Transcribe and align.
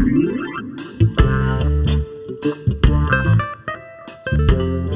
Thank 0.00 0.12
you. 0.12 0.79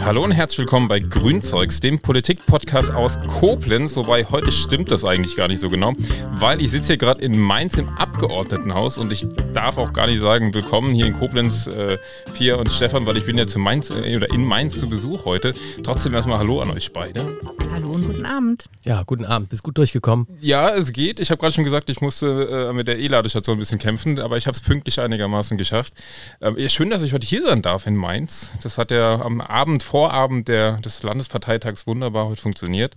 Hallo 0.04 0.22
und 0.22 0.32
herzlich 0.32 0.58
willkommen 0.58 0.86
bei 0.86 1.00
Grünzeugs, 1.00 1.80
dem 1.80 1.98
Politik-Podcast 1.98 2.92
aus 2.92 3.18
Koblenz. 3.20 3.96
Wobei 3.96 4.26
heute 4.26 4.52
stimmt 4.52 4.90
das 4.90 5.02
eigentlich 5.02 5.34
gar 5.34 5.48
nicht 5.48 5.60
so 5.60 5.68
genau, 5.68 5.94
weil 6.32 6.60
ich 6.60 6.72
sitze 6.72 6.88
hier 6.88 6.96
gerade 6.98 7.24
in 7.24 7.40
Mainz 7.40 7.78
im 7.78 7.88
Abgeordnetenhaus 7.88 8.98
und 8.98 9.10
ich 9.10 9.24
darf 9.54 9.78
auch 9.78 9.94
gar 9.94 10.06
nicht 10.06 10.20
sagen, 10.20 10.52
willkommen 10.52 10.92
hier 10.92 11.06
in 11.06 11.14
Koblenz, 11.14 11.68
äh, 11.68 11.96
Pia 12.34 12.56
und 12.56 12.70
Stefan, 12.70 13.06
weil 13.06 13.16
ich 13.16 13.24
bin 13.24 13.38
ja 13.38 13.46
zu 13.46 13.58
Mainz 13.58 13.88
äh, 13.88 14.14
oder 14.14 14.28
in 14.28 14.44
Mainz 14.44 14.78
zu 14.78 14.90
Besuch 14.90 15.24
heute. 15.24 15.52
Trotzdem 15.82 16.12
erstmal 16.12 16.38
Hallo 16.38 16.60
an 16.60 16.70
euch 16.72 16.92
beide. 16.92 17.38
Hallo 17.72 17.92
und 17.92 18.06
guten 18.06 18.26
Abend. 18.26 18.66
Ja, 18.82 19.02
guten 19.04 19.24
Abend. 19.24 19.48
Bist 19.48 19.62
gut 19.62 19.78
durchgekommen? 19.78 20.28
Ja, 20.38 20.68
es 20.68 20.92
geht. 20.92 21.18
Ich 21.18 21.30
habe 21.30 21.40
gerade 21.40 21.54
schon 21.54 21.64
gesagt, 21.64 21.88
ich 21.88 22.02
musste 22.02 22.68
äh, 22.68 22.72
mit 22.74 22.88
der 22.88 22.98
E-Ladestation 22.98 23.56
ein 23.56 23.58
bisschen 23.58 23.78
kämpfen, 23.78 24.20
aber 24.20 24.36
ich 24.36 24.46
habe 24.46 24.54
es 24.54 24.60
pünktlich 24.60 25.00
einigermaßen 25.00 25.56
geschafft. 25.56 25.94
Ähm, 26.42 26.56
schön, 26.68 26.90
dass 26.90 27.02
ich 27.02 27.14
heute 27.14 27.26
hier 27.26 27.42
sein 27.42 27.62
darf 27.62 27.86
in 27.86 27.96
Mainz. 27.96 28.50
Das 28.62 28.76
hat 28.76 28.90
ja 28.90 29.20
am 29.22 29.40
Abend 29.40 29.82
vor 29.82 29.93
Vorabend 29.94 30.48
der, 30.48 30.78
des 30.78 31.04
Landesparteitags 31.04 31.86
wunderbar 31.86 32.26
heute 32.26 32.42
funktioniert. 32.42 32.96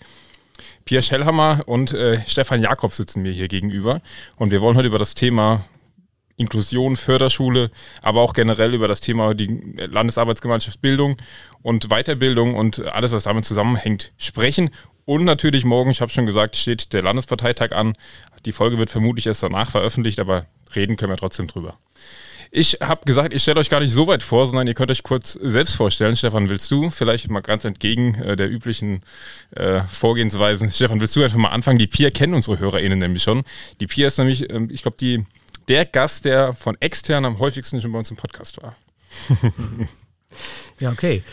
Pia 0.83 1.03
Schellhammer 1.03 1.61
und 1.67 1.93
äh, 1.93 2.21
Stefan 2.25 2.63
Jakob 2.63 2.91
sitzen 2.91 3.21
mir 3.21 3.31
hier 3.31 3.47
gegenüber 3.47 4.01
und 4.37 4.49
wir 4.49 4.61
wollen 4.61 4.75
heute 4.75 4.87
über 4.87 4.97
das 4.97 5.13
Thema 5.13 5.63
Inklusion, 6.37 6.95
Förderschule, 6.95 7.69
aber 8.01 8.21
auch 8.21 8.33
generell 8.33 8.73
über 8.73 8.87
das 8.87 8.99
Thema 8.99 9.35
die 9.35 9.75
Landesarbeitsgemeinschaft 9.77 10.81
Bildung 10.81 11.17
und 11.61 11.89
Weiterbildung 11.89 12.55
und 12.55 12.83
alles, 12.87 13.11
was 13.11 13.25
damit 13.25 13.45
zusammenhängt, 13.45 14.11
sprechen. 14.17 14.71
Und 15.05 15.23
natürlich 15.23 15.65
morgen, 15.65 15.91
ich 15.91 16.01
habe 16.01 16.11
schon 16.11 16.25
gesagt, 16.25 16.55
steht 16.55 16.93
der 16.93 17.03
Landesparteitag 17.03 17.73
an. 17.73 17.95
Die 18.47 18.51
Folge 18.51 18.79
wird 18.79 18.89
vermutlich 18.89 19.27
erst 19.27 19.43
danach 19.43 19.69
veröffentlicht, 19.69 20.19
aber 20.19 20.47
reden 20.75 20.97
können 20.97 21.11
wir 21.11 21.17
trotzdem 21.17 21.45
drüber. 21.45 21.77
Ich 22.51 22.79
habe 22.81 23.05
gesagt, 23.05 23.33
ich 23.33 23.41
stelle 23.41 23.59
euch 23.59 23.69
gar 23.69 23.79
nicht 23.79 23.93
so 23.93 24.07
weit 24.07 24.23
vor, 24.23 24.47
sondern 24.47 24.67
ihr 24.67 24.73
könnt 24.73 24.91
euch 24.91 25.03
kurz 25.03 25.33
selbst 25.33 25.75
vorstellen. 25.75 26.15
Stefan, 26.15 26.49
willst 26.49 26.69
du 26.71 26.89
vielleicht 26.89 27.29
mal 27.29 27.41
ganz 27.41 27.65
entgegen 27.65 28.15
äh, 28.15 28.35
der 28.35 28.49
üblichen 28.49 29.01
äh, 29.51 29.81
Vorgehensweisen, 29.91 30.71
Stefan, 30.71 30.99
willst 30.99 31.15
du 31.15 31.23
einfach 31.23 31.37
mal 31.37 31.49
anfangen? 31.49 31.79
Die 31.79 31.87
Pia 31.87 32.09
kennen 32.09 32.33
unsere 32.33 32.59
HörerInnen 32.59 32.99
nämlich 32.99 33.23
schon. 33.23 33.43
Die 33.79 33.87
Pia 33.87 34.07
ist 34.07 34.17
nämlich, 34.17 34.49
ähm, 34.49 34.69
ich 34.71 34.81
glaube, 34.81 34.97
der 35.67 35.85
Gast, 35.85 36.25
der 36.25 36.53
von 36.53 36.77
extern 36.79 37.25
am 37.25 37.39
häufigsten 37.39 37.81
schon 37.81 37.91
bei 37.91 37.99
uns 37.99 38.09
im 38.09 38.17
Podcast 38.17 38.61
war. 38.61 38.75
ja, 40.79 40.91
okay. 40.91 41.23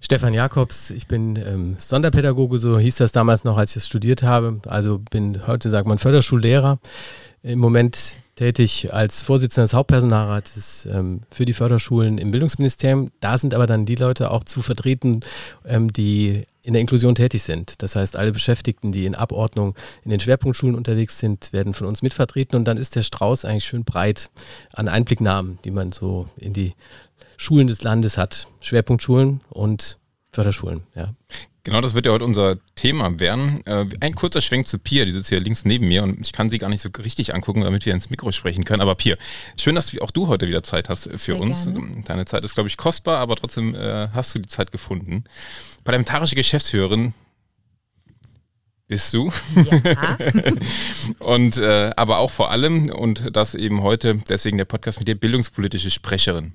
Stefan 0.00 0.34
Jakobs, 0.34 0.90
ich 0.90 1.06
bin 1.06 1.36
ähm, 1.36 1.76
Sonderpädagoge, 1.78 2.58
so 2.58 2.78
hieß 2.78 2.96
das 2.96 3.12
damals 3.12 3.44
noch, 3.44 3.56
als 3.56 3.70
ich 3.70 3.76
es 3.78 3.86
studiert 3.88 4.22
habe. 4.22 4.60
Also 4.66 4.98
bin 4.98 5.46
heute, 5.46 5.70
sagt 5.70 5.88
man, 5.88 5.98
Förderschullehrer. 5.98 6.78
Im 7.42 7.58
Moment 7.58 8.16
tätig 8.36 8.92
als 8.92 9.22
Vorsitzender 9.22 9.64
des 9.64 9.74
Hauptpersonalrates 9.74 10.86
ähm, 10.90 11.22
für 11.30 11.44
die 11.44 11.54
Förderschulen 11.54 12.18
im 12.18 12.30
Bildungsministerium. 12.30 13.10
Da 13.20 13.38
sind 13.38 13.54
aber 13.54 13.66
dann 13.66 13.86
die 13.86 13.94
Leute 13.96 14.30
auch 14.30 14.44
zu 14.44 14.62
vertreten, 14.62 15.20
ähm, 15.64 15.92
die 15.92 16.44
in 16.62 16.74
der 16.74 16.82
Inklusion 16.82 17.14
tätig 17.14 17.42
sind. 17.42 17.82
Das 17.82 17.96
heißt, 17.96 18.16
alle 18.16 18.32
Beschäftigten, 18.32 18.92
die 18.92 19.06
in 19.06 19.14
Abordnung 19.14 19.74
in 20.04 20.10
den 20.10 20.20
Schwerpunktschulen 20.20 20.74
unterwegs 20.74 21.18
sind, 21.18 21.52
werden 21.52 21.74
von 21.74 21.86
uns 21.86 22.02
mitvertreten. 22.02 22.58
Und 22.58 22.64
dann 22.66 22.76
ist 22.76 22.94
der 22.96 23.02
Strauß 23.02 23.44
eigentlich 23.44 23.64
schön 23.64 23.84
breit 23.84 24.30
an 24.72 24.88
Einblicknahmen, 24.88 25.58
die 25.64 25.70
man 25.70 25.90
so 25.92 26.28
in 26.36 26.52
die 26.52 26.74
Schulen 27.36 27.68
des 27.68 27.82
Landes 27.82 28.18
hat. 28.18 28.48
Schwerpunktschulen 28.60 29.40
und 29.48 29.98
Förderschulen, 30.32 30.82
ja. 30.94 31.14
Genau, 31.66 31.80
das 31.80 31.94
wird 31.94 32.06
ja 32.06 32.12
heute 32.12 32.24
unser 32.24 32.58
Thema 32.76 33.18
werden. 33.18 33.60
Äh, 33.66 33.86
ein 33.98 34.14
kurzer 34.14 34.40
Schwenk 34.40 34.68
zu 34.68 34.78
Pia, 34.78 35.04
die 35.04 35.10
sitzt 35.10 35.30
hier 35.30 35.40
links 35.40 35.64
neben 35.64 35.88
mir 35.88 36.04
und 36.04 36.20
ich 36.20 36.30
kann 36.30 36.48
sie 36.48 36.58
gar 36.58 36.68
nicht 36.68 36.80
so 36.80 36.90
richtig 37.02 37.34
angucken, 37.34 37.62
damit 37.62 37.84
wir 37.84 37.92
ins 37.92 38.08
Mikro 38.08 38.30
sprechen 38.30 38.64
können. 38.64 38.80
Aber 38.80 38.94
Pia, 38.94 39.16
schön, 39.58 39.74
dass 39.74 39.98
auch 39.98 40.12
du 40.12 40.28
heute 40.28 40.46
wieder 40.46 40.62
Zeit 40.62 40.88
hast 40.88 41.10
für 41.10 41.18
Sehr 41.18 41.40
uns. 41.40 41.64
Gerne. 41.64 42.04
Deine 42.04 42.24
Zeit 42.24 42.44
ist, 42.44 42.54
glaube 42.54 42.68
ich, 42.68 42.76
kostbar, 42.76 43.18
aber 43.18 43.34
trotzdem 43.34 43.74
äh, 43.74 44.06
hast 44.12 44.32
du 44.32 44.38
die 44.38 44.48
Zeit 44.48 44.70
gefunden. 44.70 45.24
Parlamentarische 45.82 46.36
Geschäftsführerin 46.36 47.14
bist 48.86 49.12
du. 49.12 49.32
Ja. 49.56 50.18
und 51.18 51.58
äh, 51.58 51.90
aber 51.96 52.18
auch 52.18 52.30
vor 52.30 52.52
allem, 52.52 52.90
und 52.90 53.34
das 53.36 53.56
eben 53.56 53.82
heute, 53.82 54.20
deswegen 54.28 54.56
der 54.56 54.66
Podcast 54.66 55.00
mit 55.00 55.08
dir, 55.08 55.16
bildungspolitische 55.16 55.90
Sprecherin. 55.90 56.52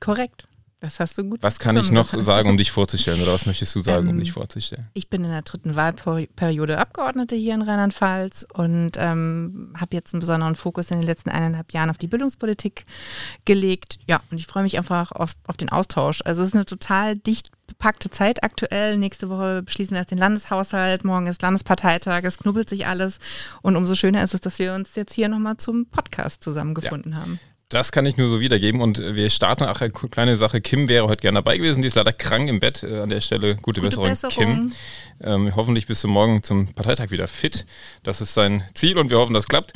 Korrekt. 0.00 0.46
Das 0.80 0.98
hast 0.98 1.18
du 1.18 1.24
gut 1.24 1.42
Was 1.42 1.58
kann 1.58 1.76
ich 1.76 1.90
noch 1.90 2.08
sagen, 2.20 2.48
um 2.48 2.56
dich 2.56 2.70
vorzustellen? 2.70 3.20
Oder 3.20 3.34
was 3.34 3.44
möchtest 3.44 3.74
du 3.74 3.80
sagen, 3.80 4.06
ähm, 4.06 4.14
um 4.14 4.18
dich 4.18 4.32
vorzustellen? 4.32 4.88
Ich 4.94 5.10
bin 5.10 5.22
in 5.24 5.30
der 5.30 5.42
dritten 5.42 5.76
Wahlperiode 5.76 6.78
Abgeordnete 6.78 7.36
hier 7.36 7.52
in 7.52 7.60
Rheinland-Pfalz 7.60 8.46
und 8.54 8.92
ähm, 8.96 9.74
habe 9.78 9.94
jetzt 9.94 10.14
einen 10.14 10.20
besonderen 10.20 10.56
Fokus 10.56 10.90
in 10.90 10.96
den 10.96 11.06
letzten 11.06 11.28
eineinhalb 11.28 11.72
Jahren 11.72 11.90
auf 11.90 11.98
die 11.98 12.06
Bildungspolitik 12.06 12.86
gelegt. 13.44 13.98
Ja, 14.06 14.22
und 14.30 14.38
ich 14.38 14.46
freue 14.46 14.62
mich 14.62 14.78
einfach 14.78 15.12
auf, 15.12 15.34
auf 15.46 15.58
den 15.58 15.68
Austausch. 15.68 16.22
Also 16.24 16.40
es 16.40 16.48
ist 16.48 16.54
eine 16.54 16.64
total 16.64 17.14
dicht 17.14 17.50
bepackte 17.66 18.10
Zeit 18.10 18.42
aktuell. 18.42 18.96
Nächste 18.96 19.28
Woche 19.28 19.62
beschließen 19.62 19.92
wir 19.92 19.98
erst 19.98 20.10
den 20.10 20.18
Landeshaushalt, 20.18 21.04
morgen 21.04 21.26
ist 21.26 21.42
Landesparteitag, 21.42 22.22
es 22.24 22.38
knubbelt 22.38 22.68
sich 22.68 22.86
alles. 22.86 23.18
Und 23.60 23.76
umso 23.76 23.94
schöner 23.94 24.24
ist 24.24 24.34
es, 24.34 24.40
dass 24.40 24.58
wir 24.58 24.74
uns 24.74 24.94
jetzt 24.94 25.12
hier 25.12 25.28
nochmal 25.28 25.58
zum 25.58 25.86
Podcast 25.86 26.42
zusammengefunden 26.42 27.12
ja. 27.12 27.18
haben. 27.18 27.38
Das 27.70 27.92
kann 27.92 28.04
ich 28.04 28.16
nur 28.16 28.28
so 28.28 28.40
wiedergeben 28.40 28.80
und 28.80 28.98
wir 28.98 29.30
starten 29.30 29.62
auch 29.62 29.80
eine 29.80 29.92
kleine 29.92 30.36
Sache. 30.36 30.60
Kim 30.60 30.88
wäre 30.88 31.06
heute 31.06 31.22
gerne 31.22 31.38
dabei 31.38 31.56
gewesen, 31.56 31.82
die 31.82 31.88
ist 31.88 31.94
leider 31.94 32.12
krank 32.12 32.48
im 32.48 32.58
Bett. 32.58 32.82
Äh, 32.82 32.98
an 32.98 33.10
der 33.10 33.20
Stelle 33.20 33.54
gute, 33.54 33.80
gute 33.80 33.82
Besserung, 33.82 34.08
Besserung, 34.08 34.32
Kim. 34.32 34.72
Ähm, 35.22 35.54
hoffentlich 35.54 35.86
bist 35.86 36.02
du 36.02 36.08
morgen 36.08 36.42
zum 36.42 36.74
Parteitag 36.74 37.10
wieder 37.10 37.28
fit. 37.28 37.66
Das 38.02 38.20
ist 38.20 38.34
sein 38.34 38.64
Ziel 38.74 38.98
und 38.98 39.08
wir 39.08 39.18
hoffen, 39.18 39.34
das 39.34 39.46
klappt. 39.46 39.72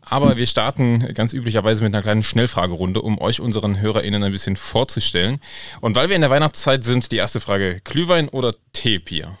Aber 0.00 0.36
wir 0.36 0.46
starten 0.46 1.14
ganz 1.14 1.32
üblicherweise 1.32 1.84
mit 1.84 1.94
einer 1.94 2.02
kleinen 2.02 2.24
Schnellfragerunde, 2.24 3.00
um 3.00 3.20
euch 3.20 3.40
unseren 3.40 3.80
HörerInnen 3.80 4.24
ein 4.24 4.32
bisschen 4.32 4.56
vorzustellen. 4.56 5.38
Und 5.80 5.94
weil 5.94 6.08
wir 6.08 6.16
in 6.16 6.22
der 6.22 6.30
Weihnachtszeit 6.30 6.82
sind, 6.82 7.12
die 7.12 7.16
erste 7.16 7.38
Frage: 7.38 7.80
Glühwein 7.84 8.28
oder 8.28 8.56
Tee, 8.72 8.98
Pia? 8.98 9.38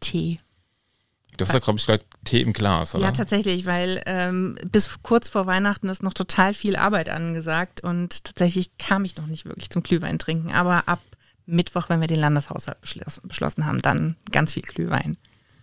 Tee. 0.00 0.36
Du 1.38 1.46
hast 1.46 1.54
ja, 1.54 1.60
glaube 1.60 1.78
ich, 1.78 1.86
gerade 1.86 2.04
Tee 2.24 2.42
im 2.42 2.52
Glas, 2.52 2.94
oder? 2.94 3.04
Ja, 3.04 3.12
tatsächlich, 3.12 3.64
weil 3.64 4.02
ähm, 4.06 4.58
bis 4.70 4.98
kurz 5.02 5.28
vor 5.28 5.46
Weihnachten 5.46 5.88
ist 5.88 6.02
noch 6.02 6.12
total 6.12 6.52
viel 6.52 6.76
Arbeit 6.76 7.08
angesagt 7.08 7.80
und 7.80 8.24
tatsächlich 8.24 8.76
kam 8.76 9.04
ich 9.04 9.16
noch 9.16 9.26
nicht 9.26 9.46
wirklich 9.46 9.70
zum 9.70 9.84
Glühwein 9.84 10.18
trinken. 10.18 10.52
Aber 10.52 10.88
ab 10.88 11.00
Mittwoch, 11.46 11.88
wenn 11.88 12.00
wir 12.00 12.08
den 12.08 12.18
Landeshaushalt 12.18 12.80
beschlossen, 12.80 13.28
beschlossen 13.28 13.66
haben, 13.66 13.80
dann 13.80 14.16
ganz 14.32 14.52
viel 14.52 14.62
Glühwein. 14.62 15.16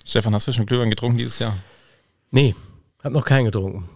Stefan, 0.06 0.34
hast 0.34 0.48
du 0.48 0.54
schon 0.54 0.66
Glühwein 0.66 0.90
getrunken 0.90 1.18
dieses 1.18 1.40
Jahr? 1.40 1.58
Nee, 2.32 2.56
hab 3.04 3.12
noch 3.12 3.26
keinen 3.26 3.46
getrunken. 3.46 3.90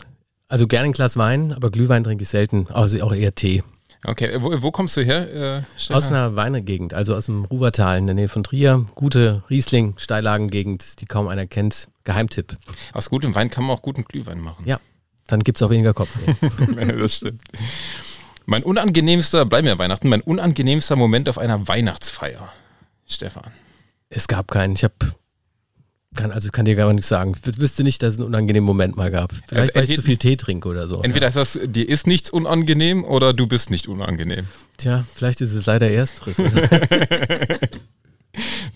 Also 0.50 0.68
gerne 0.68 0.86
ein 0.86 0.94
Glas 0.94 1.16
Wein, 1.16 1.54
aber 1.54 1.72
Glühwein 1.72 2.04
trinke 2.04 2.24
ich 2.24 2.30
selten, 2.30 2.68
also 2.72 3.02
auch 3.04 3.14
eher 3.14 3.34
Tee. 3.36 3.64
Okay, 4.06 4.42
wo, 4.42 4.62
wo 4.62 4.72
kommst 4.72 4.96
du 4.96 5.02
her? 5.02 5.66
Äh, 5.68 5.94
aus 5.94 6.08
einer 6.08 6.36
Weinegegend, 6.36 6.94
also 6.94 7.16
aus 7.16 7.26
dem 7.26 7.44
Ruwertal 7.46 7.98
in 7.98 8.08
der 8.08 8.16
Nähe 8.16 8.30
von 8.30 8.44
Trier. 8.44 8.86
Gute 8.96 9.44
Riesling, 9.50 9.96
Steillagengegend, 9.98 11.02
die 11.02 11.06
kaum 11.06 11.28
einer 11.28 11.48
kennt. 11.48 11.90
Geheimtipp. 12.06 12.58
Aus 12.94 13.10
gutem 13.10 13.36
Wein 13.36 13.50
kann 13.50 13.66
man 13.66 13.76
auch 13.76 13.82
guten 13.82 14.06
Glühwein 14.06 14.40
machen. 14.40 14.66
Ja, 14.66 14.80
dann 15.28 15.42
gibt 15.42 15.58
es 15.58 15.62
auch 15.62 15.70
weniger 15.70 15.94
Kopf. 15.94 16.10
das 17.00 17.16
stimmt. 17.16 17.42
Mein 18.46 18.64
unangenehmster, 18.64 19.46
bleiben 19.46 19.68
wir 19.68 19.78
Weihnachten, 19.78 20.10
mein 20.10 20.22
unangenehmster 20.22 20.96
Moment 20.96 21.30
auf 21.30 21.38
einer 21.38 21.68
Weihnachtsfeier. 21.68 22.52
Stefan. 23.06 23.52
Es 24.10 24.28
gab 24.28 24.50
keinen. 24.50 24.74
Ich 24.74 24.84
habe 24.84 24.96
kann, 26.16 26.32
also 26.32 26.50
kann 26.50 26.66
dir 26.66 26.76
gar 26.76 26.92
nichts 26.92 27.08
sagen. 27.08 27.36
Ich 27.46 27.60
wüsste 27.60 27.84
nicht, 27.84 28.02
dass 28.02 28.14
es 28.14 28.20
einen 28.20 28.28
unangenehmen 28.28 28.66
Moment 28.66 28.98
mal 28.98 29.12
gab. 29.12 29.32
Vielleicht, 29.48 29.76
also, 29.76 29.88
weil 29.88 29.90
ich 29.90 29.96
zu 29.96 30.02
viel 30.02 30.18
Tee 30.18 30.36
trinke 30.38 30.68
oder 30.68 30.88
so. 30.88 31.02
Entweder 31.02 31.28
ist 31.28 31.38
das, 31.38 31.60
dir 31.64 31.88
ist 31.88 32.08
nichts 32.08 32.30
unangenehm 32.30 33.04
oder 33.04 33.34
du 33.34 33.48
bist 33.48 33.70
nicht 33.70 33.88
unangenehm. 33.88 34.48
Tja, 34.78 35.06
vielleicht 35.16 35.42
ist 35.42 35.54
es 35.54 35.66
leider 35.66 35.90
ersteres. 35.90 36.38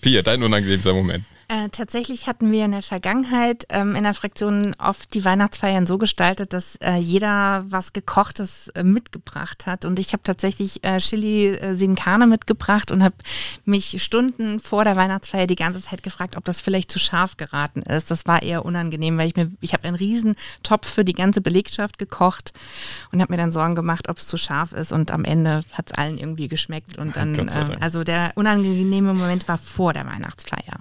Pia, 0.00 0.22
dein 0.22 0.42
unangenehmster 0.42 0.94
Moment. 0.94 1.24
Äh, 1.48 1.68
tatsächlich 1.70 2.26
hatten 2.26 2.50
wir 2.50 2.64
in 2.64 2.72
der 2.72 2.82
Vergangenheit 2.82 3.66
ähm, 3.68 3.94
in 3.96 4.04
der 4.04 4.14
Fraktion 4.14 4.74
oft 4.78 5.12
die 5.12 5.24
Weihnachtsfeiern 5.24 5.84
so 5.84 5.98
gestaltet, 5.98 6.52
dass 6.52 6.76
äh, 6.76 6.96
jeder 6.96 7.64
was 7.68 7.92
Gekochtes 7.92 8.68
äh, 8.68 8.82
mitgebracht 8.82 9.66
hat. 9.66 9.84
Und 9.84 9.98
ich 9.98 10.12
habe 10.12 10.22
tatsächlich 10.22 10.82
äh, 10.84 10.98
Chili 10.98 11.48
äh, 11.48 11.74
Sinkane 11.74 12.26
mitgebracht 12.26 12.90
und 12.90 13.02
habe 13.02 13.14
mich 13.64 14.02
Stunden 14.02 14.58
vor 14.58 14.84
der 14.84 14.96
Weihnachtsfeier 14.96 15.46
die 15.46 15.56
ganze 15.56 15.82
Zeit 15.82 16.02
gefragt, 16.02 16.36
ob 16.36 16.44
das 16.44 16.62
vielleicht 16.62 16.90
zu 16.90 16.98
scharf 16.98 17.36
geraten 17.36 17.82
ist. 17.82 18.10
Das 18.10 18.26
war 18.26 18.42
eher 18.42 18.64
unangenehm, 18.64 19.18
weil 19.18 19.28
ich 19.28 19.36
mir, 19.36 19.50
ich 19.60 19.74
habe 19.74 19.84
einen 19.84 19.96
riesen 19.96 20.36
Topf 20.62 20.90
für 20.90 21.04
die 21.04 21.12
ganze 21.12 21.42
Belegschaft 21.42 21.98
gekocht 21.98 22.54
und 23.12 23.20
habe 23.20 23.32
mir 23.32 23.38
dann 23.38 23.52
Sorgen 23.52 23.74
gemacht, 23.74 24.08
ob 24.08 24.16
es 24.16 24.26
zu 24.26 24.38
scharf 24.38 24.72
ist. 24.72 24.92
Und 24.92 25.10
am 25.10 25.24
Ende 25.24 25.62
hat 25.72 25.90
es 25.90 25.98
allen 25.98 26.16
irgendwie 26.16 26.48
geschmeckt. 26.48 26.96
Und 26.96 27.16
dann, 27.16 27.34
äh, 27.34 27.76
also 27.80 28.02
der 28.02 28.32
unangenehme 28.34 29.12
Moment 29.12 29.46
war 29.46 29.58
vor 29.58 29.92
der 29.92 30.06
Weihnachtsfeier. 30.06 30.80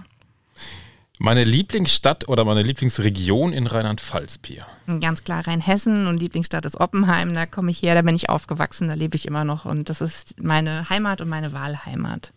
Meine 1.20 1.44
Lieblingsstadt 1.44 2.28
oder 2.28 2.44
meine 2.44 2.64
Lieblingsregion 2.64 3.54
in 3.54 3.68
Rheinland-Pfalz, 3.68 4.40
Pia? 4.40 4.66
Ganz 5.00 5.24
klar 5.24 5.46
Rheinhessen 5.46 6.08
und 6.08 6.20
Lieblingsstadt 6.20 6.66
ist 6.66 6.80
Oppenheim. 6.80 7.34
Da 7.34 7.46
komme 7.46 7.70
ich 7.70 7.84
her, 7.84 7.94
da 7.94 8.02
bin 8.02 8.16
ich 8.16 8.30
aufgewachsen, 8.30 8.88
da 8.88 8.96
lebe 8.96 9.16
ich 9.16 9.28
immer 9.28 9.44
noch 9.44 9.66
und 9.66 9.90
das 9.90 10.02
ist 10.02 10.42
meine 10.42 10.90
Heimat 10.90 11.22
und 11.22 11.30
meine 11.30 11.54
Wahlheimat. 11.54 12.34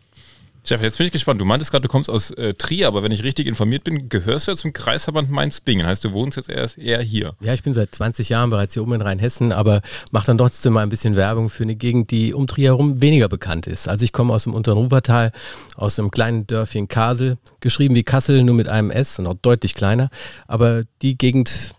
Stefan, 0.67 0.83
jetzt 0.83 0.99
bin 0.99 1.07
ich 1.07 1.13
gespannt. 1.13 1.41
Du 1.41 1.45
meintest 1.45 1.71
gerade, 1.71 1.83
du 1.83 1.89
kommst 1.89 2.11
aus 2.11 2.33
äh, 2.33 2.53
Trier, 2.55 2.89
aber 2.89 3.05
wenn 3.05 3.13
ich 3.13 3.23
richtig 3.23 3.47
informiert 3.47 3.85
bin, 3.85 4.09
gehörst 4.09 4.49
du 4.49 4.51
ja 4.51 4.57
zum 4.57 4.73
Kreisverband 4.73 5.31
Mainz-Bingen. 5.31 5.87
Heißt, 5.87 6.03
du 6.03 6.13
wohnst 6.13 6.37
jetzt 6.37 6.49
erst 6.49 6.77
eher 6.77 7.01
hier. 7.01 7.37
Ja, 7.39 7.55
ich 7.55 7.63
bin 7.63 7.73
seit 7.73 7.95
20 7.95 8.31
Jahren 8.31 8.51
bereits 8.51 8.75
hier 8.75 8.83
oben 8.83 8.95
in 8.95 9.01
Rheinhessen, 9.01 9.53
aber 9.53 9.81
mache 10.11 10.27
dann 10.27 10.39
trotzdem 10.39 10.73
mal 10.73 10.83
ein 10.83 10.89
bisschen 10.89 11.15
Werbung 11.15 11.51
für 11.51 11.63
eine 11.63 11.77
Gegend, 11.77 12.11
die 12.11 12.35
um 12.35 12.49
Trier 12.49 12.71
herum 12.71 13.01
weniger 13.01 13.29
bekannt 13.29 13.69
ist. 13.69 13.89
Also 13.89 14.05
ich 14.05 14.11
komme 14.11 14.35
aus 14.35 14.43
dem 14.43 14.55
unteren 14.55 14.77
Ruwertal, 14.77 15.31
aus 15.77 16.01
einem 16.01 16.11
kleinen 16.11 16.49
Dörfchen 16.49 16.89
Kasel, 16.89 17.39
geschrieben 17.61 17.95
wie 17.95 18.03
Kassel, 18.03 18.43
nur 18.43 18.57
mit 18.57 18.69
einem 18.69 18.91
S 18.91 19.21
und 19.21 19.29
auch 19.29 19.37
deutlich 19.41 19.77
kleiner. 19.77 20.11
Aber 20.49 20.83
die 21.01 21.17
Gegend 21.17 21.76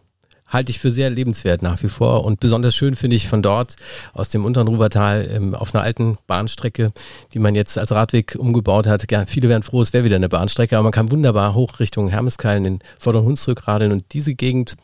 halte 0.47 0.71
ich 0.71 0.79
für 0.79 0.91
sehr 0.91 1.09
lebenswert 1.09 1.61
nach 1.61 1.81
wie 1.83 1.89
vor. 1.89 2.23
Und 2.25 2.39
besonders 2.39 2.75
schön 2.75 2.95
finde 2.95 3.15
ich 3.15 3.27
von 3.27 3.41
dort 3.41 3.75
aus 4.13 4.29
dem 4.29 4.45
unteren 4.45 4.67
Ruwertal 4.67 5.29
ähm, 5.31 5.55
auf 5.55 5.73
einer 5.73 5.83
alten 5.83 6.17
Bahnstrecke, 6.27 6.91
die 7.33 7.39
man 7.39 7.55
jetzt 7.55 7.77
als 7.77 7.91
Radweg 7.91 8.35
umgebaut 8.37 8.87
hat. 8.87 9.11
Ja, 9.11 9.25
viele 9.25 9.49
wären 9.49 9.63
froh, 9.63 9.81
es 9.81 9.93
wäre 9.93 10.05
wieder 10.05 10.15
eine 10.15 10.29
Bahnstrecke, 10.29 10.77
aber 10.77 10.83
man 10.83 10.91
kann 10.91 11.11
wunderbar 11.11 11.53
hoch 11.53 11.79
Richtung 11.79 12.09
Hermeskeil 12.09 12.57
in 12.57 12.63
den 12.63 12.79
vorderen 12.97 13.25
Hunsrück 13.25 13.67
radeln 13.67 13.91
und 13.91 14.05
diese 14.13 14.33
Gegend 14.33 14.77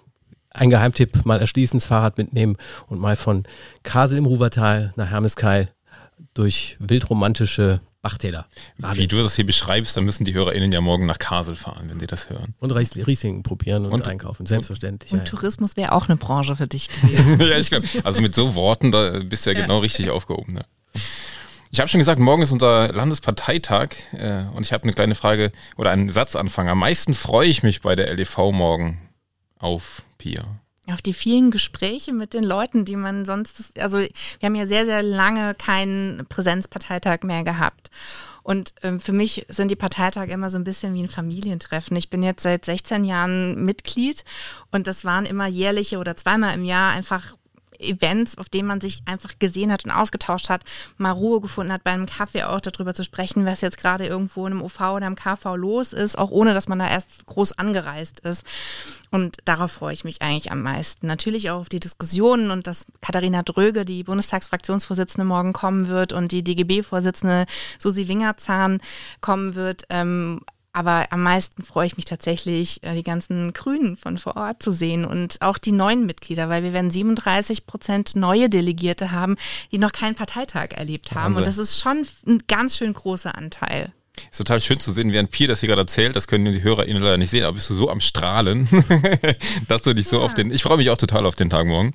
ein 0.51 0.69
Geheimtipp, 0.69 1.25
mal 1.25 1.39
erschließen, 1.39 1.79
das 1.79 1.87
Fahrrad 1.87 2.17
mitnehmen 2.17 2.57
und 2.87 2.99
mal 2.99 3.15
von 3.15 3.43
Kasel 3.81 4.19
im 4.19 4.27
Ruwertal 4.27 4.93
nach 4.95 5.09
Hermeskeil 5.09 5.69
durch 6.35 6.77
wildromantische 6.79 7.81
Bachtäler. 8.03 8.47
Wie 8.77 9.07
du 9.07 9.23
das 9.23 9.37
hier 9.37 9.45
beschreibst, 9.45 9.95
dann 9.95 10.03
müssen 10.03 10.25
die 10.25 10.33
HörerInnen 10.33 10.73
ja 10.73 10.81
morgen 10.81 11.05
nach 11.05 11.19
Kasel 11.19 11.55
fahren, 11.55 11.85
wenn 11.87 12.01
sie 12.01 12.05
das 12.05 12.29
hören. 12.29 12.53
Und 12.59 12.71
Riesling 12.71 13.43
probieren 13.43 13.85
und, 13.85 13.93
und 13.93 14.07
einkaufen, 14.09 14.45
selbstverständlich. 14.45 15.13
Und, 15.13 15.19
und 15.19 15.25
ja, 15.25 15.31
Tourismus 15.31 15.77
wäre 15.77 15.93
auch 15.93 16.09
eine 16.09 16.17
Branche 16.17 16.57
für 16.57 16.67
dich 16.67 16.89
gewesen. 17.01 17.39
ja, 17.39 17.57
ich 17.57 17.69
glaube, 17.69 17.87
also 18.03 18.19
mit 18.19 18.35
so 18.35 18.55
Worten, 18.55 18.91
da 18.91 19.19
bist 19.19 19.45
du 19.45 19.51
ja, 19.51 19.55
ja. 19.57 19.61
genau 19.61 19.79
richtig 19.79 20.09
aufgehoben. 20.09 20.53
Ne? 20.53 20.65
Ich 21.71 21.79
habe 21.79 21.87
schon 21.87 21.99
gesagt, 21.99 22.19
morgen 22.19 22.41
ist 22.41 22.51
unser 22.51 22.89
Landesparteitag 22.89 23.95
äh, 24.11 24.43
und 24.53 24.65
ich 24.65 24.73
habe 24.73 24.83
eine 24.83 24.91
kleine 24.91 25.15
Frage 25.15 25.53
oder 25.77 25.91
einen 25.91 26.09
Satzanfang. 26.09 26.67
Am 26.67 26.79
meisten 26.79 27.13
freue 27.13 27.47
ich 27.47 27.63
mich 27.63 27.81
bei 27.81 27.95
der 27.95 28.11
LDV 28.11 28.51
morgen 28.51 28.99
auf 29.59 30.03
Pia 30.17 30.43
auf 30.91 31.01
die 31.01 31.13
vielen 31.13 31.49
Gespräche 31.51 32.11
mit 32.11 32.33
den 32.33 32.43
Leuten, 32.43 32.83
die 32.83 32.95
man 32.95 33.25
sonst, 33.25 33.79
also 33.79 33.99
wir 33.99 34.09
haben 34.43 34.55
ja 34.55 34.67
sehr, 34.67 34.85
sehr 34.85 35.01
lange 35.01 35.55
keinen 35.55 36.25
Präsenzparteitag 36.27 37.23
mehr 37.23 37.43
gehabt. 37.43 37.89
Und 38.43 38.73
ähm, 38.83 38.99
für 38.99 39.13
mich 39.13 39.45
sind 39.47 39.71
die 39.71 39.77
Parteitage 39.77 40.33
immer 40.33 40.49
so 40.49 40.57
ein 40.57 40.65
bisschen 40.65 40.93
wie 40.93 41.01
ein 41.01 41.07
Familientreffen. 41.07 41.95
Ich 41.95 42.09
bin 42.09 42.21
jetzt 42.21 42.43
seit 42.43 42.65
16 42.65 43.05
Jahren 43.05 43.63
Mitglied 43.63 44.25
und 44.71 44.85
das 44.85 45.05
waren 45.05 45.25
immer 45.25 45.47
jährliche 45.47 45.97
oder 45.97 46.17
zweimal 46.17 46.53
im 46.53 46.65
Jahr 46.65 46.91
einfach 46.91 47.35
Events, 47.83 48.37
auf 48.37 48.49
denen 48.49 48.67
man 48.67 48.81
sich 48.81 49.01
einfach 49.05 49.33
gesehen 49.39 49.71
hat 49.71 49.85
und 49.85 49.91
ausgetauscht 49.91 50.49
hat, 50.49 50.63
mal 50.97 51.11
Ruhe 51.11 51.41
gefunden 51.41 51.71
hat, 51.71 51.83
bei 51.83 51.91
einem 51.91 52.05
Kaffee 52.05 52.43
auch 52.43 52.61
darüber 52.61 52.93
zu 52.93 53.03
sprechen, 53.03 53.45
was 53.45 53.61
jetzt 53.61 53.77
gerade 53.77 54.05
irgendwo 54.05 54.45
in 54.47 54.53
einem 54.53 54.61
OV 54.61 54.79
oder 54.79 55.07
im 55.07 55.15
KV 55.15 55.55
los 55.55 55.93
ist, 55.93 56.17
auch 56.17 56.31
ohne 56.31 56.53
dass 56.53 56.67
man 56.67 56.79
da 56.79 56.89
erst 56.89 57.25
groß 57.25 57.57
angereist 57.57 58.19
ist. 58.21 58.45
Und 59.11 59.37
darauf 59.45 59.71
freue 59.71 59.93
ich 59.93 60.03
mich 60.03 60.21
eigentlich 60.21 60.51
am 60.51 60.63
meisten. 60.63 61.05
Natürlich 61.05 61.51
auch 61.51 61.59
auf 61.59 61.69
die 61.69 61.79
Diskussionen 61.79 62.49
und 62.49 62.65
dass 62.65 62.85
Katharina 63.01 63.43
Dröge, 63.43 63.85
die 63.85 64.03
Bundestagsfraktionsvorsitzende, 64.03 65.25
morgen 65.25 65.53
kommen 65.53 65.87
wird 65.87 66.13
und 66.13 66.31
die 66.31 66.43
DGB-Vorsitzende 66.43 67.45
Susi 67.77 68.07
Wingerzahn 68.07 68.81
kommen 69.21 69.53
wird. 69.53 69.83
Ähm, 69.89 70.41
aber 70.73 71.07
am 71.11 71.21
meisten 71.21 71.63
freue 71.63 71.85
ich 71.85 71.95
mich 71.95 72.05
tatsächlich, 72.05 72.83
äh, 72.83 72.95
die 72.95 73.03
ganzen 73.03 73.53
Grünen 73.53 73.95
von 73.95 74.17
vor 74.17 74.35
Ort 74.35 74.61
zu 74.61 74.71
sehen 74.71 75.05
und 75.05 75.37
auch 75.41 75.59
die 75.59 75.71
neuen 75.71 76.05
Mitglieder, 76.05 76.49
weil 76.49 76.63
wir 76.63 76.73
werden 76.73 76.89
37 76.89 77.67
Prozent 77.67 78.15
neue 78.15 78.49
Delegierte 78.49 79.11
haben, 79.11 79.35
die 79.71 79.77
noch 79.77 79.91
keinen 79.91 80.15
Parteitag 80.15 80.71
erlebt 80.75 81.11
haben. 81.11 81.35
Wahnsinn. 81.35 81.37
Und 81.37 81.47
das 81.47 81.57
ist 81.59 81.79
schon 81.79 82.05
ein 82.25 82.39
ganz 82.47 82.75
schön 82.75 82.93
großer 82.93 83.35
Anteil. 83.35 83.93
Ist 84.15 84.37
total 84.37 84.61
schön 84.61 84.79
zu 84.79 84.91
sehen, 84.91 85.11
während 85.11 85.31
Pierre 85.31 85.49
das 85.49 85.61
hier 85.61 85.69
gerade 85.69 85.81
erzählt, 85.81 86.15
das 86.15 86.27
können 86.27 86.51
die 86.51 86.61
HörerInnen 86.61 87.01
leider 87.01 87.17
nicht 87.17 87.31
sehen, 87.31 87.43
aber 87.43 87.53
bist 87.53 87.69
du 87.69 87.73
so 87.73 87.89
am 87.89 87.99
Strahlen, 87.99 88.67
dass 89.67 89.81
du 89.81 89.93
dich 89.93 90.07
so 90.07 90.17
ja. 90.17 90.23
auf 90.23 90.35
den, 90.35 90.51
ich 90.51 90.61
freue 90.61 90.77
mich 90.77 90.89
auch 90.91 90.97
total 90.97 91.25
auf 91.25 91.35
den 91.35 91.49
Tag 91.49 91.65
morgen. 91.65 91.93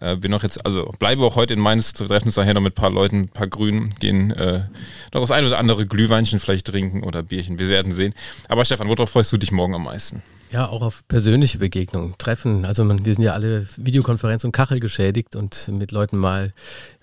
Äh, 0.00 0.16
bin 0.16 0.32
noch 0.32 0.42
jetzt, 0.42 0.66
also 0.66 0.92
bleibe 0.98 1.22
auch 1.24 1.36
heute 1.36 1.54
in 1.54 1.60
Mainz, 1.60 1.92
treffen 1.92 2.26
uns 2.26 2.36
nachher 2.36 2.54
noch 2.54 2.60
mit 2.60 2.72
ein 2.72 2.80
paar 2.80 2.90
Leuten, 2.90 3.20
ein 3.20 3.28
paar 3.28 3.46
Grünen, 3.46 3.90
gehen 4.00 4.32
äh, 4.32 4.64
noch 5.14 5.20
das 5.20 5.30
ein 5.30 5.44
oder 5.44 5.58
andere 5.58 5.86
Glühweinchen 5.86 6.40
vielleicht 6.40 6.66
trinken 6.66 7.04
oder 7.04 7.22
Bierchen, 7.22 7.60
wir 7.60 7.68
werden 7.68 7.92
sehen. 7.92 8.14
Aber 8.48 8.64
Stefan, 8.64 8.88
worauf 8.88 9.10
freust 9.10 9.32
du 9.32 9.36
dich 9.36 9.52
morgen 9.52 9.74
am 9.74 9.84
meisten? 9.84 10.22
Ja, 10.50 10.68
auch 10.68 10.82
auf 10.82 11.06
persönliche 11.06 11.58
Begegnungen, 11.58 12.14
Treffen. 12.18 12.64
Also 12.64 12.84
man, 12.84 13.04
wir 13.04 13.14
sind 13.14 13.22
ja 13.22 13.34
alle 13.34 13.68
Videokonferenz 13.76 14.42
und 14.42 14.50
Kachel 14.50 14.80
geschädigt 14.80 15.36
und 15.36 15.68
mit 15.68 15.92
Leuten 15.92 16.18
mal 16.18 16.52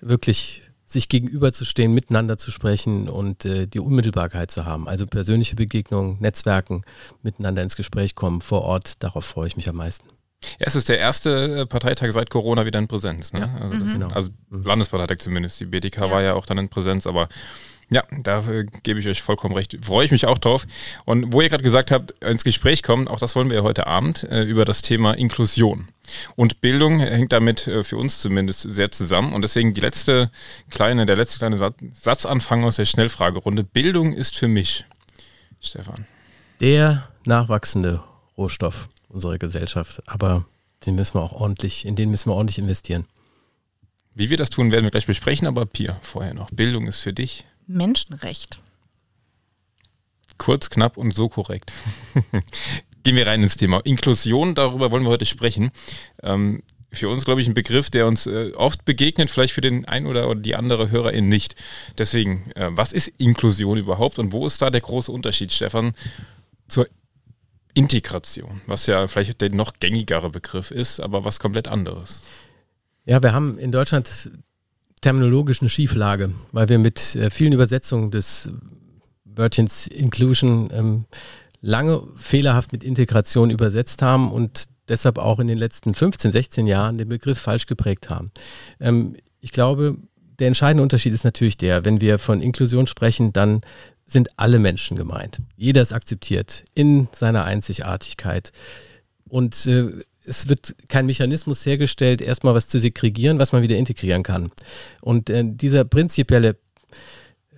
wirklich 0.01 0.63
sich 0.87 1.09
gegenüberzustehen, 1.09 1.93
miteinander 1.93 2.37
zu 2.37 2.49
sprechen 2.49 3.09
und 3.09 3.43
äh, 3.43 3.67
die 3.67 3.79
Unmittelbarkeit 3.79 4.49
zu 4.49 4.65
haben. 4.65 4.87
Also 4.87 5.05
persönliche 5.05 5.57
Begegnungen, 5.57 6.17
Netzwerken, 6.21 6.83
miteinander 7.21 7.61
ins 7.61 7.75
Gespräch 7.75 8.15
kommen 8.15 8.41
vor 8.41 8.61
Ort, 8.61 9.03
darauf 9.03 9.25
freue 9.25 9.47
ich 9.47 9.57
mich 9.57 9.67
am 9.67 9.75
meisten. 9.75 10.07
Ja, 10.59 10.67
es 10.67 10.75
ist 10.75 10.87
der 10.87 10.99
erste 10.99 11.61
äh, 11.61 11.65
Parteitag 11.65 12.11
seit 12.11 12.29
Corona 12.29 12.65
wieder 12.65 12.79
in 12.79 12.87
Präsenz. 12.87 13.33
Ne? 13.33 13.41
Ja. 13.41 13.61
Also, 13.61 13.75
mhm. 13.75 13.93
genau. 13.93 14.07
also 14.09 14.31
mhm. 14.49 14.63
Landesparteitag 14.63 15.17
zumindest. 15.17 15.59
Die 15.59 15.65
BDK 15.65 15.97
ja. 15.97 16.11
war 16.11 16.21
ja 16.21 16.33
auch 16.35 16.45
dann 16.45 16.57
in 16.57 16.69
Präsenz, 16.69 17.05
aber 17.05 17.27
ja, 17.89 18.03
da 18.11 18.39
äh, 18.49 18.65
gebe 18.83 18.99
ich 18.99 19.07
euch 19.07 19.21
vollkommen 19.21 19.55
recht. 19.55 19.77
Freue 19.81 20.05
ich 20.05 20.11
mich 20.11 20.25
auch 20.25 20.37
drauf. 20.37 20.67
Und 21.05 21.31
wo 21.31 21.41
ihr 21.41 21.49
gerade 21.49 21.63
gesagt 21.63 21.89
habt, 21.91 22.11
ins 22.23 22.43
Gespräch 22.43 22.83
kommen, 22.83 23.07
auch 23.07 23.19
das 23.19 23.35
wollen 23.35 23.49
wir 23.49 23.63
heute 23.63 23.87
Abend, 23.87 24.23
äh, 24.23 24.43
über 24.43 24.65
das 24.65 24.81
Thema 24.81 25.13
Inklusion. 25.13 25.87
Und 26.35 26.59
Bildung 26.59 26.99
hängt 26.99 27.31
damit 27.31 27.67
äh, 27.67 27.83
für 27.83 27.97
uns 27.97 28.19
zumindest 28.19 28.61
sehr 28.61 28.91
zusammen. 28.91 29.31
Und 29.33 29.41
deswegen 29.41 29.73
die 29.73 29.81
letzte 29.81 30.31
kleine, 30.69 31.05
der 31.05 31.15
letzte 31.15 31.39
kleine 31.39 31.73
Satzanfang 31.93 32.65
aus 32.65 32.75
der 32.75 32.85
Schnellfragerunde. 32.85 33.63
Bildung 33.63 34.13
ist 34.13 34.35
für 34.35 34.49
mich, 34.49 34.85
Stefan. 35.61 36.05
Der 36.59 37.07
nachwachsende 37.23 38.03
Rohstoff 38.37 38.89
unserer 39.07 39.37
Gesellschaft. 39.37 40.03
Aber 40.07 40.45
den 40.85 40.95
müssen 40.95 41.15
wir 41.15 41.21
auch 41.21 41.33
ordentlich, 41.33 41.85
in 41.85 41.95
den 41.95 42.09
müssen 42.09 42.29
wir 42.29 42.35
ordentlich 42.35 42.59
investieren. 42.59 43.05
Wie 44.13 44.29
wir 44.29 44.37
das 44.37 44.49
tun, 44.49 44.71
werden 44.71 44.83
wir 44.83 44.91
gleich 44.91 45.05
besprechen, 45.05 45.47
aber 45.47 45.65
Pia, 45.65 45.99
vorher 46.01 46.33
noch. 46.33 46.49
Bildung 46.49 46.87
ist 46.87 46.99
für 46.99 47.13
dich. 47.13 47.45
Menschenrecht. 47.67 48.59
Kurz, 50.37 50.69
knapp 50.69 50.97
und 50.97 51.13
so 51.13 51.29
korrekt. 51.29 51.73
Gehen 53.03 53.15
wir 53.15 53.27
rein 53.27 53.43
ins 53.43 53.57
Thema. 53.57 53.79
Inklusion, 53.85 54.55
darüber 54.55 54.91
wollen 54.91 55.03
wir 55.03 55.09
heute 55.09 55.25
sprechen. 55.25 55.71
Ähm, 56.21 56.63
für 56.91 57.09
uns, 57.09 57.25
glaube 57.25 57.41
ich, 57.41 57.47
ein 57.47 57.53
Begriff, 57.53 57.89
der 57.89 58.07
uns 58.07 58.27
äh, 58.27 58.51
oft 58.55 58.85
begegnet, 58.85 59.29
vielleicht 59.29 59.53
für 59.53 59.61
den 59.61 59.85
ein 59.85 60.05
oder, 60.05 60.33
die 60.35 60.55
andere 60.55 60.89
Hörerin 60.89 61.27
nicht. 61.27 61.55
Deswegen, 61.97 62.51
äh, 62.55 62.69
was 62.71 62.93
ist 62.93 63.09
Inklusion 63.17 63.77
überhaupt 63.77 64.19
und 64.19 64.31
wo 64.31 64.45
ist 64.45 64.61
da 64.61 64.69
der 64.69 64.81
große 64.81 65.11
Unterschied, 65.11 65.51
Stefan, 65.51 65.93
zur 66.67 66.87
Integration, 67.73 68.61
was 68.65 68.87
ja 68.87 69.07
vielleicht 69.07 69.39
der 69.41 69.53
noch 69.53 69.73
gängigere 69.79 70.29
Begriff 70.29 70.71
ist, 70.71 70.99
aber 70.99 71.25
was 71.25 71.39
komplett 71.39 71.67
anderes? 71.67 72.23
Ja, 73.05 73.21
wir 73.21 73.33
haben 73.33 73.57
in 73.57 73.71
Deutschland 73.71 74.31
terminologisch 75.01 75.61
eine 75.61 75.69
Schieflage, 75.69 76.31
weil 76.51 76.69
wir 76.69 76.79
mit 76.79 77.15
äh, 77.15 77.29
vielen 77.29 77.53
Übersetzungen 77.53 78.11
des 78.11 78.51
Wörtchens 79.25 79.87
Inclusion 79.87 80.69
ähm, 80.73 81.05
lange 81.61 82.01
fehlerhaft 82.15 82.71
mit 82.71 82.83
Integration 82.83 83.49
übersetzt 83.49 84.01
haben 84.01 84.31
und 84.31 84.67
deshalb 84.87 85.17
auch 85.17 85.39
in 85.39 85.47
den 85.47 85.57
letzten 85.57 85.93
15, 85.93 86.31
16 86.31 86.67
Jahren 86.67 86.97
den 86.97 87.09
Begriff 87.09 87.39
falsch 87.39 87.65
geprägt 87.65 88.09
haben. 88.09 88.31
Ähm, 88.79 89.15
ich 89.39 89.51
glaube, 89.51 89.97
der 90.39 90.47
entscheidende 90.47 90.83
Unterschied 90.83 91.13
ist 91.13 91.23
natürlich 91.23 91.57
der, 91.57 91.85
wenn 91.85 92.01
wir 92.01 92.19
von 92.19 92.41
Inklusion 92.41 92.87
sprechen, 92.87 93.33
dann 93.33 93.61
sind 94.05 94.39
alle 94.39 94.59
Menschen 94.59 94.95
gemeint. 94.95 95.41
Jeder 95.55 95.81
ist 95.81 95.93
akzeptiert 95.93 96.63
in 96.73 97.07
seiner 97.11 97.43
Einzigartigkeit. 97.43 98.51
Und 99.27 99.65
äh, 99.65 99.91
es 100.27 100.49
wird 100.49 100.75
kein 100.89 101.05
Mechanismus 101.05 101.65
hergestellt, 101.65 102.21
erstmal 102.21 102.53
was 102.53 102.67
zu 102.67 102.79
segregieren, 102.79 103.39
was 103.39 103.51
man 103.51 103.61
wieder 103.61 103.77
integrieren 103.77 104.23
kann. 104.23 104.51
Und 105.01 105.29
äh, 105.29 105.43
dieser 105.45 105.85
prinzipielle 105.85 106.57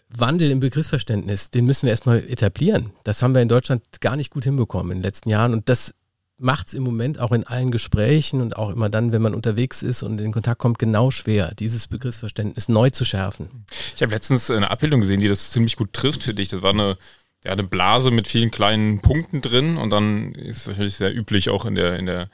Wandel 0.09 0.49
im 0.51 0.59
Begriffsverständnis, 0.59 1.51
den 1.51 1.65
müssen 1.65 1.83
wir 1.83 1.91
erstmal 1.91 2.19
etablieren. 2.19 2.91
Das 3.03 3.21
haben 3.21 3.35
wir 3.35 3.41
in 3.41 3.49
Deutschland 3.49 3.83
gar 4.01 4.15
nicht 4.15 4.31
gut 4.31 4.43
hinbekommen 4.43 4.91
in 4.91 4.97
den 4.99 5.03
letzten 5.03 5.29
Jahren. 5.29 5.53
Und 5.53 5.69
das 5.69 5.93
macht 6.39 6.69
es 6.69 6.73
im 6.73 6.83
Moment 6.83 7.19
auch 7.19 7.31
in 7.31 7.45
allen 7.45 7.69
Gesprächen 7.69 8.41
und 8.41 8.55
auch 8.55 8.69
immer 8.71 8.89
dann, 8.89 9.11
wenn 9.11 9.21
man 9.21 9.35
unterwegs 9.35 9.83
ist 9.83 10.03
und 10.03 10.19
in 10.21 10.31
Kontakt 10.31 10.59
kommt, 10.59 10.79
genau 10.79 11.11
schwer, 11.11 11.53
dieses 11.55 11.87
Begriffsverständnis 11.87 12.69
neu 12.69 12.89
zu 12.89 13.05
schärfen. 13.05 13.65
Ich 13.95 14.01
habe 14.01 14.13
letztens 14.13 14.49
eine 14.49 14.71
Abbildung 14.71 15.01
gesehen, 15.01 15.19
die 15.19 15.27
das 15.27 15.51
ziemlich 15.51 15.75
gut 15.75 15.93
trifft 15.93 16.23
für 16.23 16.33
dich. 16.33 16.49
Das 16.49 16.61
war 16.61 16.71
eine 16.71 16.97
ja, 17.45 17.53
eine 17.53 17.63
Blase 17.63 18.11
mit 18.11 18.27
vielen 18.27 18.51
kleinen 18.51 18.99
Punkten 18.99 19.41
drin 19.41 19.77
und 19.77 19.91
dann 19.91 20.33
ist 20.33 20.57
es 20.57 20.67
wahrscheinlich 20.67 20.95
sehr 20.95 21.15
üblich 21.15 21.49
auch 21.49 21.63
in 21.63 21.75
der, 21.75 21.97
in 21.97 22.05
der 22.05 22.29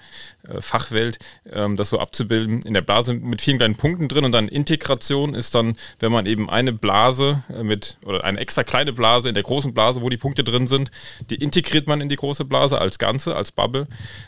äh, 0.48 0.62
Fachwelt, 0.62 1.20
ähm, 1.52 1.76
das 1.76 1.92
so 1.92 2.00
abzubilden. 2.00 2.64
In 2.64 2.74
der 2.74 2.82
Blase 2.82 3.14
mit 3.14 3.40
vielen 3.40 3.60
kleinen 3.60 3.76
Punkten 3.76 4.08
drin 4.08 4.26
und 4.26 4.32
dann 4.32 4.48
Integration 4.48 5.36
ist 5.36 5.54
dann, 5.54 5.76
wenn 6.00 6.12
man 6.12 6.26
eben 6.26 6.50
eine 6.50 6.74
Blase 6.74 7.44
äh, 7.56 7.62
mit 7.62 7.98
oder 8.04 8.24
eine 8.24 8.40
extra 8.40 8.64
kleine 8.64 8.94
Blase 8.94 9.30
in 9.30 9.36
der 9.36 9.44
großen 9.44 9.76
Blase, 9.76 10.02
wo 10.02 10.10
die 10.10 10.18
Punkte 10.18 10.44
drin 10.44 10.66
sind, 10.66 10.90
die 11.30 11.36
integriert 11.36 11.88
man 11.88 12.02
in 12.02 12.10
die 12.10 12.16
große 12.16 12.44
Blase 12.44 12.82
als 12.82 12.98
Ganze, 12.98 13.36
als 13.36 13.52
Bubble. 13.52 13.88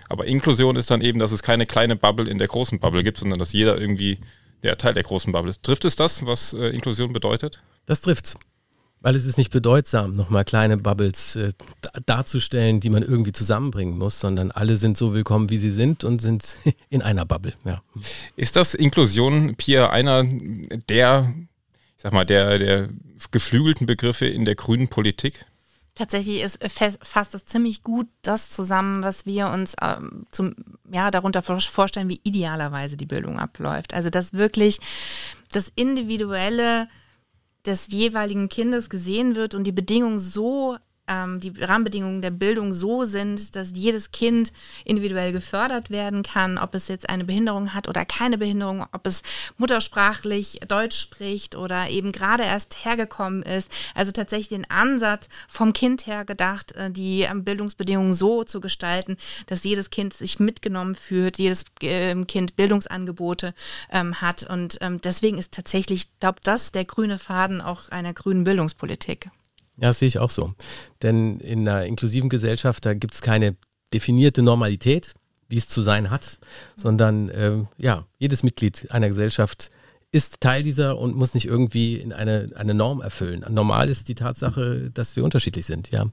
Aber 0.09 0.25
Inklusion 0.25 0.75
ist 0.75 0.91
dann 0.91 1.01
eben, 1.01 1.17
dass 1.17 1.31
es 1.31 1.41
keine 1.41 1.65
kleine 1.65 1.95
Bubble 1.95 2.29
in 2.29 2.37
der 2.37 2.47
großen 2.47 2.79
Bubble 2.79 3.03
gibt, 3.03 3.17
sondern 3.17 3.39
dass 3.39 3.51
jeder 3.51 3.79
irgendwie 3.81 4.19
der 4.61 4.77
Teil 4.77 4.93
der 4.93 5.03
großen 5.03 5.33
Bubble 5.33 5.49
ist. 5.49 5.63
Trifft 5.63 5.85
es 5.85 5.95
das, 5.95 6.27
was 6.27 6.53
äh, 6.53 6.67
Inklusion 6.67 7.13
bedeutet? 7.13 7.63
Das 7.87 8.01
trifft's. 8.01 8.37
Weil 9.01 9.15
es 9.15 9.25
ist 9.25 9.37
nicht 9.37 9.51
bedeutsam, 9.51 10.13
nochmal 10.13 10.43
kleine 10.43 10.77
Bubbles 10.77 11.35
äh, 11.35 11.53
darzustellen, 12.05 12.79
die 12.79 12.89
man 12.89 13.03
irgendwie 13.03 13.31
zusammenbringen 13.31 13.97
muss, 13.97 14.19
sondern 14.19 14.51
alle 14.51 14.75
sind 14.75 14.97
so 14.97 15.13
willkommen, 15.13 15.49
wie 15.49 15.57
sie 15.57 15.71
sind 15.71 16.03
und 16.03 16.21
sind 16.21 16.57
in 16.89 17.01
einer 17.01 17.25
Bubble. 17.25 17.53
Ja. 17.63 17.81
Ist 18.35 18.55
das 18.55 18.73
Inklusion, 18.73 19.55
Pia, 19.55 19.89
einer 19.91 20.23
der, 20.89 21.33
ich 21.95 22.01
sag 22.01 22.13
mal, 22.13 22.25
der, 22.25 22.57
der 22.57 22.89
geflügelten 23.31 23.85
Begriffe 23.85 24.25
in 24.25 24.45
der 24.45 24.55
grünen 24.55 24.87
Politik? 24.87 25.45
Tatsächlich 25.97 26.41
ist, 26.41 26.59
fasst 27.01 27.33
das 27.33 27.45
ziemlich 27.45 27.81
gut 27.81 28.07
das 28.21 28.51
zusammen, 28.51 29.01
was 29.01 29.25
wir 29.25 29.47
uns 29.47 29.73
ähm, 29.81 30.27
zum, 30.29 30.53
ja, 30.91 31.09
darunter 31.09 31.41
vorstellen, 31.41 32.07
wie 32.07 32.21
idealerweise 32.23 32.97
die 32.97 33.07
Bildung 33.07 33.39
abläuft. 33.39 33.95
Also, 33.95 34.11
dass 34.11 34.33
wirklich 34.33 34.79
das 35.51 35.71
individuelle 35.75 36.87
des 37.65 37.87
jeweiligen 37.87 38.49
Kindes 38.49 38.89
gesehen 38.89 39.35
wird 39.35 39.53
und 39.53 39.65
die 39.65 39.71
Bedingungen 39.71 40.19
so 40.19 40.77
ähm, 41.07 41.39
die 41.39 41.53
Rahmenbedingungen 41.59 42.21
der 42.21 42.31
Bildung 42.31 42.73
so 42.73 43.03
sind, 43.03 43.55
dass 43.55 43.71
jedes 43.73 44.11
Kind 44.11 44.51
individuell 44.85 45.31
gefördert 45.31 45.89
werden 45.89 46.23
kann, 46.23 46.57
ob 46.57 46.75
es 46.75 46.87
jetzt 46.87 47.09
eine 47.09 47.23
Behinderung 47.23 47.73
hat 47.73 47.87
oder 47.87 48.05
keine 48.05 48.37
Behinderung, 48.37 48.85
ob 48.91 49.07
es 49.07 49.23
muttersprachlich 49.57 50.59
Deutsch 50.67 50.99
spricht 50.99 51.55
oder 51.55 51.89
eben 51.89 52.11
gerade 52.11 52.43
erst 52.43 52.83
hergekommen 52.85 53.43
ist. 53.43 53.71
Also 53.95 54.11
tatsächlich 54.11 54.49
den 54.49 54.69
Ansatz 54.69 55.27
vom 55.47 55.73
Kind 55.73 56.07
her 56.07 56.25
gedacht, 56.25 56.73
äh, 56.73 56.91
die 56.91 57.21
ähm, 57.21 57.43
Bildungsbedingungen 57.43 58.13
so 58.13 58.43
zu 58.43 58.59
gestalten, 58.59 59.17
dass 59.47 59.63
jedes 59.63 59.89
Kind 59.89 60.13
sich 60.13 60.39
mitgenommen 60.39 60.95
fühlt, 60.95 61.37
jedes 61.37 61.65
äh, 61.81 62.15
Kind 62.25 62.55
Bildungsangebote 62.55 63.53
ähm, 63.91 64.21
hat. 64.21 64.43
Und 64.49 64.77
ähm, 64.81 64.99
deswegen 65.01 65.37
ist 65.37 65.53
tatsächlich, 65.53 66.01
ich 66.01 66.19
glaube, 66.19 66.39
das 66.43 66.71
der 66.71 66.85
grüne 66.85 67.19
Faden 67.19 67.61
auch 67.61 67.89
einer 67.89 68.13
grünen 68.13 68.43
Bildungspolitik. 68.43 69.29
Ja, 69.77 69.89
das 69.89 69.99
sehe 69.99 70.07
ich 70.07 70.19
auch 70.19 70.31
so. 70.31 70.53
Denn 71.01 71.39
in 71.39 71.67
einer 71.67 71.85
inklusiven 71.85 72.29
Gesellschaft, 72.29 72.85
da 72.85 72.93
gibt 72.93 73.13
es 73.13 73.21
keine 73.21 73.55
definierte 73.93 74.41
Normalität, 74.41 75.13
wie 75.49 75.57
es 75.57 75.69
zu 75.69 75.81
sein 75.81 76.09
hat, 76.09 76.39
sondern 76.75 77.29
äh, 77.29 77.63
ja, 77.77 78.05
jedes 78.17 78.43
Mitglied 78.43 78.91
einer 78.91 79.07
Gesellschaft 79.07 79.69
ist 80.11 80.39
Teil 80.39 80.63
dieser 80.63 80.97
und 80.97 81.15
muss 81.15 81.33
nicht 81.33 81.45
irgendwie 81.45 81.95
in 81.95 82.13
eine, 82.13 82.49
eine 82.55 82.73
Norm 82.73 83.01
erfüllen. 83.01 83.45
Normal 83.49 83.89
ist 83.89 84.07
die 84.07 84.15
Tatsache, 84.15 84.89
dass 84.93 85.17
wir 85.17 85.23
unterschiedlich 85.23 85.65
sind, 85.65 85.91
ja. 85.91 86.05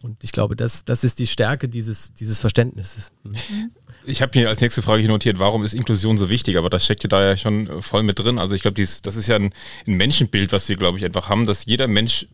Und 0.00 0.22
ich 0.22 0.30
glaube, 0.30 0.54
das, 0.54 0.84
das 0.84 1.02
ist 1.02 1.18
die 1.18 1.26
Stärke 1.26 1.68
dieses, 1.68 2.14
dieses 2.14 2.38
Verständnisses. 2.38 3.10
Mhm. 3.24 3.72
Ich 4.06 4.22
habe 4.22 4.38
mir 4.38 4.48
als 4.48 4.60
nächste 4.60 4.82
Frage 4.82 5.00
hier 5.00 5.10
notiert, 5.10 5.40
warum 5.40 5.64
ist 5.64 5.74
Inklusion 5.74 6.16
so 6.16 6.28
wichtig? 6.28 6.56
Aber 6.56 6.70
das 6.70 6.84
steckt 6.84 7.02
ja 7.02 7.08
da 7.08 7.24
ja 7.24 7.36
schon 7.36 7.82
voll 7.82 8.04
mit 8.04 8.18
drin. 8.18 8.38
Also 8.38 8.54
ich 8.54 8.62
glaube, 8.62 8.80
das 8.80 9.16
ist 9.16 9.26
ja 9.26 9.36
ein, 9.36 9.52
ein 9.86 9.94
Menschenbild, 9.94 10.52
was 10.52 10.68
wir, 10.68 10.76
glaube 10.76 10.98
ich, 10.98 11.04
einfach 11.04 11.28
haben, 11.28 11.44
dass 11.44 11.66
jeder 11.66 11.88
Mensch 11.88 12.28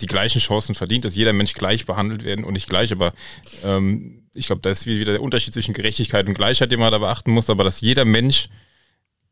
die 0.00 0.06
gleichen 0.06 0.40
Chancen 0.40 0.74
verdient, 0.74 1.04
dass 1.04 1.14
jeder 1.14 1.32
Mensch 1.32 1.54
gleich 1.54 1.86
behandelt 1.86 2.24
werden 2.24 2.44
und 2.44 2.52
nicht 2.54 2.68
gleich, 2.68 2.92
aber 2.92 3.12
ähm, 3.64 4.28
ich 4.34 4.46
glaube, 4.46 4.62
da 4.62 4.70
ist 4.70 4.86
wieder 4.86 5.12
der 5.12 5.22
Unterschied 5.22 5.52
zwischen 5.52 5.74
Gerechtigkeit 5.74 6.28
und 6.28 6.34
Gleichheit, 6.34 6.70
den 6.70 6.80
man 6.80 6.92
da 6.92 6.98
beachten 6.98 7.32
muss, 7.32 7.50
aber 7.50 7.64
dass 7.64 7.80
jeder 7.80 8.04
Mensch 8.04 8.48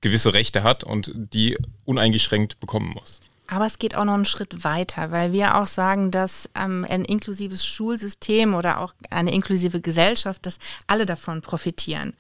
gewisse 0.00 0.34
Rechte 0.34 0.62
hat 0.62 0.84
und 0.84 1.12
die 1.14 1.56
uneingeschränkt 1.84 2.60
bekommen 2.60 2.90
muss. 2.90 3.20
Aber 3.48 3.66
es 3.66 3.78
geht 3.78 3.96
auch 3.96 4.04
noch 4.04 4.14
einen 4.14 4.24
Schritt 4.24 4.64
weiter, 4.64 5.10
weil 5.10 5.32
wir 5.32 5.56
auch 5.56 5.66
sagen, 5.66 6.10
dass 6.10 6.48
ähm, 6.54 6.86
ein 6.88 7.04
inklusives 7.04 7.64
Schulsystem 7.64 8.54
oder 8.54 8.80
auch 8.80 8.94
eine 9.10 9.32
inklusive 9.32 9.80
Gesellschaft, 9.80 10.46
dass 10.46 10.58
alle 10.86 11.06
davon 11.06 11.42
profitieren. 11.42 12.14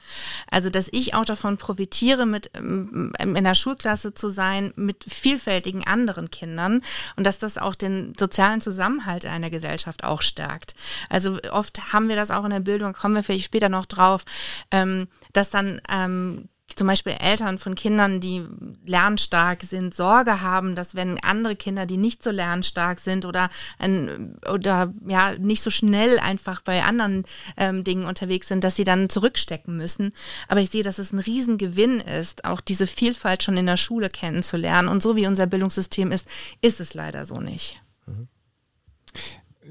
Also, 0.50 0.70
dass 0.70 0.88
ich 0.92 1.14
auch 1.14 1.24
davon 1.24 1.56
profitiere, 1.56 2.26
mit 2.26 2.50
ähm, 2.54 3.12
in 3.18 3.44
der 3.44 3.54
Schulklasse 3.54 4.14
zu 4.14 4.28
sein, 4.28 4.72
mit 4.76 5.04
vielfältigen 5.08 5.86
anderen 5.86 6.30
Kindern 6.30 6.82
und 7.16 7.24
dass 7.24 7.38
das 7.38 7.58
auch 7.58 7.74
den 7.74 8.14
sozialen 8.18 8.60
Zusammenhalt 8.60 9.26
einer 9.26 9.50
Gesellschaft 9.50 10.04
auch 10.04 10.22
stärkt. 10.22 10.74
Also 11.08 11.38
oft 11.50 11.92
haben 11.92 12.08
wir 12.08 12.16
das 12.16 12.30
auch 12.30 12.44
in 12.44 12.50
der 12.50 12.60
Bildung, 12.60 12.92
kommen 12.92 13.14
wir 13.14 13.22
vielleicht 13.22 13.46
später 13.46 13.68
noch 13.68 13.86
drauf, 13.86 14.24
ähm, 14.70 15.08
dass 15.32 15.50
dann 15.50 15.80
ähm, 15.90 16.48
zum 16.74 16.88
Beispiel 16.88 17.14
Eltern 17.20 17.58
von 17.58 17.74
Kindern, 17.74 18.20
die 18.20 18.44
lernstark 18.84 19.62
sind, 19.62 19.94
Sorge 19.94 20.40
haben, 20.40 20.74
dass 20.74 20.94
wenn 20.94 21.22
andere 21.22 21.54
Kinder, 21.54 21.86
die 21.86 21.96
nicht 21.96 22.22
so 22.22 22.30
lernstark 22.30 22.98
sind 22.98 23.24
oder, 23.24 23.50
ein, 23.78 24.36
oder 24.52 24.92
ja 25.06 25.34
nicht 25.38 25.62
so 25.62 25.70
schnell 25.70 26.18
einfach 26.18 26.62
bei 26.62 26.82
anderen 26.82 27.24
ähm, 27.56 27.84
Dingen 27.84 28.04
unterwegs 28.04 28.48
sind, 28.48 28.64
dass 28.64 28.74
sie 28.74 28.84
dann 28.84 29.08
zurückstecken 29.08 29.76
müssen. 29.76 30.12
Aber 30.48 30.60
ich 30.60 30.70
sehe, 30.70 30.82
dass 30.82 30.98
es 30.98 31.12
ein 31.12 31.20
Riesengewinn 31.20 32.00
ist, 32.00 32.44
auch 32.44 32.60
diese 32.60 32.86
Vielfalt 32.86 33.44
schon 33.44 33.56
in 33.56 33.66
der 33.66 33.76
Schule 33.76 34.08
kennenzulernen. 34.08 34.88
Und 34.88 35.02
so 35.02 35.14
wie 35.14 35.26
unser 35.26 35.46
Bildungssystem 35.46 36.10
ist, 36.10 36.28
ist 36.62 36.80
es 36.80 36.94
leider 36.94 37.26
so 37.26 37.40
nicht. 37.40 37.80
Mhm. 38.06 38.28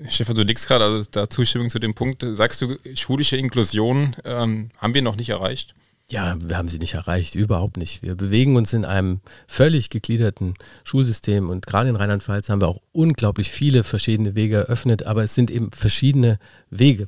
Stefan, 0.07 0.35
du 0.35 0.43
nickst 0.43 0.67
gerade, 0.67 0.85
also 0.85 1.09
da 1.11 1.29
Zustimmung 1.29 1.69
zu 1.69 1.79
dem 1.79 1.93
Punkt. 1.93 2.25
Sagst 2.33 2.61
du, 2.61 2.77
schulische 2.95 3.37
Inklusion 3.37 4.15
ähm, 4.25 4.69
haben 4.77 4.93
wir 4.93 5.01
noch 5.01 5.15
nicht 5.15 5.29
erreicht? 5.29 5.73
Ja, 6.07 6.37
wir 6.39 6.55
haben 6.55 6.67
sie 6.67 6.77
nicht 6.77 6.93
erreicht, 6.93 7.33
überhaupt 7.33 7.77
nicht. 7.77 8.03
Wir 8.03 8.13
bewegen 8.13 8.55
uns 8.57 8.73
in 8.73 8.85
einem 8.85 9.21
völlig 9.47 9.89
gegliederten 9.89 10.53
Schulsystem 10.83 11.49
und 11.49 11.65
gerade 11.65 11.89
in 11.89 11.95
Rheinland-Pfalz 11.95 12.47
haben 12.47 12.61
wir 12.61 12.67
auch 12.67 12.81
unglaublich 12.91 13.49
viele 13.49 13.83
verschiedene 13.83 14.35
Wege 14.35 14.57
eröffnet, 14.57 15.07
aber 15.07 15.23
es 15.23 15.33
sind 15.33 15.49
eben 15.49 15.71
verschiedene 15.71 16.37
Wege. 16.69 17.07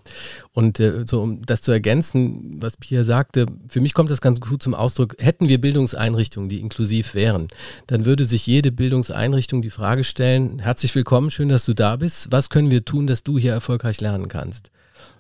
Und 0.52 0.80
äh, 0.80 1.06
so 1.06 1.22
um 1.22 1.46
das 1.46 1.62
zu 1.62 1.72
ergänzen, 1.72 2.60
was 2.60 2.76
Pia 2.76 3.04
sagte, 3.04 3.46
für 3.68 3.82
mich 3.82 3.94
kommt 3.94 4.10
das 4.10 4.20
ganz 4.20 4.42
gut 4.42 4.64
zum 4.64 4.74
Ausdruck, 4.74 5.16
hätten 5.20 5.48
wir 5.48 5.62
Bildungseinrichtungen, 5.62 6.50
die 6.50 6.60
inklusiv 6.60 7.14
wären, 7.14 7.50
dann 7.86 8.06
würde 8.06 8.26
sich 8.26 8.48
jede 8.48 8.72
Bildungseinrichtung 8.72 9.62
die 9.62 9.70
Frage 9.70 10.04
stellen, 10.04 10.58
herzlich 10.58 10.96
willkommen, 10.96 11.30
schön, 11.30 11.50
dass 11.50 11.66
du 11.66 11.76
da 11.76 11.98
bist, 11.98 12.32
was 12.32 12.50
können 12.50 12.72
wir 12.72 12.84
tun, 12.84 13.06
dass 13.06 13.22
du 13.22 13.38
hier 13.38 13.52
erfolgreich 13.52 14.02
lernen 14.02 14.28
kannst? 14.28 14.72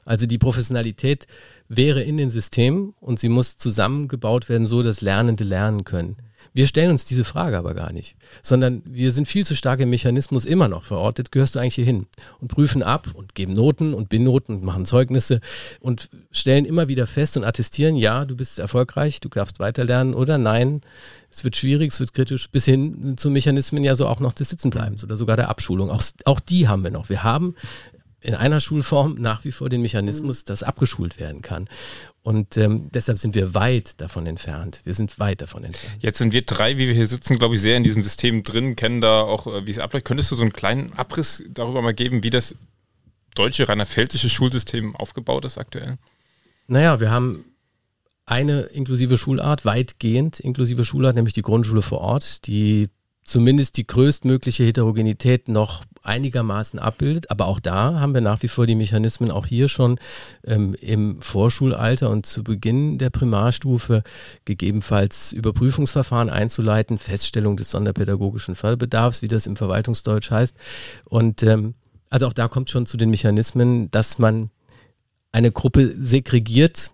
Also 0.04 0.26
die 0.26 0.38
Professionalität 0.38 1.28
wäre 1.70 2.02
in 2.02 2.18
den 2.18 2.30
Systemen 2.30 2.94
und 3.00 3.20
sie 3.20 3.30
muss 3.30 3.58
zusammengebaut 3.58 4.50
werden, 4.50 4.66
so 4.66 4.84
dass 4.84 5.02
Lernende 5.02 5.44
lernen 5.44 5.84
können. 5.84 6.18
Wir 6.54 6.68
stellen 6.68 6.92
uns 6.92 7.06
diese 7.06 7.24
Frage 7.24 7.58
aber 7.58 7.74
gar 7.74 7.92
nicht, 7.92 8.16
sondern 8.42 8.82
wir 8.86 9.12
sind 9.12 9.28
viel 9.28 9.46
zu 9.46 9.56
stark 9.56 9.80
im 9.80 9.90
Mechanismus 9.90 10.46
immer 10.46 10.68
noch 10.68 10.84
verortet, 10.84 11.32
gehörst 11.32 11.56
du 11.56 11.60
eigentlich 11.60 11.76
hier 11.76 11.86
hin 11.86 12.08
und 12.40 12.48
prüfen 12.48 12.84
ab 12.84 13.10
und 13.14 13.36
geben 13.36 13.54
Noten 13.54 13.94
und 13.94 14.10
Binoten 14.10 14.56
und 14.56 14.64
machen 14.64 14.86
Zeugnisse 14.86 15.40
und 15.80 16.10
stellen 16.32 16.66
immer 16.66 16.88
wieder 16.88 17.06
fest 17.06 17.38
und 17.38 17.44
attestieren, 17.44 17.96
ja, 17.96 18.26
du 18.26 18.36
bist 18.36 18.60
erfolgreich, 18.60 19.20
du 19.20 19.30
darfst 19.30 19.60
weiterlernen 19.60 20.14
oder 20.14 20.38
nein, 20.38 20.82
es 21.30 21.44
wird 21.44 21.56
schwierig, 21.56 21.92
es 21.92 22.00
wird 22.00 22.14
kritisch, 22.14 22.50
bis 22.50 22.66
hin 22.66 23.18
zu 23.18 23.30
Mechanismen 23.30 23.84
ja 23.84 23.96
so 23.96 24.08
auch 24.08 24.20
noch 24.20 24.34
des 24.34 24.50
Sitzenbleibens 24.50 25.04
oder 25.04 25.18
sogar 25.18 25.36
der 25.36 25.50
Abschulung. 25.50 25.92
Auch, 25.92 26.02
auch 26.26 26.40
die 26.40 26.68
haben 26.68 26.84
wir 26.84 26.92
noch. 26.92 27.10
Wir 27.10 27.24
haben 27.24 27.56
in 28.20 28.34
einer 28.34 28.60
Schulform 28.60 29.14
nach 29.16 29.44
wie 29.44 29.52
vor 29.52 29.70
den 29.70 29.82
Mechanismus, 29.82 30.44
dass 30.44 30.64
abgeschult 30.64 31.20
werden 31.20 31.42
kann. 31.42 31.70
Und 32.24 32.58
ähm, 32.58 32.90
deshalb 32.92 33.20
sind 33.20 33.36
wir 33.36 33.54
weit 33.54 34.02
davon 34.02 34.26
entfernt. 34.26 34.82
Wir 34.84 34.94
sind 34.94 35.20
weit 35.20 35.42
davon 35.42 35.64
entfernt. 35.64 35.98
Jetzt 36.02 36.18
sind 36.18 36.34
wir 36.34 36.42
drei, 36.42 36.78
wie 36.78 36.88
wir 36.88 36.94
hier 36.94 37.08
sitzen, 37.08 37.38
glaube 37.38 37.56
ich, 37.56 37.62
sehr 37.62 37.78
in 37.78 37.84
diesem 37.84 38.02
System 38.02 38.44
drin, 38.44 38.76
kennen 38.76 39.02
da 39.02 39.22
auch, 39.22 39.48
äh, 39.48 39.68
wie 39.68 39.72
es 39.72 39.80
abläuft. 39.80 40.06
Könntest 40.06 40.32
du 40.32 40.36
so 40.36 40.42
einen 40.42 40.54
kleinen 40.54 40.94
Abriss 40.94 41.44
darüber 41.50 41.82
mal 41.82 41.94
geben, 41.94 42.24
wie 42.24 42.30
das 42.30 42.56
deutsche 43.36 43.70
rheinland-pfälzische 43.70 44.30
Schulsystem 44.30 44.96
aufgebaut 44.96 45.46
ist 45.46 45.58
aktuell? 45.58 45.98
Naja, 46.68 47.00
wir 47.00 47.12
haben 47.12 47.46
eine 48.26 48.62
inklusive 48.64 49.18
Schulart, 49.18 49.64
weitgehend 49.64 50.40
inklusive 50.40 50.84
Schulart, 50.84 51.16
nämlich 51.16 51.34
die 51.34 51.44
Grundschule 51.44 51.82
vor 51.82 52.00
Ort, 52.00 52.46
die 52.48 52.90
zumindest 53.28 53.76
die 53.78 53.86
größtmögliche 53.86 54.64
Heterogenität 54.64 55.50
noch 55.50 55.84
einigermaßen 56.02 56.80
abbildet. 56.80 57.30
Aber 57.30 57.48
auch 57.48 57.60
da 57.60 58.00
haben 58.00 58.14
wir 58.14 58.22
nach 58.22 58.42
wie 58.42 58.48
vor 58.48 58.66
die 58.66 58.76
Mechanismen, 58.76 59.32
auch 59.32 59.46
hier 59.46 59.68
schon 59.68 60.00
ähm, 60.46 60.76
im 60.80 61.22
Vorschulalter 61.22 62.10
und 62.10 62.26
zu 62.26 62.44
Beginn 62.44 62.98
der 62.98 63.10
Primarstufe 63.10 64.04
gegebenenfalls 64.46 65.34
Überprüfungsverfahren 65.34 66.30
einzuleiten, 66.30 66.98
Feststellung 66.98 67.58
des 67.58 67.70
sonderpädagogischen 67.70 68.56
Förderbedarfs, 68.56 69.22
wie 69.22 69.28
das 69.28 69.46
im 69.46 69.58
Verwaltungsdeutsch 69.58 70.32
heißt. 70.32 70.56
Und 71.06 71.44
ähm, 71.44 71.76
also 72.10 72.28
auch 72.28 72.34
da 72.34 72.48
kommt 72.48 72.70
schon 72.70 72.86
zu 72.86 72.96
den 72.96 73.10
Mechanismen, 73.10 73.92
dass 73.92 74.20
man 74.20 74.50
eine 75.34 75.52
Gruppe 75.52 75.94
segregiert, 76.00 76.92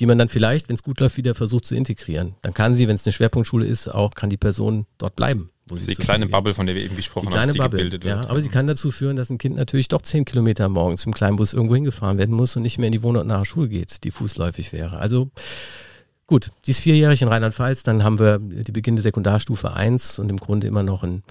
die 0.00 0.06
man 0.06 0.18
dann 0.18 0.28
vielleicht, 0.28 0.68
wenn 0.68 0.74
es 0.74 0.82
gut 0.82 0.98
läuft, 0.98 1.16
wieder 1.16 1.36
versucht 1.36 1.66
zu 1.66 1.76
integrieren. 1.76 2.34
Dann 2.42 2.54
kann 2.54 2.74
sie, 2.74 2.88
wenn 2.88 2.96
es 2.96 3.06
eine 3.06 3.12
Schwerpunktschule 3.12 3.64
ist, 3.64 3.86
auch 3.86 4.10
kann 4.14 4.30
die 4.30 4.36
Person 4.36 4.86
dort 4.98 5.14
bleiben. 5.14 5.50
Wo 5.68 5.76
die 5.76 5.94
kleine 5.94 6.26
Bubble, 6.26 6.54
von 6.54 6.66
der 6.66 6.74
wir 6.74 6.82
eben 6.82 6.96
gesprochen 6.96 7.26
die 7.26 7.32
kleine 7.32 7.50
haben, 7.50 7.54
die 7.54 7.58
Bubble, 7.58 7.78
gebildet 7.78 8.04
wird. 8.04 8.24
Ja, 8.24 8.30
aber 8.30 8.40
sie 8.40 8.48
kann 8.48 8.66
dazu 8.66 8.90
führen, 8.90 9.16
dass 9.16 9.30
ein 9.30 9.38
Kind 9.38 9.56
natürlich 9.56 9.88
doch 9.88 10.02
zehn 10.02 10.24
Kilometer 10.24 10.68
morgens 10.68 11.04
im 11.06 11.12
Kleinbus 11.12 11.52
irgendwo 11.52 11.74
hingefahren 11.74 12.18
werden 12.18 12.34
muss 12.34 12.56
und 12.56 12.62
nicht 12.62 12.78
mehr 12.78 12.86
in 12.86 12.92
die 12.92 13.02
Wohn- 13.02 13.16
und 13.16 13.26
nahe 13.26 13.44
Schule 13.44 13.68
geht, 13.68 14.04
die 14.04 14.10
fußläufig 14.10 14.72
wäre. 14.72 14.98
Also 14.98 15.30
gut, 16.26 16.50
die 16.66 16.70
ist 16.72 16.80
vierjährig 16.80 17.22
in 17.22 17.28
Rheinland-Pfalz, 17.28 17.82
dann 17.82 18.04
haben 18.04 18.18
wir 18.18 18.38
die 18.38 18.72
Beginn 18.72 18.96
der 18.96 19.02
Sekundarstufe 19.02 19.72
1 19.72 20.18
und 20.18 20.28
im 20.28 20.38
Grunde 20.38 20.66
immer 20.66 20.82
noch 20.82 21.02
ein, 21.02 21.22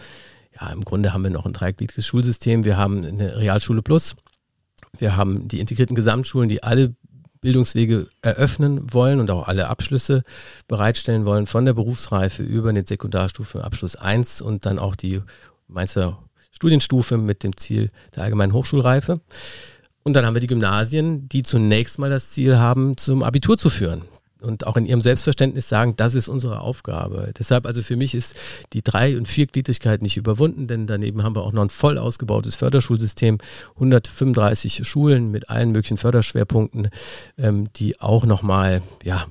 ja, 0.60 0.70
im 0.70 0.84
Grunde 0.84 1.14
haben 1.14 1.24
wir 1.24 1.30
noch 1.30 1.46
ein 1.46 1.54
dreigliedriges 1.54 2.06
Schulsystem. 2.06 2.64
Wir 2.64 2.78
haben 2.78 3.06
eine 3.06 3.38
Realschule 3.38 3.82
Plus. 3.82 4.16
Wir 4.98 5.16
haben 5.16 5.48
die 5.48 5.60
integrierten 5.60 5.96
Gesamtschulen, 5.96 6.50
die 6.50 6.64
alle 6.64 6.96
Bildungswege 7.42 8.08
eröffnen 8.22 8.94
wollen 8.94 9.20
und 9.20 9.32
auch 9.32 9.48
alle 9.48 9.68
Abschlüsse 9.68 10.24
bereitstellen 10.68 11.26
wollen, 11.26 11.46
von 11.46 11.66
der 11.66 11.74
Berufsreife 11.74 12.44
über 12.44 12.74
den 12.74 12.86
Sekundarstufe 12.86 13.64
Abschluss 13.64 13.96
1 13.96 14.42
und 14.42 14.66
dann 14.66 14.80
auch 14.80 14.96
die 14.96 15.22
Meister 15.68 16.20
Studienstufe 16.52 17.18
mit 17.18 17.44
dem 17.44 17.56
Ziel 17.56 17.90
der 18.16 18.24
allgemeinen 18.24 18.54
Hochschulreife. 18.54 19.20
Und 20.04 20.14
dann 20.14 20.26
haben 20.26 20.34
wir 20.34 20.42
die 20.42 20.48
Gymnasien, 20.48 21.28
die 21.30 21.44
zunächst 21.44 22.00
mal 22.00 22.10
das 22.10 22.32
Ziel 22.32 22.58
haben, 22.58 22.98
zum 22.98 23.24
Abitur 23.24 23.58
zu 23.58 23.70
führen 23.70 24.04
und 24.42 24.68
auch 24.68 24.78
in 24.78 24.86
ihrem 24.86 25.02
Selbstverständnis 25.02 25.70
sagen, 25.70 25.96
das 25.98 26.16
ist 26.16 26.28
unsere 26.28 26.62
Aufgabe. 26.62 27.32
Deshalb 27.38 27.66
also 27.66 27.82
für 27.82 27.96
mich 27.96 28.14
ist 28.16 28.36
die 28.74 28.82
Drei- 28.82 29.18
und 29.18 29.28
Viergliedrigkeit 29.28 30.02
nicht 30.02 30.18
überwunden, 30.18 30.68
denn 30.68 30.88
daneben 30.88 31.24
haben 31.24 31.36
wir 31.36 31.44
auch 31.44 31.54
noch 31.54 31.64
ein 31.64 31.70
voll 31.70 31.98
ausgebautes 31.98 32.56
Förderschulsystem, 32.56 33.38
135 33.76 34.88
Schulen 34.88 35.32
mit 35.32 35.50
allen 35.50 35.72
möglichen 35.72 35.98
Förderschwerpunkten, 35.98 36.90
ähm, 37.38 37.72
die 37.74 38.00
auch 38.00 38.26
nochmal, 38.26 38.82
ja, 39.04 39.28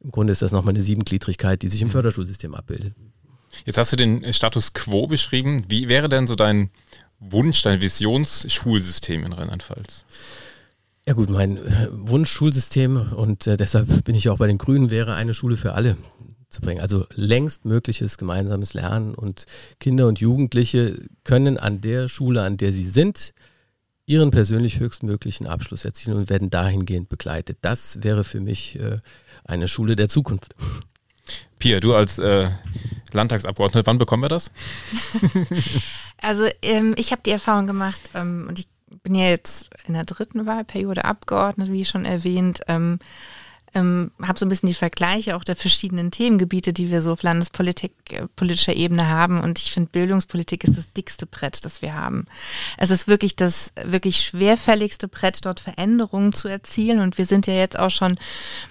im 0.00 0.10
Grunde 0.10 0.32
ist 0.32 0.42
das 0.42 0.52
nochmal 0.52 0.74
eine 0.74 0.82
Siebengliedrigkeit, 0.82 1.62
die 1.62 1.68
sich 1.68 1.80
im 1.80 1.88
mhm. 1.88 1.92
Förderschulsystem 1.92 2.54
abbildet. 2.54 2.94
Jetzt 3.64 3.78
hast 3.78 3.92
du 3.92 3.96
den 3.96 4.32
Status 4.32 4.72
quo 4.72 5.06
beschrieben. 5.06 5.64
Wie 5.68 5.88
wäre 5.88 6.08
denn 6.08 6.26
so 6.26 6.34
dein 6.34 6.70
Wunsch, 7.20 7.62
dein 7.62 7.80
Visionsschulsystem 7.80 9.24
in 9.24 9.32
Rheinland-Pfalz? 9.32 10.04
Ja 11.04 11.14
gut, 11.14 11.30
mein 11.30 11.56
äh, 11.56 11.88
Wunschschulsystem 11.90 13.12
und 13.12 13.48
äh, 13.48 13.56
deshalb 13.56 14.04
bin 14.04 14.14
ich 14.14 14.28
auch 14.28 14.38
bei 14.38 14.46
den 14.46 14.58
Grünen, 14.58 14.90
wäre 14.90 15.14
eine 15.14 15.34
Schule 15.34 15.56
für 15.56 15.74
alle 15.74 15.96
zu 16.48 16.60
bringen. 16.60 16.80
Also 16.80 17.06
längst 17.14 17.64
mögliches 17.64 18.18
gemeinsames 18.18 18.72
Lernen 18.74 19.14
und 19.14 19.46
Kinder 19.80 20.06
und 20.06 20.20
Jugendliche 20.20 20.94
können 21.24 21.58
an 21.58 21.80
der 21.80 22.06
Schule, 22.06 22.42
an 22.42 22.56
der 22.56 22.72
sie 22.72 22.88
sind, 22.88 23.34
ihren 24.06 24.30
persönlich 24.30 24.78
höchstmöglichen 24.78 25.48
Abschluss 25.48 25.84
erzielen 25.84 26.16
und 26.16 26.30
werden 26.30 26.50
dahingehend 26.50 27.08
begleitet. 27.08 27.58
Das 27.62 28.04
wäre 28.04 28.22
für 28.22 28.40
mich 28.40 28.78
äh, 28.78 28.98
eine 29.44 29.66
Schule 29.66 29.96
der 29.96 30.08
Zukunft. 30.08 30.54
Pia, 31.58 31.80
du 31.80 31.94
als 31.94 32.20
äh, 32.20 32.50
Landtagsabgeordnete, 33.12 33.86
wann 33.86 33.98
bekommen 33.98 34.22
wir 34.22 34.28
das? 34.28 34.52
also 36.18 36.46
ähm, 36.62 36.94
ich 36.96 37.10
habe 37.10 37.22
die 37.24 37.30
Erfahrung 37.30 37.66
gemacht 37.66 38.10
ähm, 38.14 38.46
und 38.48 38.60
ich 38.60 38.68
bin 39.02 39.14
ja 39.14 39.28
jetzt 39.28 39.70
in 39.86 39.94
der 39.94 40.04
dritten 40.04 40.46
Wahlperiode 40.46 41.04
Abgeordnet, 41.04 41.72
wie 41.72 41.84
schon 41.84 42.04
erwähnt. 42.04 42.60
Ähm, 42.68 42.98
ähm, 43.74 44.10
habe 44.20 44.38
so 44.38 44.44
ein 44.44 44.48
bisschen 44.48 44.68
die 44.68 44.74
Vergleiche 44.74 45.34
auch 45.34 45.44
der 45.44 45.56
verschiedenen 45.56 46.10
Themengebiete, 46.10 46.72
die 46.72 46.90
wir 46.90 47.00
so 47.00 47.12
auf 47.12 47.22
Landespolitik, 47.22 47.92
äh, 48.10 48.72
Ebene 48.72 49.08
haben. 49.08 49.40
Und 49.40 49.58
ich 49.58 49.72
finde, 49.72 49.90
Bildungspolitik 49.90 50.64
ist 50.64 50.76
das 50.76 50.92
dickste 50.92 51.26
Brett, 51.26 51.64
das 51.64 51.80
wir 51.80 51.94
haben. 51.94 52.26
Es 52.76 52.90
ist 52.90 53.08
wirklich 53.08 53.34
das 53.34 53.72
wirklich 53.82 54.20
schwerfälligste 54.20 55.08
Brett, 55.08 55.44
dort 55.46 55.60
Veränderungen 55.60 56.32
zu 56.32 56.48
erzielen. 56.48 57.00
Und 57.00 57.16
wir 57.16 57.24
sind 57.24 57.46
ja 57.46 57.54
jetzt 57.54 57.78
auch 57.78 57.90
schon 57.90 58.18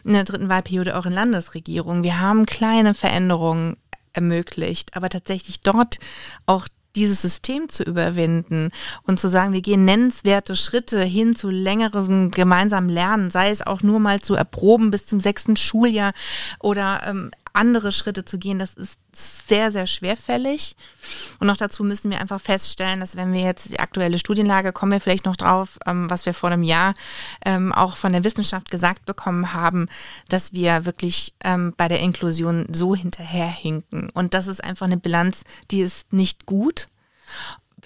in 0.04 0.14
der 0.14 0.24
dritten 0.24 0.50
Wahlperiode 0.50 0.96
auch 0.96 1.06
in 1.06 1.14
Landesregierung. 1.14 2.04
Wir 2.04 2.20
haben 2.20 2.46
kleine 2.46 2.94
Veränderungen 2.94 3.78
ermöglicht, 4.14 4.96
aber 4.96 5.10
tatsächlich 5.10 5.62
dort 5.62 6.00
auch 6.46 6.68
dieses 6.96 7.22
System 7.22 7.70
zu 7.70 7.84
überwinden 7.84 8.70
und 9.04 9.20
zu 9.20 9.28
sagen, 9.28 9.54
wir 9.54 9.62
gehen 9.62 9.86
nennenswerte 9.86 10.56
Schritte 10.56 11.02
hin 11.02 11.36
zu 11.36 11.50
längerem 11.50 12.32
gemeinsamen 12.32 12.90
Lernen, 12.90 13.30
sei 13.30 13.50
es 13.50 13.66
auch 13.66 13.82
nur 13.82 14.00
mal 14.00 14.22
zu 14.22 14.36
erproben 14.36 14.92
bis 14.92 15.06
zum 15.06 15.20
sechsten 15.20 15.56
Schuljahr 15.56 16.14
oder 16.60 17.02
ähm, 17.06 17.32
andere 17.54 17.92
Schritte 17.92 18.26
zu 18.26 18.38
gehen, 18.38 18.60
das 18.60 18.74
ist 18.74 19.00
sehr, 19.14 19.72
sehr 19.72 19.88
schwerfällig. 19.88 20.76
Und 21.40 21.48
noch 21.48 21.58
dazu 21.58 21.84
müssen 21.84 22.12
wir 22.12 22.22
einfach 22.22 22.40
feststellen, 22.40 23.00
dass 23.00 23.16
wenn 23.16 23.34
wir 23.34 23.42
jetzt 23.42 23.72
die 23.72 23.80
aktuelle 23.80 24.20
Studienlage, 24.20 24.72
kommen 24.72 24.92
wir 24.92 25.02
vielleicht 25.02 25.26
noch 25.26 25.36
drauf, 25.36 25.78
ähm, 25.86 26.10
was 26.10 26.26
wir 26.26 26.34
vor 26.34 26.50
einem 26.50 26.64
Jahr 26.64 26.94
ähm, 27.46 27.72
auch 27.72 27.98
von 27.98 28.14
der 28.14 28.24
Wissenschaft 28.24 28.72
gesagt 28.72 29.06
bekommen 29.06 29.54
haben, 29.54 29.88
dass 30.30 30.54
wir 30.54 30.86
wirklich 30.86 31.34
ähm, 31.44 31.74
bei 31.76 31.88
der 31.88 32.00
Inklusion 32.00 32.68
so 32.72 32.96
hinterherhinken. 32.96 34.10
Und 34.10 34.34
das 34.34 34.48
ist 34.48 34.64
einfach 34.64 34.86
eine 34.86 34.98
Bilanz, 34.98 35.44
die 35.72 35.82
ist 35.82 36.14
nicht 36.14 36.46
gut. 36.46 36.88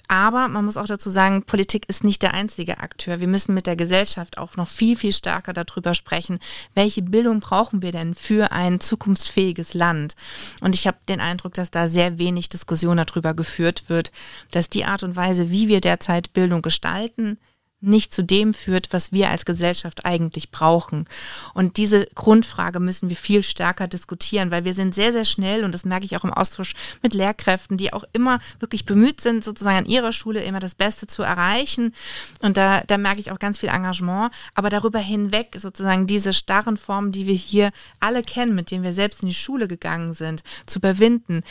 Aber 0.08 0.48
man 0.48 0.64
muss 0.64 0.76
auch 0.76 0.86
dazu 0.86 1.10
sagen, 1.10 1.42
Politik 1.42 1.88
ist 1.88 2.04
nicht 2.04 2.22
der 2.22 2.34
einzige 2.34 2.78
Akteur. 2.78 3.20
Wir 3.20 3.28
müssen 3.28 3.54
mit 3.54 3.66
der 3.66 3.76
Gesellschaft 3.76 4.38
auch 4.38 4.56
noch 4.56 4.68
viel, 4.68 4.96
viel 4.96 5.12
stärker 5.12 5.52
darüber 5.52 5.94
sprechen, 5.94 6.38
welche 6.74 7.02
Bildung 7.02 7.40
brauchen 7.40 7.82
wir 7.82 7.92
denn 7.92 8.14
für 8.14 8.52
ein 8.52 8.80
zukunftsfähiges 8.80 9.74
Land. 9.74 10.14
Und 10.60 10.74
ich 10.74 10.86
habe 10.86 10.98
den 11.08 11.20
Eindruck, 11.20 11.54
dass 11.54 11.70
da 11.70 11.88
sehr 11.88 12.18
wenig 12.18 12.48
Diskussion 12.48 12.96
darüber 12.96 13.34
geführt 13.34 13.84
wird, 13.88 14.12
dass 14.50 14.70
die 14.70 14.84
Art 14.84 15.02
und 15.02 15.16
Weise, 15.16 15.50
wie 15.50 15.68
wir 15.68 15.80
derzeit 15.80 16.32
Bildung 16.32 16.62
gestalten, 16.62 17.38
nicht 17.80 18.14
zu 18.14 18.24
dem 18.24 18.54
führt, 18.54 18.92
was 18.92 19.12
wir 19.12 19.28
als 19.28 19.44
Gesellschaft 19.44 20.06
eigentlich 20.06 20.50
brauchen. 20.50 21.06
Und 21.52 21.76
diese 21.76 22.06
Grundfrage 22.14 22.80
müssen 22.80 23.10
wir 23.10 23.16
viel 23.16 23.42
stärker 23.42 23.86
diskutieren, 23.86 24.50
weil 24.50 24.64
wir 24.64 24.72
sind 24.72 24.94
sehr, 24.94 25.12
sehr 25.12 25.26
schnell, 25.26 25.62
und 25.62 25.72
das 25.72 25.84
merke 25.84 26.06
ich 26.06 26.16
auch 26.16 26.24
im 26.24 26.32
Austausch 26.32 26.74
mit 27.02 27.12
Lehrkräften, 27.12 27.76
die 27.76 27.92
auch 27.92 28.04
immer 28.14 28.38
wirklich 28.60 28.86
bemüht 28.86 29.20
sind, 29.20 29.44
sozusagen 29.44 29.76
an 29.76 29.86
ihrer 29.86 30.12
Schule 30.12 30.42
immer 30.42 30.58
das 30.58 30.74
Beste 30.74 31.06
zu 31.06 31.22
erreichen. 31.22 31.92
Und 32.40 32.56
da, 32.56 32.82
da 32.86 32.96
merke 32.96 33.20
ich 33.20 33.30
auch 33.30 33.38
ganz 33.38 33.58
viel 33.58 33.68
Engagement. 33.68 34.32
Aber 34.54 34.70
darüber 34.70 34.98
hinweg 34.98 35.54
sozusagen 35.58 36.06
diese 36.06 36.32
starren 36.32 36.78
Formen, 36.78 37.12
die 37.12 37.26
wir 37.26 37.34
hier 37.34 37.70
alle 38.00 38.22
kennen, 38.22 38.54
mit 38.54 38.70
denen 38.70 38.84
wir 38.84 38.94
selbst 38.94 39.22
in 39.22 39.28
die 39.28 39.34
Schule 39.34 39.68
gegangen 39.68 40.14
sind, 40.14 40.42
zu 40.66 40.78
überwinden, 40.78 41.42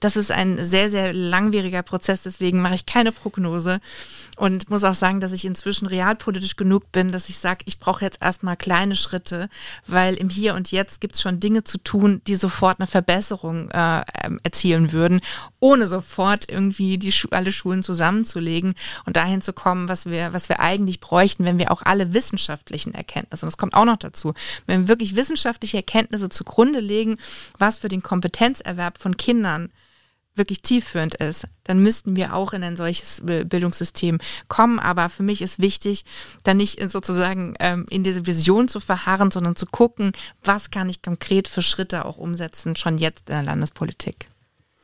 das 0.00 0.16
ist 0.16 0.30
ein 0.30 0.62
sehr, 0.64 0.90
sehr 0.90 1.12
langwieriger 1.12 1.82
Prozess. 1.82 2.22
Deswegen 2.22 2.62
mache 2.62 2.74
ich 2.74 2.86
keine 2.86 3.12
Prognose 3.12 3.80
und 4.36 4.70
muss 4.70 4.84
auch 4.84 4.94
sagen, 4.94 5.20
dass 5.20 5.32
ich 5.32 5.44
inzwischen 5.44 5.73
realpolitisch 5.82 6.56
genug 6.56 6.90
bin, 6.92 7.10
dass 7.10 7.28
ich 7.28 7.38
sage, 7.38 7.64
ich 7.66 7.78
brauche 7.78 8.04
jetzt 8.04 8.22
erstmal 8.22 8.56
kleine 8.56 8.96
Schritte, 8.96 9.48
weil 9.86 10.14
im 10.14 10.28
Hier 10.28 10.54
und 10.54 10.70
Jetzt 10.70 11.00
gibt 11.00 11.14
es 11.14 11.22
schon 11.22 11.40
Dinge 11.40 11.64
zu 11.64 11.78
tun, 11.78 12.20
die 12.26 12.36
sofort 12.36 12.80
eine 12.80 12.86
Verbesserung 12.86 13.70
äh, 13.70 14.02
ähm, 14.22 14.40
erzielen 14.42 14.92
würden, 14.92 15.20
ohne 15.60 15.86
sofort 15.86 16.48
irgendwie 16.50 16.98
die 16.98 17.12
Schu 17.12 17.28
alle 17.30 17.52
Schulen 17.52 17.82
zusammenzulegen 17.82 18.74
und 19.06 19.16
dahin 19.16 19.42
zu 19.42 19.52
kommen, 19.52 19.88
was 19.88 20.06
wir, 20.06 20.32
was 20.32 20.48
wir 20.48 20.60
eigentlich 20.60 21.00
bräuchten, 21.00 21.44
wenn 21.44 21.58
wir 21.58 21.70
auch 21.72 21.82
alle 21.82 22.14
wissenschaftlichen 22.14 22.94
Erkenntnisse, 22.94 23.46
und 23.46 23.52
das 23.52 23.58
kommt 23.58 23.74
auch 23.74 23.84
noch 23.84 23.98
dazu, 23.98 24.34
wenn 24.66 24.82
wir 24.82 24.88
wirklich 24.88 25.16
wissenschaftliche 25.16 25.78
Erkenntnisse 25.78 26.28
zugrunde 26.28 26.80
legen, 26.80 27.18
was 27.58 27.78
für 27.78 27.88
den 27.88 28.02
Kompetenzerwerb 28.02 28.98
von 28.98 29.16
Kindern 29.16 29.70
wirklich 30.34 30.62
zielführend 30.62 31.14
ist, 31.14 31.46
dann 31.64 31.82
müssten 31.82 32.16
wir 32.16 32.34
auch 32.34 32.52
in 32.52 32.62
ein 32.62 32.76
solches 32.76 33.22
Bildungssystem 33.24 34.18
kommen. 34.48 34.78
Aber 34.78 35.08
für 35.08 35.22
mich 35.22 35.42
ist 35.42 35.58
wichtig, 35.58 36.04
da 36.42 36.54
nicht 36.54 36.80
sozusagen 36.90 37.54
ähm, 37.60 37.86
in 37.90 38.02
diese 38.02 38.26
Vision 38.26 38.68
zu 38.68 38.80
verharren, 38.80 39.30
sondern 39.30 39.56
zu 39.56 39.66
gucken, 39.66 40.12
was 40.42 40.70
kann 40.70 40.88
ich 40.88 41.02
konkret 41.02 41.48
für 41.48 41.62
Schritte 41.62 42.04
auch 42.04 42.16
umsetzen, 42.16 42.76
schon 42.76 42.98
jetzt 42.98 43.28
in 43.28 43.34
der 43.36 43.44
Landespolitik. 43.44 44.28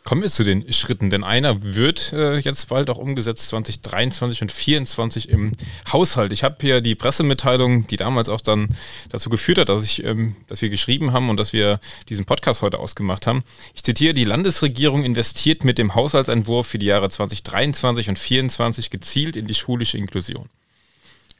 Kommen 0.03 0.23
wir 0.23 0.31
zu 0.31 0.45
den 0.45 0.73
Schritten, 0.73 1.11
denn 1.11 1.25
einer 1.25 1.63
wird 1.63 2.13
äh, 2.15 2.39
jetzt 2.39 2.69
bald 2.69 2.89
auch 2.89 2.97
umgesetzt, 2.97 3.49
2023 3.51 4.43
und 4.43 4.51
2024 4.51 5.29
im 5.29 5.53
Haushalt. 5.93 6.33
Ich 6.33 6.43
habe 6.43 6.57
hier 6.61 6.81
die 6.81 6.95
Pressemitteilung, 6.95 7.87
die 7.87 7.99
damals 7.99 8.31
auch 8.31 8.41
dann 8.41 8.71
dazu 9.11 9.29
geführt 9.29 9.59
hat, 9.59 9.69
dass, 9.69 9.85
ich, 9.85 10.03
ähm, 10.03 10.37
dass 10.47 10.63
wir 10.63 10.71
geschrieben 10.71 11.13
haben 11.13 11.29
und 11.29 11.37
dass 11.37 11.53
wir 11.53 11.81
diesen 12.09 12.25
Podcast 12.25 12.63
heute 12.63 12.79
ausgemacht 12.79 13.27
haben. 13.27 13.45
Ich 13.75 13.85
zitiere, 13.85 14.15
die 14.15 14.25
Landesregierung 14.25 15.05
investiert 15.05 15.65
mit 15.65 15.77
dem 15.77 15.95
Haushaltsentwurf 15.95 16.67
für 16.67 16.79
die 16.79 16.87
Jahre 16.87 17.11
2023 17.11 18.09
und 18.09 18.17
2024 18.17 18.91
gezielt 18.91 19.37
in 19.37 19.47
die 19.47 19.55
schulische 19.55 19.99
Inklusion. 19.99 20.49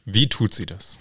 Wie 0.05 0.27
tut 0.27 0.53
sie 0.53 0.67
das? 0.67 0.97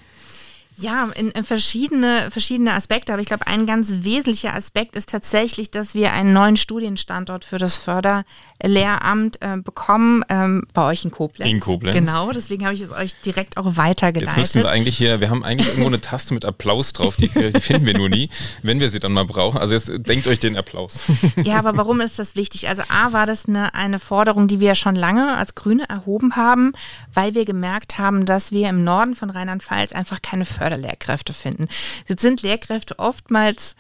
Ja, 0.81 1.11
in, 1.15 1.31
in, 1.31 1.45
verschiedene, 1.45 2.31
verschiedene 2.31 2.73
Aspekte. 2.73 3.13
Aber 3.13 3.21
ich 3.21 3.29
glaube, 3.29 3.47
ein 3.47 3.67
ganz 3.67 4.03
wesentlicher 4.03 4.55
Aspekt 4.55 4.97
ist 4.97 5.11
tatsächlich, 5.11 5.71
dass 5.71 5.95
wir 5.95 6.13
einen 6.13 6.33
neuen 6.33 6.57
Studienstandort 6.57 7.45
für 7.45 7.59
das 7.59 7.77
Förderlehramt 7.77 9.43
äh, 9.43 9.59
bekommen, 9.59 10.25
ähm, 10.31 10.65
bei 10.73 10.87
euch 10.89 11.05
in 11.05 11.11
Koblenz. 11.11 11.51
In 11.51 11.61
Koblenz. 11.61 11.97
Genau, 11.97 12.33
deswegen 12.33 12.65
habe 12.65 12.75
ich 12.75 12.81
es 12.81 12.93
euch 12.93 13.15
direkt 13.27 13.59
auch 13.59 13.77
weitergeleitet. 13.77 14.39
Jetzt 14.39 14.55
müssen 14.55 14.63
wir 14.63 14.71
eigentlich 14.71 14.97
hier, 14.97 15.21
wir 15.21 15.29
haben 15.29 15.45
eigentlich 15.45 15.69
irgendwo 15.69 15.89
eine 15.89 16.01
Taste 16.01 16.33
mit 16.33 16.47
Applaus 16.47 16.95
drauf, 16.95 17.17
die, 17.17 17.29
die 17.29 17.61
finden 17.61 17.85
wir 17.85 17.99
nur 17.99 18.09
nie, 18.09 18.31
wenn 18.63 18.81
wir 18.81 18.89
sie 18.89 19.01
dann 19.01 19.13
mal 19.13 19.27
brauchen. 19.27 19.59
Also 19.59 19.75
jetzt 19.75 19.91
denkt 20.09 20.27
euch 20.29 20.39
den 20.39 20.57
Applaus. 20.57 21.05
Ja, 21.43 21.59
aber 21.59 21.77
warum 21.77 22.01
ist 22.01 22.19
das 22.19 22.37
wichtig? 22.37 22.69
Also 22.69 22.83
A, 22.89 23.13
war 23.13 23.27
das 23.27 23.47
eine, 23.47 23.75
eine 23.75 23.99
Forderung, 23.99 24.49
die 24.49 24.61
wir 24.61 24.75
schon 24.75 24.95
lange 24.95 25.37
als 25.37 25.55
Grüne 25.55 25.89
erhoben 25.89 26.37
haben, 26.37 26.73
weil 27.13 27.35
wir 27.35 27.45
gemerkt 27.45 27.99
haben, 27.99 28.25
dass 28.25 28.53
wir 28.53 28.69
im 28.69 28.85
Norden 28.85 29.15
von 29.15 29.31
Rheinland-Pfalz 29.31 29.93
einfach 29.93 30.23
keine 30.23 30.45
Förderung 30.45 30.70
Förderlehrkräfte 30.71 31.33
finden. 31.33 31.69
Jetzt 32.07 32.23
sind 32.23 32.43
Lehrkräfte 32.43 32.99
oftmals 32.99 33.75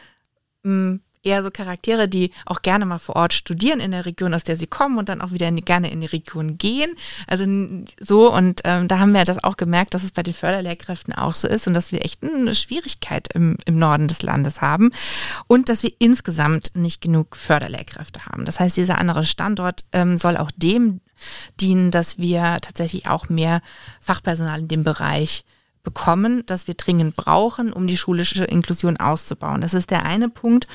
mh, 0.62 0.70
hm, 0.70 1.00
eher 1.22 1.42
so 1.42 1.50
Charaktere, 1.50 2.08
die 2.08 2.32
auch 2.46 2.62
gerne 2.62 2.86
mal 2.86 2.98
vor 2.98 3.14
Ort 3.16 3.34
studieren 3.34 3.78
in 3.78 3.90
der 3.90 4.06
Region, 4.06 4.32
aus 4.32 4.44
der 4.44 4.56
sie 4.56 4.66
kommen 4.66 4.96
und 4.96 5.10
dann 5.10 5.20
auch 5.20 5.32
wieder 5.32 5.48
in 5.48 5.62
gerne 5.62 5.90
in 5.90 6.00
die 6.00 6.06
Region 6.06 6.56
gehen. 6.56 6.94
Also 7.26 7.44
so 8.00 8.32
und 8.32 8.62
ähm, 8.64 8.88
da 8.88 8.98
haben 8.98 9.12
wir 9.12 9.26
das 9.26 9.44
auch 9.44 9.58
gemerkt, 9.58 9.92
dass 9.92 10.02
es 10.02 10.12
bei 10.12 10.22
den 10.22 10.32
Förderlehrkräften 10.32 11.12
auch 11.12 11.34
so 11.34 11.46
ist 11.46 11.66
und 11.66 11.74
dass 11.74 11.92
wir 11.92 12.02
echt 12.06 12.22
eine 12.22 12.54
Schwierigkeit 12.54 13.28
im, 13.34 13.58
im 13.66 13.78
Norden 13.78 14.08
des 14.08 14.22
Landes 14.22 14.62
haben 14.62 14.92
und 15.46 15.68
dass 15.68 15.82
wir 15.82 15.92
insgesamt 15.98 16.72
nicht 16.74 17.02
genug 17.02 17.36
Förderlehrkräfte 17.36 18.24
haben. 18.24 18.46
Das 18.46 18.58
heißt, 18.58 18.78
dieser 18.78 18.96
andere 18.96 19.24
Standort 19.24 19.84
ähm, 19.92 20.16
soll 20.16 20.38
auch 20.38 20.50
dem 20.56 21.02
dienen, 21.60 21.90
dass 21.90 22.16
wir 22.16 22.58
tatsächlich 22.62 23.06
auch 23.06 23.28
mehr 23.28 23.60
Fachpersonal 24.00 24.60
in 24.60 24.68
dem 24.68 24.84
Bereich 24.84 25.44
bekommen, 25.82 26.42
das 26.46 26.66
wir 26.66 26.74
dringend 26.74 27.16
brauchen, 27.16 27.72
um 27.72 27.86
die 27.86 27.96
schulische 27.96 28.44
Inklusion 28.44 28.98
auszubauen. 28.98 29.62
Das 29.62 29.72
ist 29.72 29.90
der 29.90 30.04
eine 30.04 30.28
Punkt. 30.28 30.68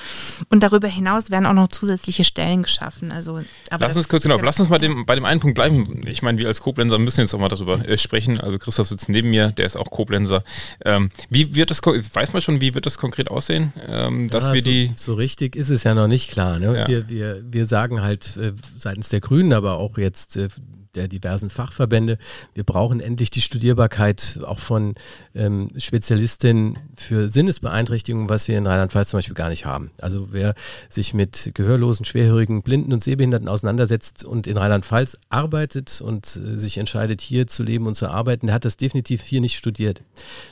Und 0.50 0.64
darüber 0.64 0.88
hinaus 0.88 1.30
werden 1.30 1.46
auch 1.46 1.54
noch 1.54 1.68
zusätzliche 1.68 2.24
Stellen 2.24 2.64
geschaffen. 2.64 3.12
Also, 3.12 3.42
lass 3.80 3.96
uns 3.96 4.10
kurz 4.10 4.24
genau, 4.24 4.40
lass 4.40 4.60
uns 4.60 4.70
mal 4.70 4.80
dem, 4.80 5.06
bei 5.06 5.16
dem 5.16 5.26
einen 5.26 5.40
Punkt 5.40 5.56
bleiben. 5.56 6.02
Ich 6.08 6.24
meine, 6.24 6.40
wir 6.40 6.48
als 6.48 6.60
Koblenzer 6.60 6.98
müssen 6.98 7.22
jetzt 7.22 7.36
auch 7.36 7.40
mal 7.40 7.50
darüber 7.50 7.88
äh, 7.88 7.98
sprechen. 7.98 8.40
Also 8.40 8.58
Christoph 8.58 8.88
sitzt 8.88 9.10
neben 9.10 9.30
mir, 9.30 9.52
der 9.52 9.68
ist 9.68 9.76
auch 9.76 9.92
Koblenzer. 9.92 10.44
Ähm, 10.84 11.10
wie 11.30 11.56
wird 11.56 11.70
das, 11.70 11.82
weiß 11.82 12.34
man 12.34 12.42
schon, 12.42 12.62
wie 12.62 12.74
wird 12.74 12.88
das 12.88 12.98
konkret 12.98 13.30
aussehen? 13.30 13.74
Ähm, 13.88 14.30
dass 14.30 14.48
ja, 14.48 14.54
wir 14.54 14.62
so, 14.62 14.70
die 14.70 14.92
so 14.96 15.14
richtig 15.14 15.56
ist 15.56 15.70
es 15.70 15.84
ja 15.84 15.94
noch 15.94 16.08
nicht 16.08 16.32
klar. 16.32 16.58
Ne? 16.58 16.80
Ja. 16.80 16.88
Wir, 16.88 17.10
wir, 17.10 17.44
wir 17.48 17.66
sagen 17.68 18.02
halt 18.02 18.38
äh, 18.38 18.54
seitens 18.76 19.10
der 19.10 19.20
Grünen, 19.20 19.54
aber 19.54 19.78
auch 19.78 20.00
jetzt 20.00 20.36
äh, 20.38 20.50
der 20.96 21.08
diversen 21.08 21.50
Fachverbände. 21.50 22.18
Wir 22.54 22.64
brauchen 22.64 23.00
endlich 23.00 23.30
die 23.30 23.42
Studierbarkeit 23.42 24.40
auch 24.46 24.60
von 24.60 24.96
ähm, 25.34 25.72
Spezialistinnen 25.78 26.78
für 26.96 27.30
Sinnesbeeinträchtigungen, 27.30 28.30
was 28.30 28.48
wir 28.48 28.58
in 28.58 28.68
Rheinland-Pfalz 28.68 29.10
zum 29.10 29.18
Beispiel 29.18 29.36
gar 29.36 29.50
nicht 29.50 29.66
haben. 29.66 29.92
Also 30.02 30.32
wer 30.32 30.56
sich 30.90 31.14
mit 31.14 31.52
gehörlosen, 31.54 32.06
schwerhörigen, 32.06 32.64
blinden 32.64 32.94
und 32.94 33.04
sehbehinderten 33.04 33.48
auseinandersetzt 33.48 34.24
und 34.24 34.48
in 34.48 34.58
Rheinland-Pfalz 34.58 35.18
arbeitet 35.30 36.02
und 36.02 36.26
äh, 36.36 36.58
sich 36.58 36.78
entscheidet, 36.78 37.22
hier 37.22 37.48
zu 37.48 37.64
leben 37.64 37.88
und 37.88 37.96
zu 37.96 38.08
arbeiten, 38.08 38.48
der 38.48 38.56
hat 38.56 38.66
das 38.66 38.78
definitiv 38.78 39.24
hier 39.24 39.42
nicht 39.42 39.58
studiert. 39.58 40.02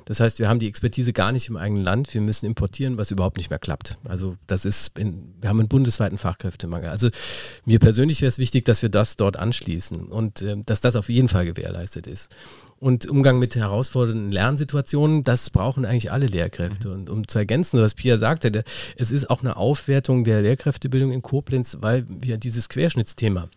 Das 0.06 0.20
heißt, 0.20 0.40
wir 0.40 0.50
haben 0.50 0.60
die 0.60 0.68
Expertise 0.68 1.14
gar 1.14 1.32
nicht 1.32 1.50
im 1.50 1.58
eigenen 1.58 1.84
Land. 1.84 2.14
Wir 2.14 2.22
müssen 2.22 2.46
importieren, 2.46 2.98
was 2.98 3.12
überhaupt 3.12 3.38
nicht 3.38 3.50
mehr 3.50 3.60
klappt. 3.60 3.98
Also 4.04 4.36
das 4.48 4.66
ist, 4.66 4.98
in, 4.98 5.34
wir 5.40 5.50
haben 5.50 5.60
einen 5.60 5.70
bundesweiten 5.70 6.18
Fachkräftemangel. 6.18 6.90
Also 6.90 7.10
mir 7.66 7.80
persönlich 7.80 8.22
wäre 8.22 8.30
es 8.30 8.38
wichtig, 8.38 8.66
dass 8.66 8.82
wir 8.82 8.90
das 8.90 9.16
dort 9.18 9.38
anschließen. 9.38 10.08
Und 10.08 10.33
und 10.42 10.48
äh, 10.48 10.64
dass 10.66 10.82
das 10.82 10.96
auf 10.96 11.10
jeden 11.10 11.30
Fall 11.30 11.46
gewährleistet 11.46 12.08
ist. 12.08 12.36
Und 12.80 13.08
Umgang 13.08 13.40
mit 13.40 13.56
herausfordernden 13.56 14.32
Lernsituationen, 14.32 15.24
das 15.24 15.50
brauchen 15.50 15.86
eigentlich 15.86 16.12
alle 16.12 16.28
Lehrkräfte. 16.28 16.90
Mhm. 16.90 16.94
Und 16.94 17.10
um 17.10 17.28
zu 17.28 17.40
ergänzen, 17.40 17.80
was 17.80 17.94
Pia 17.94 18.18
sagte, 18.18 18.64
es 18.98 19.12
ist 19.12 19.30
auch 19.30 19.42
eine 19.42 19.56
Aufwertung 19.56 20.24
der 20.24 20.42
Lehrkräftebildung 20.42 21.12
in 21.12 21.22
Koblenz, 21.22 21.78
weil 21.80 22.06
wir 22.08 22.38
dieses 22.38 22.70
Querschnittsthema 22.70 23.50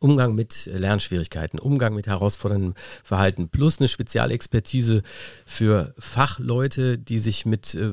Umgang 0.00 0.34
mit 0.34 0.66
Lernschwierigkeiten, 0.66 1.58
Umgang 1.58 1.94
mit 1.94 2.06
herausforderndem 2.06 2.74
Verhalten, 3.02 3.48
plus 3.48 3.80
eine 3.80 3.88
Spezialexpertise 3.88 5.02
für 5.46 5.94
Fachleute, 5.98 6.98
die 6.98 7.18
sich 7.18 7.46
mit 7.46 7.74
äh, 7.74 7.92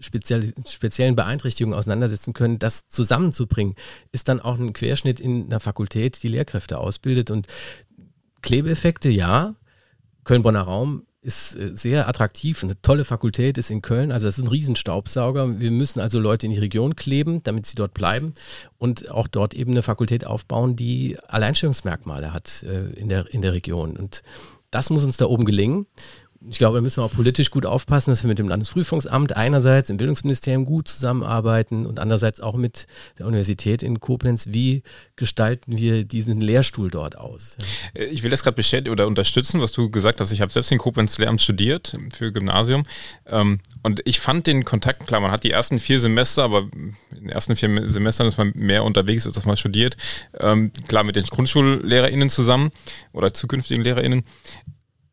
speziell, 0.00 0.52
speziellen 0.68 1.16
Beeinträchtigungen 1.16 1.78
auseinandersetzen 1.78 2.32
können, 2.32 2.58
das 2.58 2.88
zusammenzubringen, 2.88 3.74
ist 4.12 4.28
dann 4.28 4.40
auch 4.40 4.58
ein 4.58 4.72
Querschnitt 4.72 5.20
in 5.20 5.46
einer 5.46 5.60
Fakultät, 5.60 6.22
die 6.22 6.28
Lehrkräfte 6.28 6.78
ausbildet. 6.78 7.30
Und 7.30 7.46
Klebeeffekte, 8.42 9.08
ja. 9.08 9.54
Köln-Bonner 10.24 10.62
Raum 10.62 11.04
ist 11.20 11.56
äh, 11.56 11.74
sehr 11.74 12.08
attraktiv, 12.08 12.62
eine 12.62 12.80
tolle 12.80 13.04
Fakultät 13.04 13.58
ist 13.58 13.70
in 13.70 13.82
Köln, 13.82 14.12
also 14.12 14.28
es 14.28 14.38
ist 14.38 14.44
ein 14.44 14.48
Riesenstaubsauger. 14.48 15.60
Wir 15.60 15.70
müssen 15.70 16.00
also 16.00 16.18
Leute 16.18 16.46
in 16.46 16.52
die 16.52 16.58
Region 16.58 16.96
kleben, 16.96 17.42
damit 17.42 17.66
sie 17.66 17.74
dort 17.74 17.94
bleiben 17.94 18.34
und 18.78 19.10
auch 19.10 19.28
dort 19.28 19.54
eben 19.54 19.72
eine 19.72 19.82
Fakultät 19.82 20.26
aufbauen, 20.26 20.76
die 20.76 21.18
Alleinstellungsmerkmale 21.28 22.32
hat 22.32 22.62
äh, 22.62 22.90
in, 22.98 23.08
der, 23.08 23.32
in 23.32 23.42
der 23.42 23.52
Region. 23.52 23.96
Und 23.96 24.22
das 24.70 24.90
muss 24.90 25.04
uns 25.04 25.16
da 25.16 25.26
oben 25.26 25.44
gelingen 25.44 25.86
ich 26.48 26.58
glaube, 26.58 26.76
da 26.76 26.82
müssen 26.82 26.98
wir 26.98 27.04
auch 27.04 27.12
politisch 27.12 27.50
gut 27.50 27.66
aufpassen, 27.66 28.10
dass 28.10 28.22
wir 28.22 28.28
mit 28.28 28.38
dem 28.38 28.48
Landesprüfungsamt 28.48 29.36
einerseits 29.36 29.90
im 29.90 29.96
Bildungsministerium 29.96 30.64
gut 30.64 30.86
zusammenarbeiten 30.86 31.84
und 31.84 31.98
andererseits 31.98 32.40
auch 32.40 32.54
mit 32.54 32.86
der 33.18 33.26
Universität 33.26 33.82
in 33.82 33.98
Koblenz. 33.98 34.46
Wie 34.50 34.82
gestalten 35.16 35.78
wir 35.78 36.04
diesen 36.04 36.40
Lehrstuhl 36.40 36.90
dort 36.90 37.18
aus? 37.18 37.56
Äh, 37.94 38.04
ich 38.04 38.22
will 38.22 38.30
das 38.30 38.44
gerade 38.44 38.54
bestätigen 38.54 38.92
oder 38.92 39.08
unterstützen, 39.08 39.60
was 39.60 39.72
du 39.72 39.90
gesagt 39.90 40.20
hast. 40.20 40.30
Ich 40.30 40.40
habe 40.40 40.52
selbst 40.52 40.70
in 40.70 40.78
Koblenz 40.78 41.18
Lehramt 41.18 41.40
studiert 41.40 41.96
für 42.12 42.32
Gymnasium 42.32 42.84
ähm, 43.26 43.58
und 43.82 44.00
ich 44.04 44.20
fand 44.20 44.46
den 44.46 44.64
Kontakt, 44.64 45.08
klar, 45.08 45.20
man 45.20 45.32
hat 45.32 45.42
die 45.42 45.50
ersten 45.50 45.80
vier 45.80 45.98
Semester, 45.98 46.44
aber 46.44 46.68
in 46.72 46.96
den 47.16 47.30
ersten 47.30 47.56
vier 47.56 47.88
Semestern 47.88 48.28
ist 48.28 48.38
man 48.38 48.52
mehr 48.54 48.84
unterwegs, 48.84 49.26
als 49.26 49.34
dass 49.34 49.44
man 49.44 49.56
studiert. 49.56 49.96
Ähm, 50.38 50.70
klar, 50.86 51.02
mit 51.02 51.16
den 51.16 51.24
GrundschullehrerInnen 51.24 52.30
zusammen 52.30 52.70
oder 53.12 53.34
zukünftigen 53.34 53.82
LehrerInnen 53.82 54.24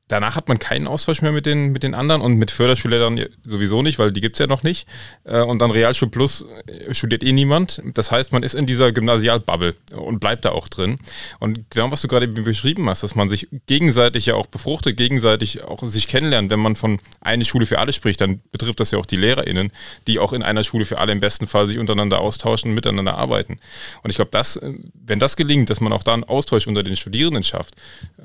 danach 0.08 0.36
hat 0.36 0.48
man 0.48 0.60
keinen 0.60 0.88
Austausch 0.88 1.22
mehr 1.22 1.32
mit 1.32 1.46
den, 1.46 1.72
mit 1.72 1.84
den 1.84 1.94
anderen 1.94 2.22
und 2.22 2.36
mit 2.36 2.52
Förderschülern 2.52 3.20
sowieso 3.44 3.82
nicht, 3.82 3.98
weil 3.98 4.12
die 4.12 4.22
gibt 4.22 4.36
es 4.36 4.40
ja 4.40 4.48
noch 4.48 4.64
nicht. 4.64 4.88
Äh, 5.24 5.42
und 5.42 5.60
dann 5.62 5.72
Realschul 5.72 6.10
Plus 6.10 6.46
äh, 6.68 6.94
studiert 6.94 7.24
eh 7.24 7.32
niemand. 7.32 7.82
Das 7.94 8.12
heißt, 8.12 8.32
man 8.32 8.44
ist 8.44 8.54
in 8.54 8.66
dieser 8.66 8.92
Gymnasialbubble 8.92 9.76
und 9.96 10.20
bleibt 10.20 10.46
da 10.46 10.52
auch 10.52 10.68
drin. 10.68 11.00
Und 11.40 11.72
genau, 11.72 11.92
was 11.92 12.02
du 12.02 12.08
gerade 12.08 12.28
beschrieben 12.28 12.90
hast, 12.90 13.04
dass 13.04 13.16
man 13.16 13.30
sich 13.30 13.48
gegenseitig 13.66 14.28
ja 14.28 14.36
auch 14.36 14.48
befruchtet, 14.48 14.98
gegenseitig 14.98 15.64
auch 15.64 15.86
sich 15.88 16.08
kennenlernt. 16.08 16.52
Wenn 16.52 16.60
man 16.60 16.76
von 16.76 17.00
eine 17.22 17.46
Schule 17.46 17.66
für 17.66 17.80
alle 17.80 17.92
spricht, 17.92 18.22
dann 18.22 18.42
betrifft 18.52 18.80
das 18.80 18.92
ja 18.92 19.00
auch 19.00 19.06
die 19.06 19.18
LehrerInnen, 19.18 19.72
die 20.08 20.20
auch 20.20 20.34
in 20.34 20.44
einer 20.44 20.64
Schule 20.64 20.86
für 20.86 21.00
alle 21.00 21.12
im 21.12 21.20
besten 21.20 21.48
Fall 21.48 21.68
sich 21.68 21.80
untereinander 21.80 22.22
austauschen, 22.22 22.74
miteinander 22.74 23.18
arbeiten. 23.18 23.60
Und 24.04 24.10
ich 24.12 24.18
glaube, 24.18 24.32
das, 24.32 24.58
äh, 24.58 24.74
wenn 24.94 25.20
das 25.20 25.36
gelingt, 25.36 25.72
dass 25.72 25.82
man 25.82 25.94
auch 25.94 26.04
da 26.04 26.14
einen 26.14 26.24
Austausch 26.24 26.68
unter 26.68 26.84
den 26.84 26.96
Studierenden 26.96 27.44
schafft, 27.44 27.76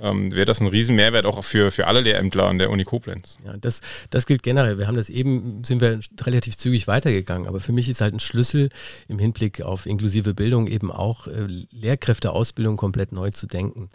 ähm, 0.03 0.33
wäre 0.33 0.45
das 0.45 0.61
ein 0.61 0.67
riesen 0.67 0.97
Mehrwert 0.97 1.25
auch 1.25 1.43
für 1.43 1.70
für, 1.71 1.87
alle 1.87 2.01
Lehrämtler 2.01 2.45
an 2.45 2.59
der 2.59 2.71
Uni 2.71 2.85
Koblenz. 2.85 3.39
Ja, 3.45 3.57
das, 3.57 3.81
das 4.11 4.27
gilt 4.27 4.43
generell. 4.43 4.79
Wir 4.79 4.87
haben 4.87 4.97
das 4.97 5.11
eben, 5.11 5.65
sind 5.65 5.81
wir 5.81 6.01
relativ 6.23 6.57
zügig 6.57 6.87
weitergegangen. 6.87 7.49
Aber 7.49 7.61
für 7.61 7.73
mich 7.73 7.89
ist 7.89 8.01
halt 8.01 8.15
ein 8.15 8.21
Schlüssel 8.21 8.71
im 9.09 9.19
Hinblick 9.19 9.63
auf 9.63 9.87
inklusive 9.87 10.35
Bildung 10.35 10.67
eben 10.67 10.91
auch 10.91 11.27
äh, 11.27 11.47
Lehrkräfteausbildung 11.71 12.77
komplett 12.77 13.13
neu 13.13 13.31
zu 13.31 13.47
denken. 13.47 13.91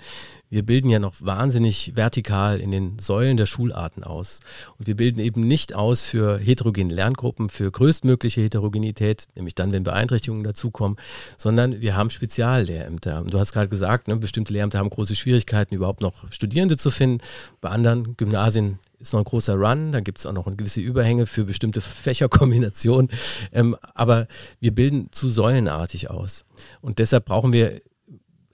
Wir 0.56 0.66
bilden 0.66 0.90
ja 0.90 1.00
noch 1.00 1.16
wahnsinnig 1.20 1.98
vertikal 1.98 2.62
in 2.62 2.72
den 2.72 2.98
Säulen 2.98 3.36
der 3.36 3.46
Schularten 3.46 4.06
aus. 4.06 4.40
Und 4.80 4.88
wir 4.88 4.96
bilden 4.96 5.20
eben 5.20 5.46
nicht 5.46 5.76
aus 5.76 6.00
für 6.00 6.38
heterogene 6.38 6.94
Lerngruppen, 6.94 7.50
für 7.50 7.70
größtmögliche 7.70 8.40
Heterogenität, 8.40 9.28
nämlich 9.36 9.54
dann, 9.54 9.74
wenn 9.74 9.84
Beeinträchtigungen 9.84 10.46
dazukommen, 10.46 10.98
sondern 11.38 11.82
wir 11.82 11.98
haben 11.98 12.10
Speziallehrämter. 12.10 13.26
Du 13.30 13.38
hast 13.38 13.52
gerade 13.52 13.68
gesagt, 13.68 14.08
ne, 14.08 14.16
bestimmte 14.16 14.54
Lehrämter 14.54 14.80
haben 14.80 14.90
große 14.90 15.14
Schwierigkeiten, 15.18 15.76
überhaupt 15.76 16.00
noch 16.00 16.32
Studierende 16.32 16.78
zu 16.78 16.90
finden. 16.90 17.22
Bei 17.60 17.68
anderen 17.68 18.16
Gymnasien 18.16 18.80
ist 18.98 19.12
noch 19.12 19.20
ein 19.20 19.26
großer 19.26 19.56
Run, 19.56 19.92
da 19.92 20.00
gibt 20.00 20.20
es 20.20 20.26
auch 20.26 20.32
noch 20.32 20.46
gewisse 20.56 20.80
Überhänge 20.80 21.26
für 21.26 21.44
bestimmte 21.44 21.82
Fächerkombinationen. 21.82 23.12
Ähm, 23.52 23.76
aber 23.94 24.30
wir 24.62 24.74
bilden 24.74 25.10
zu 25.12 25.28
säulenartig 25.28 26.10
aus. 26.10 26.46
Und 26.80 27.00
deshalb 27.00 27.26
brauchen 27.26 27.52
wir 27.52 27.82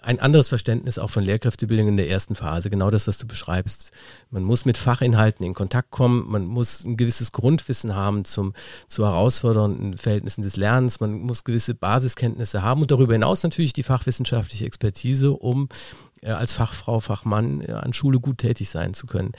ein 0.02 0.20
anderes 0.20 0.50
Verständnis 0.50 0.98
auch 0.98 1.10
von 1.10 1.24
Lehrkräftebildung 1.24 1.90
in 1.90 1.98
der 1.98 2.10
ersten 2.10 2.34
Phase, 2.34 2.70
genau 2.70 2.90
das, 2.90 3.08
was 3.08 3.20
du 3.20 3.28
beschreibst. 3.28 3.92
Man 4.32 4.44
muss 4.44 4.66
mit 4.66 4.78
Fachinhalten 4.78 5.46
in 5.46 5.54
Kontakt 5.54 5.92
kommen, 5.92 6.26
man 6.28 6.46
muss 6.46 6.84
ein 6.84 6.98
gewisses 6.98 7.32
Grundwissen 7.32 7.96
haben 7.96 8.26
zum, 8.26 8.54
zu 8.88 9.06
herausfordernden 9.06 9.98
Verhältnissen 9.98 10.42
des 10.42 10.56
Lernens, 10.56 11.00
man 11.00 11.14
muss 11.20 11.44
gewisse 11.44 11.76
Basiskenntnisse 11.76 12.64
haben 12.64 12.82
und 12.82 12.90
darüber 12.90 13.14
hinaus 13.14 13.44
natürlich 13.44 13.74
die 13.74 13.84
fachwissenschaftliche 13.84 14.66
Expertise, 14.66 15.32
um 15.32 15.70
äh, 16.22 16.32
als 16.32 16.54
Fachfrau, 16.54 17.00
Fachmann 17.00 17.62
äh, 17.62 17.74
an 17.74 17.94
Schule 17.94 18.20
gut 18.20 18.40
tätig 18.40 18.70
sein 18.70 18.96
zu 18.96 19.06
können. 19.06 19.34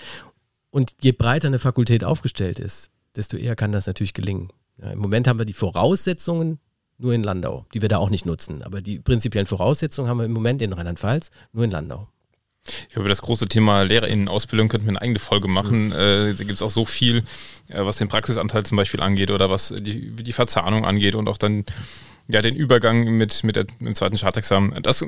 Und 0.71 0.93
je 1.03 1.13
breiter 1.13 1.49
eine 1.49 1.59
Fakultät 1.59 2.05
aufgestellt 2.05 2.61
ist, 2.61 2.91
desto 3.17 3.37
eher 3.37 3.57
kann 3.57 3.73
das 3.73 3.87
natürlich 3.87 4.15
gelingen. 4.15 4.51
Ja, 4.81 4.91
Im 4.91 5.01
Moment 5.01 5.27
haben 5.27 5.39
wir 5.39 5.45
die 5.45 5.53
Voraussetzungen 5.53 6.61
nur 7.03 7.13
in 7.13 7.23
Landau, 7.23 7.67
die 7.75 7.83
wir 7.83 7.89
da 7.89 7.99
auch 7.99 8.11
nicht 8.11 8.25
nutzen. 8.27 8.63
Aber 8.63 8.81
die 8.81 8.99
prinzipiellen 8.99 9.47
Voraussetzungen 9.47 10.09
haben 10.09 10.19
wir 10.19 10.25
im 10.25 10.33
Moment 10.33 10.63
in 10.63 10.73
Rheinland-Pfalz, 10.73 11.31
nur 11.53 11.65
in 11.65 11.71
Landau. 11.71 12.09
Ich 12.89 12.95
glaube, 12.95 13.09
das 13.09 13.23
große 13.23 13.47
Thema 13.47 13.83
LehrerInnen-Ausbildung 13.83 14.69
könnten 14.69 14.87
wir 14.87 14.93
eine 14.93 15.03
eigene 15.03 15.19
Folge 15.19 15.49
machen. 15.49 15.87
Mhm. 15.87 15.93
Äh, 15.93 16.35
da 16.35 16.45
gibt 16.45 16.53
es 16.53 16.63
auch 16.63 16.71
so 16.71 16.85
viel, 16.85 17.25
äh, 17.69 17.85
was 17.85 17.97
den 17.97 18.09
Praxisanteil 18.09 18.65
zum 18.65 18.77
Beispiel 18.77 19.01
angeht 19.01 19.33
oder 19.33 19.51
was 19.51 19.75
die, 19.77 20.11
die 20.11 20.33
Verzahnung 20.33 20.85
angeht 20.85 21.17
und 21.17 21.29
auch 21.29 21.39
dann 21.39 21.65
ja, 22.29 22.41
den 22.41 22.55
Übergang 22.55 23.17
mit, 23.17 23.43
mit, 23.43 23.57
dem 23.57 23.95
zweiten 23.97 24.17
Staatsexamen. 24.17 24.81
Das 24.83 25.05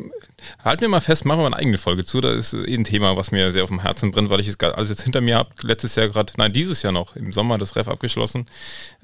halten 0.64 0.80
wir 0.80 0.88
mal 0.88 1.00
fest, 1.00 1.24
machen 1.24 1.40
wir 1.40 1.46
eine 1.46 1.56
eigene 1.56 1.78
Folge 1.78 2.04
zu. 2.04 2.20
Das 2.20 2.52
ist 2.52 2.68
eh 2.68 2.74
ein 2.74 2.82
Thema, 2.82 3.16
was 3.16 3.30
mir 3.30 3.52
sehr 3.52 3.62
auf 3.62 3.70
dem 3.70 3.80
Herzen 3.80 4.10
brennt, 4.10 4.30
weil 4.30 4.40
ich 4.40 4.48
es 4.48 4.58
alles 4.58 4.88
jetzt 4.88 5.02
hinter 5.02 5.20
mir 5.20 5.36
habe. 5.36 5.50
Letztes 5.62 5.94
Jahr 5.94 6.08
gerade, 6.08 6.32
nein, 6.36 6.52
dieses 6.52 6.82
Jahr 6.82 6.92
noch, 6.92 7.14
im 7.14 7.32
Sommer 7.32 7.56
das 7.56 7.76
Ref 7.76 7.86
abgeschlossen 7.86 8.46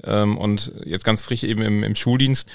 ähm, 0.02 0.36
und 0.38 0.72
jetzt 0.84 1.04
ganz 1.04 1.22
frisch 1.22 1.44
eben 1.44 1.62
im, 1.62 1.84
im 1.84 1.94
Schuldienst. 1.94 2.48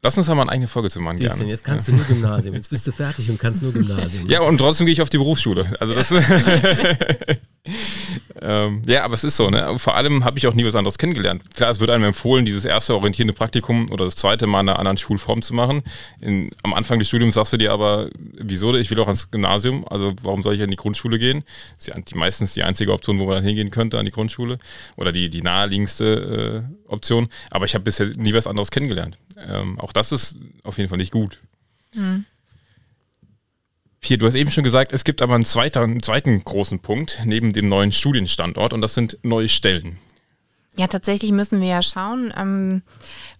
Lass 0.00 0.16
uns 0.16 0.28
da 0.28 0.34
mal 0.34 0.42
eine 0.42 0.52
eigene 0.52 0.68
Folge 0.68 0.90
zu 0.90 1.00
machen. 1.00 1.16
Siehst 1.16 1.30
gerne. 1.30 1.44
Du, 1.44 1.50
jetzt 1.50 1.64
kannst 1.64 1.88
du 1.88 1.92
nur 1.92 2.04
Gymnasium. 2.04 2.54
Jetzt 2.54 2.70
bist 2.70 2.86
du 2.86 2.92
fertig 2.92 3.28
und 3.30 3.38
kannst 3.38 3.62
nur 3.62 3.72
Gymnasium. 3.72 4.28
ja, 4.30 4.40
und 4.40 4.58
trotzdem 4.58 4.86
gehe 4.86 4.92
ich 4.92 5.02
auf 5.02 5.10
die 5.10 5.18
Berufsschule. 5.18 5.66
Also 5.80 5.94
das. 5.94 6.10
ähm, 8.40 8.82
ja, 8.86 9.04
aber 9.04 9.14
es 9.14 9.24
ist 9.24 9.36
so, 9.36 9.50
ne? 9.50 9.78
Vor 9.78 9.94
allem 9.94 10.24
habe 10.24 10.38
ich 10.38 10.46
auch 10.46 10.54
nie 10.54 10.64
was 10.64 10.74
anderes 10.74 10.98
kennengelernt. 10.98 11.42
Klar, 11.54 11.70
es 11.70 11.80
wird 11.80 11.90
einem 11.90 12.04
empfohlen, 12.04 12.46
dieses 12.46 12.64
erste 12.64 12.94
orientierende 12.94 13.34
Praktikum 13.34 13.90
oder 13.90 14.04
das 14.04 14.16
zweite 14.16 14.46
mal 14.46 14.60
in 14.60 14.68
einer 14.68 14.78
anderen 14.78 14.96
Schulform 14.96 15.42
zu 15.42 15.54
machen. 15.54 15.82
In, 16.20 16.50
am 16.62 16.74
Anfang 16.74 16.98
des 16.98 17.08
Studiums 17.08 17.34
sagst 17.34 17.52
du 17.52 17.56
dir 17.56 17.72
aber, 17.72 18.10
wieso? 18.18 18.74
Ich 18.74 18.90
will 18.90 19.00
auch 19.00 19.06
ans 19.06 19.30
Gymnasium, 19.30 19.86
also 19.88 20.14
warum 20.22 20.42
soll 20.42 20.54
ich 20.54 20.62
an 20.62 20.70
die 20.70 20.76
Grundschule 20.76 21.18
gehen? 21.18 21.44
Das 21.76 21.88
ist 21.88 21.94
ja 21.94 22.00
die, 22.00 22.14
meistens 22.14 22.54
die 22.54 22.62
einzige 22.62 22.92
Option, 22.92 23.18
wo 23.18 23.24
man 23.24 23.36
dann 23.36 23.44
hingehen 23.44 23.70
könnte, 23.70 23.98
an 23.98 24.04
die 24.04 24.12
Grundschule. 24.12 24.58
Oder 24.96 25.12
die, 25.12 25.30
die 25.30 25.42
naheliegendste 25.42 26.64
äh, 26.88 26.90
Option. 26.92 27.28
Aber 27.50 27.64
ich 27.64 27.74
habe 27.74 27.84
bisher 27.84 28.06
nie 28.16 28.34
was 28.34 28.46
anderes 28.46 28.70
kennengelernt. 28.70 29.16
Ähm, 29.48 29.78
auch 29.80 29.92
das 29.92 30.12
ist 30.12 30.36
auf 30.64 30.78
jeden 30.78 30.88
Fall 30.88 30.98
nicht 30.98 31.12
gut. 31.12 31.38
Mhm. 31.94 32.24
Hier, 34.00 34.18
du 34.18 34.26
hast 34.26 34.34
eben 34.34 34.50
schon 34.50 34.64
gesagt, 34.64 34.92
es 34.92 35.04
gibt 35.04 35.22
aber 35.22 35.34
einen, 35.34 35.44
zweiter, 35.44 35.82
einen 35.82 36.02
zweiten 36.02 36.42
großen 36.42 36.80
Punkt 36.80 37.20
neben 37.24 37.52
dem 37.52 37.68
neuen 37.68 37.92
Studienstandort 37.92 38.72
und 38.72 38.80
das 38.80 38.94
sind 38.94 39.18
neue 39.22 39.48
Stellen. 39.48 39.98
Ja, 40.76 40.86
tatsächlich 40.86 41.32
müssen 41.32 41.60
wir 41.60 41.68
ja 41.68 41.82
schauen, 41.82 42.32
ähm, 42.36 42.82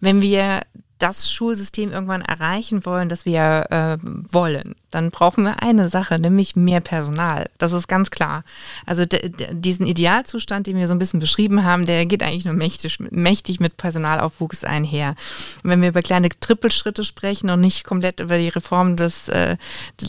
wenn 0.01 0.21
wir 0.23 0.63
das 0.99 1.31
Schulsystem 1.31 1.93
irgendwann 1.93 2.23
erreichen 2.23 2.85
wollen, 2.85 3.09
das 3.09 3.25
wir 3.25 3.67
äh, 3.71 3.99
wollen, 4.03 4.75
dann 4.91 5.11
brauchen 5.11 5.45
wir 5.45 5.63
eine 5.63 5.89
Sache, 5.89 6.17
nämlich 6.17 6.57
mehr 6.57 6.81
Personal. 6.81 7.51
Das 7.59 7.73
ist 7.73 7.89
ganz 7.89 8.11
klar. 8.11 8.43
Also 8.87 9.05
diesen 9.05 9.87
Idealzustand, 9.87 10.67
den 10.67 10.77
wir 10.77 10.89
so 10.89 10.95
ein 10.95 10.99
bisschen 10.99 11.21
beschrieben 11.21 11.65
haben, 11.65 11.85
der 11.85 12.07
geht 12.07 12.23
eigentlich 12.23 12.47
nur 12.47 12.55
mächtig, 12.55 12.99
mächtig 13.11 13.61
mit 13.61 13.77
Personalaufwuchs 13.77 14.65
einher. 14.65 15.15
Und 15.63 15.71
wenn 15.71 15.83
wir 15.83 15.91
über 15.91 16.03
kleine 16.03 16.29
Trippelschritte 16.29 17.05
sprechen 17.05 17.51
und 17.51 17.61
nicht 17.61 17.85
komplett 17.85 18.21
über 18.21 18.39
die 18.39 18.49
Reform 18.49 18.97
des, 18.97 19.29
äh, 19.29 19.57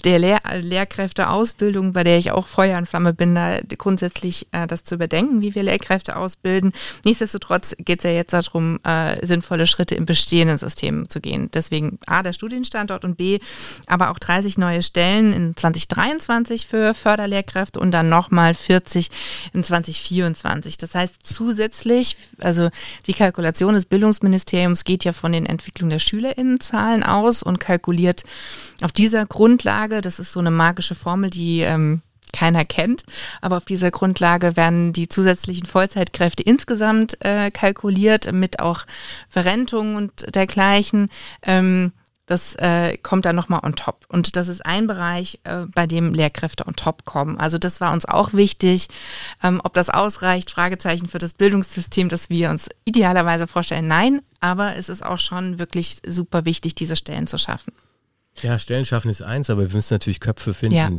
der 0.06 0.20
Lehr 0.20 0.39
Lehrkräfteausbildung, 0.54 1.92
bei 1.92 2.04
der 2.04 2.18
ich 2.18 2.32
auch 2.32 2.48
Feuer 2.48 2.78
und 2.78 2.88
Flamme 2.88 3.13
bin, 3.13 3.36
da 3.36 3.60
grundsätzlich 3.78 4.48
äh, 4.52 4.65
das 4.65 4.84
zu 4.84 4.96
überdenken, 4.96 5.42
wie 5.42 5.56
wir 5.56 5.63
Lehrkräfte 5.63 6.15
ausbilden. 6.15 6.72
Nichtsdestotrotz 7.04 7.76
geht 7.80 8.00
es 8.00 8.04
ja 8.06 8.12
jetzt 8.12 8.34
darum, 8.34 8.80
äh, 8.86 9.26
sinnvolle 9.26 9.68
Schritte 9.68 9.96
im 9.96 10.06
bestehenden 10.06 10.58
System 10.58 11.10
zu 11.10 11.20
gehen. 11.20 11.50
Deswegen 11.54 12.00
A, 12.06 12.24
der 12.24 12.34
Studienstandort 12.34 13.04
und 13.04 13.18
B, 13.18 13.39
aber 13.88 14.12
auch 14.12 14.20
30 14.20 14.58
neue 14.58 14.69
neue 14.70 14.84
Stellen 14.84 15.34
in 15.34 15.56
2023 15.56 16.68
für 16.68 16.94
Förderlehrkräfte 16.94 17.80
und 17.80 17.92
dann 17.92 18.10
nochmal 18.10 18.54
40 18.54 19.10
in 19.54 19.64
2024. 19.64 20.78
Das 20.78 20.94
heißt 20.94 21.16
zusätzlich, 21.24 22.18
also 22.40 22.70
die 23.08 23.14
Kalkulation 23.14 23.74
des 23.74 23.86
Bildungsministeriums 23.86 24.84
geht 24.84 25.06
ja 25.06 25.14
von 25.14 25.32
den 25.32 25.46
Entwicklungen 25.46 25.90
der 25.90 26.00
Schülerinnenzahlen 26.00 27.04
aus 27.04 27.42
und 27.42 27.60
kalkuliert 27.60 28.24
auf 28.82 28.92
dieser 28.92 29.26
Grundlage, 29.26 30.02
das 30.02 30.20
ist 30.20 30.32
so 30.32 30.40
eine 30.40 30.52
magische 30.52 30.96
Formel, 30.96 31.30
die 31.30 31.62
ähm, 31.62 32.02
keiner 32.32 32.64
kennt. 32.64 33.04
Aber 33.42 33.58
auf 33.58 33.66
dieser 33.66 33.90
Grundlage 33.90 34.56
werden 34.56 34.94
die 34.94 35.10
zusätzlichen 35.10 35.66
Vollzeitkräfte 35.66 36.44
insgesamt 36.44 37.18
äh, 37.26 37.50
kalkuliert, 37.50 38.32
mit 38.32 38.60
auch 38.60 38.86
Verrentung 39.28 39.96
und 39.96 40.36
dergleichen. 40.36 41.10
Ähm, 41.42 41.92
das 42.30 42.54
äh, 42.58 42.96
kommt 42.98 43.26
dann 43.26 43.36
nochmal 43.36 43.62
on 43.63 43.76
top. 43.76 44.06
Und 44.08 44.36
das 44.36 44.50
ist 44.50 44.63
ein 44.63 44.86
Bereich, 44.86 45.39
äh, 45.46 45.65
bei 45.74 45.88
dem 45.88 46.13
Lehrkräfte 46.13 46.68
on 46.68 46.76
top 46.76 47.04
kommen. 47.04 47.39
Also 47.39 47.58
das 47.58 47.82
war 47.82 47.92
uns 47.92 48.06
auch 48.06 48.34
wichtig. 48.34 48.88
Ähm, 49.42 49.60
ob 49.63 49.74
das 49.74 49.89
ausreicht, 49.89 50.52
Fragezeichen 50.52 51.08
für 51.08 51.18
das 51.18 51.34
Bildungssystem, 51.34 52.08
das 52.08 52.30
wir 52.30 52.52
uns 52.52 52.70
idealerweise 52.86 53.48
vorstellen. 53.48 53.88
Nein, 53.88 54.22
aber 54.42 54.76
es 54.76 54.89
ist 54.89 55.04
auch 55.04 55.18
schon 55.18 55.58
wirklich 55.58 55.98
super 56.06 56.46
wichtig, 56.46 56.76
diese 56.76 56.96
Stellen 56.96 57.26
zu 57.26 57.39
schaffen. 57.39 57.74
Ja, 58.44 58.60
Stellen 58.60 58.86
schaffen 58.86 59.10
ist 59.10 59.24
eins, 59.24 59.50
aber 59.50 59.62
wir 59.68 59.76
müssen 59.76 59.96
natürlich 59.96 60.20
Köpfe 60.20 60.54
finden. 60.54 60.76
Ja, 60.76 60.92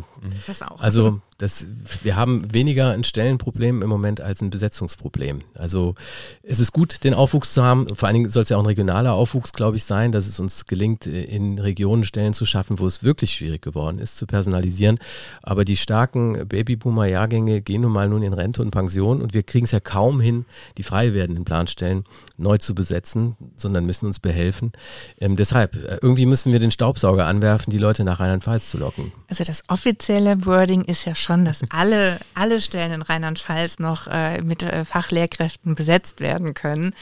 das 0.48 0.62
auch. 0.62 0.80
Also 0.80 1.20
das, 1.40 1.68
wir 2.02 2.16
haben 2.16 2.52
weniger 2.52 2.90
ein 2.90 3.02
Stellenproblem 3.02 3.80
im 3.80 3.88
Moment 3.88 4.20
als 4.20 4.42
ein 4.42 4.50
Besetzungsproblem. 4.50 5.40
Also 5.54 5.94
es 6.42 6.60
ist 6.60 6.72
gut, 6.72 7.02
den 7.02 7.14
Aufwuchs 7.14 7.54
zu 7.54 7.62
haben. 7.62 7.96
Vor 7.96 8.06
allen 8.06 8.14
Dingen 8.14 8.28
soll 8.28 8.42
es 8.42 8.50
ja 8.50 8.58
auch 8.58 8.62
ein 8.62 8.66
regionaler 8.66 9.14
Aufwuchs, 9.14 9.52
glaube 9.52 9.78
ich, 9.78 9.84
sein, 9.84 10.12
dass 10.12 10.26
es 10.26 10.38
uns 10.38 10.66
gelingt, 10.66 11.06
in 11.06 11.58
Regionen 11.58 12.04
Stellen 12.04 12.34
zu 12.34 12.44
schaffen, 12.44 12.78
wo 12.78 12.86
es 12.86 13.02
wirklich 13.02 13.32
schwierig 13.32 13.62
geworden 13.62 13.98
ist, 13.98 14.18
zu 14.18 14.26
personalisieren. 14.26 14.98
Aber 15.42 15.64
die 15.64 15.78
starken 15.78 16.46
Babyboomer-Jahrgänge 16.46 17.62
gehen 17.62 17.80
nun 17.80 17.92
mal 17.92 18.10
nun 18.10 18.22
in 18.22 18.34
Rente 18.34 18.60
und 18.60 18.70
Pension 18.70 19.22
und 19.22 19.32
wir 19.32 19.42
kriegen 19.42 19.64
es 19.64 19.72
ja 19.72 19.80
kaum 19.80 20.20
hin, 20.20 20.44
die 20.76 20.82
frei 20.82 21.14
werdenden 21.14 21.46
Planstellen 21.46 22.04
neu 22.36 22.58
zu 22.58 22.74
besetzen, 22.74 23.36
sondern 23.56 23.86
müssen 23.86 24.04
uns 24.04 24.18
behelfen. 24.18 24.72
Ähm, 25.18 25.36
deshalb, 25.36 25.74
äh, 25.74 25.98
irgendwie 26.02 26.26
müssen 26.26 26.52
wir 26.52 26.60
den 26.60 26.70
Staubsauger 26.70 27.26
anwerfen, 27.26 27.70
die 27.70 27.78
Leute 27.78 28.04
nach 28.04 28.20
Rheinland-Pfalz 28.20 28.68
zu 28.68 28.76
locken. 28.76 29.12
Also 29.28 29.44
das 29.44 29.62
offizielle 29.68 30.44
Wording 30.44 30.82
ist 30.82 31.06
ja 31.06 31.14
schon 31.14 31.29
schon, 31.30 31.44
dass 31.44 31.62
alle, 31.70 32.18
alle 32.34 32.60
Stellen 32.60 32.92
in 32.92 33.02
Rheinland-Pfalz 33.02 33.78
noch 33.78 34.08
äh, 34.08 34.42
mit 34.42 34.64
äh, 34.64 34.84
Fachlehrkräften 34.84 35.76
besetzt 35.76 36.18
werden 36.20 36.54
können. 36.54 36.92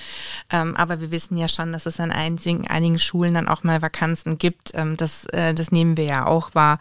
Ähm, 0.51 0.77
aber 0.77 1.01
wir 1.01 1.11
wissen 1.11 1.39
ja 1.39 1.49
schon, 1.49 1.73
dass 1.73 1.87
es 1.87 1.99
an 1.99 2.13
einigen, 2.13 2.69
einigen 2.69 2.99
Schulen 2.99 3.33
dann 3.33 3.49
auch 3.49 3.65
mal 3.65 3.81
Vakanzen 3.81 4.37
gibt. 4.37 4.73
Ähm, 4.75 4.99
das, 4.99 5.25
äh, 5.27 5.55
das 5.55 5.73
nehmen 5.73 5.97
wir 5.97 6.05
ja 6.05 6.27
auch 6.27 6.55
wahr. 6.55 6.79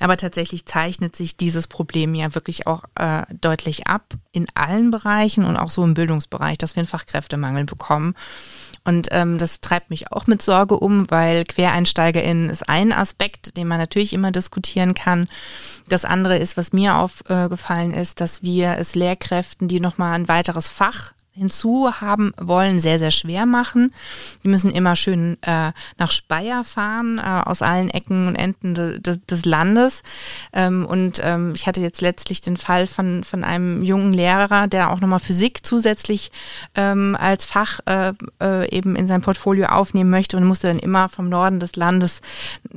Aber 0.00 0.18
tatsächlich 0.18 0.66
zeichnet 0.66 1.16
sich 1.16 1.38
dieses 1.38 1.66
Problem 1.66 2.14
ja 2.14 2.34
wirklich 2.34 2.66
auch 2.66 2.84
äh, 2.96 3.22
deutlich 3.40 3.86
ab 3.86 4.14
in 4.32 4.46
allen 4.54 4.90
Bereichen 4.90 5.44
und 5.44 5.56
auch 5.56 5.70
so 5.70 5.82
im 5.84 5.94
Bildungsbereich, 5.94 6.58
dass 6.58 6.76
wir 6.76 6.80
einen 6.80 6.88
Fachkräftemangel 6.88 7.64
bekommen. 7.64 8.14
Und 8.90 9.06
ähm, 9.12 9.38
das 9.38 9.60
treibt 9.60 9.88
mich 9.88 10.10
auch 10.10 10.26
mit 10.26 10.42
Sorge 10.42 10.76
um, 10.76 11.08
weil 11.12 11.44
QuereinsteigerInnen 11.44 12.50
ist 12.50 12.68
ein 12.68 12.92
Aspekt, 12.92 13.56
den 13.56 13.68
man 13.68 13.78
natürlich 13.78 14.12
immer 14.12 14.32
diskutieren 14.32 14.94
kann. 14.94 15.28
Das 15.88 16.04
andere 16.04 16.38
ist, 16.38 16.56
was 16.56 16.72
mir 16.72 16.96
aufgefallen 16.96 17.94
ist, 17.94 18.20
dass 18.20 18.42
wir 18.42 18.78
es 18.78 18.96
Lehrkräften, 18.96 19.68
die 19.68 19.78
nochmal 19.78 20.14
ein 20.14 20.26
weiteres 20.26 20.68
Fach 20.68 21.12
hinzu 21.32 21.88
haben 22.00 22.32
wollen, 22.40 22.80
sehr, 22.80 22.98
sehr 22.98 23.12
schwer 23.12 23.46
machen. 23.46 23.92
Die 24.42 24.48
müssen 24.48 24.70
immer 24.70 24.96
schön 24.96 25.38
äh, 25.42 25.72
nach 25.96 26.10
Speyer 26.10 26.64
fahren, 26.64 27.18
äh, 27.18 27.22
aus 27.22 27.62
allen 27.62 27.88
Ecken 27.88 28.26
und 28.26 28.34
Enden 28.34 28.74
de, 28.74 28.98
de, 28.98 29.18
des 29.28 29.44
Landes. 29.44 30.02
Ähm, 30.52 30.84
und 30.84 31.20
ähm, 31.22 31.52
ich 31.54 31.66
hatte 31.66 31.80
jetzt 31.80 32.00
letztlich 32.00 32.40
den 32.40 32.56
Fall 32.56 32.88
von, 32.88 33.22
von 33.22 33.44
einem 33.44 33.80
jungen 33.80 34.12
Lehrer, 34.12 34.66
der 34.66 34.90
auch 34.90 35.00
nochmal 35.00 35.20
Physik 35.20 35.64
zusätzlich 35.64 36.32
ähm, 36.74 37.16
als 37.18 37.44
Fach 37.44 37.78
äh, 37.86 38.12
äh, 38.42 38.68
eben 38.70 38.96
in 38.96 39.06
sein 39.06 39.22
Portfolio 39.22 39.66
aufnehmen 39.66 40.10
möchte 40.10 40.36
und 40.36 40.44
musste 40.44 40.66
dann 40.66 40.80
immer 40.80 41.08
vom 41.08 41.28
Norden 41.28 41.60
des 41.60 41.76
Landes 41.76 42.22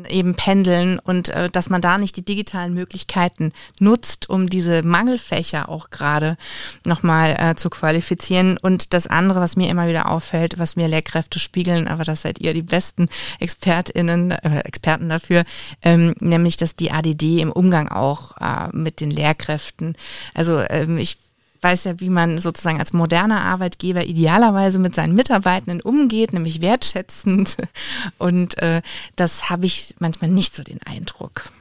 eben 0.07 0.35
pendeln 0.35 0.99
und 0.99 1.29
äh, 1.29 1.49
dass 1.49 1.71
man 1.71 1.81
da 1.81 1.97
nicht 1.97 2.17
die 2.17 2.25
digitalen 2.25 2.75
Möglichkeiten 2.75 3.51
nutzt, 3.79 4.29
um 4.29 4.47
diese 4.47 4.83
Mangelfächer 4.83 5.69
auch 5.69 5.89
gerade 5.89 6.37
nochmal 6.85 7.35
äh, 7.39 7.55
zu 7.55 7.71
qualifizieren 7.71 8.42
sein. 8.43 8.57
Und 8.61 8.93
das 8.93 9.07
andere, 9.07 9.39
was 9.39 9.55
mir 9.55 9.69
immer 9.69 9.87
wieder 9.87 10.09
auffällt, 10.09 10.59
was 10.59 10.75
mir 10.75 10.87
Lehrkräfte 10.87 11.39
spiegeln, 11.39 11.87
aber 11.87 12.03
das 12.03 12.21
seid 12.21 12.39
ihr 12.39 12.53
die 12.53 12.61
besten 12.61 13.07
ExpertInnen, 13.39 14.31
äh, 14.31 14.59
Experten 14.59 15.09
dafür, 15.09 15.43
ähm, 15.81 16.13
nämlich, 16.19 16.57
dass 16.57 16.75
die 16.75 16.91
ADD 16.91 17.41
im 17.41 17.51
Umgang 17.51 17.89
auch 17.89 18.37
äh, 18.39 18.69
mit 18.71 18.99
den 18.99 19.11
Lehrkräften, 19.11 19.95
also 20.33 20.61
ähm, 20.69 20.97
ich 20.97 21.17
weiß 21.61 21.85
ja, 21.85 21.99
wie 22.01 22.09
man 22.09 22.39
sozusagen 22.39 22.79
als 22.79 22.91
moderner 22.91 23.41
Arbeitgeber 23.41 24.03
idealerweise 24.03 24.79
mit 24.79 24.95
seinen 24.95 25.15
Mitarbeitenden 25.15 25.79
umgeht, 25.79 26.33
nämlich 26.33 26.59
wertschätzend. 26.59 27.55
Und 28.17 28.57
äh, 28.57 28.81
das 29.15 29.49
habe 29.49 29.65
ich 29.65 29.95
manchmal 29.97 30.29
nicht 30.29 30.53
so 30.53 30.63
den 30.63 30.81
Eindruck. 30.83 31.53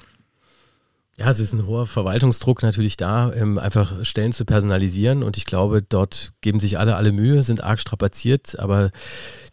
Ja, 1.19 1.29
es 1.29 1.41
ist 1.41 1.53
ein 1.53 1.67
hoher 1.67 1.87
Verwaltungsdruck 1.87 2.63
natürlich 2.63 2.97
da, 2.97 3.33
ähm, 3.35 3.59
einfach 3.59 4.03
Stellen 4.05 4.33
zu 4.33 4.47
personalisieren 4.47 5.23
und 5.23 5.37
ich 5.37 5.45
glaube, 5.45 5.83
dort 5.83 6.33
geben 6.41 6.59
sich 6.59 6.79
alle 6.79 6.97
alle 6.97 7.13
Mühe, 7.13 7.43
sind 7.43 7.63
arg 7.63 7.81
strapaziert, 7.81 8.59
aber 8.59 8.91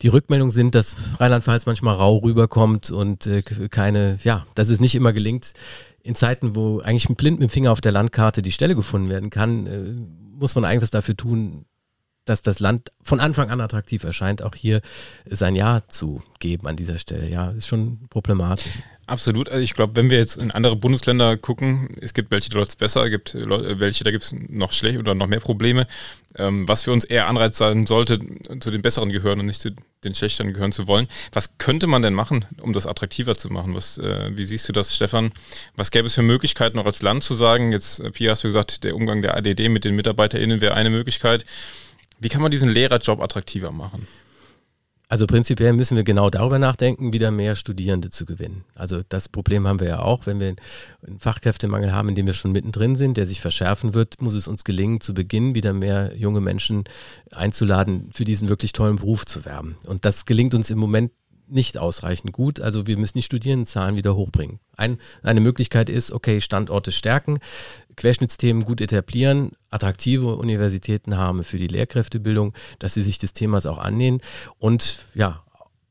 die 0.02 0.08
Rückmeldungen 0.08 0.52
sind, 0.52 0.74
dass 0.74 0.96
Rheinland-Pfalz 1.20 1.66
manchmal 1.66 1.96
rau 1.96 2.18
rüberkommt 2.18 2.92
und 2.92 3.28
äh, 3.28 3.42
keine, 3.42 4.20
ja, 4.24 4.48
dass 4.56 4.70
es 4.70 4.80
nicht 4.80 4.96
immer 4.96 5.12
gelingt, 5.12 5.52
in 6.02 6.16
Zeiten, 6.16 6.56
wo 6.56 6.80
eigentlich 6.80 7.08
blind 7.18 7.40
mit 7.40 7.50
dem 7.50 7.52
Finger 7.52 7.74
auf 7.74 7.82
der 7.82 7.92
Landkarte 7.92 8.42
die 8.42 8.54
Stelle 8.54 8.74
gefunden 8.74 9.10
werden 9.10 9.30
kann, 9.30 9.68
äh, 9.68 9.96
muss 10.40 10.56
man 10.56 10.64
eigentlich 10.64 10.84
was 10.84 10.92
dafür 10.92 11.18
tun, 11.18 11.66
dass 12.24 12.42
das 12.42 12.60
Land 12.60 12.92
von 13.04 13.20
Anfang 13.20 13.50
an 13.50 13.60
attraktiv 13.60 14.04
erscheint, 14.04 14.44
auch 14.44 14.56
hier 14.56 14.82
sein 15.26 15.56
Ja 15.56 15.82
zu 15.88 16.22
geben 16.40 16.68
an 16.68 16.76
dieser 16.76 17.00
Stelle. 17.00 17.28
Ja, 17.28 17.50
ist 17.50 17.68
schon 17.68 18.08
problematisch. 18.10 18.72
Absolut. 19.10 19.50
Also 19.50 19.64
ich 19.64 19.74
glaube, 19.74 19.96
wenn 19.96 20.12
wir 20.12 20.20
jetzt 20.20 20.38
in 20.38 20.52
andere 20.52 20.76
Bundesländer 20.76 21.36
gucken, 21.36 21.90
es 22.00 22.14
gibt 22.14 22.30
welche, 22.30 22.52
da 22.52 22.60
läuft 22.60 22.70
es 22.70 22.76
besser, 22.76 23.06
es 23.06 23.10
gibt 23.10 23.34
welche, 23.34 24.04
da 24.04 24.12
gibt 24.12 24.24
es 24.24 24.36
noch 24.50 24.72
schlecht 24.72 25.00
oder 25.00 25.16
noch 25.16 25.26
mehr 25.26 25.40
Probleme. 25.40 25.88
Ähm, 26.36 26.68
was 26.68 26.84
für 26.84 26.92
uns 26.92 27.06
eher 27.06 27.28
Anreiz 27.28 27.58
sein 27.58 27.88
sollte, 27.88 28.20
zu 28.60 28.70
den 28.70 28.84
Besseren 28.84 29.12
gehören 29.12 29.40
und 29.40 29.48
nicht 29.48 29.62
zu 29.62 29.72
den 30.04 30.14
Schlechteren 30.14 30.54
gehören 30.54 30.72
zu 30.72 30.88
wollen. 30.88 31.08
Was 31.32 31.58
könnte 31.58 31.88
man 31.88 32.04
denn 32.04 32.14
machen, 32.14 32.46
um 32.62 32.72
das 32.72 32.86
attraktiver 32.86 33.36
zu 33.36 33.50
machen? 33.50 33.74
Was, 33.74 33.98
äh, 33.98 34.30
wie 34.38 34.44
siehst 34.44 34.70
du 34.70 34.74
das, 34.74 34.96
Stefan? 34.96 35.32
Was 35.76 35.90
gäbe 35.90 36.06
es 36.06 36.14
für 36.14 36.22
Möglichkeiten, 36.22 36.78
noch 36.78 36.86
als 36.86 37.02
Land 37.02 37.24
zu 37.24 37.34
sagen? 37.34 37.72
Jetzt, 37.72 38.02
äh, 38.02 38.12
Pia, 38.12 38.32
hast 38.32 38.44
du 38.44 38.48
gesagt, 38.48 38.84
der 38.84 38.96
Umgang 38.96 39.24
der 39.24 39.36
ADD 39.36 39.70
mit 39.70 39.86
den 39.86 39.96
MitarbeiterInnen 39.96 40.62
wäre 40.62 40.76
eine 40.76 40.92
Möglichkeit. 40.92 41.46
Wie 42.20 42.30
kann 42.30 42.44
man 42.44 42.52
diesen 42.52 42.70
Lehrerjob 42.70 43.24
attraktiver 43.24 43.72
machen? 43.72 44.08
Also 45.12 45.26
prinzipiell 45.26 45.74
müssen 45.74 45.98
wir 45.98 46.04
genau 46.04 46.30
darüber 46.30 46.60
nachdenken, 46.60 47.12
wieder 47.12 47.32
mehr 47.32 47.56
Studierende 47.56 48.12
zu 48.12 48.26
gewinnen. 48.28 48.64
Also 48.76 49.02
das 49.10 49.28
Problem 49.28 49.68
haben 49.68 49.80
wir 49.80 49.88
ja 49.88 50.00
auch, 50.02 50.28
wenn 50.28 50.40
wir 50.40 50.54
einen 51.06 51.20
Fachkräftemangel 51.20 51.92
haben, 51.92 52.10
in 52.10 52.16
dem 52.16 52.28
wir 52.28 52.36
schon 52.36 52.52
mittendrin 52.52 52.96
sind, 52.96 53.18
der 53.18 53.26
sich 53.26 53.42
verschärfen 53.42 53.96
wird, 53.96 54.22
muss 54.22 54.36
es 54.36 54.48
uns 54.48 54.64
gelingen, 54.64 55.02
zu 55.02 55.16
Beginn 55.16 55.56
wieder 55.56 55.74
mehr 55.74 56.16
junge 56.16 56.42
Menschen 56.42 56.84
einzuladen, 57.32 58.12
für 58.14 58.24
diesen 58.24 58.50
wirklich 58.50 58.72
tollen 58.72 58.98
Beruf 58.98 59.26
zu 59.26 59.46
werben. 59.46 59.78
Und 59.88 60.06
das 60.06 60.26
gelingt 60.26 60.54
uns 60.54 60.70
im 60.70 60.78
Moment 60.78 61.12
nicht 61.50 61.78
ausreichend 61.78 62.32
gut. 62.32 62.60
Also 62.60 62.88
wir 62.88 62.98
müssen 62.98 63.18
die 63.18 63.24
Studierendenzahlen 63.24 63.98
wieder 63.98 64.16
hochbringen. 64.16 64.60
Ein, 64.76 64.98
eine 65.24 65.42
Möglichkeit 65.42 65.90
ist, 65.90 66.12
okay, 66.12 66.42
Standorte 66.42 66.92
stärken, 66.92 67.40
Querschnittsthemen 67.96 68.64
gut 68.64 68.82
etablieren, 68.82 69.52
attraktive 69.70 70.36
Universitäten 70.36 71.18
haben 71.18 71.44
für 71.44 71.58
die 71.58 71.68
Lehrkräftebildung, 71.68 72.54
dass 72.80 72.94
sie 72.94 73.02
sich 73.02 73.18
des 73.18 73.34
Themas 73.34 73.66
auch 73.66 73.78
annehmen 73.78 74.22
und 74.58 75.06
ja, 75.14 75.44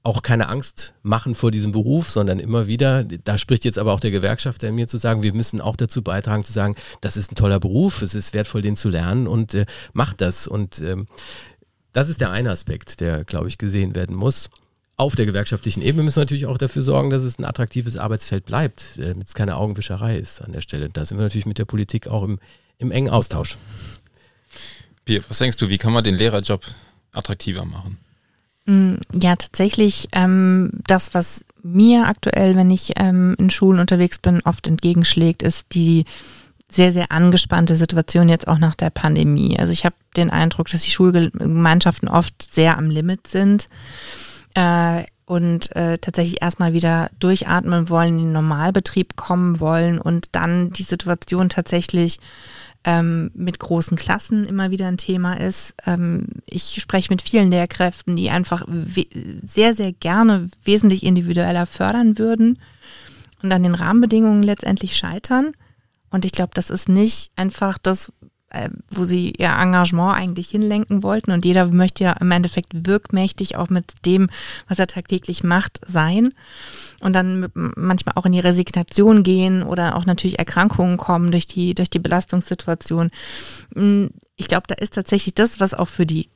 auch 0.09 0.23
keine 0.23 0.49
Angst 0.49 0.95
machen 1.03 1.35
vor 1.35 1.51
diesem 1.51 1.73
Beruf, 1.73 2.09
sondern 2.09 2.39
immer 2.39 2.67
wieder, 2.67 3.05
da 3.05 3.37
spricht 3.37 3.67
jetzt 3.67 3.79
aber 3.79 3.93
auch 3.93 4.01
der 4.01 4.11
Gewerkschafter 4.11 4.69
in 4.69 4.75
mir 4.75 4.89
zu 4.89 4.97
sagen, 4.97 5.23
wir 5.23 5.35
müssen 5.35 5.61
auch 5.61 5.77
dazu 5.77 6.03
beitragen 6.03 6.45
zu 6.45 6.53
sagen, 6.53 6.77
das 7.03 7.19
ist 7.19 7.33
ein 7.33 7.35
toller 7.35 7.61
Beruf, 7.61 8.01
es 8.01 8.15
ist 8.15 8.33
wertvoll, 8.33 8.63
den 8.63 8.75
zu 8.75 8.89
lernen 8.89 9.27
und 9.27 9.53
äh, 9.55 9.67
macht 9.93 10.23
das. 10.23 10.47
Und 10.47 10.81
ähm, 10.81 11.09
das 11.93 12.09
ist 12.09 12.23
der 12.23 12.31
eine 12.31 12.51
Aspekt, 12.51 13.01
der, 13.01 13.25
glaube 13.25 13.49
ich, 13.49 13.59
gesehen 13.59 13.95
werden 13.95 14.17
muss. 14.17 14.49
Auf 14.99 15.15
der 15.15 15.27
gewerkschaftlichen 15.27 15.81
Ebene 15.81 16.03
müssen 16.03 16.17
wir 16.17 16.23
natürlich 16.23 16.47
auch 16.47 16.59
dafür 16.59 16.83
sorgen, 16.83 17.11
dass 17.11 17.23
es 17.23 17.39
ein 17.39 17.45
attraktives 17.45 17.97
Arbeitsfeld 17.97 18.45
bleibt, 18.45 18.99
äh, 18.99 19.11
damit 19.11 19.29
es 19.29 19.35
keine 19.35 19.57
Augenwischerei 19.57 20.19
ist 20.19 20.43
an 20.43 20.53
der 20.53 20.61
Stelle. 20.61 20.91
Da 20.91 21.05
sind 21.05 21.19
wir 21.19 21.23
natürlich 21.23 21.47
mit 21.47 21.59
der 21.59 21.67
Politik 21.67 22.09
auch 22.09 22.25
im, 22.25 22.41
im 22.79 22.91
engen 22.91 23.09
Austausch. 23.09 23.57
Bier, 25.05 25.23
was 25.29 25.39
denkst 25.39 25.57
du, 25.57 25.69
wie 25.69 25.79
kann 25.79 25.93
man 25.93 26.03
den 26.03 26.17
Lehrerjob 26.17 26.65
attraktiver 27.13 27.65
machen? 27.65 27.97
Mm, 28.67 28.95
ja, 29.15 29.37
tatsächlich 29.37 30.09
ähm, 30.11 30.73
das, 30.89 31.15
was 31.15 31.45
mir 31.63 32.09
aktuell, 32.09 32.57
wenn 32.57 32.73
ich 32.73 32.95
ähm, 32.97 33.37
in 33.39 33.51
Schulen 33.51 33.79
unterwegs 33.79 34.19
bin, 34.19 34.41
oft 34.41 34.67
entgegenschlägt, 34.67 35.45
ist 35.45 35.75
die 35.75 36.07
sehr, 36.69 36.91
sehr 36.91 37.13
angespannte 37.13 37.77
Situation 37.77 38.29
jetzt 38.29 38.49
auch 38.49 38.59
nach 38.59 38.75
der 38.75 38.91
Pandemie. 38.91 39.61
Also 39.61 39.73
ich 39.73 39.85
habe 39.85 39.95
den 40.17 40.31
Eindruck, 40.31 40.67
dass 40.69 40.83
die 40.83 40.91
Schulgemeinschaften 40.91 42.09
oft 42.09 42.43
sehr 42.43 42.77
am 42.77 42.91
Limit 42.91 43.29
sind 43.29 43.69
äh, 44.55 45.05
und 45.27 45.75
äh, 45.77 45.99
tatsächlich 45.99 46.41
erstmal 46.41 46.73
wieder 46.73 47.11
durchatmen 47.19 47.91
wollen, 47.91 48.15
in 48.15 48.25
den 48.27 48.33
Normalbetrieb 48.33 49.17
kommen 49.17 49.61
wollen 49.61 50.01
und 50.01 50.29
dann 50.33 50.71
die 50.71 50.85
Situation 50.85 51.51
tatsächlich 51.51 52.19
ähm, 52.85 53.31
mit 53.35 53.59
großen 53.59 53.97
Klassen 53.99 54.47
immer 54.47 54.71
wieder 54.71 54.87
ein 54.87 54.97
Thema 54.97 55.35
ist. 55.35 55.75
Ähm, 55.85 56.27
ich 56.47 56.81
spreche 56.81 57.13
mit 57.13 57.21
vielen 57.21 57.51
Lehrkräften, 57.51 58.17
die 58.17 58.31
einfach 58.31 58.65
sehr, 59.43 59.75
sehr 59.75 59.93
gerne 59.93 60.49
wesentlich 60.65 61.03
individueller 61.03 61.67
fördern 61.67 62.19
würden 62.19 62.59
und 63.43 63.53
an 63.53 63.63
den 63.63 63.75
Rahmenbedingungen 63.75 64.43
letztendlich 64.43 64.97
scheitern. 64.97 65.53
Und 66.11 66.25
ich 66.25 66.33
glaube, 66.33 66.53
das 66.55 66.71
ist 66.71 66.89
nicht 66.89 67.33
einfach 67.37 67.77
das, 67.77 68.13
wo 68.91 69.05
sie 69.05 69.33
ihr 69.37 69.49
Engagement 69.49 70.17
eigentlich 70.17 70.49
hinlenken 70.49 71.03
wollten. 71.03 71.33
Und 71.33 71.45
jeder 71.45 71.67
möchte 71.67 72.05
ja 72.05 72.13
im 72.13 72.31
Endeffekt 72.31 72.87
wirkmächtig 72.87 73.57
auch 73.57 73.69
mit 73.69 74.07
dem, 74.07 74.31
was 74.69 74.79
er 74.79 74.87
tagtäglich 74.87 75.45
macht, 75.45 75.81
sein. 75.87 76.31
Und 77.01 77.13
dann 77.13 77.49
manchmal 77.55 78.15
auch 78.17 78.27
in 78.27 78.33
die 78.33 78.41
Resignation 78.41 79.23
gehen 79.23 79.63
oder 79.63 79.97
auch 79.97 80.07
natürlich 80.07 80.39
Erkrankungen 80.39 80.97
kommen 80.97 81.31
durch 81.31 81.47
die, 81.47 81.75
durch 81.75 81.91
die 81.91 81.99
Belastungssituation. 81.99 83.11
Hm, 83.75 84.11
ich 84.37 84.49
glaube, 84.49 84.65
da 84.67 84.77
ist 84.77 84.95
tatsächlich 84.95 85.35
das, 85.35 85.61
was 85.61 85.75
auch 85.75 85.89
für 85.89 86.07
die 86.07 86.29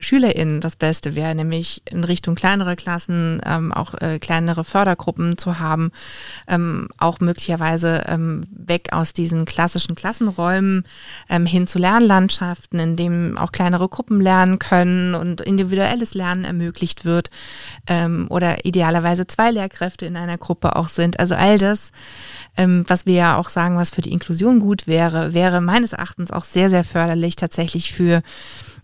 SchülerInnen 0.00 0.60
das 0.60 0.76
Beste 0.76 1.14
wäre, 1.14 1.34
nämlich 1.34 1.82
in 1.84 2.04
Richtung 2.04 2.34
kleinere 2.34 2.74
Klassen, 2.74 3.40
ähm, 3.46 3.72
auch 3.72 3.94
äh, 4.00 4.18
kleinere 4.18 4.64
Fördergruppen 4.64 5.36
zu 5.36 5.58
haben, 5.58 5.92
ähm, 6.48 6.88
auch 6.98 7.20
möglicherweise 7.20 8.04
ähm, 8.08 8.42
weg 8.50 8.88
aus 8.92 9.12
diesen 9.12 9.44
klassischen 9.44 9.94
Klassenräumen 9.94 10.84
ähm, 11.28 11.44
hin 11.44 11.66
zu 11.66 11.78
Lernlandschaften, 11.78 12.80
in 12.80 12.96
dem 12.96 13.36
auch 13.36 13.52
kleinere 13.52 13.88
Gruppen 13.88 14.22
lernen 14.22 14.58
können 14.58 15.14
und 15.14 15.42
individuelles 15.42 16.14
Lernen 16.14 16.44
ermöglicht 16.44 17.04
wird 17.04 17.30
ähm, 17.86 18.26
oder 18.30 18.64
idealerweise 18.64 19.26
zwei 19.26 19.50
Lehrkräfte 19.50 20.06
in 20.06 20.16
einer 20.16 20.38
Gruppe 20.38 20.76
auch 20.76 20.88
sind. 20.88 21.20
Also 21.20 21.34
all 21.34 21.58
das, 21.58 21.92
ähm, 22.56 22.84
was 22.88 23.04
wir 23.04 23.14
ja 23.14 23.36
auch 23.36 23.50
sagen, 23.50 23.76
was 23.76 23.90
für 23.90 24.00
die 24.00 24.12
Inklusion 24.12 24.60
gut 24.60 24.86
wäre, 24.86 25.34
wäre 25.34 25.60
meines 25.60 25.92
Erachtens 25.92 26.30
auch 26.30 26.44
sehr, 26.44 26.70
sehr 26.70 26.84
förderlich 26.84 27.36
tatsächlich 27.36 27.92
für 27.92 28.22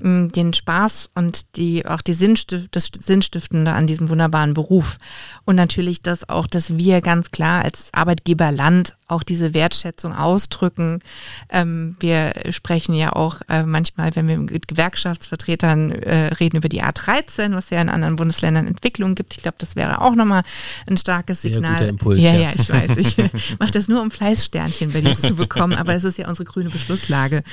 den 0.00 0.52
Spaß 0.52 1.10
und 1.14 1.56
die, 1.56 1.86
auch 1.86 2.02
die 2.02 2.12
Sinnstift, 2.12 2.74
das 2.76 2.90
Sinnstiftende 2.98 3.72
an 3.72 3.86
diesem 3.86 4.08
wunderbaren 4.08 4.54
Beruf. 4.54 4.98
Und 5.44 5.56
natürlich 5.56 6.02
das 6.02 6.28
auch, 6.28 6.46
dass 6.46 6.76
wir 6.76 7.00
ganz 7.00 7.30
klar 7.30 7.64
als 7.64 7.90
Arbeitgeberland 7.92 8.96
auch 9.08 9.22
diese 9.22 9.54
Wertschätzung 9.54 10.12
ausdrücken. 10.12 11.00
Ähm, 11.48 11.96
wir 12.00 12.32
sprechen 12.50 12.92
ja 12.94 13.12
auch 13.12 13.40
äh, 13.48 13.62
manchmal, 13.62 14.16
wenn 14.16 14.26
wir 14.26 14.36
mit 14.38 14.66
Gewerkschaftsvertretern 14.66 15.92
äh, 15.92 16.34
reden, 16.34 16.56
über 16.56 16.68
die 16.68 16.82
A13, 16.82 17.54
was 17.54 17.70
ja 17.70 17.80
in 17.80 17.88
anderen 17.88 18.16
Bundesländern 18.16 18.66
Entwicklungen 18.66 19.14
gibt. 19.14 19.34
Ich 19.36 19.42
glaube, 19.42 19.58
das 19.60 19.76
wäre 19.76 20.00
auch 20.00 20.16
nochmal 20.16 20.42
ein 20.88 20.96
starkes 20.96 21.42
Sehr 21.42 21.54
Signal. 21.54 21.74
Guter 21.74 21.88
Impuls, 21.88 22.20
ja, 22.20 22.32
ja, 22.32 22.40
ja, 22.40 22.52
ich 22.56 22.68
weiß. 22.68 22.96
Ich 22.96 23.16
mache 23.60 23.70
das 23.70 23.86
nur, 23.86 24.02
um 24.02 24.10
Fleißsternchen 24.10 24.92
bei 24.92 25.00
dir 25.00 25.16
zu 25.16 25.34
bekommen, 25.36 25.74
aber 25.74 25.94
es 25.94 26.02
ist 26.02 26.18
ja 26.18 26.28
unsere 26.28 26.46
grüne 26.46 26.70
Beschlusslage. 26.70 27.44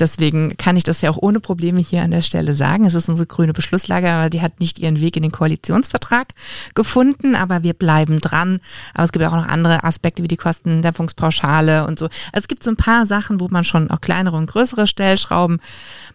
Deswegen 0.00 0.56
kann 0.56 0.76
ich 0.76 0.82
das 0.82 1.02
ja 1.02 1.10
auch 1.10 1.18
ohne 1.20 1.38
Probleme 1.38 1.80
hier 1.88 2.02
an 2.02 2.10
der 2.10 2.22
Stelle 2.22 2.54
sagen. 2.54 2.84
Es 2.84 2.94
ist 2.94 3.08
unsere 3.08 3.26
grüne 3.26 3.52
Beschlusslage, 3.52 4.10
aber 4.10 4.28
die 4.28 4.42
hat 4.42 4.60
nicht 4.60 4.78
ihren 4.78 5.00
Weg 5.00 5.16
in 5.16 5.22
den 5.22 5.32
Koalitionsvertrag 5.32 6.28
gefunden, 6.74 7.34
aber 7.36 7.62
wir 7.62 7.74
bleiben 7.74 8.20
dran. 8.20 8.60
Aber 8.92 9.04
es 9.04 9.12
gibt 9.12 9.24
auch 9.24 9.32
noch 9.32 9.48
andere 9.48 9.84
Aspekte 9.84 10.22
wie 10.22 10.28
die 10.28 10.36
Kosten 10.36 10.82
der 10.82 10.92
Schöpfungspauschale 10.96 11.86
und 11.86 11.98
so. 11.98 12.06
Also 12.06 12.16
es 12.32 12.48
gibt 12.48 12.62
so 12.62 12.70
ein 12.70 12.76
paar 12.76 13.06
Sachen, 13.06 13.40
wo 13.40 13.48
man 13.50 13.64
schon 13.64 13.90
auch 13.90 14.00
kleinere 14.00 14.36
und 14.36 14.46
größere 14.46 14.86
Stellschrauben 14.86 15.60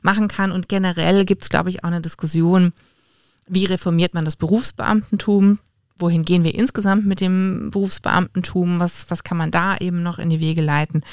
machen 0.02 0.28
kann. 0.28 0.52
Und 0.52 0.68
generell 0.70 1.26
gibt 1.26 1.44
es, 1.44 1.50
glaube 1.50 1.70
ich, 1.70 1.84
auch 1.84 1.88
eine 1.88 2.02
Diskussion, 2.02 2.74
wie 3.48 3.66
reformiert 3.66 4.14
man 4.14 4.26
das 4.26 4.36
Berufsbeamtentum? 4.36 5.60
Wohin 6.02 6.26
gehen 6.26 6.44
wir 6.44 6.54
insgesamt 6.56 7.06
mit 7.06 7.22
dem 7.22 7.70
Berufsbeamtentum, 7.72 8.80
was, 8.80 9.06
was 9.10 9.24
kann 9.24 9.38
man 9.38 9.52
da 9.52 9.78
eben 9.78 10.04
noch 10.04 10.20
in 10.20 10.30
die 10.30 10.40
Wege 10.40 10.62
leiten. 10.62 11.04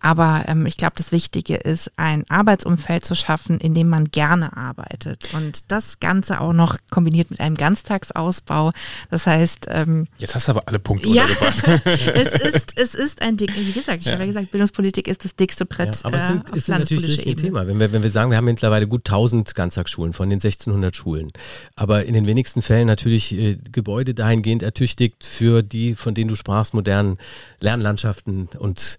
Aber 0.00 0.44
ähm, 0.46 0.66
ich 0.66 0.76
glaube, 0.76 0.94
das 0.96 1.12
Wichtige 1.12 1.56
ist, 1.56 1.90
ein 1.96 2.24
Arbeitsumfeld 2.28 3.04
zu 3.04 3.14
schaffen, 3.14 3.58
in 3.58 3.74
dem 3.74 3.88
man 3.88 4.10
gerne 4.10 4.56
arbeitet. 4.56 5.28
Und 5.32 5.70
das 5.72 6.00
Ganze 6.00 6.40
auch 6.40 6.52
noch 6.52 6.76
kombiniert 6.90 7.30
mit 7.30 7.40
einem 7.40 7.56
Ganztagsausbau. 7.56 8.72
Das 9.10 9.26
heißt. 9.26 9.66
Ähm, 9.70 10.06
Jetzt 10.18 10.34
hast 10.34 10.48
du 10.48 10.52
aber 10.52 10.64
alle 10.66 10.78
Punkte 10.78 11.08
ja, 11.08 11.26
es 12.14 12.32
ist, 12.32 12.78
es 12.78 12.94
ist 12.94 13.22
ein 13.22 13.36
dick, 13.36 13.54
wie 13.56 13.72
gesagt, 13.72 14.00
ich 14.00 14.06
ja. 14.06 14.12
habe 14.12 14.22
ja 14.22 14.26
gesagt, 14.26 14.50
Bildungspolitik 14.50 15.08
ist 15.08 15.24
das 15.24 15.34
dickste 15.34 15.64
Brett. 15.64 15.96
Ja, 15.96 16.04
aber 16.04 16.18
es, 16.18 16.26
sind, 16.26 16.48
äh, 16.52 16.58
ist 16.58 16.68
natürlich 16.68 17.26
ein 17.26 17.36
Thema. 17.36 17.66
Wenn 17.66 17.80
wir, 17.80 17.92
wenn 17.92 18.02
wir 18.02 18.10
sagen, 18.10 18.30
wir 18.30 18.36
haben 18.36 18.44
mittlerweile 18.44 18.86
gut 18.86 19.08
1000 19.08 19.54
Ganztagsschulen 19.54 20.12
von 20.12 20.28
den 20.28 20.36
1600 20.36 20.94
Schulen. 20.94 21.32
Aber 21.74 22.04
in 22.04 22.14
den 22.14 22.26
wenigsten 22.26 22.62
Fällen 22.62 22.86
natürlich 22.86 23.32
äh, 23.32 23.56
Gebäude 23.72 24.14
da 24.14 24.25
dahingehend 24.26 24.62
ertüchtigt 24.62 25.24
für 25.24 25.62
die, 25.62 25.94
von 25.94 26.14
denen 26.14 26.28
du 26.28 26.36
sprachst, 26.36 26.74
modernen 26.74 27.18
Lernlandschaften 27.60 28.48
und 28.58 28.98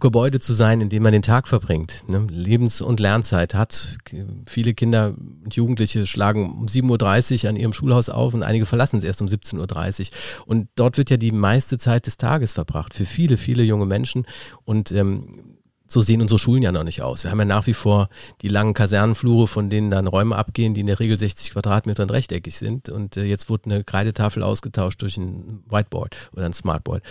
Gebäude 0.00 0.40
zu 0.40 0.54
sein, 0.54 0.80
in 0.80 0.88
dem 0.88 1.02
man 1.02 1.12
den 1.12 1.20
Tag 1.20 1.46
verbringt, 1.46 2.04
ne? 2.08 2.26
Lebens- 2.30 2.80
und 2.80 3.00
Lernzeit 3.00 3.54
hat. 3.54 3.98
Viele 4.46 4.72
Kinder 4.72 5.14
und 5.44 5.54
Jugendliche 5.54 6.06
schlagen 6.06 6.50
um 6.50 6.66
7.30 6.66 7.44
Uhr 7.44 7.50
an 7.50 7.56
ihrem 7.56 7.74
Schulhaus 7.74 8.08
auf 8.08 8.32
und 8.32 8.42
einige 8.42 8.64
verlassen 8.64 8.96
es 8.96 9.04
erst 9.04 9.20
um 9.20 9.28
17.30 9.28 10.10
Uhr. 10.10 10.46
Und 10.46 10.68
dort 10.74 10.96
wird 10.96 11.10
ja 11.10 11.18
die 11.18 11.32
meiste 11.32 11.76
Zeit 11.76 12.06
des 12.06 12.16
Tages 12.16 12.54
verbracht 12.54 12.94
für 12.94 13.04
viele, 13.04 13.36
viele 13.36 13.62
junge 13.62 13.84
Menschen. 13.84 14.26
Und 14.64 14.90
ähm, 14.90 15.51
so 15.92 16.02
sehen 16.02 16.22
unsere 16.22 16.38
Schulen 16.38 16.62
ja 16.62 16.72
noch 16.72 16.84
nicht 16.84 17.02
aus. 17.02 17.24
Wir 17.24 17.30
haben 17.30 17.38
ja 17.38 17.44
nach 17.44 17.66
wie 17.66 17.74
vor 17.74 18.08
die 18.40 18.48
langen 18.48 18.74
Kasernenflure, 18.74 19.46
von 19.46 19.70
denen 19.70 19.90
dann 19.90 20.06
Räume 20.06 20.36
abgehen, 20.36 20.74
die 20.74 20.80
in 20.80 20.86
der 20.86 20.98
Regel 20.98 21.18
60 21.18 21.52
Quadratmeter 21.52 22.02
und 22.02 22.12
rechteckig 22.12 22.56
sind. 22.56 22.88
Und 22.88 23.16
äh, 23.16 23.24
jetzt 23.24 23.48
wurde 23.50 23.66
eine 23.66 23.84
Kreidetafel 23.84 24.42
ausgetauscht 24.42 25.02
durch 25.02 25.16
ein 25.16 25.62
Whiteboard 25.68 26.30
oder 26.34 26.46
ein 26.46 26.52
Smartboard. 26.52 27.02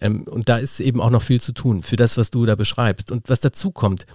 Ähm, 0.00 0.24
und 0.24 0.48
da 0.48 0.58
ist 0.58 0.80
eben 0.80 1.00
auch 1.00 1.10
noch 1.10 1.22
viel 1.22 1.40
zu 1.40 1.52
tun 1.52 1.82
für 1.82 1.96
das, 1.96 2.16
was 2.16 2.30
du 2.30 2.46
da 2.46 2.54
beschreibst. 2.54 3.12
Und 3.12 3.28
was 3.28 3.40
dazu 3.40 3.70
kommt, 3.70 4.06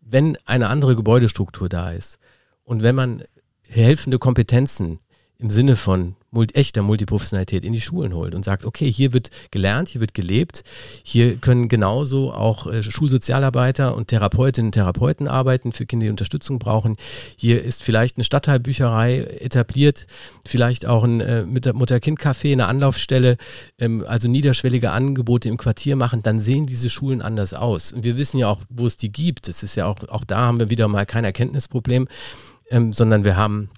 wenn 0.00 0.36
eine 0.44 0.68
andere 0.68 0.96
Gebäudestruktur 0.96 1.68
da 1.68 1.90
ist 1.90 2.18
und 2.64 2.82
wenn 2.82 2.94
man 2.94 3.22
helfende 3.68 4.18
Kompetenzen 4.18 5.00
im 5.38 5.50
Sinne 5.50 5.76
von 5.76 6.16
echter 6.44 6.82
Multiprofessionalität 6.82 7.64
in 7.64 7.72
die 7.72 7.80
Schulen 7.80 8.14
holt 8.14 8.34
und 8.34 8.44
sagt, 8.44 8.64
okay, 8.64 8.90
hier 8.90 9.12
wird 9.12 9.30
gelernt, 9.50 9.88
hier 9.88 10.00
wird 10.00 10.14
gelebt, 10.14 10.62
hier 11.02 11.36
können 11.36 11.68
genauso 11.68 12.32
auch 12.32 12.66
äh, 12.66 12.82
Schulsozialarbeiter 12.82 13.96
und 13.96 14.08
Therapeutinnen 14.08 14.68
und 14.68 14.72
Therapeuten 14.72 15.28
arbeiten 15.28 15.72
für 15.72 15.86
Kinder, 15.86 16.04
die 16.04 16.10
Unterstützung 16.10 16.58
brauchen. 16.58 16.96
Hier 17.36 17.62
ist 17.62 17.82
vielleicht 17.82 18.16
eine 18.16 18.24
Stadtteilbücherei 18.24 19.18
etabliert, 19.40 20.06
vielleicht 20.44 20.86
auch 20.86 21.04
ein 21.04 21.20
äh, 21.20 21.44
Mutter-Kind-Café, 21.44 22.52
eine 22.52 22.66
Anlaufstelle, 22.66 23.36
ähm, 23.78 24.04
also 24.06 24.28
niederschwellige 24.28 24.90
Angebote 24.90 25.48
im 25.48 25.56
Quartier 25.56 25.96
machen, 25.96 26.22
dann 26.22 26.40
sehen 26.40 26.66
diese 26.66 26.90
Schulen 26.90 27.22
anders 27.22 27.54
aus. 27.54 27.92
Und 27.92 28.04
wir 28.04 28.16
wissen 28.16 28.38
ja 28.38 28.48
auch, 28.48 28.60
wo 28.68 28.86
es 28.86 28.96
die 28.96 29.10
gibt. 29.10 29.48
Es 29.48 29.62
ist 29.62 29.74
ja 29.76 29.86
auch, 29.86 30.08
auch 30.08 30.24
da 30.24 30.38
haben 30.38 30.58
wir 30.58 30.70
wieder 30.70 30.88
mal 30.88 31.06
kein 31.06 31.24
Erkenntnisproblem, 31.24 32.08
ähm, 32.70 32.92
sondern 32.92 33.24
wir 33.24 33.36
haben 33.36 33.70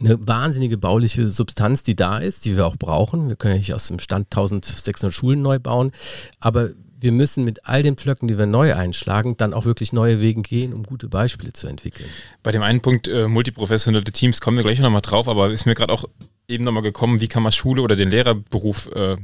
eine 0.00 0.26
wahnsinnige 0.26 0.78
bauliche 0.78 1.28
Substanz, 1.28 1.82
die 1.82 1.96
da 1.96 2.18
ist, 2.18 2.44
die 2.44 2.56
wir 2.56 2.66
auch 2.66 2.76
brauchen. 2.76 3.28
Wir 3.28 3.36
können 3.36 3.54
ja 3.54 3.58
nicht 3.58 3.74
aus 3.74 3.88
dem 3.88 3.98
Stand 3.98 4.26
1600 4.26 5.12
Schulen 5.12 5.42
neu 5.42 5.58
bauen, 5.58 5.92
aber 6.40 6.70
wir 7.04 7.12
müssen 7.12 7.44
mit 7.44 7.66
all 7.66 7.82
den 7.82 7.96
Pflöcken, 7.96 8.28
die 8.28 8.38
wir 8.38 8.46
neu 8.46 8.74
einschlagen, 8.74 9.36
dann 9.36 9.52
auch 9.52 9.66
wirklich 9.66 9.92
neue 9.92 10.20
Wege 10.20 10.40
gehen, 10.40 10.72
um 10.72 10.84
gute 10.84 11.08
Beispiele 11.08 11.52
zu 11.52 11.66
entwickeln. 11.66 12.08
Bei 12.42 12.50
dem 12.50 12.62
einen 12.62 12.80
Punkt 12.80 13.08
äh, 13.08 13.28
multiprofessionelle 13.28 14.04
Teams 14.04 14.40
kommen 14.40 14.56
wir 14.56 14.64
gleich 14.64 14.78
nochmal 14.78 15.02
drauf, 15.02 15.28
aber 15.28 15.50
ist 15.50 15.66
mir 15.66 15.74
gerade 15.74 15.92
auch 15.92 16.04
eben 16.48 16.64
nochmal 16.64 16.82
gekommen, 16.82 17.20
wie 17.20 17.28
kann 17.28 17.42
man 17.42 17.52
Schule 17.52 17.82
oder 17.82 17.94
den 17.94 18.10
Lehrerberuf 18.10 18.90
äh, 18.94 19.16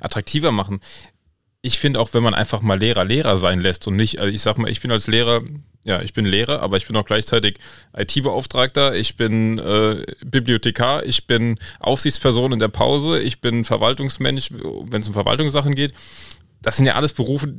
attraktiver 0.00 0.50
machen? 0.50 0.80
Ich 1.60 1.78
finde 1.78 2.00
auch, 2.00 2.14
wenn 2.14 2.22
man 2.22 2.32
einfach 2.32 2.62
mal 2.62 2.78
Lehrer 2.78 3.04
Lehrer 3.04 3.36
sein 3.36 3.60
lässt 3.60 3.86
und 3.86 3.96
nicht, 3.96 4.18
also 4.18 4.32
ich 4.32 4.40
sag 4.40 4.56
mal, 4.56 4.70
ich 4.70 4.80
bin 4.80 4.90
als 4.90 5.06
Lehrer 5.06 5.42
ja, 5.86 6.02
ich 6.02 6.12
bin 6.12 6.26
Lehrer, 6.26 6.62
aber 6.62 6.76
ich 6.76 6.86
bin 6.88 6.96
auch 6.96 7.04
gleichzeitig 7.04 7.58
IT-Beauftragter, 7.96 8.96
ich 8.96 9.16
bin 9.16 9.60
äh, 9.60 10.04
Bibliothekar, 10.24 11.06
ich 11.06 11.28
bin 11.28 11.60
Aufsichtsperson 11.78 12.52
in 12.52 12.58
der 12.58 12.66
Pause, 12.66 13.20
ich 13.20 13.40
bin 13.40 13.64
Verwaltungsmensch, 13.64 14.50
wenn 14.52 15.00
es 15.00 15.06
um 15.06 15.12
Verwaltungssachen 15.12 15.76
geht. 15.76 15.94
Das 16.60 16.76
sind 16.76 16.86
ja 16.86 16.96
alles 16.96 17.12
Berufe, 17.12 17.54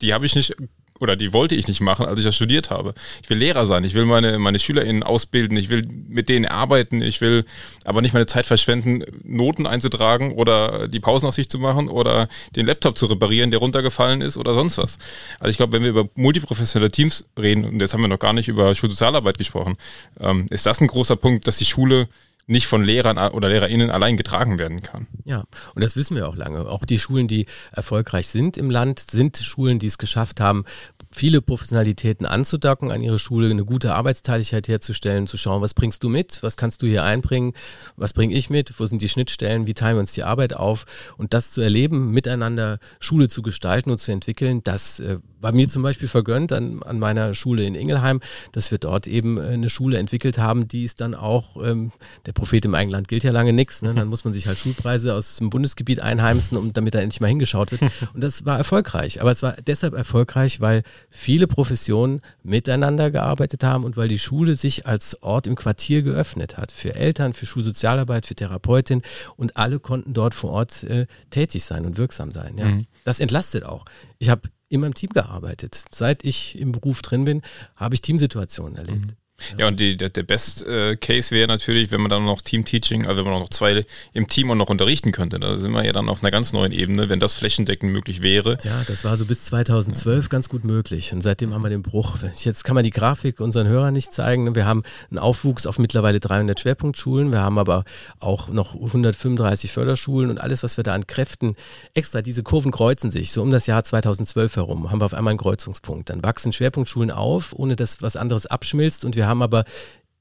die 0.00 0.14
habe 0.14 0.24
ich 0.24 0.34
nicht 0.34 0.56
oder 1.00 1.16
die 1.16 1.32
wollte 1.32 1.54
ich 1.54 1.68
nicht 1.68 1.80
machen, 1.80 2.06
als 2.06 2.18
ich 2.18 2.24
das 2.24 2.36
studiert 2.36 2.70
habe. 2.70 2.94
Ich 3.22 3.30
will 3.30 3.38
Lehrer 3.38 3.66
sein, 3.66 3.84
ich 3.84 3.94
will 3.94 4.04
meine, 4.04 4.38
meine 4.38 4.58
SchülerInnen 4.58 5.02
ausbilden, 5.02 5.56
ich 5.56 5.68
will 5.68 5.82
mit 6.08 6.28
denen 6.28 6.46
arbeiten, 6.46 7.02
ich 7.02 7.20
will 7.20 7.44
aber 7.84 8.02
nicht 8.02 8.14
meine 8.14 8.26
Zeit 8.26 8.46
verschwenden, 8.46 9.02
Noten 9.24 9.66
einzutragen 9.66 10.32
oder 10.32 10.88
die 10.88 11.00
Pausenaufsicht 11.00 11.50
zu 11.50 11.58
machen 11.58 11.88
oder 11.88 12.28
den 12.54 12.66
Laptop 12.66 12.98
zu 12.98 13.06
reparieren, 13.06 13.50
der 13.50 13.60
runtergefallen 13.60 14.20
ist 14.20 14.36
oder 14.36 14.54
sonst 14.54 14.78
was. 14.78 14.98
Also 15.38 15.50
ich 15.50 15.56
glaube, 15.56 15.72
wenn 15.72 15.82
wir 15.82 15.90
über 15.90 16.08
multiprofessionelle 16.14 16.90
Teams 16.90 17.26
reden, 17.38 17.64
und 17.64 17.80
jetzt 17.80 17.94
haben 17.94 18.02
wir 18.02 18.08
noch 18.08 18.18
gar 18.18 18.32
nicht 18.32 18.48
über 18.48 18.74
Schulsozialarbeit 18.74 19.38
gesprochen, 19.38 19.76
ähm, 20.20 20.46
ist 20.50 20.66
das 20.66 20.80
ein 20.80 20.86
großer 20.86 21.16
Punkt, 21.16 21.46
dass 21.46 21.58
die 21.58 21.64
Schule 21.64 22.08
nicht 22.46 22.66
von 22.66 22.84
Lehrern 22.84 23.18
oder 23.32 23.48
LehrerInnen 23.48 23.90
allein 23.90 24.16
getragen 24.16 24.58
werden 24.58 24.82
kann. 24.82 25.08
Ja, 25.24 25.44
und 25.74 25.82
das 25.82 25.96
wissen 25.96 26.16
wir 26.16 26.28
auch 26.28 26.36
lange. 26.36 26.68
Auch 26.68 26.84
die 26.84 27.00
Schulen, 27.00 27.26
die 27.26 27.46
erfolgreich 27.72 28.28
sind 28.28 28.56
im 28.56 28.70
Land, 28.70 29.00
sind 29.00 29.36
Schulen, 29.36 29.80
die 29.80 29.88
es 29.88 29.98
geschafft 29.98 30.40
haben, 30.40 30.64
viele 31.10 31.42
Professionalitäten 31.42 32.24
anzudocken 32.24 32.92
an 32.92 33.02
ihre 33.02 33.18
Schule, 33.18 33.50
eine 33.50 33.64
gute 33.64 33.94
Arbeitsteiligkeit 33.94 34.68
herzustellen, 34.68 35.26
zu 35.26 35.36
schauen, 35.36 35.60
was 35.60 35.74
bringst 35.74 36.04
du 36.04 36.08
mit, 36.08 36.42
was 36.42 36.56
kannst 36.56 36.82
du 36.82 36.86
hier 36.86 37.02
einbringen, 37.02 37.52
was 37.96 38.12
bringe 38.12 38.34
ich 38.34 38.48
mit, 38.48 38.78
wo 38.78 38.86
sind 38.86 39.02
die 39.02 39.08
Schnittstellen, 39.08 39.66
wie 39.66 39.74
teilen 39.74 39.96
wir 39.96 40.00
uns 40.00 40.12
die 40.12 40.22
Arbeit 40.22 40.54
auf? 40.54 40.84
Und 41.16 41.34
das 41.34 41.50
zu 41.50 41.60
erleben, 41.60 42.12
miteinander 42.12 42.78
Schule 43.00 43.28
zu 43.28 43.42
gestalten 43.42 43.90
und 43.90 43.98
zu 43.98 44.12
entwickeln, 44.12 44.62
das 44.62 45.00
äh, 45.00 45.18
war 45.46 45.52
mir 45.52 45.68
zum 45.68 45.84
Beispiel 45.84 46.08
vergönnt 46.08 46.52
an, 46.52 46.82
an 46.82 46.98
meiner 46.98 47.32
Schule 47.32 47.62
in 47.62 47.76
Ingelheim, 47.76 48.18
dass 48.50 48.72
wir 48.72 48.78
dort 48.78 49.06
eben 49.06 49.38
äh, 49.38 49.42
eine 49.42 49.70
Schule 49.70 49.96
entwickelt 49.96 50.38
haben, 50.38 50.66
die 50.66 50.82
ist 50.82 51.00
dann 51.00 51.14
auch, 51.14 51.64
ähm, 51.64 51.92
der 52.26 52.32
Prophet 52.32 52.64
im 52.64 52.74
eigenen 52.74 52.94
Land 52.94 53.06
gilt 53.06 53.22
ja 53.22 53.30
lange 53.30 53.52
nichts, 53.52 53.80
ne? 53.80 53.94
dann 53.94 54.08
muss 54.08 54.24
man 54.24 54.34
sich 54.34 54.48
halt 54.48 54.58
Schulpreise 54.58 55.14
aus 55.14 55.36
dem 55.36 55.48
Bundesgebiet 55.48 56.00
einheimsen, 56.00 56.58
um, 56.58 56.72
damit 56.72 56.96
da 56.96 56.98
endlich 56.98 57.20
mal 57.20 57.28
hingeschaut 57.28 57.70
wird. 57.70 57.80
Und 58.14 58.24
das 58.24 58.44
war 58.44 58.58
erfolgreich. 58.58 59.20
Aber 59.20 59.30
es 59.30 59.44
war 59.44 59.54
deshalb 59.64 59.94
erfolgreich, 59.94 60.60
weil 60.60 60.82
viele 61.10 61.46
Professionen 61.46 62.22
miteinander 62.42 63.12
gearbeitet 63.12 63.62
haben 63.62 63.84
und 63.84 63.96
weil 63.96 64.08
die 64.08 64.18
Schule 64.18 64.56
sich 64.56 64.86
als 64.86 65.22
Ort 65.22 65.46
im 65.46 65.54
Quartier 65.54 66.02
geöffnet 66.02 66.56
hat. 66.56 66.72
Für 66.72 66.94
Eltern, 66.96 67.34
für 67.34 67.46
Schulsozialarbeit, 67.46 68.26
für 68.26 68.34
Therapeutin 68.34 69.02
und 69.36 69.56
alle 69.56 69.78
konnten 69.78 70.12
dort 70.12 70.34
vor 70.34 70.50
Ort 70.50 70.82
äh, 70.82 71.06
tätig 71.30 71.64
sein 71.64 71.86
und 71.86 71.98
wirksam 71.98 72.32
sein. 72.32 72.56
Ja. 72.58 72.64
Mhm. 72.64 72.86
Das 73.04 73.20
entlastet 73.20 73.64
auch. 73.64 73.84
Ich 74.18 74.28
habe 74.28 74.48
in 74.68 74.80
meinem 74.80 74.94
Team 74.94 75.10
gearbeitet. 75.10 75.84
Seit 75.92 76.24
ich 76.24 76.58
im 76.58 76.72
Beruf 76.72 77.02
drin 77.02 77.24
bin, 77.24 77.42
habe 77.76 77.94
ich 77.94 78.00
Teamsituationen 78.00 78.76
erlebt. 78.76 79.06
Mhm. 79.06 79.25
Ja, 79.58 79.68
und 79.68 79.78
die, 79.78 79.96
der, 79.96 80.08
der 80.08 80.22
Best 80.22 80.66
äh, 80.66 80.96
Case 80.96 81.34
wäre 81.34 81.46
natürlich, 81.46 81.90
wenn 81.90 82.00
man 82.00 82.10
dann 82.10 82.24
noch 82.24 82.40
Team-Teaching, 82.40 83.06
also 83.06 83.24
wenn 83.24 83.30
man 83.30 83.40
noch 83.40 83.50
zwei 83.50 83.84
im 84.12 84.28
Team 84.28 84.50
und 84.50 84.58
noch 84.58 84.68
unterrichten 84.68 85.12
könnte. 85.12 85.38
Da 85.38 85.58
sind 85.58 85.72
wir 85.72 85.84
ja 85.84 85.92
dann 85.92 86.08
auf 86.08 86.22
einer 86.22 86.30
ganz 86.30 86.52
neuen 86.52 86.72
Ebene, 86.72 87.08
wenn 87.08 87.20
das 87.20 87.34
flächendeckend 87.34 87.92
möglich 87.92 88.22
wäre. 88.22 88.58
Ja, 88.64 88.82
das 88.86 89.04
war 89.04 89.16
so 89.16 89.26
bis 89.26 89.42
2012 89.44 90.24
ja. 90.24 90.28
ganz 90.28 90.48
gut 90.48 90.64
möglich. 90.64 91.12
Und 91.12 91.22
seitdem 91.22 91.52
haben 91.54 91.62
wir 91.62 91.70
den 91.70 91.82
Bruch. 91.82 92.16
Jetzt 92.36 92.64
kann 92.64 92.74
man 92.74 92.84
die 92.84 92.90
Grafik 92.90 93.40
unseren 93.40 93.68
Hörern 93.68 93.92
nicht 93.92 94.12
zeigen. 94.12 94.54
Wir 94.54 94.66
haben 94.66 94.82
einen 95.10 95.18
Aufwuchs 95.18 95.66
auf 95.66 95.78
mittlerweile 95.78 96.18
300 96.18 96.58
Schwerpunktschulen. 96.58 97.30
Wir 97.30 97.40
haben 97.40 97.58
aber 97.58 97.84
auch 98.18 98.48
noch 98.48 98.74
135 98.74 99.70
Förderschulen 99.70 100.30
und 100.30 100.40
alles, 100.40 100.62
was 100.62 100.76
wir 100.76 100.84
da 100.84 100.94
an 100.94 101.06
Kräften 101.06 101.56
extra, 101.94 102.22
diese 102.22 102.42
Kurven 102.42 102.72
kreuzen 102.72 103.10
sich. 103.10 103.32
So 103.32 103.42
um 103.42 103.50
das 103.50 103.66
Jahr 103.66 103.84
2012 103.84 104.56
herum 104.56 104.90
haben 104.90 105.00
wir 105.00 105.04
auf 105.04 105.14
einmal 105.14 105.32
einen 105.32 105.38
Kreuzungspunkt. 105.38 106.10
Dann 106.10 106.22
wachsen 106.22 106.52
Schwerpunktschulen 106.52 107.10
auf, 107.10 107.52
ohne 107.52 107.76
dass 107.76 108.02
was 108.02 108.16
anderes 108.16 108.46
abschmilzt 108.46 109.04
und 109.04 109.16
wir 109.16 109.25
wir 109.26 109.30
haben 109.30 109.42
aber 109.42 109.64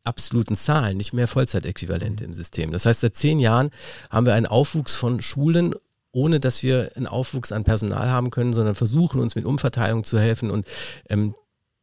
absoluten 0.03 0.56
Zahlen, 0.56 0.97
nicht 0.97 1.14
mehr 1.14 1.28
Vollzeitäquivalente 1.28 2.24
im 2.24 2.34
System. 2.34 2.72
Das 2.72 2.86
heißt, 2.86 3.01
seit 3.01 3.16
zehn 3.16 3.39
Jahren 3.39 3.70
haben 4.10 4.26
wir 4.26 4.34
einen 4.34 4.45
Aufwuchs 4.45 4.95
von 4.95 5.22
Schulen, 5.22 5.74
ohne 6.12 6.39
dass 6.39 6.64
wir 6.64 6.91
einen 6.95 7.08
Aufwuchs 7.08 7.51
an 7.51 7.64
Personal 7.64 8.10
haben 8.10 8.32
können, 8.32 8.53
sondern 8.53 8.76
versuchen 8.76 9.20
uns 9.20 9.36
mit 9.36 9.45
Umverteilung 9.45 10.03
zu 10.03 10.20
helfen 10.20 10.49
und 10.49 10.66
ähm, 11.10 11.36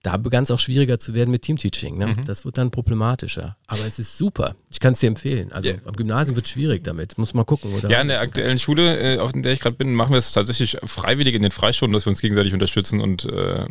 da 0.03 0.17
begann 0.17 0.43
es 0.43 0.51
auch 0.51 0.59
schwieriger 0.59 0.99
zu 0.99 1.15
werden 1.15 1.31
mit 1.31 1.43
Teamteaching. 1.43 1.97
Ne? 1.97 2.09
Mhm. 2.09 2.25
Das 2.25 2.45
wird 2.45 2.59
dann 2.59 2.73
problematischer. 2.73 3.57
Aber 3.69 3.87
es 3.87 4.01
ist 4.01 4.19
super. 4.19 4.57
Ich 4.71 4.81
kann 4.81 4.95
es 4.95 5.01
dir 5.01 5.07
empfehlen. 5.07 5.53
Also 5.53 5.69
yeah. 5.69 5.79
am 5.85 5.95
Gymnasium 5.95 6.35
wird 6.35 6.47
es 6.47 6.53
schwierig 6.53 6.83
damit. 6.83 7.17
Muss 7.19 7.35
man 7.35 7.47
gucken, 7.47 7.73
oder? 7.73 7.89
Ja, 7.89 8.01
in 8.01 8.09
der 8.09 8.21
aktuellen 8.21 8.59
Schule, 8.59 9.17
äh, 9.17 9.19
auf 9.19 9.31
der 9.33 9.53
ich 9.53 9.61
gerade 9.61 9.77
bin, 9.77 9.95
machen 9.95 10.11
wir 10.11 10.19
es 10.19 10.33
tatsächlich 10.33 10.77
freiwillig 10.85 11.37
in 11.37 11.43
den 11.43 11.53
Freistunden, 11.53 11.95
dass 11.95 12.05
wir 12.05 12.11
uns 12.11 12.21
gegenseitig 12.21 12.53
unterstützen 12.53 13.01
und 13.01 13.27
äh, 13.27 13.65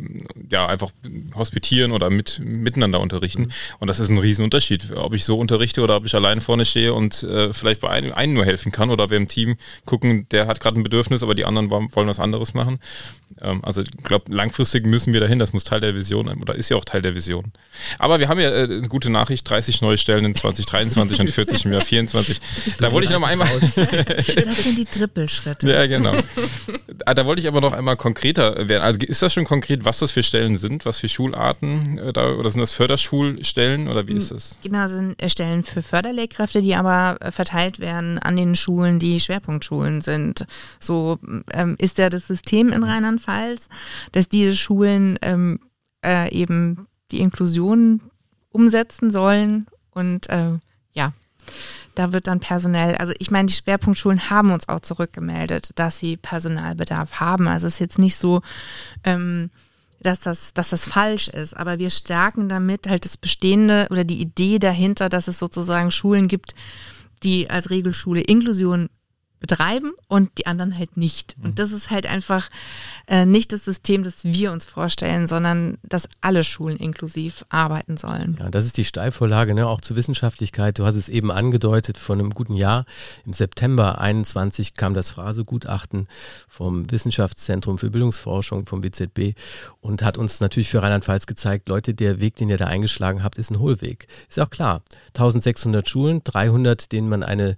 ja, 0.50 0.66
einfach 0.66 0.90
hospitieren 1.34 1.92
oder 1.92 2.08
mit, 2.08 2.40
miteinander 2.42 3.00
unterrichten. 3.00 3.42
Mhm. 3.42 3.52
Und 3.80 3.88
das 3.88 4.00
ist 4.00 4.08
ein 4.08 4.18
Riesenunterschied, 4.18 4.92
ob 4.96 5.12
ich 5.12 5.26
so 5.26 5.38
unterrichte 5.38 5.82
oder 5.82 5.96
ob 5.96 6.06
ich 6.06 6.14
alleine 6.14 6.40
vorne 6.40 6.64
stehe 6.64 6.94
und 6.94 7.24
äh, 7.24 7.52
vielleicht 7.52 7.82
bei 7.82 7.90
einem, 7.90 8.12
einem 8.14 8.32
nur 8.32 8.46
helfen 8.46 8.72
kann 8.72 8.90
oder 8.90 9.10
wir 9.10 9.18
im 9.18 9.28
Team 9.28 9.56
gucken, 9.84 10.26
der 10.30 10.46
hat 10.46 10.60
gerade 10.60 10.80
ein 10.80 10.82
Bedürfnis, 10.82 11.22
aber 11.22 11.34
die 11.34 11.44
anderen 11.44 11.70
wollen 11.70 12.08
was 12.08 12.20
anderes 12.20 12.54
machen. 12.54 12.78
Ähm, 13.40 13.64
also 13.64 13.82
ich 13.82 13.90
glaube, 14.02 14.32
langfristig 14.32 14.86
müssen 14.86 15.12
wir 15.12 15.20
dahin. 15.20 15.38
Das 15.38 15.52
muss 15.52 15.64
Teil 15.64 15.80
der 15.80 15.94
Vision 15.94 16.21
oder 16.28 16.54
ist 16.54 16.68
ja 16.68 16.76
auch 16.76 16.84
Teil 16.84 17.02
der 17.02 17.14
Vision. 17.14 17.52
Aber 17.98 18.20
wir 18.20 18.28
haben 18.28 18.40
ja 18.40 18.50
äh, 18.50 18.64
eine 18.64 18.88
gute 18.88 19.10
Nachricht: 19.10 19.48
30 19.48 19.82
neue 19.82 19.98
Stellen 19.98 20.24
in 20.24 20.34
2023 20.34 21.20
und 21.20 21.30
40 21.30 21.64
im 21.64 21.72
Jahr 21.72 21.82
24. 21.82 22.40
Da 22.78 22.92
wollte 22.92 23.06
ich 23.06 23.10
noch 23.10 23.20
mal 23.20 23.28
einmal. 23.28 23.48
das 23.76 24.62
sind 24.64 24.78
die 24.78 24.84
Trippelschritte. 24.84 25.70
Ja, 25.70 25.86
genau. 25.86 26.14
Ah, 27.06 27.14
da 27.14 27.26
wollte 27.26 27.40
ich 27.40 27.48
aber 27.48 27.60
noch 27.60 27.72
einmal 27.72 27.96
konkreter 27.96 28.68
werden. 28.68 28.82
Also 28.82 29.00
ist 29.00 29.22
das 29.22 29.32
schon 29.32 29.44
konkret, 29.44 29.84
was 29.84 29.98
das 29.98 30.10
für 30.10 30.22
Stellen 30.22 30.56
sind, 30.56 30.86
was 30.86 30.98
für 30.98 31.08
Schularten 31.08 31.98
äh, 31.98 32.12
da, 32.12 32.32
oder 32.32 32.50
sind 32.50 32.60
das 32.60 32.72
Förderschulstellen 32.72 33.88
oder 33.88 34.06
wie 34.06 34.14
ist 34.14 34.30
das? 34.30 34.58
Genau, 34.62 34.86
sind 34.86 35.20
äh, 35.22 35.28
Stellen 35.28 35.62
für 35.62 35.82
Förderlehrkräfte, 35.82 36.62
die 36.62 36.74
aber 36.74 37.16
äh, 37.20 37.32
verteilt 37.32 37.80
werden 37.80 38.18
an 38.18 38.36
den 38.36 38.54
Schulen, 38.54 38.98
die 38.98 39.20
Schwerpunktschulen 39.20 40.00
sind. 40.00 40.46
So 40.78 41.18
ähm, 41.52 41.76
ist 41.78 41.98
ja 41.98 42.10
das 42.10 42.26
System 42.26 42.72
in 42.72 42.84
Rheinland-Pfalz, 42.84 43.68
dass 44.12 44.28
diese 44.28 44.56
Schulen 44.56 45.18
ähm, 45.22 45.60
äh, 46.04 46.32
eben 46.32 46.86
die 47.10 47.20
Inklusion 47.20 48.00
umsetzen 48.50 49.10
sollen. 49.10 49.66
Und 49.90 50.28
äh, 50.28 50.58
ja, 50.92 51.12
da 51.94 52.12
wird 52.12 52.26
dann 52.26 52.40
personell, 52.40 52.96
also 52.96 53.12
ich 53.18 53.30
meine, 53.30 53.46
die 53.46 53.54
Schwerpunktschulen 53.54 54.30
haben 54.30 54.50
uns 54.50 54.68
auch 54.68 54.80
zurückgemeldet, 54.80 55.70
dass 55.74 55.98
sie 55.98 56.16
Personalbedarf 56.16 57.20
haben. 57.20 57.48
Also 57.48 57.66
es 57.66 57.74
ist 57.74 57.80
jetzt 57.80 57.98
nicht 57.98 58.16
so, 58.16 58.42
ähm, 59.04 59.50
dass 60.00 60.20
das, 60.20 60.52
dass 60.54 60.70
das 60.70 60.88
falsch 60.88 61.28
ist, 61.28 61.54
aber 61.54 61.78
wir 61.78 61.90
stärken 61.90 62.48
damit 62.48 62.88
halt 62.88 63.04
das 63.04 63.16
Bestehende 63.16 63.86
oder 63.90 64.04
die 64.04 64.20
Idee 64.20 64.58
dahinter, 64.58 65.08
dass 65.08 65.28
es 65.28 65.38
sozusagen 65.38 65.90
Schulen 65.90 66.28
gibt, 66.28 66.54
die 67.22 67.50
als 67.50 67.70
Regelschule 67.70 68.20
Inklusion 68.20 68.88
betreiben 69.42 69.92
und 70.08 70.30
die 70.38 70.46
anderen 70.46 70.78
halt 70.78 70.96
nicht. 70.96 71.36
Und 71.42 71.50
mhm. 71.50 71.54
das 71.56 71.72
ist 71.72 71.90
halt 71.90 72.06
einfach 72.06 72.48
äh, 73.08 73.26
nicht 73.26 73.52
das 73.52 73.64
System, 73.64 74.04
das 74.04 74.24
wir 74.24 74.52
uns 74.52 74.64
vorstellen, 74.64 75.26
sondern 75.26 75.76
dass 75.82 76.08
alle 76.22 76.44
Schulen 76.44 76.76
inklusiv 76.78 77.44
arbeiten 77.50 77.98
sollen. 77.98 78.38
Ja, 78.38 78.48
das 78.48 78.64
ist 78.64 78.76
die 78.78 78.84
Steilvorlage, 78.84 79.52
ne? 79.54 79.66
auch 79.66 79.80
zur 79.80 79.96
Wissenschaftlichkeit. 79.96 80.78
Du 80.78 80.86
hast 80.86 80.94
es 80.94 81.08
eben 81.08 81.30
angedeutet, 81.30 81.98
vor 81.98 82.14
einem 82.14 82.30
guten 82.30 82.54
Jahr, 82.54 82.86
im 83.26 83.32
September 83.32 84.00
21 84.00 84.74
kam 84.74 84.94
das 84.94 85.10
Phrase-Gutachten 85.10 86.06
vom 86.48 86.90
Wissenschaftszentrum 86.90 87.78
für 87.78 87.90
Bildungsforschung, 87.90 88.66
vom 88.66 88.80
BZB 88.80 89.34
und 89.80 90.02
hat 90.02 90.16
uns 90.16 90.40
natürlich 90.40 90.70
für 90.70 90.82
Rheinland-Pfalz 90.82 91.26
gezeigt, 91.26 91.68
Leute, 91.68 91.94
der 91.94 92.20
Weg, 92.20 92.36
den 92.36 92.48
ihr 92.48 92.58
da 92.58 92.66
eingeschlagen 92.66 93.24
habt, 93.24 93.38
ist 93.38 93.50
ein 93.50 93.58
Hohlweg. 93.58 94.06
Ist 94.28 94.38
auch 94.38 94.50
klar. 94.50 94.82
1600 95.08 95.88
Schulen, 95.88 96.22
300, 96.22 96.92
denen 96.92 97.08
man 97.08 97.24
eine 97.24 97.56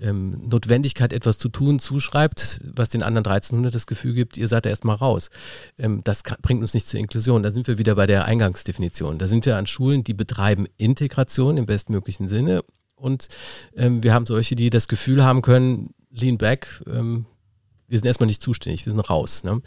ähm, 0.00 0.48
Notwendigkeit 0.48 1.12
etwas 1.12 1.23
zu 1.32 1.48
tun 1.48 1.78
zuschreibt, 1.78 2.60
was 2.74 2.88
den 2.88 3.02
anderen 3.02 3.26
1300 3.26 3.74
das 3.74 3.86
Gefühl 3.86 4.14
gibt, 4.14 4.36
ihr 4.36 4.48
seid 4.48 4.66
da 4.66 4.70
erstmal 4.70 4.96
raus. 4.96 5.30
Ähm, 5.78 6.02
das 6.04 6.24
kann, 6.24 6.38
bringt 6.42 6.60
uns 6.60 6.74
nicht 6.74 6.88
zur 6.88 7.00
Inklusion. 7.00 7.42
Da 7.42 7.50
sind 7.50 7.66
wir 7.66 7.78
wieder 7.78 7.94
bei 7.94 8.06
der 8.06 8.24
Eingangsdefinition. 8.24 9.18
Da 9.18 9.28
sind 9.28 9.46
wir 9.46 9.56
an 9.56 9.66
Schulen, 9.66 10.04
die 10.04 10.14
betreiben 10.14 10.66
Integration 10.76 11.56
im 11.56 11.66
bestmöglichen 11.66 12.28
Sinne. 12.28 12.62
Und 12.96 13.28
ähm, 13.76 14.02
wir 14.02 14.14
haben 14.14 14.26
solche, 14.26 14.54
die 14.54 14.70
das 14.70 14.88
Gefühl 14.88 15.24
haben 15.24 15.42
können, 15.42 15.94
lean 16.10 16.38
back, 16.38 16.82
ähm, 16.86 17.26
wir 17.88 17.98
sind 17.98 18.06
erstmal 18.06 18.26
nicht 18.26 18.42
zuständig, 18.42 18.86
wir 18.86 18.92
sind 18.92 19.00
raus. 19.00 19.44
Ne? 19.44 19.60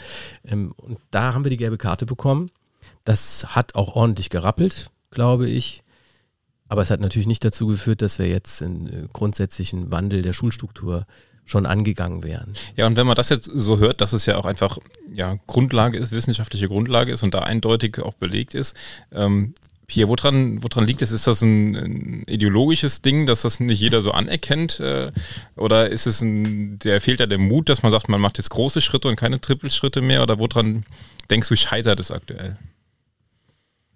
Ähm, 0.45 0.73
und 0.75 0.99
da 1.11 1.33
haben 1.33 1.45
wir 1.45 1.49
die 1.49 1.57
gelbe 1.57 1.77
Karte 1.77 2.05
bekommen. 2.05 2.51
Das 3.03 3.55
hat 3.55 3.75
auch 3.75 3.95
ordentlich 3.95 4.29
gerappelt, 4.29 4.91
glaube 5.11 5.49
ich. 5.49 5.83
Aber 6.69 6.81
es 6.81 6.89
hat 6.89 6.99
natürlich 6.99 7.27
nicht 7.27 7.45
dazu 7.45 7.67
geführt, 7.67 8.01
dass 8.01 8.19
wir 8.19 8.27
jetzt 8.27 8.61
einen 8.61 8.87
äh, 8.87 9.07
grundsätzlichen 9.11 9.91
Wandel 9.91 10.21
der 10.21 10.33
Schulstruktur 10.33 11.05
schon 11.47 11.65
angegangen 11.65 12.23
wären. 12.23 12.53
Ja, 12.75 12.85
und 12.85 12.95
wenn 12.95 13.07
man 13.07 13.15
das 13.15 13.29
jetzt 13.29 13.49
so 13.51 13.79
hört, 13.79 14.01
dass 14.01 14.13
es 14.13 14.27
ja 14.27 14.37
auch 14.37 14.45
einfach 14.45 14.77
ja, 15.11 15.37
Grundlage 15.47 15.97
ist, 15.97 16.11
wissenschaftliche 16.11 16.67
Grundlage 16.67 17.11
ist 17.11 17.23
und 17.23 17.33
da 17.33 17.39
eindeutig 17.39 17.99
auch 17.99 18.13
belegt 18.13 18.53
ist, 18.53 18.75
ähm, 19.11 19.55
Pierre, 19.87 20.09
woran, 20.09 20.61
woran 20.61 20.85
liegt 20.85 21.01
es? 21.01 21.11
Ist 21.11 21.27
das 21.27 21.41
ein, 21.41 21.75
ein, 21.75 22.23
ideologisches 22.27 23.01
Ding, 23.01 23.25
dass 23.25 23.43
das 23.43 23.61
nicht 23.61 23.79
jeder 23.79 24.01
so 24.01 24.11
anerkennt? 24.11 24.81
Äh, 24.81 25.13
oder 25.55 25.89
ist 25.89 26.07
es 26.07 26.21
ein, 26.21 26.77
der 26.79 26.99
fehlt 26.99 27.21
da 27.21 27.25
der 27.25 27.37
Mut, 27.37 27.69
dass 27.69 27.83
man 27.83 27.91
sagt, 27.93 28.09
man 28.09 28.19
macht 28.19 28.37
jetzt 28.37 28.49
große 28.49 28.81
Schritte 28.81 29.07
und 29.07 29.15
keine 29.15 29.39
Trippelschritte 29.39 30.01
mehr? 30.01 30.23
Oder 30.23 30.39
woran 30.39 30.83
denkst 31.29 31.47
du, 31.47 31.55
scheitert 31.55 32.01
es 32.01 32.11
aktuell? 32.11 32.57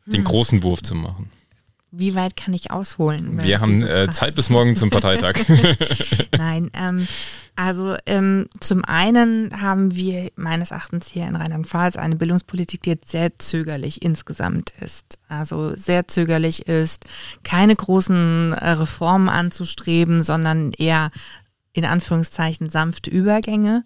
den 0.06 0.18
hm. 0.20 0.24
großen 0.24 0.64
Wurf 0.64 0.82
zu 0.82 0.96
machen. 0.96 1.30
Wie 1.94 2.16
weit 2.16 2.38
kann 2.38 2.54
ich 2.54 2.72
ausholen? 2.72 3.44
Wir 3.44 3.60
haben 3.60 3.84
äh, 3.84 4.10
Zeit 4.10 4.36
bis 4.36 4.50
morgen 4.50 4.78
zum 4.78 4.90
Parteitag. 4.90 5.36
Nein, 6.38 6.72
ähm, 6.74 7.06
also 7.58 7.98
ähm, 8.06 8.48
zum 8.62 8.86
einen 8.86 9.62
haben 9.62 9.94
wir 9.94 10.32
meines 10.38 10.72
Erachtens 10.72 11.10
hier 11.10 11.28
in 11.28 11.36
Rheinland-Pfalz 11.36 11.98
eine 11.98 12.16
Bildungspolitik, 12.16 12.84
die 12.84 12.92
jetzt 12.92 13.12
sehr 13.12 13.38
zögerlich 13.38 14.02
insgesamt 14.04 14.72
ist. 14.80 15.20
Also 15.28 15.76
sehr 15.76 16.08
zögerlich 16.08 16.68
ist, 16.68 17.06
keine 17.44 17.76
großen 17.76 18.54
äh, 18.54 18.70
Reformen 18.70 19.28
anzustreben, 19.28 20.24
sondern 20.24 20.72
eher 20.72 21.12
in 21.74 21.84
Anführungszeichen 21.84 22.70
sanfte 22.70 23.10
Übergänge. 23.10 23.84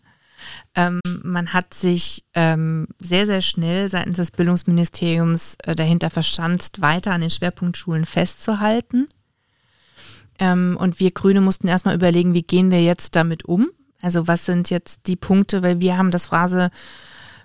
Ähm, 0.76 1.00
man 1.24 1.54
hat 1.54 1.74
sich 1.74 2.24
ähm, 2.34 2.88
sehr, 3.00 3.26
sehr 3.26 3.42
schnell 3.42 3.90
seitens 3.90 4.18
des 4.18 4.32
Bildungsministeriums 4.32 5.58
äh, 5.64 5.76
dahinter 5.76 6.10
verschanzt, 6.10 6.82
weiter 6.82 7.12
an 7.12 7.22
den 7.22 7.30
Schwerpunktschulen 7.30 8.06
festzuhalten. 8.06 9.08
Ähm, 10.40 10.78
und 10.80 11.00
wir 11.00 11.12
Grüne 11.12 11.42
mussten 11.42 11.68
erstmal 11.68 11.96
überlegen, 11.96 12.34
wie 12.34 12.44
gehen 12.44 12.72
wir 12.72 12.82
jetzt 12.82 13.16
damit 13.16 13.46
um? 13.46 13.70
Also 14.02 14.28
was 14.28 14.46
sind 14.46 14.70
jetzt 14.70 15.08
die 15.08 15.16
Punkte, 15.16 15.64
weil 15.64 15.80
wir 15.80 15.98
haben 15.98 16.12
das 16.12 16.28
Phrase 16.28 16.70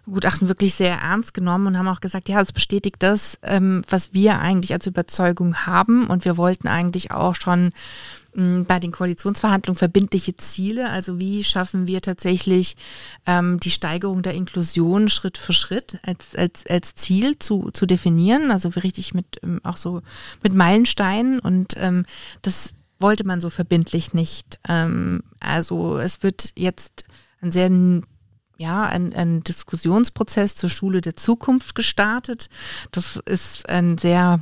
Gutachten 0.06 0.48
wirklich 0.48 0.74
sehr 0.74 0.96
ernst 0.96 1.34
genommen 1.34 1.68
und 1.68 1.78
haben 1.78 1.88
auch 1.88 2.00
gesagt, 2.00 2.28
ja, 2.28 2.40
es 2.40 2.52
bestätigt 2.52 2.96
das, 3.00 3.38
ähm, 3.42 3.82
was 3.88 4.12
wir 4.12 4.40
eigentlich 4.40 4.72
als 4.72 4.86
Überzeugung 4.86 5.66
haben. 5.66 6.06
Und 6.06 6.24
wir 6.24 6.36
wollten 6.36 6.68
eigentlich 6.68 7.12
auch 7.12 7.34
schon 7.34 7.70
bei 8.32 8.78
den 8.78 8.92
Koalitionsverhandlungen 8.92 9.78
verbindliche 9.78 10.36
Ziele. 10.36 10.88
Also 10.90 11.18
wie 11.18 11.42
schaffen 11.42 11.86
wir 11.86 12.00
tatsächlich 12.00 12.76
ähm, 13.26 13.58
die 13.58 13.70
Steigerung 13.70 14.22
der 14.22 14.34
Inklusion 14.34 15.08
Schritt 15.08 15.36
für 15.36 15.52
Schritt 15.52 15.98
als, 16.02 16.34
als, 16.36 16.64
als 16.66 16.94
Ziel 16.94 17.38
zu, 17.38 17.70
zu 17.72 17.86
definieren. 17.86 18.50
Also 18.50 18.68
richtig 18.68 19.14
mit 19.14 19.26
ähm, 19.42 19.60
auch 19.64 19.76
so 19.76 20.02
mit 20.42 20.54
Meilensteinen 20.54 21.40
und 21.40 21.74
ähm, 21.76 22.06
das 22.42 22.72
wollte 23.00 23.24
man 23.24 23.40
so 23.40 23.50
verbindlich 23.50 24.14
nicht. 24.14 24.60
Ähm, 24.68 25.22
also 25.40 25.98
es 25.98 26.22
wird 26.22 26.52
jetzt 26.56 27.06
ein 27.40 27.50
sehr 27.50 27.70
ja, 28.58 28.84
ein, 28.84 29.14
ein 29.14 29.42
Diskussionsprozess 29.42 30.54
zur 30.54 30.68
Schule 30.68 31.00
der 31.00 31.16
Zukunft 31.16 31.74
gestartet. 31.74 32.50
Das 32.92 33.16
ist 33.24 33.66
ein 33.70 33.96
sehr 33.96 34.40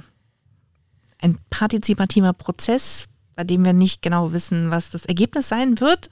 ein 1.20 1.38
partizipativer 1.50 2.32
Prozess, 2.32 3.04
bei 3.38 3.44
dem 3.44 3.64
wir 3.64 3.72
nicht 3.72 4.02
genau 4.02 4.32
wissen, 4.32 4.72
was 4.72 4.90
das 4.90 5.04
Ergebnis 5.04 5.48
sein 5.48 5.78
wird. 5.78 6.10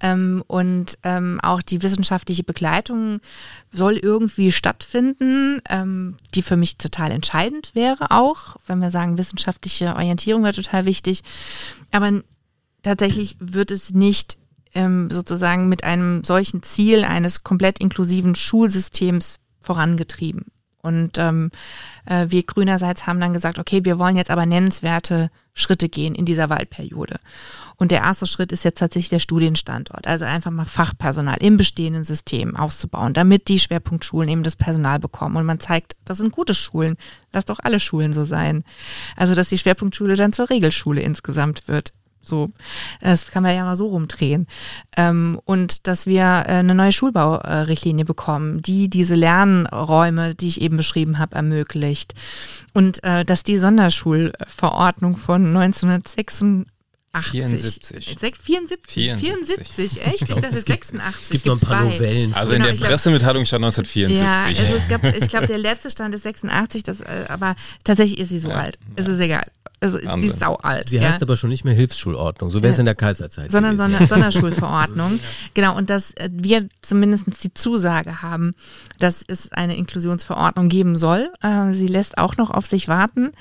Ähm, 0.00 0.42
und 0.46 0.96
ähm, 1.02 1.38
auch 1.42 1.60
die 1.60 1.82
wissenschaftliche 1.82 2.42
Begleitung 2.42 3.20
soll 3.70 3.98
irgendwie 3.98 4.50
stattfinden, 4.50 5.60
ähm, 5.68 6.16
die 6.34 6.40
für 6.40 6.56
mich 6.56 6.78
total 6.78 7.10
entscheidend 7.10 7.74
wäre 7.74 8.10
auch, 8.12 8.56
wenn 8.66 8.78
wir 8.78 8.90
sagen, 8.90 9.18
wissenschaftliche 9.18 9.94
Orientierung 9.94 10.42
wäre 10.42 10.54
total 10.54 10.86
wichtig. 10.86 11.22
Aber 11.92 12.22
tatsächlich 12.82 13.36
wird 13.40 13.70
es 13.70 13.90
nicht 13.90 14.38
ähm, 14.74 15.10
sozusagen 15.10 15.68
mit 15.68 15.84
einem 15.84 16.24
solchen 16.24 16.62
Ziel 16.62 17.04
eines 17.04 17.44
komplett 17.44 17.78
inklusiven 17.78 18.36
Schulsystems 18.36 19.38
vorangetrieben. 19.60 20.46
Und 20.84 21.16
ähm, 21.16 21.50
äh, 22.04 22.26
wir 22.28 22.42
Grünerseits 22.42 23.06
haben 23.06 23.18
dann 23.18 23.32
gesagt, 23.32 23.58
okay, 23.58 23.86
wir 23.86 23.98
wollen 23.98 24.16
jetzt 24.16 24.30
aber 24.30 24.44
nennenswerte 24.44 25.30
Schritte 25.54 25.88
gehen 25.88 26.14
in 26.14 26.26
dieser 26.26 26.50
Wahlperiode. 26.50 27.20
Und 27.76 27.90
der 27.90 28.02
erste 28.02 28.26
Schritt 28.26 28.52
ist 28.52 28.64
jetzt 28.64 28.80
tatsächlich 28.80 29.08
der 29.08 29.18
Studienstandort. 29.18 30.06
Also 30.06 30.26
einfach 30.26 30.50
mal 30.50 30.66
Fachpersonal 30.66 31.38
im 31.40 31.56
bestehenden 31.56 32.04
System 32.04 32.54
auszubauen, 32.54 33.14
damit 33.14 33.48
die 33.48 33.58
Schwerpunktschulen 33.58 34.28
eben 34.28 34.42
das 34.42 34.56
Personal 34.56 34.98
bekommen. 34.98 35.36
Und 35.36 35.46
man 35.46 35.58
zeigt, 35.58 35.96
das 36.04 36.18
sind 36.18 36.32
gute 36.32 36.54
Schulen. 36.54 36.96
Lass 37.32 37.46
doch 37.46 37.60
alle 37.62 37.80
Schulen 37.80 38.12
so 38.12 38.24
sein. 38.24 38.62
Also, 39.16 39.34
dass 39.34 39.48
die 39.48 39.58
Schwerpunktschule 39.58 40.16
dann 40.16 40.34
zur 40.34 40.50
Regelschule 40.50 41.00
insgesamt 41.00 41.66
wird. 41.66 41.92
So, 42.26 42.50
das 43.00 43.30
kann 43.30 43.42
man 43.42 43.54
ja 43.54 43.64
mal 43.64 43.76
so 43.76 43.88
rumdrehen. 43.88 44.46
Ähm, 44.96 45.40
und 45.44 45.86
dass 45.86 46.06
wir 46.06 46.22
äh, 46.22 46.54
eine 46.54 46.74
neue 46.74 46.92
Schulbaurichtlinie 46.92 48.04
bekommen, 48.04 48.62
die 48.62 48.88
diese 48.88 49.14
Lernräume, 49.14 50.34
die 50.34 50.48
ich 50.48 50.60
eben 50.60 50.76
beschrieben 50.76 51.18
habe, 51.18 51.36
ermöglicht. 51.36 52.14
Und 52.72 53.02
äh, 53.04 53.24
dass 53.24 53.42
die 53.42 53.58
Sonderschulverordnung 53.58 55.16
von 55.16 55.56
1986 55.56 56.66
74. 57.22 58.16
74. 58.40 59.14
74, 59.14 60.06
echt? 60.06 60.22
Ich 60.22 60.28
dachte 60.28 60.52
86. 60.52 61.22
Es 61.22 61.28
gibt 61.28 61.46
noch 61.46 61.54
ein 61.54 61.60
paar 61.60 61.82
zwei. 61.82 61.92
Novellen. 61.92 62.34
Also 62.34 62.52
genau, 62.52 62.66
in 62.66 62.76
der 62.76 62.86
Pressemitteilung 62.86 63.44
stand 63.44 63.64
1974. 63.64 64.20
Ja, 64.20 64.44
also 64.44 64.76
es 64.76 64.88
gab, 64.88 65.04
ich 65.04 65.28
glaube, 65.28 65.46
der 65.46 65.58
letzte 65.58 65.90
Stand 65.90 66.14
ist 66.14 66.24
86, 66.24 66.82
das, 66.82 67.00
äh, 67.00 67.26
aber 67.28 67.54
tatsächlich 67.84 68.18
ist 68.18 68.30
sie 68.30 68.38
so 68.38 68.48
ja, 68.48 68.56
alt. 68.56 68.78
Ja. 68.80 68.88
Es 68.96 69.06
ist 69.06 69.20
egal. 69.20 69.46
Also 69.84 69.98
die 69.98 70.26
ist 70.26 70.40
sau 70.40 70.56
alt. 70.56 70.88
Sie 70.88 70.96
ja. 70.96 71.08
heißt 71.08 71.22
aber 71.22 71.36
schon 71.36 71.50
nicht 71.50 71.64
mehr 71.64 71.74
Hilfsschulordnung, 71.74 72.50
so 72.50 72.62
wäre 72.62 72.72
es 72.72 72.78
in 72.78 72.86
der 72.86 72.94
Kaiserzeit. 72.94 73.50
Sondern 73.50 73.76
Sonder 73.76 74.06
Sonderschulverordnung. 74.06 75.20
genau, 75.52 75.76
und 75.76 75.90
dass 75.90 76.12
äh, 76.12 76.30
wir 76.32 76.68
zumindest 76.80 77.26
die 77.44 77.52
Zusage 77.52 78.22
haben, 78.22 78.52
dass 78.98 79.22
es 79.26 79.52
eine 79.52 79.76
Inklusionsverordnung 79.76 80.70
geben 80.70 80.96
soll. 80.96 81.28
Äh, 81.42 81.72
sie 81.72 81.86
lässt 81.86 82.16
auch 82.16 82.36
noch 82.38 82.50
auf 82.50 82.66
sich 82.66 82.88
warten, 82.88 83.32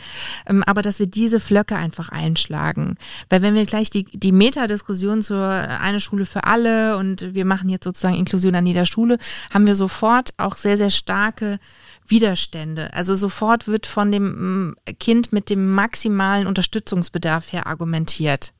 ähm, 0.48 0.64
aber 0.66 0.82
dass 0.82 1.00
wir 1.00 1.08
diese 1.08 1.40
Flöcke 1.40 1.78
einfach 1.78 2.10
einschlagen. 2.10 2.96
Weil 3.30 3.42
wenn 3.42 3.56
wir 3.56 3.66
gleich 3.66 3.90
die, 3.90 4.04
die 4.04 4.32
Metadiskussion 4.34 5.22
zur 5.22 5.48
eine 5.48 6.02
Schule 6.02 6.26
für 6.26 6.44
alle 6.44 6.98
und 6.98 7.34
wir 7.34 7.46
machen 7.46 7.70
jetzt 7.70 7.86
sozusagen 7.86 8.16
Inklusion 8.16 8.56
an 8.56 8.66
jeder 8.66 8.86
Schule, 8.86 9.18
haben 9.54 9.66
wir 9.66 9.76
sofort 9.76 10.34
auch 10.38 10.56
sehr, 10.56 10.78
sehr 10.78 10.90
starke 10.90 11.60
Widerstände. 12.08 12.94
Also 12.94 13.16
sofort 13.16 13.68
wird 13.68 13.86
von 13.86 14.12
dem 14.12 14.70
mm, 14.70 14.76
Kind 15.00 15.34
mit 15.34 15.50
dem 15.50 15.74
maximalen 15.74 16.48
Unterstützungsbedarf 16.48 17.52
her 17.52 17.68
argumentiert 17.68 18.54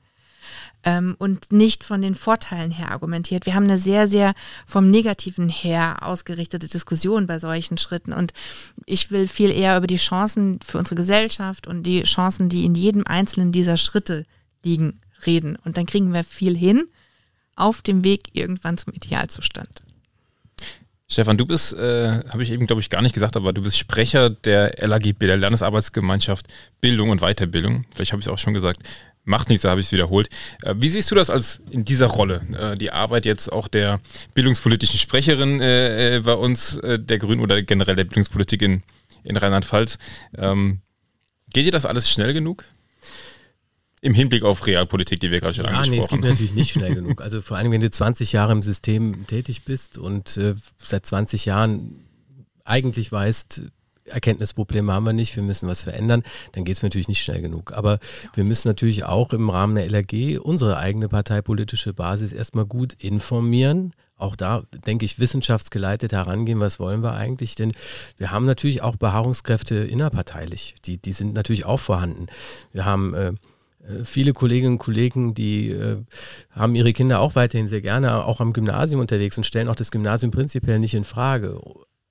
ähm, 0.84 1.16
und 1.18 1.52
nicht 1.52 1.84
von 1.84 2.02
den 2.02 2.16
Vorteilen 2.16 2.72
her 2.72 2.92
argumentiert. 2.92 3.46
Wir 3.46 3.56
haben 3.56 3.64
eine 3.64 3.78
sehr, 3.78 4.08
sehr 4.08 4.34
vom 4.66 4.90
Negativen 4.90 5.50
her 5.50 5.98
ausgerichtete 6.02 6.68
Diskussion 6.68 7.28
bei 7.28 7.40
solchen 7.40 7.78
Schritten 7.78 8.14
und 8.14 8.34
ich 8.86 9.12
will 9.12 9.28
viel 9.28 9.52
eher 9.52 9.78
über 9.78 9.88
die 9.88 9.98
Chancen 9.98 10.60
für 10.64 10.78
unsere 10.78 10.96
Gesellschaft 10.96 11.68
und 11.68 11.84
die 11.84 12.04
Chancen, 12.04 12.50
die 12.50 12.66
in 12.66 12.76
jedem 12.76 13.06
einzelnen 13.08 13.52
dieser 13.52 13.78
Schritte 13.78 14.26
liegen, 14.64 15.00
reden. 15.26 15.58
Und 15.64 15.78
dann 15.78 15.86
kriegen 15.86 16.14
wir 16.14 16.24
viel 16.24 16.56
hin 16.56 16.86
auf 17.56 17.82
dem 17.82 18.04
Weg 18.04 18.30
irgendwann 18.34 18.78
zum 18.78 18.94
Idealzustand. 18.94 19.83
Stefan, 21.14 21.38
du 21.38 21.46
bist, 21.46 21.74
äh, 21.74 22.24
habe 22.28 22.42
ich 22.42 22.50
eben, 22.50 22.66
glaube 22.66 22.80
ich, 22.82 22.90
gar 22.90 23.04
nicht 23.04 23.14
gesagt, 23.14 23.38
aber 23.38 23.54
du 23.54 23.62
bist 23.62 23.78
Sprecher 23.78 24.32
der 24.32 24.74
LAGB, 24.80 25.28
der 25.28 25.38
Landesarbeitsgemeinschaft 25.38 26.48
Bildung 26.82 27.12
und 27.12 27.22
Weiterbildung. 27.22 27.86
Vielleicht 27.94 28.14
habe 28.14 28.20
ich 28.20 28.26
es 28.26 28.34
auch 28.34 28.40
schon 28.40 28.56
gesagt. 28.56 28.80
Macht 29.24 29.50
nichts, 29.50 29.62
da 29.62 29.70
habe 29.70 29.80
ich 29.80 29.86
es 29.86 29.92
wiederholt. 29.92 30.30
Äh, 30.64 30.74
wie 30.80 30.90
siehst 30.90 31.12
du 31.12 31.16
das 31.16 31.30
als 31.30 31.62
in 31.70 31.86
dieser 31.86 32.08
Rolle? 32.08 32.42
Äh, 32.60 32.78
die 32.80 32.90
Arbeit 32.90 33.26
jetzt 33.26 33.54
auch 33.54 33.68
der 33.68 34.00
bildungspolitischen 34.34 34.98
Sprecherin 34.98 35.62
äh, 35.62 36.16
äh 36.16 36.20
bei 36.22 36.34
uns, 36.34 36.78
äh, 36.78 36.98
der 36.98 37.20
Grünen 37.20 37.42
oder 37.42 37.62
generell 37.62 37.96
der 37.96 38.06
Bildungspolitik 38.06 38.64
in, 38.64 38.82
in 39.24 39.38
Rheinland-Pfalz. 39.38 40.00
Ähm, 40.36 40.82
geht 41.54 41.68
dir 41.68 41.72
das 41.72 41.86
alles 41.86 42.10
schnell 42.10 42.34
genug? 42.34 42.66
Im 44.04 44.14
Hinblick 44.14 44.44
auf 44.44 44.68
Realpolitik, 44.68 45.22
die 45.22 45.32
wir 45.32 45.40
gerade 45.40 45.54
schon 45.54 45.64
ja, 45.64 45.72
angesprochen 45.72 45.94
haben. 45.94 45.98
Nee, 45.98 46.04
es 46.04 46.10
geht 46.10 46.30
natürlich 46.30 46.54
nicht 46.54 46.72
schnell 46.72 46.94
genug. 46.94 47.22
Also 47.22 47.42
vor 47.42 47.56
allem, 47.56 47.72
wenn 47.72 47.80
du 47.80 47.90
20 47.90 48.34
Jahre 48.34 48.52
im 48.52 48.62
System 48.62 49.26
tätig 49.28 49.64
bist 49.64 49.98
und 49.98 50.36
äh, 50.36 50.56
seit 50.78 51.06
20 51.06 51.46
Jahren 51.46 52.04
eigentlich 52.66 53.14
weißt, 53.14 53.62
Erkenntnisprobleme 54.06 54.92
haben 54.92 55.06
wir 55.06 55.14
nicht, 55.14 55.38
wir 55.38 55.44
müssen 55.44 55.70
was 55.70 55.84
verändern, 55.84 56.24
dann 56.52 56.66
geht 56.66 56.76
es 56.76 56.84
natürlich 56.84 57.08
nicht 57.08 57.24
schnell 57.24 57.42
genug. 57.42 57.72
Aber 57.72 58.00
wir 58.34 58.44
müssen 58.44 58.68
natürlich 58.68 59.06
auch 59.06 59.32
im 59.32 59.50
Rahmen 59.50 59.76
der 59.76 59.86
LRG 59.86 60.38
unsere 60.38 60.78
eigene 60.78 61.08
parteipolitische 61.08 61.94
Basis 61.94 62.34
erstmal 62.34 62.66
gut 62.66 62.92
informieren, 62.94 63.94
auch 64.18 64.36
da, 64.36 64.64
denke 64.86 65.06
ich, 65.06 65.18
wissenschaftsgeleitet 65.20 66.12
herangehen, 66.12 66.60
was 66.60 66.78
wollen 66.80 67.04
wir 67.04 67.14
eigentlich? 67.14 67.56
Denn 67.56 67.72
wir 68.18 68.32
haben 68.32 68.46
natürlich 68.46 68.82
auch 68.82 68.96
Beharrungskräfte 68.96 69.76
innerparteilich, 69.76 70.76
die, 70.86 70.98
die 70.98 71.12
sind 71.14 71.34
natürlich 71.34 71.66
auch 71.66 71.80
vorhanden. 71.80 72.28
Wir 72.74 72.86
haben 72.86 73.14
äh, 73.14 73.34
viele 74.04 74.34
Kolleginnen 74.34 74.74
und 74.74 74.80
Kollegen, 74.80 75.34
die 75.34 75.70
äh, 75.70 75.98
haben 76.52 76.76
ihre 76.76 76.94
Kinder 76.94 77.20
auch 77.20 77.36
weiterhin 77.36 77.68
sehr 77.68 77.82
gerne 77.82 78.26
auch 78.26 78.40
am 78.40 78.54
Gymnasium 78.54 79.02
unterwegs 79.02 79.38
und 79.38 79.46
stellen 79.46 79.68
auch 79.68 79.76
das 79.76 79.92
Gymnasium 79.92 80.32
prinzipiell 80.32 80.80
nicht 80.80 80.94
in 80.94 81.04
Frage. 81.04 81.60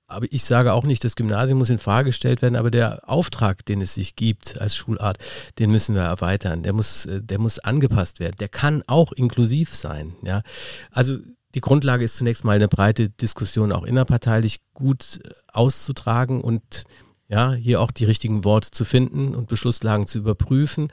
Aber 0.07 0.27
ich 0.29 0.43
sage 0.43 0.73
auch 0.73 0.83
nicht, 0.83 1.03
das 1.03 1.15
Gymnasium 1.15 1.57
muss 1.57 1.69
in 1.69 1.79
Frage 1.79 2.09
gestellt 2.09 2.41
werden, 2.41 2.55
aber 2.55 2.69
der 2.69 3.09
Auftrag, 3.09 3.65
den 3.65 3.81
es 3.81 3.95
sich 3.95 4.15
gibt 4.15 4.59
als 4.59 4.75
Schulart, 4.75 5.17
den 5.57 5.71
müssen 5.71 5.95
wir 5.95 6.03
erweitern. 6.03 6.61
Der 6.63 6.73
muss, 6.73 7.05
äh, 7.05 7.21
der 7.21 7.39
muss 7.39 7.59
angepasst 7.59 8.19
werden. 8.19 8.35
Der 8.39 8.49
kann 8.49 8.83
auch 8.87 9.11
inklusiv 9.11 9.73
sein. 9.73 10.15
Ja? 10.23 10.43
Also 10.91 11.17
die 11.55 11.61
Grundlage 11.61 12.03
ist 12.03 12.17
zunächst 12.17 12.43
mal 12.43 12.55
eine 12.55 12.67
breite 12.67 13.09
Diskussion 13.09 13.71
auch 13.71 13.83
innerparteilich 13.83 14.61
gut 14.73 15.19
äh, 15.23 15.29
auszutragen 15.51 16.41
und 16.41 16.83
ja, 17.27 17.53
hier 17.53 17.81
auch 17.81 17.91
die 17.91 18.05
richtigen 18.05 18.43
Worte 18.43 18.71
zu 18.71 18.85
finden 18.85 19.33
und 19.33 19.47
Beschlusslagen 19.47 20.07
zu 20.07 20.19
überprüfen, 20.19 20.89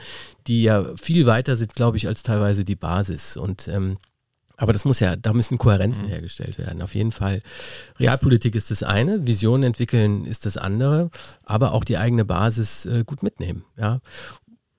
die 0.47 0.63
ja 0.63 0.87
viel 0.97 1.27
weiter 1.27 1.57
sind, 1.57 1.75
glaube 1.75 1.97
ich, 1.97 2.07
als 2.07 2.23
teilweise 2.23 2.65
die 2.65 2.77
Basis. 2.77 3.37
Und 3.37 3.69
ähm, 3.69 3.99
Aber 4.57 4.73
das 4.73 4.85
muss 4.85 5.01
ja, 5.01 5.17
da 5.17 5.33
müssen 5.33 5.59
Kohärenzen 5.59 6.07
mhm. 6.07 6.11
hergestellt 6.11 6.59
werden. 6.59 6.83
Auf 6.83 6.95
jeden 6.95 7.13
Fall. 7.13 7.43
Realpolitik 7.99 8.55
ist 8.55 8.71
das 8.71 8.83
eine, 8.83 9.27
Visionen 9.27 9.65
entwickeln 9.65 10.25
ist 10.25 10.47
das 10.47 10.57
andere, 10.57 11.11
aber 11.45 11.73
auch 11.73 11.85
die 11.85 11.99
eigene 11.99 12.25
Basis 12.25 12.87
äh, 12.87 13.05
gut 13.05 13.23
mitnehmen. 13.23 13.65
Ja. 13.77 14.01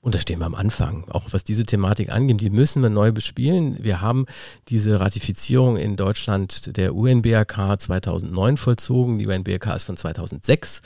Und 0.04 0.16
da 0.16 0.20
stehen 0.20 0.40
wir 0.40 0.48
am 0.48 0.56
Anfang, 0.56 1.06
auch 1.12 1.28
was 1.30 1.44
diese 1.44 1.64
Thematik 1.64 2.12
angeht, 2.12 2.42
die 2.42 2.50
müssen 2.50 2.82
wir 2.82 2.90
neu 2.90 3.12
bespielen. 3.12 3.78
Wir 3.84 4.02
haben 4.02 4.26
diese 4.68 5.00
Ratifizierung 5.00 5.78
in 5.78 5.96
Deutschland 5.96 6.76
der 6.76 6.96
UNBRK 6.96 7.80
2009 7.80 8.58
vollzogen. 8.58 9.20
Die 9.20 9.28
UNBRK 9.28 9.76
ist 9.76 9.84
von 9.84 9.96
2006. 9.96 10.82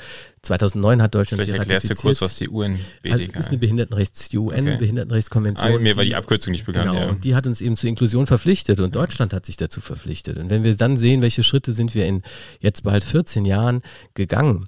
2009 0.45 1.01
hat 1.01 1.15
Deutschland 1.15 1.43
Vielleicht 1.43 1.53
sie 1.53 1.59
erklärst 1.59 1.89
du 1.89 1.95
kurz, 1.95 2.21
was 2.21 2.37
die 2.37 2.47
UNBRK 2.47 3.11
also 3.11 3.25
ist. 3.25 3.47
eine 3.49 3.57
Behindertenrechts, 3.57 4.29
die 4.29 4.37
UN 4.37 4.67
okay. 4.67 4.77
Behindertenrechtskonvention. 4.77 5.73
Ah, 5.73 5.77
mir 5.79 5.97
war 5.97 6.03
die 6.03 6.15
Abkürzung 6.15 6.51
nicht 6.51 6.65
bekannt. 6.65 6.91
Genau, 6.91 7.01
ja. 7.01 7.09
und 7.09 7.23
die 7.23 7.35
hat 7.35 7.47
uns 7.47 7.61
eben 7.61 7.75
zur 7.75 7.89
Inklusion 7.89 8.27
verpflichtet 8.27 8.79
und 8.79 8.95
Deutschland 8.95 9.33
hat 9.33 9.45
sich 9.45 9.57
dazu 9.57 9.81
verpflichtet. 9.81 10.37
Und 10.37 10.49
wenn 10.49 10.63
wir 10.63 10.75
dann 10.75 10.97
sehen, 10.97 11.21
welche 11.21 11.43
Schritte 11.43 11.71
sind 11.73 11.95
wir 11.95 12.05
in 12.05 12.21
jetzt 12.59 12.83
bald 12.83 13.03
14 13.03 13.45
Jahren 13.45 13.81
gegangen, 14.13 14.67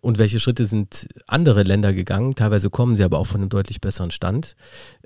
und 0.00 0.18
welche 0.18 0.40
Schritte 0.40 0.64
sind 0.66 1.08
andere 1.26 1.62
Länder 1.62 1.92
gegangen? 1.92 2.34
Teilweise 2.34 2.70
kommen 2.70 2.96
sie 2.96 3.02
aber 3.02 3.18
auch 3.18 3.26
von 3.26 3.40
einem 3.40 3.50
deutlich 3.50 3.80
besseren 3.80 4.10
Stand. 4.10 4.56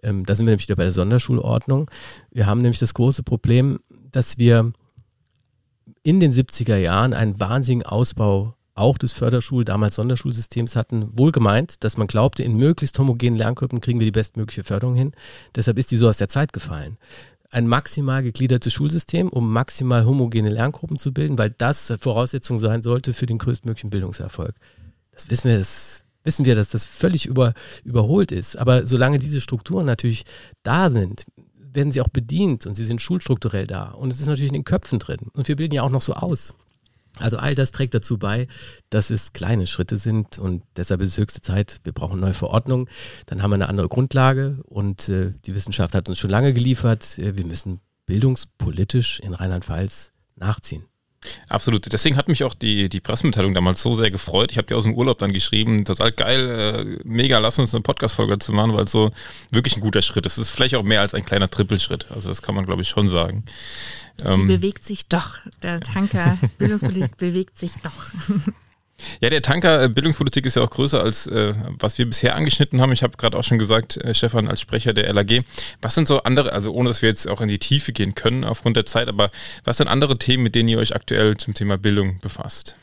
Ähm, 0.03 0.25
da 0.27 0.35
sind 0.35 0.47
wir 0.47 0.51
nämlich 0.51 0.69
wieder 0.69 0.77
bei 0.77 0.85
der 0.85 0.93
Sonderschulordnung. 0.93 1.91
Wir 2.31 2.47
haben 2.47 2.61
nämlich 2.61 2.79
das 2.79 2.95
große 2.95 3.23
Problem, 3.23 3.81
dass 4.11 4.39
wir 4.39 4.73
in 6.03 6.21
den 6.21 6.33
70er 6.33 6.77
Jahren 6.77 7.15
einen 7.15 7.41
wahnsinnigen 7.41 7.87
Ausbau 7.87 8.56
auch 8.77 8.99
des 8.99 9.13
Förderschul-, 9.13 9.65
damals 9.65 9.97
Sonderschulsystems 9.97 10.77
hatten, 10.77 11.09
wohl 11.19 11.33
gemeint, 11.33 11.83
dass 11.85 11.97
man 11.97 12.07
glaubte, 12.07 12.43
in 12.43 12.57
möglichst 12.57 12.99
homogenen 12.99 13.37
Lerngruppen 13.37 13.81
kriegen 13.81 13.99
wir 13.99 14.07
die 14.07 14.13
bestmögliche 14.13 14.65
Förderung 14.65 14.95
hin. 14.95 15.13
Deshalb 15.55 15.79
ist 15.79 15.91
die 15.91 15.97
so 15.97 16.09
aus 16.09 16.19
der 16.19 16.29
Zeit 16.29 16.53
gefallen 16.53 16.99
ein 17.51 17.69
maximal 17.69 18.23
gegliedertes 18.23 18.73
Schulsystem, 18.73 19.29
um 19.29 19.53
maximal 19.53 20.05
homogene 20.05 20.51
Lerngruppen 20.51 20.99
zu 20.99 21.13
bilden, 21.13 21.39
weil 21.39 21.51
das 21.51 21.93
Voraussetzung 22.01 22.59
sein 22.59 22.83
sollte 22.83 23.15
für 23.15 23.27
den 23.27 23.39
größtmöglichen 23.39 23.91
Bildungserfolg. 23.91 24.55
Das 25.13 25.31
wissen 25.31 25.49
wir, 25.49 25.59
das 25.59 26.05
wissen 26.25 26.45
wir, 26.45 26.55
dass 26.55 26.69
das 26.69 26.85
völlig 26.85 27.27
über, 27.27 27.55
überholt 27.85 28.33
ist. 28.33 28.57
Aber 28.57 28.87
solange 28.87 29.19
diese 29.19 29.41
Strukturen 29.41 29.87
natürlich 29.87 30.25
da 30.63 30.91
sind, 30.91 31.25
werden 31.73 31.93
sie 31.93 32.01
auch 32.01 32.09
bedient 32.09 32.67
und 32.67 32.75
sie 32.75 32.85
sind 32.85 33.01
schulstrukturell 33.01 33.67
da. 33.67 33.91
Und 33.91 34.13
es 34.13 34.21
ist 34.21 34.27
natürlich 34.27 34.51
in 34.51 34.55
den 34.55 34.65
Köpfen 34.65 34.99
drin. 34.99 35.21
Und 35.33 35.49
wir 35.49 35.57
bilden 35.57 35.75
ja 35.75 35.83
auch 35.83 35.91
noch 35.91 36.03
so 36.03 36.15
aus. 36.15 36.55
Also 37.19 37.39
all 37.39 37.55
das 37.55 37.73
trägt 37.73 37.95
dazu 37.95 38.19
bei, 38.19 38.47
dass 38.91 39.11
es 39.11 39.33
kleine 39.33 39.67
Schritte 39.67 39.97
sind 39.97 40.39
und 40.39 40.63
deshalb 40.77 41.01
ist 41.01 41.11
es 41.11 41.19
höchste 41.19 41.41
Zeit, 41.41 41.81
wir 41.85 41.93
brauchen 41.93 42.21
neue 42.21 42.35
Verordnungen, 42.35 42.89
dann 43.27 43.43
haben 43.43 43.51
wir 43.51 43.55
eine 43.55 43.69
andere 43.69 43.89
Grundlage 43.89 44.61
und 44.65 45.09
äh, 45.09 45.33
die 45.47 45.55
Wissenschaft 45.55 45.95
hat 45.95 46.09
uns 46.09 46.19
schon 46.19 46.31
lange 46.31 46.53
geliefert, 46.53 47.19
äh, 47.19 47.37
wir 47.37 47.47
müssen 47.47 47.81
bildungspolitisch 48.05 49.21
in 49.21 49.35
Rheinland-Pfalz 49.35 50.13
nachziehen. 50.37 50.85
Absolut. 51.49 51.93
Deswegen 51.93 52.17
hat 52.17 52.29
mich 52.29 52.45
auch 52.45 52.55
die, 52.55 52.89
die 52.89 53.01
Pressemitteilung 53.01 53.55
damals 53.55 53.83
so 53.83 53.95
sehr 53.95 54.11
gefreut. 54.11 54.53
Ich 54.53 54.59
habe 54.59 54.67
dir 54.67 54.77
aus 54.77 54.85
dem 54.85 54.95
Urlaub 54.95 55.19
dann 55.19 55.33
geschrieben, 55.33 55.85
total 55.85 56.13
geil, 56.13 56.49
äh, 56.49 56.99
mega, 57.05 57.39
lass 57.39 57.59
uns 57.59 57.75
eine 57.75 57.83
Podcast-Folge 57.83 58.39
zu 58.39 58.53
machen, 58.53 58.75
weil 58.75 58.85
es 58.85 58.91
so 58.91 59.11
wirklich 59.51 59.77
ein 59.77 59.81
guter 59.81 60.03
Schritt 60.03 60.27
ist. 60.27 60.39
Es 60.39 60.49
ist 60.49 60.51
vielleicht 60.51 60.75
auch 60.75 60.83
mehr 60.83 61.01
als 61.01 61.15
ein 61.15 61.25
kleiner 61.25 61.49
Trippelschritt. 61.49 62.07
Also 62.11 62.29
das 62.29 62.43
kann 62.43 62.55
man, 62.55 62.67
glaube 62.67 62.83
ich, 62.83 62.89
schon 62.89 63.09
sagen. 63.09 63.45
Sie 64.19 64.25
ähm, 64.25 64.47
bewegt 64.47 64.85
sich 64.85 65.07
doch. 65.07 65.35
Der 65.63 65.81
Tanker 65.81 66.39
Bildungspolitik 66.59 67.17
bewegt 67.17 67.59
sich 67.59 67.73
doch. 67.83 68.43
Ja, 69.21 69.31
der 69.31 69.43
Tanker 69.43 69.83
äh, 69.83 69.89
Bildungspolitik 69.89 70.47
ist 70.47 70.57
ja 70.57 70.63
auch 70.63 70.71
größer 70.71 71.03
als 71.03 71.27
äh, 71.27 71.55
was 71.79 71.99
wir 71.99 72.07
bisher 72.07 72.35
angeschnitten 72.35 72.81
haben. 72.81 72.93
Ich 72.93 73.03
habe 73.03 73.17
gerade 73.17 73.37
auch 73.37 73.45
schon 73.45 73.59
gesagt, 73.59 73.97
äh, 73.99 74.15
Stefan 74.15 74.49
als 74.49 74.61
Sprecher 74.61 74.93
der 74.93 75.13
LAG. 75.13 75.43
Was 75.83 75.95
sind 75.95 76.09
so 76.09 76.23
andere, 76.23 76.53
also 76.53 76.73
ohne 76.73 76.89
dass 76.89 77.03
wir 77.03 77.09
jetzt 77.09 77.29
auch 77.29 77.41
in 77.41 77.49
die 77.49 77.59
Tiefe 77.59 77.93
gehen 77.93 78.15
können 78.15 78.45
aufgrund 78.45 78.77
der 78.77 78.87
Zeit, 78.87 79.09
aber 79.09 79.31
was 79.65 79.79
sind 79.79 79.89
andere 79.89 80.19
Themen, 80.19 80.43
mit 80.43 80.55
denen 80.55 80.69
ihr 80.69 80.79
euch 80.79 80.95
aktuell 80.95 81.37
zum 81.37 81.55
Thema 81.55 81.79
Bildung 81.79 82.21
befasst? 82.21 82.77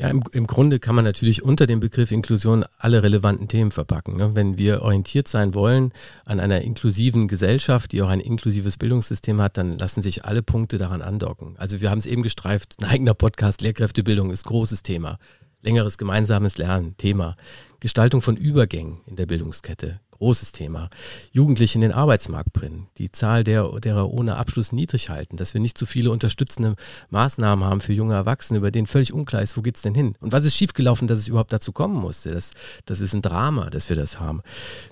Ja, 0.00 0.08
im, 0.08 0.22
im 0.32 0.46
Grunde 0.46 0.78
kann 0.78 0.94
man 0.94 1.04
natürlich 1.04 1.42
unter 1.42 1.66
dem 1.66 1.78
Begriff 1.78 2.10
Inklusion 2.10 2.64
alle 2.78 3.02
relevanten 3.02 3.48
Themen 3.48 3.70
verpacken. 3.70 4.16
Ne? 4.16 4.30
Wenn 4.34 4.56
wir 4.56 4.80
orientiert 4.80 5.28
sein 5.28 5.52
wollen 5.52 5.92
an 6.24 6.40
einer 6.40 6.62
inklusiven 6.62 7.28
Gesellschaft, 7.28 7.92
die 7.92 8.00
auch 8.00 8.08
ein 8.08 8.20
inklusives 8.20 8.78
Bildungssystem 8.78 9.42
hat, 9.42 9.58
dann 9.58 9.76
lassen 9.76 10.00
sich 10.00 10.24
alle 10.24 10.42
Punkte 10.42 10.78
daran 10.78 11.02
andocken. 11.02 11.54
Also 11.58 11.82
wir 11.82 11.90
haben 11.90 11.98
es 11.98 12.06
eben 12.06 12.22
gestreift, 12.22 12.76
ein 12.80 12.88
eigener 12.88 13.12
Podcast, 13.12 13.60
Lehrkräftebildung 13.60 14.30
ist 14.30 14.44
großes 14.44 14.82
Thema. 14.82 15.18
Längeres 15.60 15.98
gemeinsames 15.98 16.56
Lernen, 16.56 16.96
Thema. 16.96 17.36
Gestaltung 17.80 18.22
von 18.22 18.38
Übergängen 18.38 19.00
in 19.04 19.16
der 19.16 19.26
Bildungskette, 19.26 20.00
großes 20.20 20.52
Thema. 20.52 20.90
Jugendliche 21.32 21.76
in 21.76 21.80
den 21.80 21.92
Arbeitsmarkt 21.92 22.52
bringen, 22.52 22.86
die 22.98 23.10
Zahl 23.10 23.42
der, 23.42 23.68
derer 23.80 24.10
ohne 24.10 24.36
Abschluss 24.36 24.70
niedrig 24.70 25.08
halten, 25.08 25.36
dass 25.36 25.54
wir 25.54 25.60
nicht 25.60 25.78
zu 25.78 25.86
viele 25.86 26.10
unterstützende 26.10 26.76
Maßnahmen 27.08 27.64
haben 27.64 27.80
für 27.80 27.94
junge 27.94 28.14
Erwachsene, 28.14 28.58
über 28.58 28.70
denen 28.70 28.86
völlig 28.86 29.12
unklar 29.12 29.42
ist, 29.42 29.56
wo 29.56 29.62
geht 29.62 29.76
es 29.76 29.82
denn 29.82 29.94
hin? 29.94 30.14
Und 30.20 30.32
was 30.32 30.44
ist 30.44 30.56
schiefgelaufen, 30.56 31.08
dass 31.08 31.18
es 31.18 31.28
überhaupt 31.28 31.52
dazu 31.52 31.72
kommen 31.72 31.96
musste? 31.96 32.30
Das, 32.30 32.52
das 32.84 33.00
ist 33.00 33.14
ein 33.14 33.22
Drama, 33.22 33.70
dass 33.70 33.88
wir 33.88 33.96
das 33.96 34.20
haben. 34.20 34.42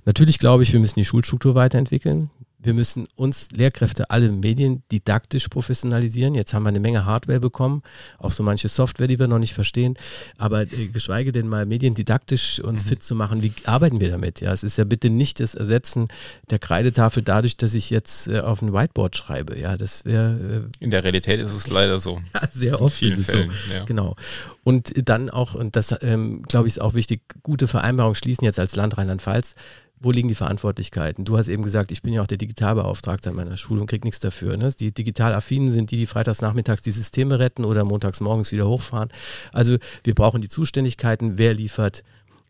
Natürlich 0.07 0.39
glaube 0.39 0.62
ich, 0.62 0.72
wir 0.72 0.81
müssen 0.81 0.99
die 0.99 1.05
Schulstruktur 1.05 1.55
weiterentwickeln 1.55 2.31
wir 2.61 2.74
müssen 2.74 3.06
uns 3.14 3.50
Lehrkräfte 3.52 4.11
alle 4.11 4.30
Medien 4.30 4.82
didaktisch 4.90 5.48
professionalisieren. 5.48 6.34
Jetzt 6.34 6.54
haben 6.54 6.64
wir 6.64 6.70
eine 6.70 6.80
Menge 6.80 7.04
Hardware 7.04 7.40
bekommen, 7.40 7.82
auch 8.18 8.32
so 8.32 8.42
manche 8.42 8.68
Software, 8.68 9.06
die 9.06 9.18
wir 9.18 9.28
noch 9.28 9.38
nicht 9.38 9.54
verstehen. 9.54 9.94
Aber 10.38 10.62
äh, 10.62 10.86
geschweige 10.92 11.30
denn 11.30 11.48
mal 11.48 11.66
mediendidaktisch 11.66 12.61
uns 12.61 12.84
mhm. 12.84 12.88
fit 12.88 13.02
zu 13.02 13.14
machen, 13.14 13.42
wie 13.42 13.52
arbeiten 13.64 14.00
wir 14.00 14.11
damit? 14.11 14.40
Ja, 14.40 14.52
es 14.52 14.64
ist 14.64 14.78
ja 14.78 14.84
bitte 14.84 15.11
nicht 15.11 15.40
das 15.40 15.54
Ersetzen 15.54 16.09
der 16.50 16.59
Kreidetafel 16.59 17.22
dadurch, 17.22 17.56
dass 17.56 17.74
ich 17.74 17.90
jetzt 17.90 18.28
äh, 18.28 18.40
auf 18.40 18.62
ein 18.62 18.72
Whiteboard 18.72 19.16
schreibe. 19.16 19.59
Ja, 19.59 19.76
das 19.76 20.04
wäre. 20.04 20.68
Äh, 20.80 20.84
In 20.84 20.90
der 20.90 21.04
Realität 21.04 21.40
ist 21.40 21.54
es 21.54 21.68
leider 21.68 22.00
so. 22.00 22.20
Ja, 22.34 22.48
sehr 22.52 22.80
oft. 22.80 23.00
In 23.02 23.09
vielen 23.09 23.24
Fällen. 23.24 23.50
So. 23.68 23.74
Ja. 23.74 23.84
Genau. 23.84 24.16
Und 24.62 25.09
dann 25.09 25.30
auch, 25.30 25.54
und 25.54 25.76
das 25.76 25.94
ähm, 26.02 26.42
glaube 26.42 26.68
ich 26.68 26.76
ist 26.76 26.80
auch 26.80 26.94
wichtig, 26.94 27.22
gute 27.42 27.68
Vereinbarungen 27.68 28.14
schließen 28.14 28.44
jetzt 28.44 28.59
als 28.59 28.76
Land 28.76 28.98
Rheinland-Pfalz 28.98 29.54
wo 30.01 30.11
liegen 30.11 30.28
die 30.28 30.34
Verantwortlichkeiten? 30.34 31.24
Du 31.24 31.36
hast 31.36 31.49
eben 31.49 31.62
gesagt, 31.62 31.90
ich 31.90 32.03
bin 32.03 32.12
ja 32.12 32.22
auch 32.22 32.26
der 32.26 32.38
Digitalbeauftragte 32.38 33.30
an 33.30 33.36
meiner 33.36 33.57
Schule 33.57 33.80
und 33.80 33.88
kriege 33.88 34.07
nichts 34.07 34.20
dafür. 34.20 34.57
Ne? 34.57 34.70
Die 34.78 34.92
Digitalaffinen 34.92 35.72
sind 35.72 35.90
die, 35.90 35.96
die 35.96 36.07
freitags 36.07 36.40
nachmittags 36.40 36.82
die 36.82 36.90
Systeme 36.90 37.38
retten 37.38 37.64
oder 37.64 37.84
montags 37.84 38.20
morgens 38.20 38.53
wieder 38.53 38.68
hochfahren. 38.68 39.11
Also 39.53 39.76
wir 40.05 40.14
brauchen 40.14 40.40
die 40.40 40.49
Zuständigkeiten. 40.49 41.38
Wer 41.38 41.55
liefert 41.55 42.05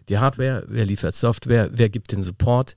die 0.09 0.19
Hardware? 0.19 0.65
Wer 0.69 0.85
liefert 0.85 1.15
Software? 1.15 1.71
Wer 1.73 1.89
gibt 1.89 2.13
den 2.13 2.23
Support? 2.23 2.77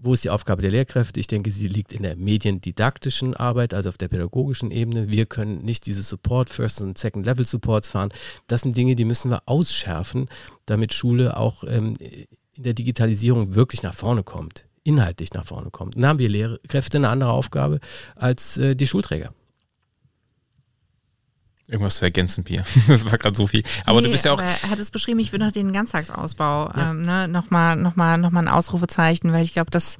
Wo 0.00 0.14
ist 0.14 0.22
die 0.22 0.30
Aufgabe 0.30 0.62
der 0.62 0.70
Lehrkräfte? 0.70 1.18
Ich 1.18 1.26
denke, 1.26 1.50
sie 1.50 1.66
liegt 1.66 1.92
in 1.92 2.04
der 2.04 2.14
mediendidaktischen 2.14 3.34
Arbeit, 3.34 3.74
also 3.74 3.88
auf 3.88 3.98
der 3.98 4.06
pädagogischen 4.06 4.70
Ebene. 4.70 5.10
Wir 5.10 5.26
können 5.26 5.64
nicht 5.64 5.86
diese 5.86 6.02
Support, 6.02 6.50
First- 6.50 6.80
und 6.80 6.96
Second-Level-Supports 6.96 7.88
fahren. 7.88 8.10
Das 8.46 8.60
sind 8.60 8.76
Dinge, 8.76 8.94
die 8.94 9.04
müssen 9.04 9.30
wir 9.30 9.42
ausschärfen, 9.46 10.28
damit 10.66 10.94
Schule 10.94 11.36
auch 11.36 11.64
ähm, 11.64 11.94
in 12.58 12.64
der 12.64 12.74
Digitalisierung 12.74 13.54
wirklich 13.54 13.82
nach 13.82 13.94
vorne 13.94 14.22
kommt, 14.22 14.66
inhaltlich 14.82 15.32
nach 15.32 15.46
vorne 15.46 15.70
kommt. 15.70 15.96
dann 15.96 16.06
haben 16.06 16.18
wir 16.18 16.28
Lehrkräfte 16.28 16.98
eine 16.98 17.08
andere 17.08 17.30
Aufgabe 17.30 17.80
als 18.16 18.58
äh, 18.58 18.74
die 18.74 18.86
Schulträger. 18.86 19.32
Irgendwas 21.70 21.96
zu 21.96 22.06
ergänzen, 22.06 22.44
Pia. 22.44 22.64
Das 22.88 23.04
war 23.04 23.18
gerade 23.18 23.36
so 23.36 23.46
viel. 23.46 23.62
Aber 23.84 24.00
nee, 24.00 24.06
du 24.06 24.12
bist 24.12 24.24
ja 24.24 24.32
auch. 24.32 24.40
Er 24.40 24.70
hat 24.70 24.78
es 24.78 24.90
beschrieben, 24.90 25.20
ich 25.20 25.32
will 25.32 25.38
noch 25.38 25.52
den 25.52 25.70
Ganztagsausbau 25.70 26.72
ja. 26.74 26.90
ähm, 26.90 27.02
ne, 27.02 27.28
nochmal 27.28 27.76
noch 27.76 27.94
mal, 27.94 28.16
noch 28.16 28.30
mal 28.30 28.40
ein 28.40 28.48
Ausrufezeichen, 28.48 29.32
weil 29.32 29.44
ich 29.44 29.52
glaube, 29.52 29.70
dass 29.70 29.98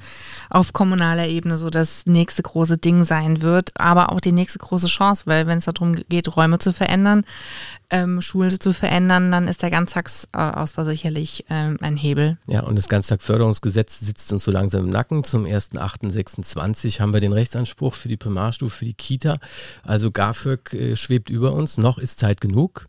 auf 0.48 0.72
kommunaler 0.72 1.28
Ebene 1.28 1.58
so 1.58 1.68
das 1.68 2.06
nächste 2.06 2.42
große 2.42 2.78
Ding 2.78 3.04
sein 3.04 3.42
wird, 3.42 3.78
aber 3.78 4.12
auch 4.12 4.20
die 4.20 4.32
nächste 4.32 4.58
große 4.58 4.86
Chance, 4.86 5.24
weil 5.26 5.46
wenn 5.46 5.58
es 5.58 5.66
darum 5.66 5.96
geht, 6.08 6.34
Räume 6.34 6.58
zu 6.58 6.72
verändern, 6.72 7.24
ähm, 7.90 8.20
Schulen 8.20 8.50
zu 8.50 8.72
verändern, 8.72 9.30
dann 9.30 9.48
ist 9.48 9.62
der 9.62 9.70
Ganztagsausbau 9.70 10.84
sicherlich 10.84 11.44
ähm, 11.48 11.78
ein 11.80 11.96
Hebel. 11.96 12.38
Ja, 12.46 12.60
und 12.62 12.76
das 12.76 12.88
Ganztagförderungsgesetz 12.88 14.00
sitzt 14.00 14.32
uns 14.32 14.44
so 14.44 14.50
langsam 14.50 14.84
im 14.84 14.90
Nacken. 14.90 15.24
Zum 15.24 15.44
1.8.26 15.44 17.00
haben 17.00 17.12
wir 17.12 17.20
den 17.20 17.32
Rechtsanspruch 17.32 17.94
für 17.94 18.08
die 18.08 18.16
Primarstufe, 18.16 18.78
für 18.78 18.84
die 18.84 18.94
Kita. 18.94 19.38
Also 19.82 20.10
GAFÖG 20.10 20.72
äh, 20.74 20.96
schwebt 20.96 21.30
über 21.30 21.52
uns. 21.52 21.78
Noch 21.78 21.98
ist 21.98 22.18
Zeit 22.18 22.40
genug. 22.40 22.88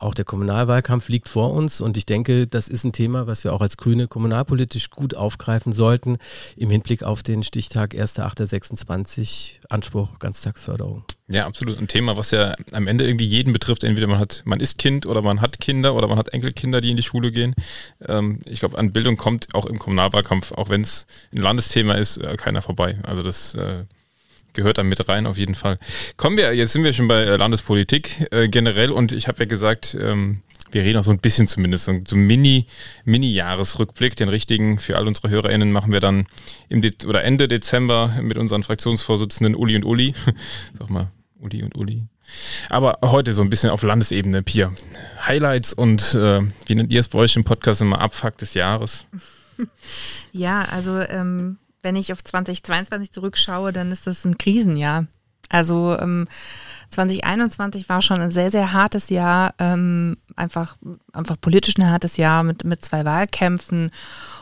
Auch 0.00 0.14
der 0.14 0.24
Kommunalwahlkampf 0.24 1.10
liegt 1.10 1.28
vor 1.28 1.52
uns 1.52 1.82
und 1.82 1.98
ich 1.98 2.06
denke, 2.06 2.46
das 2.46 2.68
ist 2.68 2.84
ein 2.84 2.92
Thema, 2.92 3.26
was 3.26 3.44
wir 3.44 3.52
auch 3.52 3.60
als 3.60 3.76
Grüne 3.76 4.08
kommunalpolitisch 4.08 4.88
gut 4.88 5.14
aufgreifen 5.14 5.74
sollten 5.74 6.16
im 6.56 6.70
Hinblick 6.70 7.02
auf 7.02 7.22
den 7.22 7.42
Stichtag 7.42 7.92
1.8.26 7.92 9.56
Anspruch 9.68 10.18
Ganztagsförderung. 10.18 11.04
Ja, 11.28 11.46
absolut. 11.46 11.78
Ein 11.78 11.86
Thema, 11.86 12.16
was 12.16 12.30
ja 12.30 12.54
am 12.72 12.86
Ende 12.86 13.06
irgendwie 13.06 13.26
jeden 13.26 13.52
betrifft. 13.52 13.84
Entweder 13.84 14.06
man 14.06 14.18
hat, 14.18 14.40
man 14.46 14.58
ist 14.58 14.78
Kind 14.78 15.04
oder 15.04 15.20
man 15.20 15.42
hat 15.42 15.60
Kinder 15.60 15.94
oder 15.94 16.08
man 16.08 16.16
hat 16.16 16.30
Enkelkinder, 16.30 16.80
die 16.80 16.90
in 16.92 16.96
die 16.96 17.02
Schule 17.02 17.30
gehen. 17.30 17.54
Ähm, 18.08 18.40
ich 18.46 18.60
glaube, 18.60 18.78
an 18.78 18.92
Bildung 18.92 19.18
kommt 19.18 19.54
auch 19.54 19.66
im 19.66 19.78
Kommunalwahlkampf, 19.78 20.52
auch 20.52 20.70
wenn 20.70 20.80
es 20.80 21.06
ein 21.30 21.42
Landesthema 21.42 21.92
ist, 21.92 22.16
äh, 22.16 22.38
keiner 22.38 22.62
vorbei. 22.62 22.98
Also 23.02 23.22
das 23.22 23.54
äh, 23.54 23.84
gehört 24.54 24.78
da 24.78 24.82
mit 24.82 25.08
rein 25.08 25.26
auf 25.26 25.38
jeden 25.38 25.54
Fall. 25.54 25.78
Kommen 26.16 26.36
wir, 26.36 26.54
jetzt 26.54 26.72
sind 26.72 26.84
wir 26.84 26.92
schon 26.92 27.08
bei 27.08 27.22
äh, 27.22 27.36
Landespolitik 27.36 28.28
äh, 28.30 28.48
generell 28.48 28.90
und 28.90 29.12
ich 29.12 29.28
habe 29.28 29.40
ja 29.40 29.44
gesagt, 29.46 29.96
ähm, 30.00 30.42
wir 30.72 30.82
reden 30.82 30.98
auch 30.98 31.04
so 31.04 31.10
ein 31.10 31.18
bisschen 31.18 31.48
zumindest, 31.48 31.86
so 31.86 31.92
ein 31.92 32.26
Mini, 32.26 32.66
Mini-Jahresrückblick. 33.04 34.16
Den 34.16 34.28
richtigen 34.28 34.78
für 34.78 34.96
all 34.96 35.08
unsere 35.08 35.28
HörerInnen 35.30 35.72
machen 35.72 35.92
wir 35.92 36.00
dann 36.00 36.26
im 36.68 36.80
De 36.80 36.92
oder 37.06 37.24
Ende 37.24 37.48
Dezember 37.48 38.18
mit 38.22 38.38
unseren 38.38 38.62
Fraktionsvorsitzenden 38.62 39.54
Uli 39.54 39.76
und 39.76 39.84
Uli. 39.84 40.14
Sag 40.78 40.90
mal, 40.90 41.10
Uli 41.40 41.62
und 41.62 41.76
Uli. 41.76 42.04
Aber 42.68 42.98
heute 43.04 43.34
so 43.34 43.42
ein 43.42 43.50
bisschen 43.50 43.70
auf 43.70 43.82
Landesebene, 43.82 44.42
Pia. 44.42 44.72
Highlights 45.26 45.72
und 45.72 46.14
äh, 46.14 46.40
wie 46.66 46.74
nennt 46.74 46.92
ihr 46.92 47.00
es 47.00 47.08
bei 47.08 47.18
euch 47.18 47.34
im 47.34 47.44
Podcast 47.44 47.80
immer 47.80 48.00
Abfuck 48.00 48.38
des 48.38 48.54
Jahres? 48.54 49.06
Ja, 50.32 50.62
also 50.62 51.00
ähm, 51.00 51.58
wenn 51.82 51.96
ich 51.96 52.12
auf 52.12 52.22
2022 52.22 53.12
zurückschaue, 53.12 53.72
dann 53.72 53.90
ist 53.90 54.06
das 54.06 54.24
ein 54.24 54.38
Krisenjahr. 54.38 55.06
Also 55.50 55.96
ähm, 55.98 56.26
2021 56.90 57.88
war 57.88 58.02
schon 58.02 58.20
ein 58.20 58.30
sehr, 58.30 58.52
sehr 58.52 58.72
hartes 58.72 59.10
Jahr, 59.10 59.52
ähm, 59.58 60.16
einfach, 60.36 60.76
einfach 61.12 61.36
politisch 61.40 61.76
ein 61.76 61.90
hartes 61.90 62.16
Jahr 62.16 62.44
mit, 62.44 62.64
mit 62.64 62.84
zwei 62.84 63.04
Wahlkämpfen 63.04 63.90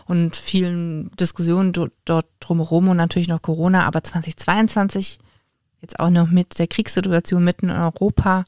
und 0.07 0.37
vielen 0.37 1.11
Diskussionen 1.17 1.73
dort 2.05 2.27
drumherum 2.41 2.89
und 2.89 2.99
natürlich 2.99 3.29
noch 3.29 3.41
Corona. 3.41 3.87
Aber 3.87 4.05
2022, 4.05 5.19
jetzt 5.81 5.99
auch 5.99 6.11
noch 6.11 6.29
mit 6.29 6.59
der 6.59 6.67
Kriegssituation 6.67 7.43
mitten 7.43 7.71
in 7.71 7.77
Europa, 7.77 8.45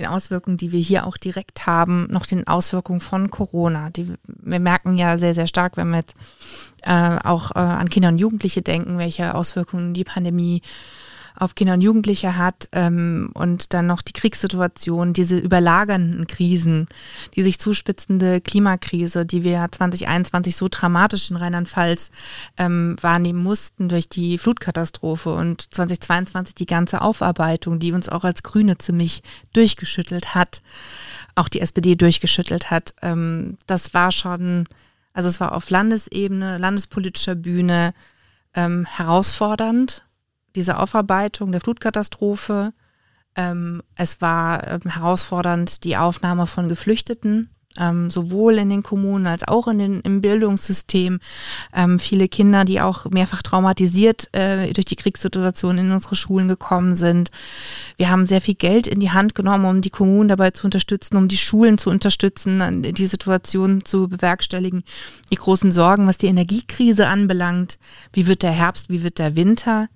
den 0.00 0.08
Auswirkungen, 0.08 0.56
die 0.56 0.72
wir 0.72 0.80
hier 0.80 1.06
auch 1.06 1.16
direkt 1.16 1.66
haben, 1.66 2.08
noch 2.10 2.26
den 2.26 2.46
Auswirkungen 2.46 3.00
von 3.00 3.30
Corona. 3.30 3.90
Die, 3.90 4.12
wir 4.26 4.60
merken 4.60 4.96
ja 4.96 5.18
sehr, 5.18 5.34
sehr 5.34 5.46
stark, 5.46 5.76
wenn 5.76 5.90
wir 5.90 5.98
jetzt 5.98 6.16
äh, 6.82 7.18
auch 7.24 7.52
äh, 7.52 7.58
an 7.58 7.90
Kinder 7.90 8.08
und 8.08 8.18
Jugendliche 8.18 8.62
denken, 8.62 8.98
welche 8.98 9.34
Auswirkungen 9.34 9.94
die 9.94 10.04
Pandemie 10.04 10.62
auf 11.40 11.54
Kinder 11.54 11.74
und 11.74 11.80
Jugendliche 11.80 12.36
hat 12.36 12.68
ähm, 12.72 13.30
und 13.32 13.72
dann 13.72 13.86
noch 13.86 14.02
die 14.02 14.12
Kriegssituation, 14.12 15.14
diese 15.14 15.38
überlagernden 15.38 16.26
Krisen, 16.26 16.86
die 17.34 17.42
sich 17.42 17.58
zuspitzende 17.58 18.42
Klimakrise, 18.42 19.24
die 19.24 19.42
wir 19.42 19.66
2021 19.70 20.54
so 20.54 20.68
dramatisch 20.70 21.30
in 21.30 21.36
Rheinland-Pfalz 21.36 22.10
ähm, 22.58 22.96
wahrnehmen 23.00 23.42
mussten 23.42 23.88
durch 23.88 24.10
die 24.10 24.36
Flutkatastrophe 24.36 25.32
und 25.32 25.74
2022 25.74 26.54
die 26.54 26.66
ganze 26.66 27.00
Aufarbeitung, 27.00 27.78
die 27.78 27.92
uns 27.92 28.10
auch 28.10 28.24
als 28.24 28.42
Grüne 28.42 28.76
ziemlich 28.76 29.22
durchgeschüttelt 29.54 30.34
hat, 30.34 30.60
auch 31.36 31.48
die 31.48 31.62
SPD 31.62 31.96
durchgeschüttelt 31.96 32.70
hat. 32.70 32.94
Ähm, 33.00 33.56
das 33.66 33.94
war 33.94 34.12
schon, 34.12 34.66
also 35.14 35.30
es 35.30 35.40
war 35.40 35.54
auf 35.54 35.70
Landesebene, 35.70 36.58
landespolitischer 36.58 37.34
Bühne 37.34 37.94
ähm, 38.54 38.84
herausfordernd 38.84 40.04
diese 40.56 40.78
Aufarbeitung 40.78 41.52
der 41.52 41.60
Flutkatastrophe. 41.60 42.72
Ähm, 43.36 43.82
es 43.94 44.20
war 44.20 44.66
ähm, 44.66 44.90
herausfordernd 44.90 45.84
die 45.84 45.96
Aufnahme 45.96 46.46
von 46.46 46.68
Geflüchteten, 46.68 47.48
ähm, 47.78 48.10
sowohl 48.10 48.58
in 48.58 48.68
den 48.68 48.82
Kommunen 48.82 49.28
als 49.28 49.46
auch 49.46 49.68
in 49.68 49.78
den, 49.78 50.00
im 50.00 50.20
Bildungssystem. 50.20 51.20
Ähm, 51.72 52.00
viele 52.00 52.26
Kinder, 52.26 52.64
die 52.64 52.80
auch 52.80 53.06
mehrfach 53.06 53.42
traumatisiert 53.42 54.28
äh, 54.32 54.72
durch 54.72 54.86
die 54.86 54.96
Kriegssituation 54.96 55.78
in 55.78 55.92
unsere 55.92 56.16
Schulen 56.16 56.48
gekommen 56.48 56.94
sind. 56.94 57.30
Wir 57.96 58.10
haben 58.10 58.26
sehr 58.26 58.40
viel 58.40 58.56
Geld 58.56 58.88
in 58.88 58.98
die 58.98 59.12
Hand 59.12 59.36
genommen, 59.36 59.64
um 59.64 59.80
die 59.80 59.90
Kommunen 59.90 60.28
dabei 60.28 60.50
zu 60.50 60.66
unterstützen, 60.66 61.16
um 61.16 61.28
die 61.28 61.38
Schulen 61.38 61.78
zu 61.78 61.90
unterstützen, 61.90 62.82
die 62.82 63.06
Situation 63.06 63.84
zu 63.84 64.08
bewerkstelligen. 64.08 64.82
Die 65.30 65.36
großen 65.36 65.70
Sorgen, 65.70 66.08
was 66.08 66.18
die 66.18 66.26
Energiekrise 66.26 67.06
anbelangt. 67.06 67.78
Wie 68.12 68.26
wird 68.26 68.42
der 68.42 68.50
Herbst, 68.50 68.90
wie 68.90 69.04
wird 69.04 69.20
der 69.20 69.36
Winter? 69.36 69.88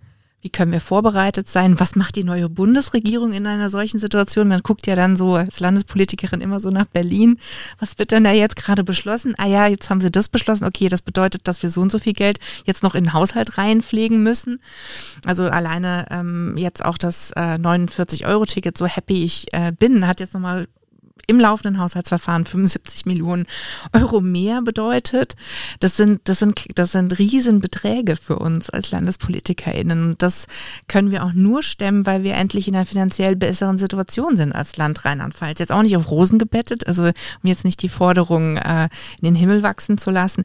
Wie 0.44 0.50
können 0.50 0.72
wir 0.72 0.80
vorbereitet 0.82 1.48
sein? 1.48 1.80
Was 1.80 1.96
macht 1.96 2.16
die 2.16 2.22
neue 2.22 2.50
Bundesregierung 2.50 3.32
in 3.32 3.46
einer 3.46 3.70
solchen 3.70 3.98
Situation? 3.98 4.46
Man 4.46 4.60
guckt 4.60 4.86
ja 4.86 4.94
dann 4.94 5.16
so 5.16 5.36
als 5.36 5.58
Landespolitikerin 5.58 6.42
immer 6.42 6.60
so 6.60 6.68
nach 6.68 6.84
Berlin. 6.84 7.38
Was 7.78 7.98
wird 7.98 8.10
denn 8.10 8.24
da 8.24 8.30
jetzt 8.30 8.56
gerade 8.56 8.84
beschlossen? 8.84 9.34
Ah 9.38 9.46
ja, 9.46 9.66
jetzt 9.68 9.88
haben 9.88 10.02
sie 10.02 10.10
das 10.10 10.28
beschlossen. 10.28 10.66
Okay, 10.66 10.90
das 10.90 11.00
bedeutet, 11.00 11.48
dass 11.48 11.62
wir 11.62 11.70
so 11.70 11.80
und 11.80 11.90
so 11.90 11.98
viel 11.98 12.12
Geld 12.12 12.40
jetzt 12.66 12.82
noch 12.82 12.94
in 12.94 13.04
den 13.04 13.12
Haushalt 13.14 13.56
reinpflegen 13.56 14.22
müssen. 14.22 14.60
Also 15.24 15.44
alleine 15.44 16.04
ähm, 16.10 16.58
jetzt 16.58 16.84
auch 16.84 16.98
das 16.98 17.30
äh, 17.30 17.54
49-Euro-Ticket, 17.54 18.76
so 18.76 18.84
happy 18.84 19.24
ich 19.24 19.46
äh, 19.54 19.72
bin, 19.72 20.06
hat 20.06 20.20
jetzt 20.20 20.34
nochmal 20.34 20.66
im 21.26 21.40
laufenden 21.40 21.78
Haushaltsverfahren 21.78 22.44
75 22.44 23.06
Millionen 23.06 23.46
Euro 23.92 24.20
mehr 24.20 24.62
bedeutet. 24.62 25.36
Das 25.80 25.96
sind, 25.96 26.20
das 26.24 26.38
sind, 26.38 26.66
das 26.74 26.92
sind 26.92 27.18
Riesenbeträge 27.18 28.16
für 28.16 28.38
uns 28.38 28.70
als 28.70 28.90
LandespolitikerInnen. 28.90 30.10
Und 30.10 30.22
das 30.22 30.46
können 30.88 31.10
wir 31.10 31.24
auch 31.24 31.32
nur 31.32 31.62
stemmen, 31.62 32.06
weil 32.06 32.22
wir 32.22 32.34
endlich 32.34 32.68
in 32.68 32.76
einer 32.76 32.86
finanziell 32.86 33.36
besseren 33.36 33.78
Situation 33.78 34.36
sind 34.36 34.52
als 34.52 34.76
Land 34.76 35.04
Rheinland-Pfalz. 35.04 35.58
Jetzt 35.58 35.72
auch 35.72 35.82
nicht 35.82 35.96
auf 35.96 36.10
Rosen 36.10 36.38
gebettet, 36.38 36.86
also 36.86 37.04
um 37.04 37.12
jetzt 37.42 37.64
nicht 37.64 37.82
die 37.82 37.88
Forderung 37.88 38.56
äh, 38.58 38.88
in 39.20 39.24
den 39.24 39.34
Himmel 39.34 39.62
wachsen 39.62 39.98
zu 39.98 40.10
lassen. 40.10 40.44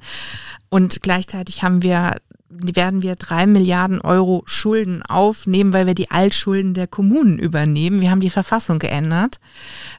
Und 0.70 1.02
gleichzeitig 1.02 1.64
haben 1.64 1.82
wir 1.82 2.16
werden 2.50 3.04
wir 3.04 3.16
drei 3.16 3.46
Milliarden 3.46 4.02
Euro 4.02 4.44
Schulden 4.46 5.04
aufnehmen, 5.04 5.72
weil 5.72 5.86
wir 5.86 5.94
die 5.94 6.10
Altschulden 6.10 6.74
der 6.74 6.88
Kommunen 6.88 7.38
übernehmen. 7.38 8.02
Wir 8.02 8.10
haben 8.10 8.22
die 8.22 8.30
Verfassung 8.30 8.80
geändert, 8.80 9.40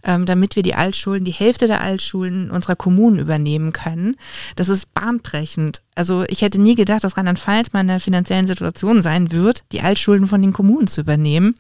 ähm, 0.03 0.27
damit 0.27 0.57
wir 0.57 0.63
die 0.63 0.75
Altschulden, 0.75 1.25
die 1.25 1.33
Hälfte 1.33 1.69
der 1.69 1.81
Altschulden 1.81 2.51
unserer 2.51 2.77
Kommunen 2.77 3.19
übernehmen 3.19 3.73
können. 3.73 4.17
Das 4.57 4.69
ist 4.69 4.93
bahnbrechend. 4.93 5.83
Also 5.95 6.25
ich 6.29 6.43
hätte 6.43 6.61
nie 6.61 6.75
gedacht, 6.75 7.05
dass 7.05 7.17
Rheinland-Pfalz 7.17 7.73
mal 7.73 7.83
in 7.83 7.91
einer 7.91 8.01
finanziellen 8.01 8.47
Situation 8.47 9.03
sein 9.03 9.33
wird, 9.33 9.65
die 9.73 9.83
Altschulden 9.83 10.27
von 10.27 10.43
den 10.43 10.53
Kommunen 10.53 10.87
zu 10.87 11.03
übernehmen. 11.03 11.55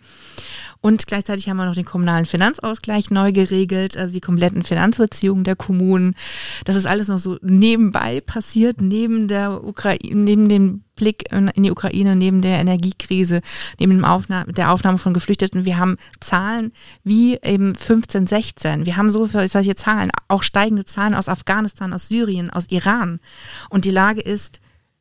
Und 0.83 1.07
gleichzeitig 1.07 1.49
haben 1.49 1.59
wir 1.59 1.66
noch 1.66 1.74
den 1.74 1.85
kommunalen 1.85 2.24
Finanzausgleich 2.24 3.11
neu 3.11 3.33
geregelt, 3.33 3.97
also 3.97 4.14
die 4.14 4.20
kompletten 4.20 4.62
Finanzbeziehungen 4.62 5.45
der 5.45 5.57
Kommunen. 5.57 6.14
Das 6.64 6.76
ist 6.76 6.87
alles 6.87 7.09
noch 7.09 7.18
so 7.18 7.37
nebenbei 7.43 8.20
passiert, 8.20 8.81
neben 8.81 9.28
der 9.28 9.62
Ukraine, 9.62 10.14
neben 10.14 10.49
dem 10.49 10.85
Blick 10.97 11.33
in 11.33 11.51
die 11.62 11.70
Ukraine, 11.70 12.16
neben 12.16 12.41
der 12.41 12.59
Energiekrise, 12.59 13.41
neben 13.78 13.93
dem 13.93 14.05
Aufnahme, 14.05 14.53
der 14.53 14.70
Aufnahme 14.72 14.99
von 14.99 15.14
Geflüchteten. 15.14 15.64
Wir 15.64 15.78
haben 15.78 15.97
Zahlen 16.20 16.72
wie 17.05 17.39
eben 17.43 17.74
15, 17.74 18.26
16. 18.26 18.87
Wir 18.87 18.97
haben 18.97 19.11
so 19.11 19.26
solche 19.26 19.74
Zahlen, 19.74 20.11
auch 20.28 20.43
steigende 20.43 20.85
Zahlen 20.85 21.14
aus 21.14 21.28
Afghanistan, 21.28 21.93
aus 21.93 22.09
Syrien, 22.09 22.51
aus 22.51 22.66
Iran. 22.70 23.18
Und 23.70 23.85
die 23.85 23.91
Lage 23.91 24.20
ist, 24.20 24.61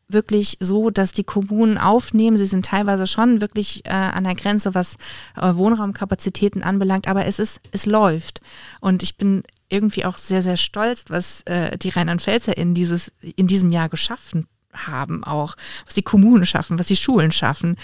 wirklich 0.09 0.57
so, 0.59 0.89
dass 0.89 1.13
die 1.13 1.23
Kommunen 1.23 1.77
aufnehmen. 1.77 2.37
Sie 2.37 2.45
sind 2.45 2.65
teilweise 2.65 3.07
schon 3.07 3.41
wirklich 3.41 3.85
äh, 3.85 3.91
an 3.91 4.23
der 4.23 4.35
Grenze, 4.35 4.75
was 4.75 4.95
äh, 5.35 5.53
Wohnraumkapazitäten 5.53 6.63
anbelangt, 6.63 7.07
aber 7.07 7.25
es 7.25 7.39
ist, 7.39 7.61
es 7.71 7.85
läuft. 7.85 8.41
Und 8.81 9.03
ich 9.03 9.17
bin 9.17 9.43
irgendwie 9.69 10.05
auch 10.05 10.17
sehr, 10.17 10.41
sehr 10.41 10.57
stolz, 10.57 11.05
was 11.09 11.43
äh, 11.43 11.77
die 11.77 11.89
Rheinland-Pfälzer 11.89 12.57
in 12.57 12.73
dieses, 12.73 13.11
in 13.21 13.47
diesem 13.47 13.69
Jahr 13.69 13.87
geschaffen 13.87 14.45
haben 14.73 15.23
auch, 15.23 15.55
was 15.85 15.95
die 15.95 16.03
Kommunen 16.03 16.45
schaffen, 16.45 16.77
was 16.77 16.87
die 16.87 16.95
Schulen 16.95 17.31
schaffen. 17.31 17.75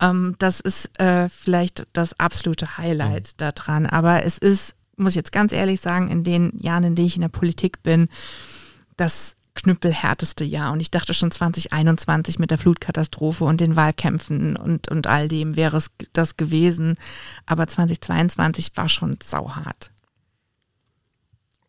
Ähm, 0.00 0.34
das 0.38 0.60
ist 0.60 0.98
äh, 1.00 1.28
vielleicht 1.28 1.86
das 1.92 2.18
absolute 2.18 2.78
Highlight 2.78 3.28
mhm. 3.28 3.36
daran. 3.36 3.86
Aber 3.86 4.24
es 4.24 4.38
ist, 4.38 4.74
muss 4.96 5.12
ich 5.12 5.16
jetzt 5.16 5.32
ganz 5.32 5.52
ehrlich 5.52 5.80
sagen, 5.80 6.08
in 6.08 6.24
den 6.24 6.52
Jahren, 6.58 6.84
in 6.84 6.94
denen 6.94 7.06
ich 7.06 7.16
in 7.16 7.22
der 7.22 7.28
Politik 7.28 7.82
bin, 7.82 8.08
das 8.96 9.36
knüppelhärteste 9.56 10.44
Jahr. 10.44 10.72
Und 10.72 10.80
ich 10.80 10.90
dachte 10.90 11.14
schon 11.14 11.30
2021 11.30 12.38
mit 12.38 12.50
der 12.50 12.58
Flutkatastrophe 12.58 13.44
und 13.44 13.60
den 13.60 13.74
Wahlkämpfen 13.74 14.56
und, 14.56 14.88
und 14.88 15.06
all 15.06 15.28
dem 15.28 15.56
wäre 15.56 15.76
es 15.76 15.90
das 16.12 16.36
gewesen. 16.36 16.96
Aber 17.46 17.66
2022 17.66 18.72
war 18.76 18.88
schon 18.88 19.18
sauhart. 19.22 19.90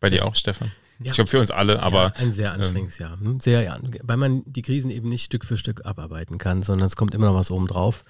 Bei 0.00 0.10
dir 0.10 0.24
auch, 0.24 0.36
Stefan? 0.36 0.70
Ja. 1.00 1.10
Ich 1.10 1.12
glaube 1.12 1.30
für 1.30 1.38
uns 1.38 1.52
alle, 1.52 1.80
aber. 1.80 2.12
Ja, 2.16 2.22
ein 2.22 2.32
sehr 2.32 2.52
anstrengendes 2.52 2.98
ähm, 2.98 3.06
Jahr. 3.06 3.20
Hm, 3.20 3.40
sehr, 3.40 3.62
ja, 3.62 3.78
weil 4.02 4.16
man 4.16 4.42
die 4.46 4.62
Krisen 4.62 4.90
eben 4.90 5.08
nicht 5.08 5.24
Stück 5.24 5.44
für 5.44 5.56
Stück 5.56 5.86
abarbeiten 5.86 6.38
kann, 6.38 6.64
sondern 6.64 6.86
es 6.86 6.96
kommt 6.96 7.14
immer 7.14 7.26
noch 7.26 7.36
was 7.36 7.52
oben 7.52 7.68
drauf. 7.68 8.04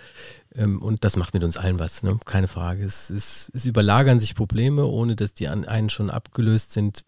Ähm, 0.55 0.81
und 0.81 1.05
das 1.05 1.16
macht 1.16 1.35
mit 1.35 1.45
uns 1.45 1.59
allen 1.59 1.79
was, 1.79 2.03
ne? 2.03 2.18
keine 2.24 2.49
Frage. 2.49 2.85
Es, 2.85 3.11
es, 3.11 3.51
es 3.55 3.66
überlagern 3.66 4.20
sich 4.20 4.35
Probleme, 4.35 4.87
ohne 4.87 5.16
dass 5.16 5.35
die 5.35 5.49
an 5.49 5.66
einen 5.66 5.91
schon 5.91 6.09
abgelöst 6.09 6.72
sind 6.72 7.05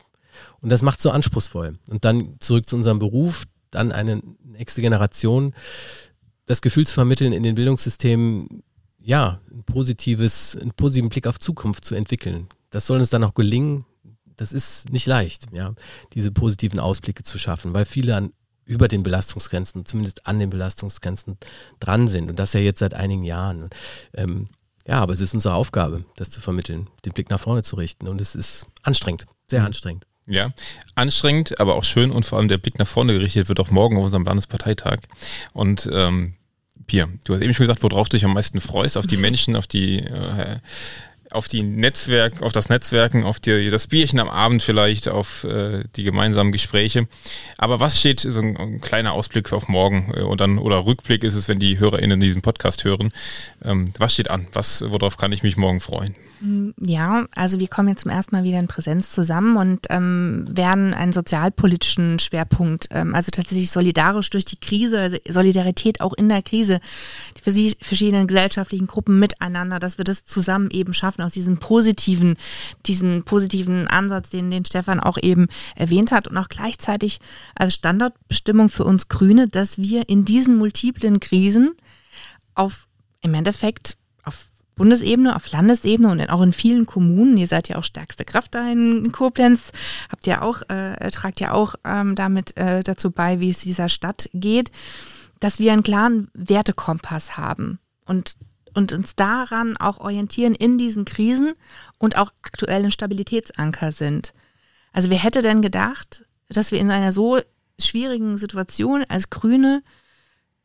und 0.61 0.71
das 0.71 0.83
macht 0.83 1.01
so 1.01 1.11
anspruchsvoll. 1.11 1.79
Und 1.89 2.05
dann 2.05 2.37
zurück 2.41 2.69
zu 2.69 2.77
unserem 2.77 2.99
Beruf, 2.99 3.45
dann 3.71 3.93
eine 3.93 4.23
nächste 4.43 4.81
Generation, 4.83 5.55
das 6.47 6.61
Gefühl 6.61 6.87
zu 6.87 6.95
vermitteln 6.95 7.33
in 7.33 7.43
den 7.43 7.55
Bildungssystemen, 7.55 8.63
ja, 8.99 9.41
ein 9.51 9.65
positives, 9.65 10.57
einen 10.61 10.73
positiven 10.73 11.09
Blick 11.09 11.27
auf 11.27 11.39
Zukunft 11.39 11.85
zu 11.85 11.95
entwickeln. 11.95 12.49
Das 12.71 12.87
soll 12.87 13.01
uns 13.01 13.11
dann 13.11 13.25
auch 13.25 13.35
gelingen. 13.35 13.87
Das 14.37 14.53
ist 14.53 14.91
nicht 14.91 15.07
leicht, 15.07 15.47
ja, 15.53 15.75
diese 16.15 16.33
positiven 16.33 16.81
Ausblicke 16.81 17.23
zu 17.23 17.39
schaffen, 17.39 17.75
weil 17.75 17.85
viele 17.85 18.17
an 18.17 18.33
über 18.65 18.89
den 18.89 19.03
Belastungsgrenzen, 19.03 19.85
zumindest 19.85 20.27
an 20.27 20.39
den 20.39 20.49
Belastungsgrenzen 20.49 21.39
dran 21.81 22.09
sind. 22.09 22.31
Und 22.31 22.39
das 22.39 22.53
ja 22.53 22.61
jetzt 22.61 22.79
seit 22.79 22.95
einigen 22.95 23.25
Jahren. 23.25 23.69
Ähm, 24.15 24.49
ja, 24.87 25.01
aber 25.01 25.13
es 25.13 25.21
ist 25.21 25.35
unsere 25.35 25.55
Aufgabe, 25.55 26.05
das 26.17 26.31
zu 26.31 26.41
vermitteln, 26.41 26.89
den 27.05 27.13
Blick 27.13 27.31
nach 27.31 27.41
vorne 27.41 27.63
zu 27.63 27.77
richten. 27.77 28.09
Und 28.09 28.21
es 28.21 28.35
ist 28.35 28.67
anstrengend, 28.83 29.27
sehr 29.49 29.61
mhm. 29.61 29.67
anstrengend. 29.67 30.07
Ja, 30.31 30.51
anstrengend, 30.95 31.59
aber 31.59 31.75
auch 31.75 31.83
schön 31.83 32.13
und 32.13 32.25
vor 32.25 32.39
allem 32.39 32.47
der 32.47 32.59
Blick 32.59 32.79
nach 32.79 32.87
vorne 32.87 33.15
gerichtet 33.15 33.49
wird 33.49 33.59
auch 33.59 33.73
morgen 33.73 33.97
auf 33.97 34.05
unserem 34.05 34.25
Landesparteitag. 34.25 34.99
Und 35.53 35.91
ähm, 35.93 36.35
Pia, 36.87 37.09
du 37.25 37.35
hast 37.35 37.41
eben 37.41 37.53
schon 37.53 37.65
gesagt, 37.65 37.83
worauf 37.83 38.09
du 38.09 38.17
dich 38.17 38.25
am 38.25 38.35
meisten 38.35 38.61
freust, 38.61 38.97
auf 38.97 39.09
die 39.09 39.17
Menschen, 39.17 39.57
auf 39.57 39.67
die 39.67 39.99
äh, 39.99 40.59
auf 41.31 41.49
die 41.49 41.63
Netzwerk, 41.63 42.43
auf 42.43 42.53
das 42.53 42.69
Netzwerken, 42.69 43.25
auf 43.25 43.41
die, 43.41 43.71
das 43.71 43.87
Bierchen 43.87 44.19
am 44.21 44.29
Abend 44.29 44.63
vielleicht, 44.63 45.09
auf 45.09 45.45
äh, 45.45 45.85
die 45.97 46.03
gemeinsamen 46.03 46.53
Gespräche. 46.53 47.07
Aber 47.57 47.81
was 47.81 47.99
steht, 47.99 48.21
so 48.21 48.41
ein, 48.41 48.57
ein 48.57 48.81
kleiner 48.81 49.13
Ausblick 49.13 49.53
auf 49.53 49.69
morgen 49.69 50.13
äh, 50.15 50.23
und 50.23 50.41
dann, 50.41 50.59
oder 50.59 50.87
Rückblick 50.87 51.25
ist 51.25 51.35
es, 51.35 51.49
wenn 51.49 51.59
die 51.59 51.79
HörerInnen 51.79 52.21
diesen 52.21 52.43
Podcast 52.43 52.85
hören. 52.85 53.13
Ähm, 53.65 53.93
was 53.99 54.15
steht 54.15 54.31
an? 54.31 54.49
Was, 54.53 54.85
worauf 54.89 55.17
kann 55.17 55.33
ich 55.33 55.43
mich 55.43 55.57
morgen 55.57 55.81
freuen? 55.81 56.15
Mm, 56.41 56.71
ja, 56.79 57.27
also 57.35 57.61
wir 57.61 57.69
kommen 57.69 57.89
jetzt 57.89 58.03
zum 58.03 58.11
ersten 58.11 58.35
Mal 58.35 58.45
wieder 58.45 58.59
in 58.59 58.69
Präsenz 58.69 59.11
zusammen 59.11 59.57
und 59.57 59.87
ähm, 59.91 60.45
werden 60.51 60.95
einen 60.95 61.13
sozialpolitischen 61.13 62.19
Schwerpunkt, 62.19 62.89
ähm, 62.91 63.15
also 63.15 63.31
tatsächlich 63.31 63.71
solidarisch 63.71 64.31
durch 64.31 64.45
die 64.45 64.57
Krise, 64.57 64.99
also 65.01 65.17
Solidarität 65.29 66.01
auch 66.01 66.15
in 66.15 66.29
der 66.29 66.43
Krise, 66.43 66.81
die 67.45 67.75
verschiedenen 67.81 68.27
gesellschaftlichen 68.27 68.87
Gruppen 68.87 69.19
miteinander, 69.19 69.79
dass 69.79 69.99
wir 69.99 70.05
das 70.05 70.25
zusammen 70.25 70.71
eben 70.71 70.95
schaffen, 70.95 71.20
aus 71.23 71.33
diesem 71.33 71.59
positiven, 71.59 72.37
diesen 72.87 73.25
positiven 73.25 73.87
Ansatz, 73.89 74.31
den, 74.31 74.51
den 74.51 74.65
Stefan 74.65 75.01
auch 75.01 75.19
eben 75.21 75.49
erwähnt 75.77 76.13
hat 76.13 76.29
und 76.29 76.37
auch 76.37 76.49
gleichzeitig 76.49 77.21
als 77.55 77.75
Standardbestimmung 77.75 78.69
für 78.69 78.85
uns 78.85 79.09
Grüne, 79.09 79.49
dass 79.49 79.79
wir 79.79 80.09
in 80.09 80.25
diesen 80.25 80.57
multiplen 80.57 81.21
Krisen 81.21 81.73
auf 82.55 82.87
im 83.23 83.35
Endeffekt 83.35 83.97
auf 84.25 84.47
Bundesebene, 84.77 85.37
auf 85.37 85.51
Landesebene 85.51 86.11
und 86.11 86.31
auch 86.31 86.41
in 86.41 86.53
vielen 86.53 86.87
Kommunen. 86.87 87.37
Ihr 87.37 87.47
seid 87.47 87.69
ja 87.69 87.77
auch 87.77 87.85
stärkste 87.85 88.25
Kraft 88.25 88.55
da 88.55 88.71
in 88.71 89.13
Koblenz. 89.13 89.73
Habt 90.11 90.27
ja 90.27 90.43
auch, 90.43 90.63
äh, 90.69 91.11
tragt 91.11 91.41
ja 91.41 91.53
auch 91.53 91.75
ähm, 91.85 92.15
damit 92.15 92.57
äh, 92.57 92.83
dazu 92.83 93.11
bei, 93.11 93.41
wie 93.41 93.51
es 93.51 93.59
dieser 93.59 93.89
Stadt 93.89 94.31
geht, 94.33 94.71
dass 95.39 95.59
wir 95.59 95.73
einen 95.73 95.83
klaren 95.83 96.29
Wertekompass 96.35 97.37
haben 97.37 97.79
und, 98.07 98.37
und 98.75 98.93
uns 98.93 99.17
daran 99.17 99.77
auch 99.77 99.99
orientieren 99.99 100.55
in 100.55 100.79
diesen 100.79 101.05
Krisen 101.05 101.55
und 101.99 102.17
auch 102.17 102.33
aktuellen 102.43 102.91
Stabilitätsanker 102.91 103.93
sind. 103.93 104.35
Also 104.93 105.11
wer 105.11 105.19
hätte 105.19 105.43
denn 105.43 105.63
gedacht, 105.63 106.25
dass 106.49 106.73
wir 106.73 106.81
in 106.81 106.91
einer 106.91 107.13
so 107.13 107.41
schwierigen 107.79 108.37
Situation 108.37 109.05
als 109.09 109.31
Grüne 109.31 109.83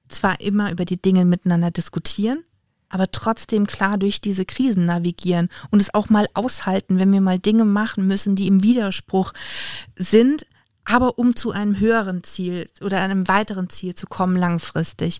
zwar 0.09 0.41
immer 0.41 0.71
über 0.71 0.85
die 0.85 1.01
Dinge 1.01 1.25
miteinander 1.25 1.71
diskutieren, 1.71 2.43
aber 2.89 3.11
trotzdem 3.11 3.65
klar 3.65 3.97
durch 3.97 4.21
diese 4.21 4.45
Krisen 4.45 4.85
navigieren 4.85 5.49
und 5.71 5.81
es 5.81 5.93
auch 5.93 6.09
mal 6.09 6.27
aushalten, 6.33 6.99
wenn 6.99 7.11
wir 7.11 7.21
mal 7.21 7.39
Dinge 7.39 7.65
machen 7.65 8.07
müssen, 8.07 8.35
die 8.35 8.47
im 8.47 8.63
Widerspruch 8.63 9.33
sind, 9.95 10.45
aber 10.85 11.17
um 11.17 11.35
zu 11.35 11.51
einem 11.51 11.79
höheren 11.79 12.23
Ziel 12.23 12.69
oder 12.81 13.01
einem 13.01 13.27
weiteren 13.27 13.69
Ziel 13.69 13.95
zu 13.95 14.07
kommen 14.07 14.35
langfristig. 14.35 15.19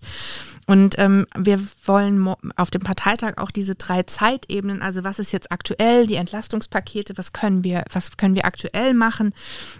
Und 0.66 0.96
ähm, 0.98 1.26
wir 1.36 1.60
wollen 1.84 2.34
auf 2.56 2.70
dem 2.70 2.82
Parteitag 2.82 3.34
auch 3.38 3.50
diese 3.50 3.74
drei 3.74 4.04
Zeitebenen, 4.04 4.82
also 4.82 5.04
was 5.04 5.18
ist 5.18 5.32
jetzt 5.32 5.52
aktuell, 5.52 6.06
die 6.06 6.14
Entlastungspakete, 6.16 7.18
was 7.18 7.32
können 7.32 7.64
wir, 7.64 7.84
was 7.92 8.16
können 8.16 8.34
wir 8.34 8.46
aktuell 8.46 8.94
machen, 8.94 9.34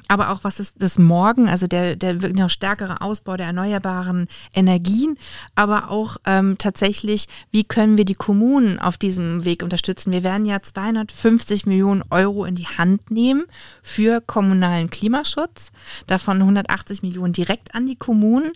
aber 0.09 0.31
auch 0.31 0.45
was 0.45 0.61
ist 0.61 0.75
das 0.79 0.99
Morgen, 0.99 1.49
also 1.49 1.67
der, 1.67 1.97
der 1.97 2.23
wirklich 2.23 2.41
noch 2.41 2.51
stärkere 2.51 3.01
Ausbau 3.01 3.37
der 3.37 3.47
erneuerbaren 3.47 4.29
Energien, 4.55 5.19
aber 5.55 5.91
auch 5.91 6.17
ähm, 6.27 6.57
tatsächlich, 6.59 7.29
wie 7.51 7.65
können 7.65 7.97
wir 7.97 8.05
die 8.05 8.15
Kommunen 8.15 8.79
auf 8.79 8.97
diesem 8.97 9.45
Weg 9.45 9.63
unterstützen. 9.63 10.13
Wir 10.13 10.23
werden 10.23 10.47
ja 10.47 10.61
250 10.63 11.67
Millionen 11.67 12.03
Euro 12.11 12.45
in 12.45 12.55
die 12.55 12.67
Hand 12.67 13.11
nehmen 13.11 13.45
für 13.83 14.21
kommunalen 14.21 14.91
Klimaschutz 14.91 15.71
davon 16.07 16.39
180 16.39 17.03
Millionen 17.03 17.33
direkt 17.33 17.75
an 17.75 17.87
die 17.87 17.97
Kommunen, 17.97 18.53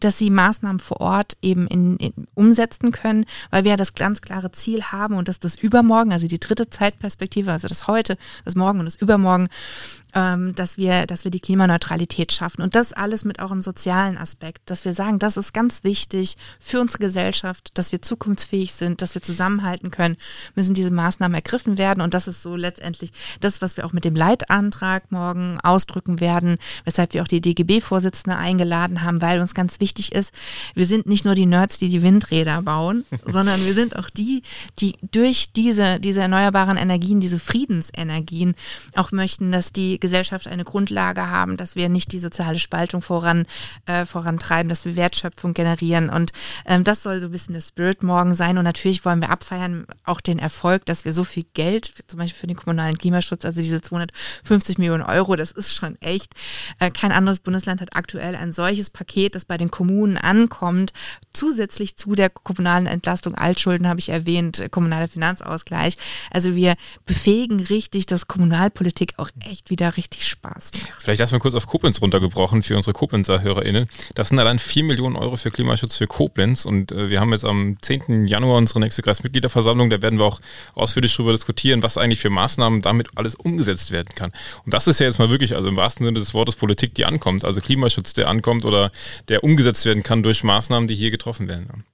dass 0.00 0.18
sie 0.18 0.30
Maßnahmen 0.30 0.78
vor 0.78 1.00
Ort 1.00 1.36
eben 1.42 1.66
in, 1.66 1.96
in, 1.96 2.12
umsetzen 2.34 2.92
können, 2.92 3.26
weil 3.50 3.64
wir 3.64 3.72
ja 3.72 3.76
das 3.76 3.94
ganz 3.94 4.20
klare 4.20 4.52
Ziel 4.52 4.84
haben 4.84 5.16
und 5.16 5.28
dass 5.28 5.40
das 5.40 5.54
Übermorgen, 5.54 6.12
also 6.12 6.28
die 6.28 6.40
dritte 6.40 6.68
Zeitperspektive, 6.70 7.52
also 7.52 7.68
das 7.68 7.86
Heute, 7.86 8.16
das 8.44 8.54
Morgen 8.54 8.80
und 8.80 8.86
das 8.86 8.96
Übermorgen, 8.96 9.48
ähm, 10.14 10.54
dass, 10.54 10.78
wir, 10.78 11.06
dass 11.06 11.24
wir 11.24 11.30
die 11.30 11.40
Klimaneutralität 11.40 12.32
schaffen. 12.32 12.62
Und 12.62 12.74
das 12.74 12.92
alles 12.92 13.24
mit 13.24 13.40
auch 13.40 13.50
im 13.50 13.62
sozialen 13.62 14.16
Aspekt, 14.16 14.70
dass 14.70 14.84
wir 14.84 14.94
sagen, 14.94 15.18
das 15.18 15.36
ist 15.36 15.52
ganz 15.52 15.82
wichtig 15.84 16.36
für 16.60 16.80
unsere 16.80 17.00
Gesellschaft, 17.00 17.70
dass 17.74 17.90
wir 17.90 18.00
zukunftsfähig 18.00 18.72
sind, 18.72 19.02
dass 19.02 19.14
wir 19.14 19.22
zusammenhalten 19.22 19.90
können, 19.90 20.16
müssen 20.54 20.74
diese 20.74 20.92
Maßnahmen 20.92 21.34
ergriffen 21.34 21.78
werden. 21.78 22.00
Und 22.00 22.14
das 22.14 22.28
ist 22.28 22.42
so 22.42 22.54
letztendlich 22.54 23.12
das, 23.40 23.60
was 23.60 23.76
wir 23.76 23.84
auch 23.84 23.92
mit 23.92 24.04
dem 24.04 24.14
Leitantrag 24.14 25.10
morgen 25.10 25.58
ausdrücken 25.62 26.20
werden, 26.20 26.58
weshalb 26.84 27.12
wir 27.14 27.22
auch 27.22 27.28
die 27.28 27.40
DGB-Vorsitzende 27.40 28.36
eingeladen 28.36 29.02
haben, 29.02 29.20
weil 29.20 29.40
uns 29.40 29.54
ganz 29.54 29.80
wichtig 29.80 30.12
ist, 30.12 30.32
wir 30.74 30.86
sind 30.86 31.06
nicht 31.06 31.24
nur 31.24 31.34
die 31.34 31.46
Nerds, 31.46 31.78
die 31.78 31.88
die 31.88 32.02
Windräder 32.02 32.62
bauen, 32.62 33.04
sondern 33.26 33.64
wir 33.64 33.74
sind 33.74 33.96
auch 33.96 34.10
die, 34.10 34.42
die 34.78 34.94
durch 35.10 35.52
diese, 35.52 35.98
diese 35.98 36.20
erneuerbaren 36.20 36.76
Energien, 36.76 37.18
diese 37.18 37.40
Friedensenergien 37.40 38.54
auch 38.94 39.10
möchten, 39.10 39.50
dass 39.50 39.72
die 39.72 39.98
Gesellschaft 40.04 40.46
eine 40.46 40.64
Grundlage 40.64 41.30
haben, 41.30 41.56
dass 41.56 41.76
wir 41.76 41.88
nicht 41.88 42.12
die 42.12 42.18
soziale 42.18 42.58
Spaltung 42.58 43.00
voran, 43.00 43.46
äh, 43.86 44.04
vorantreiben, 44.04 44.68
dass 44.68 44.84
wir 44.84 44.96
Wertschöpfung 44.96 45.54
generieren. 45.54 46.10
Und 46.10 46.32
ähm, 46.66 46.84
das 46.84 47.02
soll 47.02 47.20
so 47.20 47.26
ein 47.26 47.32
bisschen 47.32 47.54
der 47.54 47.62
Spirit 47.62 48.02
morgen 48.02 48.34
sein. 48.34 48.58
Und 48.58 48.64
natürlich 48.64 49.02
wollen 49.06 49.22
wir 49.22 49.30
abfeiern 49.30 49.86
auch 50.04 50.20
den 50.20 50.38
Erfolg, 50.38 50.84
dass 50.84 51.06
wir 51.06 51.14
so 51.14 51.24
viel 51.24 51.44
Geld, 51.54 51.90
zum 52.06 52.18
Beispiel 52.18 52.38
für 52.38 52.46
den 52.46 52.56
kommunalen 52.56 52.98
Klimaschutz, 52.98 53.46
also 53.46 53.62
diese 53.62 53.80
250 53.80 54.76
Millionen 54.76 55.02
Euro, 55.02 55.36
das 55.36 55.52
ist 55.52 55.74
schon 55.74 55.96
echt. 56.02 56.34
Äh, 56.80 56.90
kein 56.90 57.10
anderes 57.10 57.40
Bundesland 57.40 57.80
hat 57.80 57.96
aktuell 57.96 58.36
ein 58.36 58.52
solches 58.52 58.90
Paket, 58.90 59.34
das 59.34 59.46
bei 59.46 59.56
den 59.56 59.70
Kommunen 59.70 60.18
ankommt, 60.18 60.92
zusätzlich 61.32 61.96
zu 61.96 62.14
der 62.14 62.28
kommunalen 62.28 62.86
Entlastung 62.86 63.34
Altschulden 63.34 63.88
habe 63.88 64.00
ich 64.00 64.10
erwähnt, 64.10 64.60
äh, 64.60 64.68
kommunaler 64.68 65.08
Finanzausgleich. 65.08 65.96
Also 66.30 66.54
wir 66.54 66.74
befähigen 67.06 67.60
richtig, 67.60 68.04
dass 68.04 68.28
Kommunalpolitik 68.28 69.14
auch 69.16 69.30
echt 69.48 69.70
wieder 69.70 69.93
richtig 69.96 70.26
Spaß 70.26 70.70
macht. 70.72 71.02
Vielleicht 71.02 71.20
erstmal 71.20 71.40
kurz 71.40 71.54
auf 71.54 71.66
Koblenz 71.66 72.00
runtergebrochen 72.00 72.62
für 72.62 72.76
unsere 72.76 72.92
Koblenzer 72.92 73.42
HörerInnen. 73.42 73.88
Das 74.14 74.28
sind 74.28 74.38
allein 74.38 74.58
4 74.58 74.84
Millionen 74.84 75.16
Euro 75.16 75.36
für 75.36 75.50
Klimaschutz 75.50 75.96
für 75.96 76.06
Koblenz 76.06 76.64
und 76.64 76.92
äh, 76.92 77.10
wir 77.10 77.20
haben 77.20 77.32
jetzt 77.32 77.44
am 77.44 77.76
10. 77.80 78.26
Januar 78.26 78.58
unsere 78.58 78.80
nächste 78.80 79.02
Kreismitgliederversammlung. 79.02 79.90
Da 79.90 80.02
werden 80.02 80.18
wir 80.18 80.26
auch 80.26 80.40
ausführlich 80.74 81.14
darüber 81.14 81.32
diskutieren, 81.32 81.82
was 81.82 81.98
eigentlich 81.98 82.20
für 82.20 82.30
Maßnahmen 82.30 82.82
damit 82.82 83.08
alles 83.16 83.34
umgesetzt 83.34 83.90
werden 83.90 84.14
kann. 84.14 84.32
Und 84.64 84.74
das 84.74 84.86
ist 84.86 85.00
ja 85.00 85.06
jetzt 85.06 85.18
mal 85.18 85.30
wirklich, 85.30 85.54
also 85.54 85.68
im 85.68 85.76
wahrsten 85.76 86.06
Sinne 86.06 86.18
des 86.18 86.34
Wortes 86.34 86.56
Politik, 86.56 86.94
die 86.94 87.04
ankommt, 87.04 87.44
also 87.44 87.60
Klimaschutz, 87.60 88.12
der 88.14 88.28
ankommt 88.28 88.64
oder 88.64 88.90
der 89.28 89.44
umgesetzt 89.44 89.86
werden 89.86 90.02
kann 90.02 90.22
durch 90.22 90.44
Maßnahmen, 90.44 90.88
die 90.88 90.94
hier 90.94 91.10
getroffen 91.10 91.48
werden. 91.48 91.84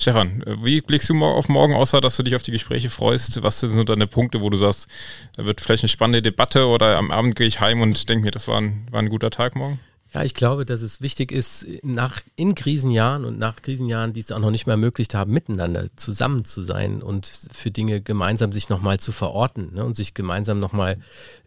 Stefan, 0.00 0.42
wie 0.46 0.80
blickst 0.80 1.08
du 1.08 1.24
auf 1.24 1.48
morgen, 1.48 1.74
außer 1.74 2.00
dass 2.00 2.16
du 2.16 2.22
dich 2.22 2.34
auf 2.34 2.42
die 2.42 2.52
Gespräche 2.52 2.90
freust? 2.90 3.42
Was 3.42 3.60
sind 3.60 3.72
so 3.72 3.84
deine 3.84 4.06
Punkte, 4.06 4.40
wo 4.40 4.50
du 4.50 4.56
sagst, 4.56 4.88
da 5.36 5.44
wird 5.44 5.60
vielleicht 5.60 5.84
eine 5.84 5.88
spannende 5.88 6.22
Debatte 6.22 6.66
oder 6.66 6.96
am 6.96 7.10
Abend 7.10 7.36
gehe 7.36 7.46
ich 7.46 7.60
heim 7.60 7.80
und 7.80 8.08
denke 8.08 8.24
mir, 8.24 8.30
das 8.30 8.48
war 8.48 8.60
ein, 8.60 8.86
war 8.90 9.00
ein 9.00 9.08
guter 9.08 9.30
Tag 9.30 9.54
morgen? 9.56 9.78
Ja, 10.12 10.24
ich 10.24 10.34
glaube, 10.34 10.66
dass 10.66 10.82
es 10.82 11.00
wichtig 11.00 11.30
ist, 11.30 11.66
nach, 11.82 12.20
in 12.34 12.56
Krisenjahren 12.56 13.24
und 13.24 13.38
nach 13.38 13.62
Krisenjahren, 13.62 14.12
die 14.12 14.20
es 14.20 14.32
auch 14.32 14.40
noch 14.40 14.50
nicht 14.50 14.66
mehr 14.66 14.74
ermöglicht 14.74 15.14
haben, 15.14 15.32
miteinander 15.32 15.86
zusammen 15.94 16.44
zu 16.44 16.62
sein 16.62 17.00
und 17.00 17.30
für 17.52 17.70
Dinge 17.70 18.00
gemeinsam 18.00 18.50
sich 18.50 18.68
nochmal 18.68 18.98
zu 18.98 19.12
verorten 19.12 19.74
ne, 19.74 19.84
und 19.84 19.94
sich 19.94 20.12
gemeinsam 20.14 20.58
nochmal 20.58 20.98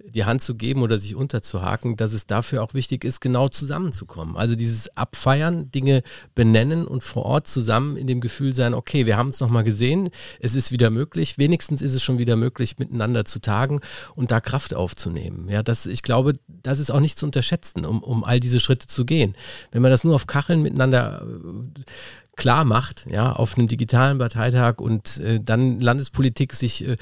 die 0.05 0.23
Hand 0.23 0.41
zu 0.41 0.55
geben 0.55 0.81
oder 0.81 0.97
sich 0.97 1.15
unterzuhaken, 1.15 1.97
dass 1.97 2.13
es 2.13 2.25
dafür 2.25 2.63
auch 2.63 2.73
wichtig 2.73 3.03
ist, 3.03 3.19
genau 3.19 3.49
zusammenzukommen. 3.49 4.37
Also 4.37 4.55
dieses 4.55 4.95
Abfeiern, 4.95 5.69
Dinge 5.71 6.01
benennen 6.33 6.87
und 6.87 7.03
vor 7.03 7.25
Ort 7.25 7.47
zusammen 7.47 7.97
in 7.97 8.07
dem 8.07 8.21
Gefühl 8.21 8.53
sein, 8.53 8.73
okay, 8.73 9.05
wir 9.05 9.17
haben 9.17 9.29
es 9.29 9.41
nochmal 9.41 9.65
gesehen, 9.65 10.09
es 10.39 10.55
ist 10.55 10.71
wieder 10.71 10.89
möglich, 10.89 11.37
wenigstens 11.37 11.81
ist 11.81 11.93
es 11.93 12.03
schon 12.03 12.17
wieder 12.17 12.37
möglich, 12.37 12.77
miteinander 12.79 13.25
zu 13.25 13.39
tagen 13.39 13.81
und 14.15 14.31
da 14.31 14.39
Kraft 14.39 14.73
aufzunehmen. 14.73 15.49
Ja, 15.49 15.63
das, 15.63 15.85
ich 15.85 16.01
glaube, 16.01 16.33
das 16.47 16.79
ist 16.79 16.91
auch 16.91 17.01
nicht 17.01 17.17
zu 17.17 17.25
unterschätzen, 17.25 17.85
um, 17.85 18.01
um 18.01 18.23
all 18.23 18.39
diese 18.39 18.52
Schritte 18.59 18.87
zu 18.87 19.05
gehen. 19.05 19.35
Wenn 19.71 19.81
man 19.81 19.91
das 19.91 20.03
nur 20.03 20.15
auf 20.15 20.27
Kacheln 20.27 20.61
miteinander 20.61 21.23
äh, 21.25 21.81
klar 22.35 22.65
macht, 22.65 23.05
ja, 23.09 23.31
auf 23.31 23.57
einem 23.57 23.67
digitalen 23.67 24.17
Parteitag 24.17 24.79
und 24.79 25.19
äh, 25.19 25.39
dann 25.39 25.79
Landespolitik 25.79 26.53
sich 26.53 26.87
äh, 26.87 26.97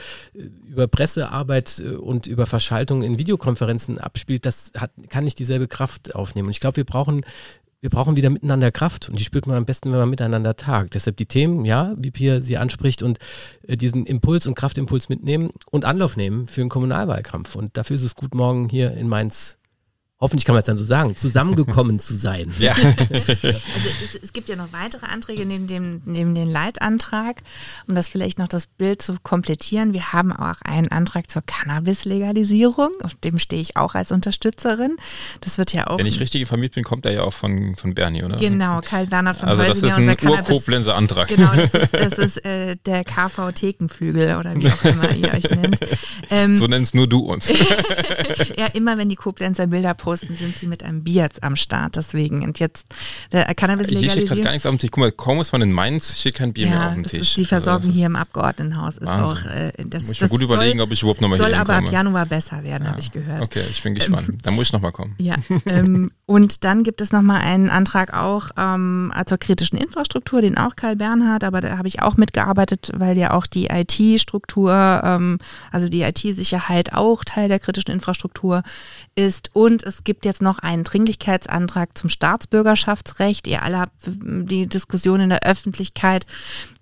über 0.67 0.87
Pressearbeit 0.87 1.79
äh, 1.79 1.95
und 1.95 2.27
über 2.27 2.45
Verschaltung 2.45 3.01
in 3.01 3.17
Videokonferenzen 3.17 3.97
abspielt, 3.97 4.45
das 4.45 4.71
hat, 4.77 4.91
kann 5.09 5.23
nicht 5.23 5.39
dieselbe 5.39 5.67
Kraft 5.67 6.15
aufnehmen. 6.15 6.47
Und 6.47 6.51
ich 6.51 6.59
glaube, 6.59 6.77
wir 6.77 6.85
brauchen 6.85 7.23
wir 7.81 7.89
brauchen 7.89 8.15
wieder 8.15 8.29
miteinander 8.29 8.71
Kraft 8.71 9.09
und 9.09 9.17
die 9.17 9.23
spürt 9.23 9.47
man 9.47 9.57
am 9.57 9.65
besten, 9.65 9.91
wenn 9.91 9.97
man 9.97 10.09
miteinander 10.09 10.55
tagt. 10.55 10.93
Deshalb 10.93 11.17
die 11.17 11.25
Themen, 11.25 11.65
ja, 11.65 11.95
wie 11.97 12.11
Pia 12.11 12.39
sie 12.39 12.57
anspricht 12.57 13.01
und 13.01 13.17
äh, 13.67 13.75
diesen 13.75 14.05
Impuls 14.05 14.45
und 14.45 14.53
Kraftimpuls 14.53 15.09
mitnehmen 15.09 15.49
und 15.71 15.83
Anlauf 15.83 16.15
nehmen 16.15 16.45
für 16.45 16.61
einen 16.61 16.69
Kommunalwahlkampf. 16.69 17.55
Und 17.55 17.75
dafür 17.77 17.95
ist 17.95 18.03
es 18.03 18.15
gut, 18.15 18.35
morgen 18.35 18.69
hier 18.69 18.93
in 18.93 19.09
Mainz 19.09 19.57
hoffentlich 20.21 20.45
kann 20.45 20.53
man 20.53 20.59
es 20.59 20.65
dann 20.65 20.77
so 20.77 20.85
sagen, 20.85 21.15
zusammengekommen 21.17 21.99
zu 21.99 22.13
sein. 22.13 22.53
Ja. 22.59 22.73
Also 22.73 23.33
es, 23.33 24.15
es, 24.23 24.33
gibt 24.33 24.49
ja 24.49 24.55
noch 24.55 24.71
weitere 24.71 25.07
Anträge 25.07 25.45
neben 25.45 25.65
dem, 25.65 26.01
neben 26.05 26.35
dem 26.35 26.47
Leitantrag, 26.47 27.41
um 27.87 27.95
das 27.95 28.07
vielleicht 28.07 28.37
noch 28.37 28.47
das 28.47 28.67
Bild 28.67 29.01
zu 29.01 29.15
komplettieren. 29.23 29.93
Wir 29.93 30.13
haben 30.13 30.31
auch 30.31 30.61
einen 30.63 30.89
Antrag 30.89 31.29
zur 31.29 31.41
Cannabis-Legalisierung, 31.41 32.91
auf 33.01 33.15
dem 33.15 33.39
stehe 33.39 33.61
ich 33.61 33.75
auch 33.77 33.95
als 33.95 34.11
Unterstützerin. 34.11 34.95
Das 35.41 35.57
wird 35.57 35.73
ja 35.73 35.87
auch. 35.87 35.97
Wenn 35.97 36.05
ich 36.05 36.19
richtig 36.19 36.41
informiert 36.41 36.75
bin, 36.75 36.83
kommt 36.83 37.05
er 37.07 37.13
ja 37.13 37.21
auch 37.23 37.33
von, 37.33 37.75
von 37.75 37.95
Bernie, 37.95 38.23
oder? 38.23 38.37
Genau, 38.37 38.79
Karl 38.81 39.07
Bernhard 39.07 39.37
von 39.37 39.49
Also 39.49 39.63
das 39.63 39.81
Heusinger, 39.81 40.13
ist 40.13 40.23
ein 40.23 40.29
Urkoblenzer 40.29 40.95
Antrag. 40.95 41.29
Genau, 41.29 41.55
das 41.55 41.73
ist, 41.73 41.93
das 41.99 42.13
ist 42.19 42.45
äh, 42.45 42.75
der 42.85 43.03
KV-Thekenflügel 43.03 44.37
oder 44.37 44.55
wie 44.55 44.67
auch 44.67 44.85
immer 44.85 45.11
ihr 45.15 45.33
euch 45.33 45.49
nennt. 45.49 45.79
Ähm, 46.29 46.55
so 46.55 46.67
nennst 46.67 46.93
nur 46.93 47.07
du 47.07 47.21
uns. 47.21 47.49
ja, 48.57 48.67
immer 48.73 48.97
wenn 48.99 49.09
die 49.09 49.15
Koblenzer 49.15 49.67
Bilder 49.67 49.95
posten, 49.95 50.10
sind 50.19 50.57
sie 50.57 50.67
mit 50.67 50.83
einem 50.83 51.03
Bier 51.03 51.29
am 51.41 51.55
Start. 51.55 51.95
Deswegen. 51.95 52.43
Und 52.43 52.59
jetzt 52.59 52.87
der 53.31 53.45
Cannabis 53.55 53.87
Hier 53.87 54.09
steht 54.09 54.27
gerade 54.27 54.41
gar 54.41 54.51
nichts 54.51 54.65
auf 54.65 54.71
dem 54.71 54.79
Tisch. 54.79 54.91
Guck 54.91 55.01
mal, 55.01 55.11
kaum 55.11 55.39
ist 55.39 55.51
man 55.51 55.61
in 55.61 55.71
Mainz, 55.71 56.19
steht 56.19 56.35
kein 56.35 56.53
Bier 56.53 56.67
mehr 56.67 56.87
auf 56.87 56.93
dem 56.93 57.03
Tisch. 57.03 57.21
Ist 57.21 57.37
die 57.37 57.45
Versorgung 57.45 57.87
Also, 57.87 57.97
hier 57.97 58.05
im 58.05 58.15
Abgeordnetenhaus 58.15 58.97
ist 58.97 59.07
Wahnsinn. 59.07 59.37
auch. 59.37 59.51
Äh, 59.51 59.71
das, 59.85 60.03
Muss 60.03 60.13
ich 60.13 60.21
mir 60.21 60.29
gut 60.29 60.41
überlegen, 60.41 60.79
soll, 60.79 60.87
ob 60.87 60.91
ich 60.91 61.01
überhaupt 61.01 61.21
nochmal 61.21 61.37
hier 61.37 61.45
soll 61.45 61.55
aber 61.55 61.75
ab. 61.75 61.91
Januar 61.91 62.25
besser 62.25 62.63
werden, 62.63 62.87
habe 62.87 62.99
ich 62.99 63.11
gehört. 63.11 63.41
Okay, 63.41 63.63
ich 63.69 63.81
bin 63.83 63.95
gespannt. 63.95 64.29
Da 64.41 64.51
muss 64.51 64.67
ich 64.67 64.73
nochmal 64.73 64.91
kommen. 64.91 65.15
Ja, 65.17 65.35
ähm, 65.65 66.11
und 66.25 66.63
dann 66.63 66.83
gibt 66.83 67.01
es 67.01 67.11
nochmal 67.11 67.41
einen 67.41 67.69
Antrag 67.69 68.13
auch 68.13 68.49
ähm, 68.57 69.11
zur 69.25 69.37
kritischen 69.37 69.77
Infrastruktur, 69.77 70.41
den 70.41 70.57
auch 70.57 70.75
Karl 70.75 70.95
Bernhard, 70.95 71.43
aber 71.43 71.61
da 71.61 71.77
habe 71.77 71.87
ich 71.87 72.01
auch 72.01 72.17
mitgearbeitet, 72.17 72.91
weil 72.95 73.17
ja 73.17 73.33
auch 73.33 73.45
die 73.45 73.67
IT-Struktur, 73.67 75.01
ähm, 75.03 75.39
also 75.71 75.89
die 75.89 76.01
IT-Sicherheit 76.01 76.93
auch 76.93 77.23
Teil 77.23 77.49
der 77.49 77.59
kritischen 77.59 77.91
Infrastruktur 77.91 78.63
ist. 79.15 79.49
Und 79.53 79.83
es 79.83 80.00
gibt 80.03 80.25
jetzt 80.25 80.41
noch 80.41 80.59
einen 80.59 80.83
Dringlichkeitsantrag 80.83 81.97
zum 81.97 82.09
Staatsbürgerschaftsrecht. 82.09 83.47
Ihr 83.47 83.63
alle 83.63 83.79
habt 83.79 83.93
die 84.05 84.67
Diskussion 84.67 85.19
in 85.19 85.29
der 85.29 85.43
Öffentlichkeit 85.43 86.25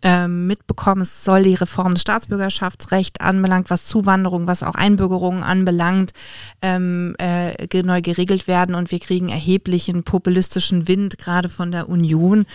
ähm, 0.02 0.48
mitbekommen. 0.48 1.02
Es 1.02 1.24
soll 1.24 1.44
die 1.44 1.56
Reform 1.56 1.94
des 1.94 2.02
Staatsbürgerschaftsrechts 2.02 3.20
anbelangt, 3.20 3.70
was 3.70 3.86
Zuwanderung, 3.86 4.48
was 4.48 4.64
auch 4.64 4.76
Einbürgerungen 4.76 5.44
anbelangt, 5.44 6.14
ähm, 6.62 7.16
äh, 7.20 7.82
neu 7.84 8.02
geregelt 8.02 8.48
werden. 8.48 8.76
Und 8.76 8.92
wir 8.92 9.00
kriegen 9.00 9.30
erheblichen 9.30 10.04
populistischen 10.04 10.88
Wind, 10.88 11.18
gerade 11.18 11.50
von 11.50 11.72
der 11.72 11.90
Union. 11.90 12.46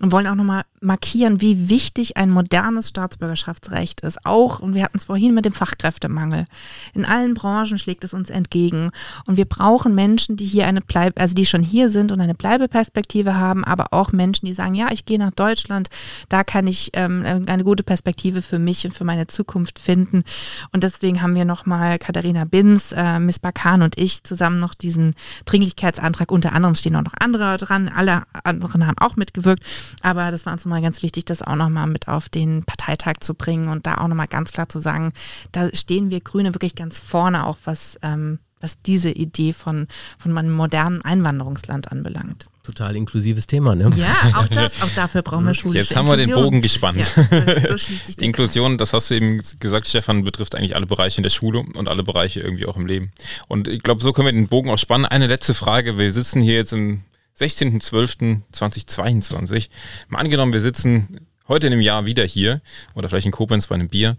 Und 0.00 0.12
wollen 0.12 0.26
auch 0.26 0.34
nochmal 0.34 0.64
markieren, 0.80 1.40
wie 1.40 1.68
wichtig 1.68 2.16
ein 2.16 2.30
modernes 2.30 2.88
Staatsbürgerschaftsrecht 2.88 4.00
ist. 4.00 4.24
Auch, 4.24 4.60
und 4.60 4.74
wir 4.74 4.82
hatten 4.82 4.96
es 4.96 5.04
vorhin 5.04 5.34
mit 5.34 5.44
dem 5.44 5.52
Fachkräftemangel. 5.52 6.46
In 6.94 7.04
allen 7.04 7.34
Branchen 7.34 7.78
schlägt 7.78 8.02
es 8.04 8.14
uns 8.14 8.30
entgegen. 8.30 8.90
Und 9.26 9.36
wir 9.36 9.44
brauchen 9.44 9.94
Menschen, 9.94 10.36
die 10.36 10.46
hier 10.46 10.66
eine 10.66 10.80
Bleib, 10.80 11.20
also 11.20 11.34
die 11.34 11.44
schon 11.44 11.62
hier 11.62 11.90
sind 11.90 12.12
und 12.12 12.20
eine 12.20 12.34
Bleibeperspektive 12.34 13.36
haben, 13.36 13.64
aber 13.64 13.92
auch 13.92 14.12
Menschen, 14.12 14.46
die 14.46 14.54
sagen, 14.54 14.74
ja, 14.74 14.88
ich 14.90 15.04
gehe 15.04 15.18
nach 15.18 15.32
Deutschland, 15.32 15.90
da 16.30 16.44
kann 16.44 16.66
ich 16.66 16.90
ähm, 16.94 17.24
eine 17.46 17.64
gute 17.64 17.82
Perspektive 17.82 18.40
für 18.40 18.58
mich 18.58 18.84
und 18.86 18.92
für 18.92 19.04
meine 19.04 19.26
Zukunft 19.26 19.78
finden. 19.78 20.24
Und 20.72 20.82
deswegen 20.82 21.20
haben 21.20 21.34
wir 21.34 21.44
nochmal 21.44 21.98
Katharina 21.98 22.46
Binz, 22.46 22.92
äh, 22.96 23.18
Miss 23.18 23.38
Bakan 23.38 23.82
und 23.82 23.98
ich 23.98 24.24
zusammen 24.24 24.60
noch 24.60 24.74
diesen 24.74 25.14
Dringlichkeitsantrag, 25.44 26.32
unter 26.32 26.54
anderem 26.54 26.74
stehen 26.74 26.96
auch 26.96 27.02
noch 27.02 27.14
andere 27.20 27.58
dran, 27.58 27.90
alle 27.94 28.22
anderen 28.44 28.86
haben 28.86 28.96
auch 28.98 29.16
mitgewirkt, 29.16 29.62
aber 30.02 30.30
das 30.30 30.46
war 30.46 30.54
uns 30.54 30.64
nochmal 30.70 30.82
ganz 30.82 31.02
wichtig, 31.02 31.24
das 31.24 31.42
auch 31.42 31.56
nochmal 31.56 31.88
mit 31.88 32.06
auf 32.06 32.28
den 32.28 32.64
Parteitag 32.64 33.14
zu 33.20 33.34
bringen 33.34 33.68
und 33.68 33.86
da 33.86 33.96
auch 33.98 34.08
nochmal 34.08 34.28
ganz 34.28 34.52
klar 34.52 34.68
zu 34.68 34.78
sagen, 34.78 35.12
da 35.50 35.68
stehen 35.74 36.10
wir 36.10 36.20
Grüne 36.20 36.54
wirklich 36.54 36.76
ganz 36.76 37.00
vorne, 37.00 37.46
auch 37.46 37.58
was, 37.64 37.98
ähm, 38.02 38.38
was 38.60 38.80
diese 38.82 39.10
Idee 39.10 39.52
von, 39.52 39.88
von 40.18 40.38
einem 40.38 40.52
modernen 40.52 41.02
Einwanderungsland 41.02 41.90
anbelangt. 41.90 42.46
Total 42.62 42.94
inklusives 42.94 43.48
Thema, 43.48 43.74
ne? 43.74 43.90
Ja, 43.96 44.38
auch 44.38 44.46
das, 44.48 44.80
auch 44.82 44.90
dafür 44.94 45.22
brauchen 45.22 45.46
wir 45.46 45.54
schulische 45.54 45.78
Jetzt 45.78 45.96
haben 45.96 46.06
wir 46.06 46.16
den 46.16 46.28
Inklusion. 46.28 46.44
Bogen 46.44 46.62
gespannt. 46.62 46.98
Ja, 46.98 47.62
so, 47.62 47.68
so 47.70 47.78
schließt 47.78 48.06
sich 48.06 48.16
der 48.16 48.24
Inklusion, 48.26 48.78
das 48.78 48.92
hast 48.92 49.10
du 49.10 49.14
eben 49.14 49.42
gesagt, 49.58 49.88
Stefan, 49.88 50.22
betrifft 50.22 50.54
eigentlich 50.54 50.76
alle 50.76 50.86
Bereiche 50.86 51.16
in 51.16 51.24
der 51.24 51.30
Schule 51.30 51.64
und 51.74 51.88
alle 51.88 52.04
Bereiche 52.04 52.40
irgendwie 52.40 52.66
auch 52.66 52.76
im 52.76 52.86
Leben. 52.86 53.10
Und 53.48 53.66
ich 53.66 53.82
glaube, 53.82 54.02
so 54.02 54.12
können 54.12 54.26
wir 54.26 54.32
den 54.32 54.46
Bogen 54.46 54.70
auch 54.70 54.78
spannen. 54.78 55.06
Eine 55.06 55.26
letzte 55.26 55.54
Frage. 55.54 55.98
Wir 55.98 56.12
sitzen 56.12 56.42
hier 56.42 56.54
jetzt 56.54 56.72
im 56.72 57.02
16.12.2022. 57.40 59.68
Mal 60.08 60.18
angenommen, 60.18 60.52
wir 60.52 60.60
sitzen 60.60 61.26
heute 61.48 61.66
in 61.66 61.72
einem 61.72 61.82
Jahr 61.82 62.06
wieder 62.06 62.24
hier 62.24 62.60
oder 62.94 63.08
vielleicht 63.08 63.26
in 63.26 63.32
Koblenz 63.32 63.66
bei 63.66 63.74
einem 63.74 63.88
Bier. 63.88 64.16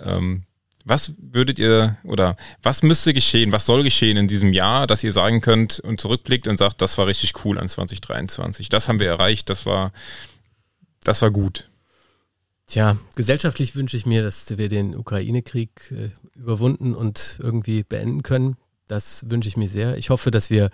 Ähm, 0.00 0.42
was 0.84 1.14
würdet 1.18 1.58
ihr 1.58 1.96
oder 2.02 2.36
was 2.62 2.82
müsste 2.82 3.14
geschehen, 3.14 3.52
was 3.52 3.66
soll 3.66 3.84
geschehen 3.84 4.16
in 4.16 4.26
diesem 4.26 4.52
Jahr, 4.52 4.86
dass 4.86 5.04
ihr 5.04 5.12
sagen 5.12 5.40
könnt 5.40 5.78
und 5.80 6.00
zurückblickt 6.00 6.48
und 6.48 6.56
sagt, 6.56 6.82
das 6.82 6.98
war 6.98 7.06
richtig 7.06 7.32
cool 7.44 7.58
an 7.58 7.68
2023. 7.68 8.68
Das 8.68 8.88
haben 8.88 8.98
wir 8.98 9.08
erreicht, 9.08 9.48
das 9.48 9.64
war, 9.64 9.92
das 11.04 11.22
war 11.22 11.30
gut. 11.30 11.70
Tja, 12.66 12.96
gesellschaftlich 13.16 13.76
wünsche 13.76 13.96
ich 13.96 14.06
mir, 14.06 14.22
dass 14.22 14.56
wir 14.56 14.68
den 14.68 14.96
Ukraine-Krieg 14.96 15.92
äh, 15.92 16.10
überwunden 16.38 16.94
und 16.94 17.38
irgendwie 17.40 17.84
beenden 17.84 18.22
können. 18.22 18.56
Das 18.88 19.24
wünsche 19.28 19.48
ich 19.48 19.56
mir 19.56 19.68
sehr. 19.68 19.96
Ich 19.98 20.10
hoffe, 20.10 20.30
dass 20.30 20.50
wir 20.50 20.70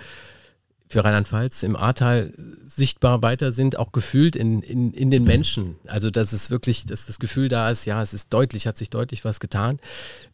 für 0.89 1.05
Rheinland-Pfalz 1.05 1.62
im 1.62 1.76
Ahrtal 1.76 2.32
sichtbar 2.66 3.22
weiter 3.22 3.53
sind, 3.53 3.78
auch 3.78 3.93
gefühlt 3.93 4.36
in, 4.36 4.62
in, 4.62 4.93
in 4.93 5.11
den 5.11 5.24
Menschen. 5.24 5.76
Also, 5.86 6.11
dass 6.11 6.32
es 6.32 6.51
wirklich, 6.51 6.84
dass 6.86 7.07
das 7.07 7.18
Gefühl 7.18 7.49
da 7.49 7.70
ist, 7.70 7.84
ja, 7.84 8.03
es 8.03 8.14
ist 8.14 8.32
deutlich, 8.32 8.66
hat 8.66 8.78
sich 8.78 8.89
deutlich 8.89 9.24
was 9.24 9.41
getan. 9.41 9.78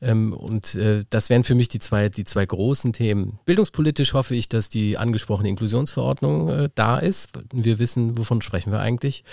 Ähm, 0.01 0.33
und 0.33 0.75
äh, 0.77 1.05
das 1.11 1.31
wären 1.31 1.43
für 1.43 1.55
mich 1.55 1.69
die 1.69 1.81
zwei, 1.81 2.09
die 2.09 2.25
zwei 2.25 2.47
großen 2.47 2.93
Themen. 2.93 3.39
Bildungspolitisch 3.45 4.15
hoffe 4.15 4.35
ich, 4.37 4.49
dass 4.49 4.69
die 4.69 4.97
angesprochene 4.97 5.49
Inklusionsverordnung 5.49 6.49
äh, 6.49 6.69
da 6.75 6.99
ist. 6.99 7.31
Wir 7.53 7.79
wissen, 7.79 8.17
wovon 8.17 8.41
sprechen 8.43 8.71
wir 8.71 8.81
eigentlich. 8.81 9.25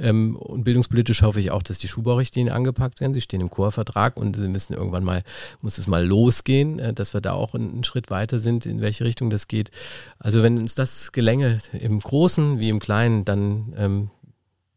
Ähm, 0.00 0.36
und 0.36 0.64
bildungspolitisch 0.64 1.22
hoffe 1.22 1.38
ich 1.38 1.50
auch, 1.52 1.62
dass 1.62 1.78
die 1.78 1.88
Schulbaurichtlinien 1.88 2.52
angepackt 2.52 3.00
werden. 3.00 3.14
Sie 3.14 3.20
stehen 3.20 3.40
im 3.40 3.50
Chorvertrag 3.50 4.16
und 4.16 4.36
sie 4.36 4.48
müssen 4.48 4.74
irgendwann 4.74 5.04
mal, 5.04 5.22
muss 5.60 5.78
es 5.78 5.86
mal 5.86 6.04
losgehen, 6.04 6.78
äh, 6.80 6.92
dass 6.92 7.14
wir 7.14 7.20
da 7.20 7.32
auch 7.32 7.54
einen, 7.54 7.70
einen 7.72 7.84
Schritt 7.84 8.10
weiter 8.10 8.38
sind, 8.40 8.66
in 8.66 8.80
welche 8.80 9.04
Richtung 9.04 9.30
das 9.30 9.46
geht. 9.46 9.70
Also 10.18 10.42
wenn 10.42 10.63
uns 10.64 10.74
das 10.74 11.12
gelänge, 11.12 11.58
im 11.74 12.00
Großen 12.00 12.58
wie 12.58 12.70
im 12.70 12.80
Kleinen, 12.80 13.26
dann 13.26 13.74
ähm, 13.76 14.10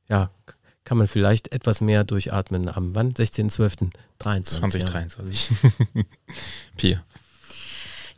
ja, 0.09 0.31
kann 0.83 0.97
man 0.97 1.07
vielleicht 1.07 1.53
etwas 1.53 1.79
mehr 1.79 2.03
durchatmen 2.03 2.67
am 2.67 2.93
wann? 2.93 3.13
16.12.23. 3.13 4.43
2023. 4.43 5.51
Pia. 6.77 7.01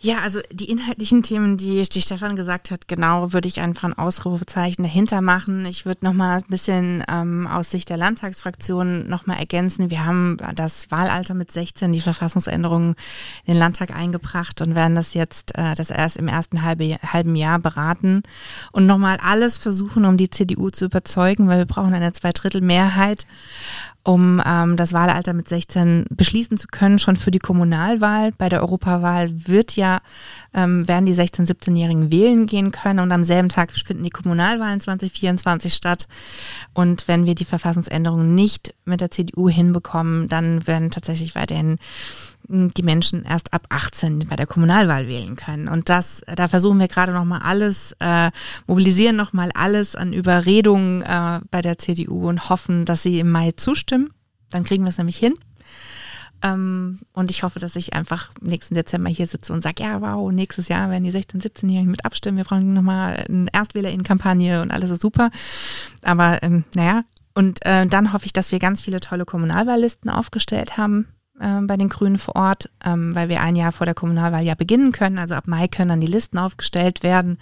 Ja, 0.01 0.19
also 0.19 0.39
die 0.49 0.69
inhaltlichen 0.69 1.23
Themen, 1.23 1.57
die, 1.57 1.83
die 1.83 2.01
Stefan 2.01 2.37
gesagt 2.37 2.71
hat, 2.71 2.87
genau, 2.87 3.33
würde 3.33 3.49
ich 3.49 3.59
einfach 3.59 3.83
ein 3.83 3.97
Ausrufezeichen 3.97 4.81
dahinter 4.81 5.19
machen. 5.19 5.65
Ich 5.65 5.85
würde 5.85 6.05
nochmal 6.05 6.37
ein 6.37 6.47
bisschen 6.47 7.03
ähm, 7.09 7.47
aus 7.47 7.71
Sicht 7.71 7.89
der 7.89 7.97
Landtagsfraktion 7.97 9.09
nochmal 9.09 9.39
ergänzen. 9.39 9.89
Wir 9.89 10.05
haben 10.05 10.37
das 10.55 10.89
Wahlalter 10.89 11.33
mit 11.33 11.51
16, 11.51 11.91
die 11.91 11.99
Verfassungsänderungen 11.99 12.95
in 13.43 13.55
den 13.55 13.59
Landtag 13.59 13.93
eingebracht 13.93 14.61
und 14.61 14.73
werden 14.73 14.95
das 14.95 15.15
jetzt 15.15 15.57
äh, 15.57 15.75
das 15.75 15.89
erst 15.89 16.15
im 16.15 16.29
ersten 16.29 16.61
halbe, 16.61 16.97
halben 17.05 17.35
Jahr 17.35 17.59
beraten 17.59 18.23
und 18.71 18.85
nochmal 18.85 19.17
alles 19.21 19.57
versuchen, 19.57 20.05
um 20.05 20.15
die 20.15 20.29
CDU 20.29 20.69
zu 20.69 20.85
überzeugen, 20.85 21.49
weil 21.49 21.57
wir 21.57 21.65
brauchen 21.65 21.93
eine 21.93 22.13
Zweidrittelmehrheit 22.13 23.27
um 24.03 24.41
ähm, 24.45 24.77
das 24.77 24.93
Wahlalter 24.93 25.33
mit 25.33 25.49
16 25.49 26.05
beschließen 26.09 26.57
zu 26.57 26.67
können, 26.67 26.99
schon 26.99 27.15
für 27.15 27.31
die 27.31 27.39
Kommunalwahl. 27.39 28.31
Bei 28.31 28.49
der 28.49 28.61
Europawahl 28.61 29.29
wird 29.47 29.75
ja, 29.75 30.01
ähm, 30.53 30.87
werden 30.87 31.05
die 31.05 31.13
16-, 31.13 31.47
17-Jährigen 31.47 32.11
wählen 32.11 32.45
gehen 32.45 32.71
können 32.71 32.99
und 32.99 33.11
am 33.11 33.23
selben 33.23 33.49
Tag 33.49 33.71
finden 33.71 34.03
die 34.03 34.09
Kommunalwahlen 34.09 34.79
2024 34.79 35.73
statt. 35.73 36.07
Und 36.73 37.07
wenn 37.07 37.25
wir 37.25 37.35
die 37.35 37.45
Verfassungsänderung 37.45 38.33
nicht 38.35 38.73
mit 38.85 39.01
der 39.01 39.11
CDU 39.11 39.49
hinbekommen, 39.49 40.27
dann 40.29 40.65
werden 40.65 40.91
tatsächlich 40.91 41.35
weiterhin 41.35 41.77
die 42.49 42.83
Menschen 42.83 43.23
erst 43.23 43.53
ab 43.53 43.67
18 43.69 44.27
bei 44.27 44.35
der 44.35 44.47
Kommunalwahl 44.47 45.07
wählen 45.07 45.35
können. 45.35 45.67
Und 45.67 45.87
das, 45.87 46.21
da 46.35 46.47
versuchen 46.47 46.79
wir 46.79 46.87
gerade 46.87 47.13
nochmal 47.13 47.41
alles, 47.43 47.95
äh, 47.99 48.31
mobilisieren 48.65 49.15
nochmal 49.15 49.51
alles 49.53 49.95
an 49.95 50.13
Überredungen 50.13 51.03
äh, 51.03 51.39
bei 51.51 51.61
der 51.61 51.77
CDU 51.77 52.27
und 52.27 52.49
hoffen, 52.49 52.85
dass 52.85 53.03
sie 53.03 53.19
im 53.19 53.29
Mai 53.29 53.51
zustimmen. 53.51 54.11
Dann 54.49 54.63
kriegen 54.63 54.83
wir 54.83 54.89
es 54.89 54.97
nämlich 54.97 55.17
hin. 55.17 55.35
Ähm, 56.41 56.99
und 57.13 57.29
ich 57.29 57.43
hoffe, 57.43 57.59
dass 57.59 57.75
ich 57.75 57.93
einfach 57.93 58.31
nächsten 58.41 58.73
Dezember 58.73 59.11
hier 59.11 59.27
sitze 59.27 59.53
und 59.53 59.61
sage, 59.61 59.83
ja, 59.83 60.01
wow, 60.01 60.31
nächstes 60.31 60.69
Jahr 60.69 60.89
werden 60.89 61.03
die 61.03 61.11
16-, 61.11 61.43
17-Jährigen 61.43 61.91
mit 61.91 62.03
abstimmen. 62.03 62.37
Wir 62.37 62.45
brauchen 62.45 62.73
nochmal 62.73 63.25
eine 63.29 63.47
Erstwählerinnenkampagne 63.53 64.63
und 64.63 64.71
alles 64.71 64.89
ist 64.89 65.01
super. 65.01 65.29
Aber 66.01 66.41
ähm, 66.41 66.63
naja, 66.73 67.03
und 67.35 67.63
äh, 67.65 67.85
dann 67.85 68.11
hoffe 68.11 68.25
ich, 68.25 68.33
dass 68.33 68.51
wir 68.51 68.57
ganz 68.57 68.81
viele 68.81 69.01
tolle 69.01 69.25
Kommunalwahllisten 69.25 70.09
aufgestellt 70.09 70.77
haben 70.77 71.07
äh, 71.39 71.61
bei 71.61 71.77
den 71.77 71.89
Grünen 71.89 72.17
vor 72.17 72.35
Ort, 72.35 72.69
ähm, 72.85 73.15
weil 73.15 73.29
wir 73.29 73.41
ein 73.41 73.55
Jahr 73.55 73.71
vor 73.71 73.85
der 73.85 73.95
Kommunalwahl 73.95 74.43
ja 74.43 74.55
beginnen 74.55 74.91
können. 74.91 75.17
Also 75.17 75.35
ab 75.35 75.47
Mai 75.47 75.67
können 75.67 75.89
dann 75.89 76.01
die 76.01 76.07
Listen 76.07 76.37
aufgestellt 76.37 77.03
werden. 77.03 77.37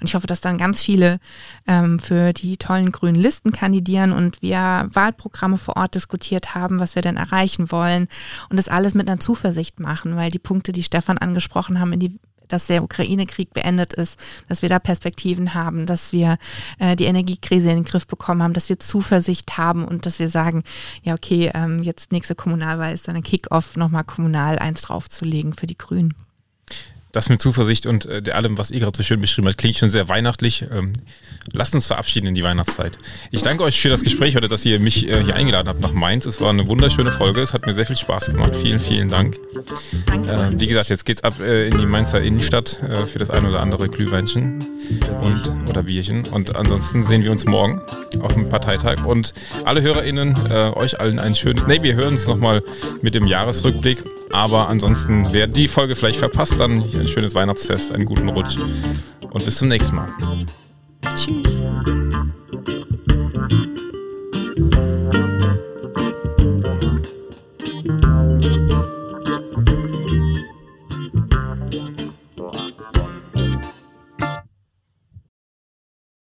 Und 0.00 0.08
ich 0.08 0.14
hoffe, 0.14 0.26
dass 0.26 0.40
dann 0.40 0.58
ganz 0.58 0.82
viele 0.82 1.18
ähm, 1.66 1.98
für 1.98 2.32
die 2.32 2.56
tollen 2.56 2.92
grünen 2.92 3.20
Listen 3.20 3.52
kandidieren 3.52 4.12
und 4.12 4.42
wir 4.42 4.88
Wahlprogramme 4.92 5.58
vor 5.58 5.76
Ort 5.76 5.94
diskutiert 5.94 6.54
haben, 6.54 6.78
was 6.78 6.94
wir 6.94 7.02
denn 7.02 7.16
erreichen 7.16 7.70
wollen 7.70 8.08
und 8.48 8.56
das 8.56 8.68
alles 8.68 8.94
mit 8.94 9.08
einer 9.08 9.20
Zuversicht 9.20 9.80
machen, 9.80 10.16
weil 10.16 10.30
die 10.30 10.38
Punkte, 10.38 10.72
die 10.72 10.82
Stefan 10.82 11.18
angesprochen 11.18 11.80
haben, 11.80 11.92
in 11.92 12.00
die 12.00 12.18
dass 12.52 12.66
der 12.66 12.82
Ukraine-Krieg 12.82 13.54
beendet 13.54 13.92
ist, 13.92 14.18
dass 14.48 14.62
wir 14.62 14.68
da 14.68 14.78
Perspektiven 14.78 15.54
haben, 15.54 15.86
dass 15.86 16.12
wir 16.12 16.38
äh, 16.78 16.96
die 16.96 17.04
Energiekrise 17.04 17.70
in 17.70 17.76
den 17.76 17.84
Griff 17.84 18.06
bekommen 18.06 18.42
haben, 18.42 18.52
dass 18.52 18.68
wir 18.68 18.78
Zuversicht 18.78 19.56
haben 19.56 19.84
und 19.84 20.06
dass 20.06 20.18
wir 20.18 20.28
sagen, 20.28 20.62
ja 21.02 21.14
okay, 21.14 21.50
ähm, 21.54 21.82
jetzt 21.82 22.12
nächste 22.12 22.34
Kommunalwahl 22.34 22.92
ist 22.92 23.08
dann 23.08 23.16
ein 23.16 23.22
Kick-off, 23.22 23.76
nochmal 23.76 24.04
kommunal 24.04 24.58
eins 24.58 24.82
draufzulegen 24.82 25.54
für 25.54 25.66
die 25.66 25.78
Grünen. 25.78 26.14
Das 27.12 27.28
mit 27.28 27.42
Zuversicht 27.42 27.86
und 27.86 28.06
äh, 28.06 28.30
allem, 28.30 28.56
was 28.56 28.70
ihr 28.70 28.78
gerade 28.80 28.96
so 28.96 29.02
schön 29.02 29.20
beschrieben 29.20 29.48
habt, 29.48 29.58
klingt 29.58 29.76
schon 29.76 29.88
sehr 29.88 30.08
weihnachtlich. 30.08 30.64
Ähm, 30.72 30.92
lasst 31.52 31.74
uns 31.74 31.88
verabschieden 31.88 32.28
in 32.28 32.34
die 32.34 32.44
Weihnachtszeit. 32.44 32.98
Ich 33.32 33.42
danke 33.42 33.64
euch 33.64 33.80
für 33.80 33.88
das 33.88 34.02
Gespräch 34.04 34.36
heute, 34.36 34.46
dass 34.46 34.64
ihr 34.64 34.78
mich 34.78 35.08
äh, 35.08 35.24
hier 35.24 35.34
eingeladen 35.34 35.68
habt 35.68 35.80
nach 35.80 35.92
Mainz. 35.92 36.26
Es 36.26 36.40
war 36.40 36.50
eine 36.50 36.68
wunderschöne 36.68 37.10
Folge. 37.10 37.40
Es 37.40 37.52
hat 37.52 37.66
mir 37.66 37.74
sehr 37.74 37.86
viel 37.86 37.96
Spaß 37.96 38.26
gemacht. 38.26 38.54
Vielen, 38.54 38.78
vielen 38.78 39.08
Dank. 39.08 39.38
Danke. 40.06 40.30
Äh, 40.30 40.60
wie 40.60 40.68
gesagt, 40.68 40.88
jetzt 40.88 41.04
geht's 41.04 41.24
ab 41.24 41.34
äh, 41.40 41.66
in 41.66 41.78
die 41.78 41.86
Mainzer 41.86 42.20
Innenstadt 42.22 42.80
äh, 42.82 42.96
für 42.96 43.18
das 43.18 43.30
ein 43.30 43.44
oder 43.44 43.60
andere 43.60 43.88
Glühweinchen 43.88 44.58
und, 45.20 45.52
oder 45.68 45.82
Bierchen. 45.82 46.26
Und 46.28 46.54
ansonsten 46.54 47.04
sehen 47.04 47.24
wir 47.24 47.32
uns 47.32 47.44
morgen 47.44 47.82
auf 48.20 48.34
dem 48.34 48.48
Parteitag. 48.48 49.04
Und 49.04 49.34
alle 49.64 49.82
HörerInnen, 49.82 50.36
äh, 50.48 50.70
euch 50.76 51.00
allen 51.00 51.18
ein 51.18 51.34
schönes. 51.34 51.66
Nee, 51.66 51.82
wir 51.82 51.94
hören 51.94 52.14
uns 52.14 52.28
nochmal 52.28 52.62
mit 53.02 53.16
dem 53.16 53.26
Jahresrückblick. 53.26 54.04
Aber 54.32 54.68
ansonsten, 54.68 55.28
wer 55.32 55.48
die 55.48 55.66
Folge 55.66 55.96
vielleicht 55.96 56.18
verpasst, 56.18 56.60
dann 56.60 56.84
ein 57.00 57.08
schönes 57.08 57.34
Weihnachtsfest, 57.34 57.92
einen 57.92 58.04
guten 58.04 58.28
Rutsch 58.28 58.58
und 59.32 59.44
bis 59.44 59.56
zum 59.56 59.68
nächsten 59.68 59.96
Mal. 59.96 60.12
Tschüss. 61.16 61.62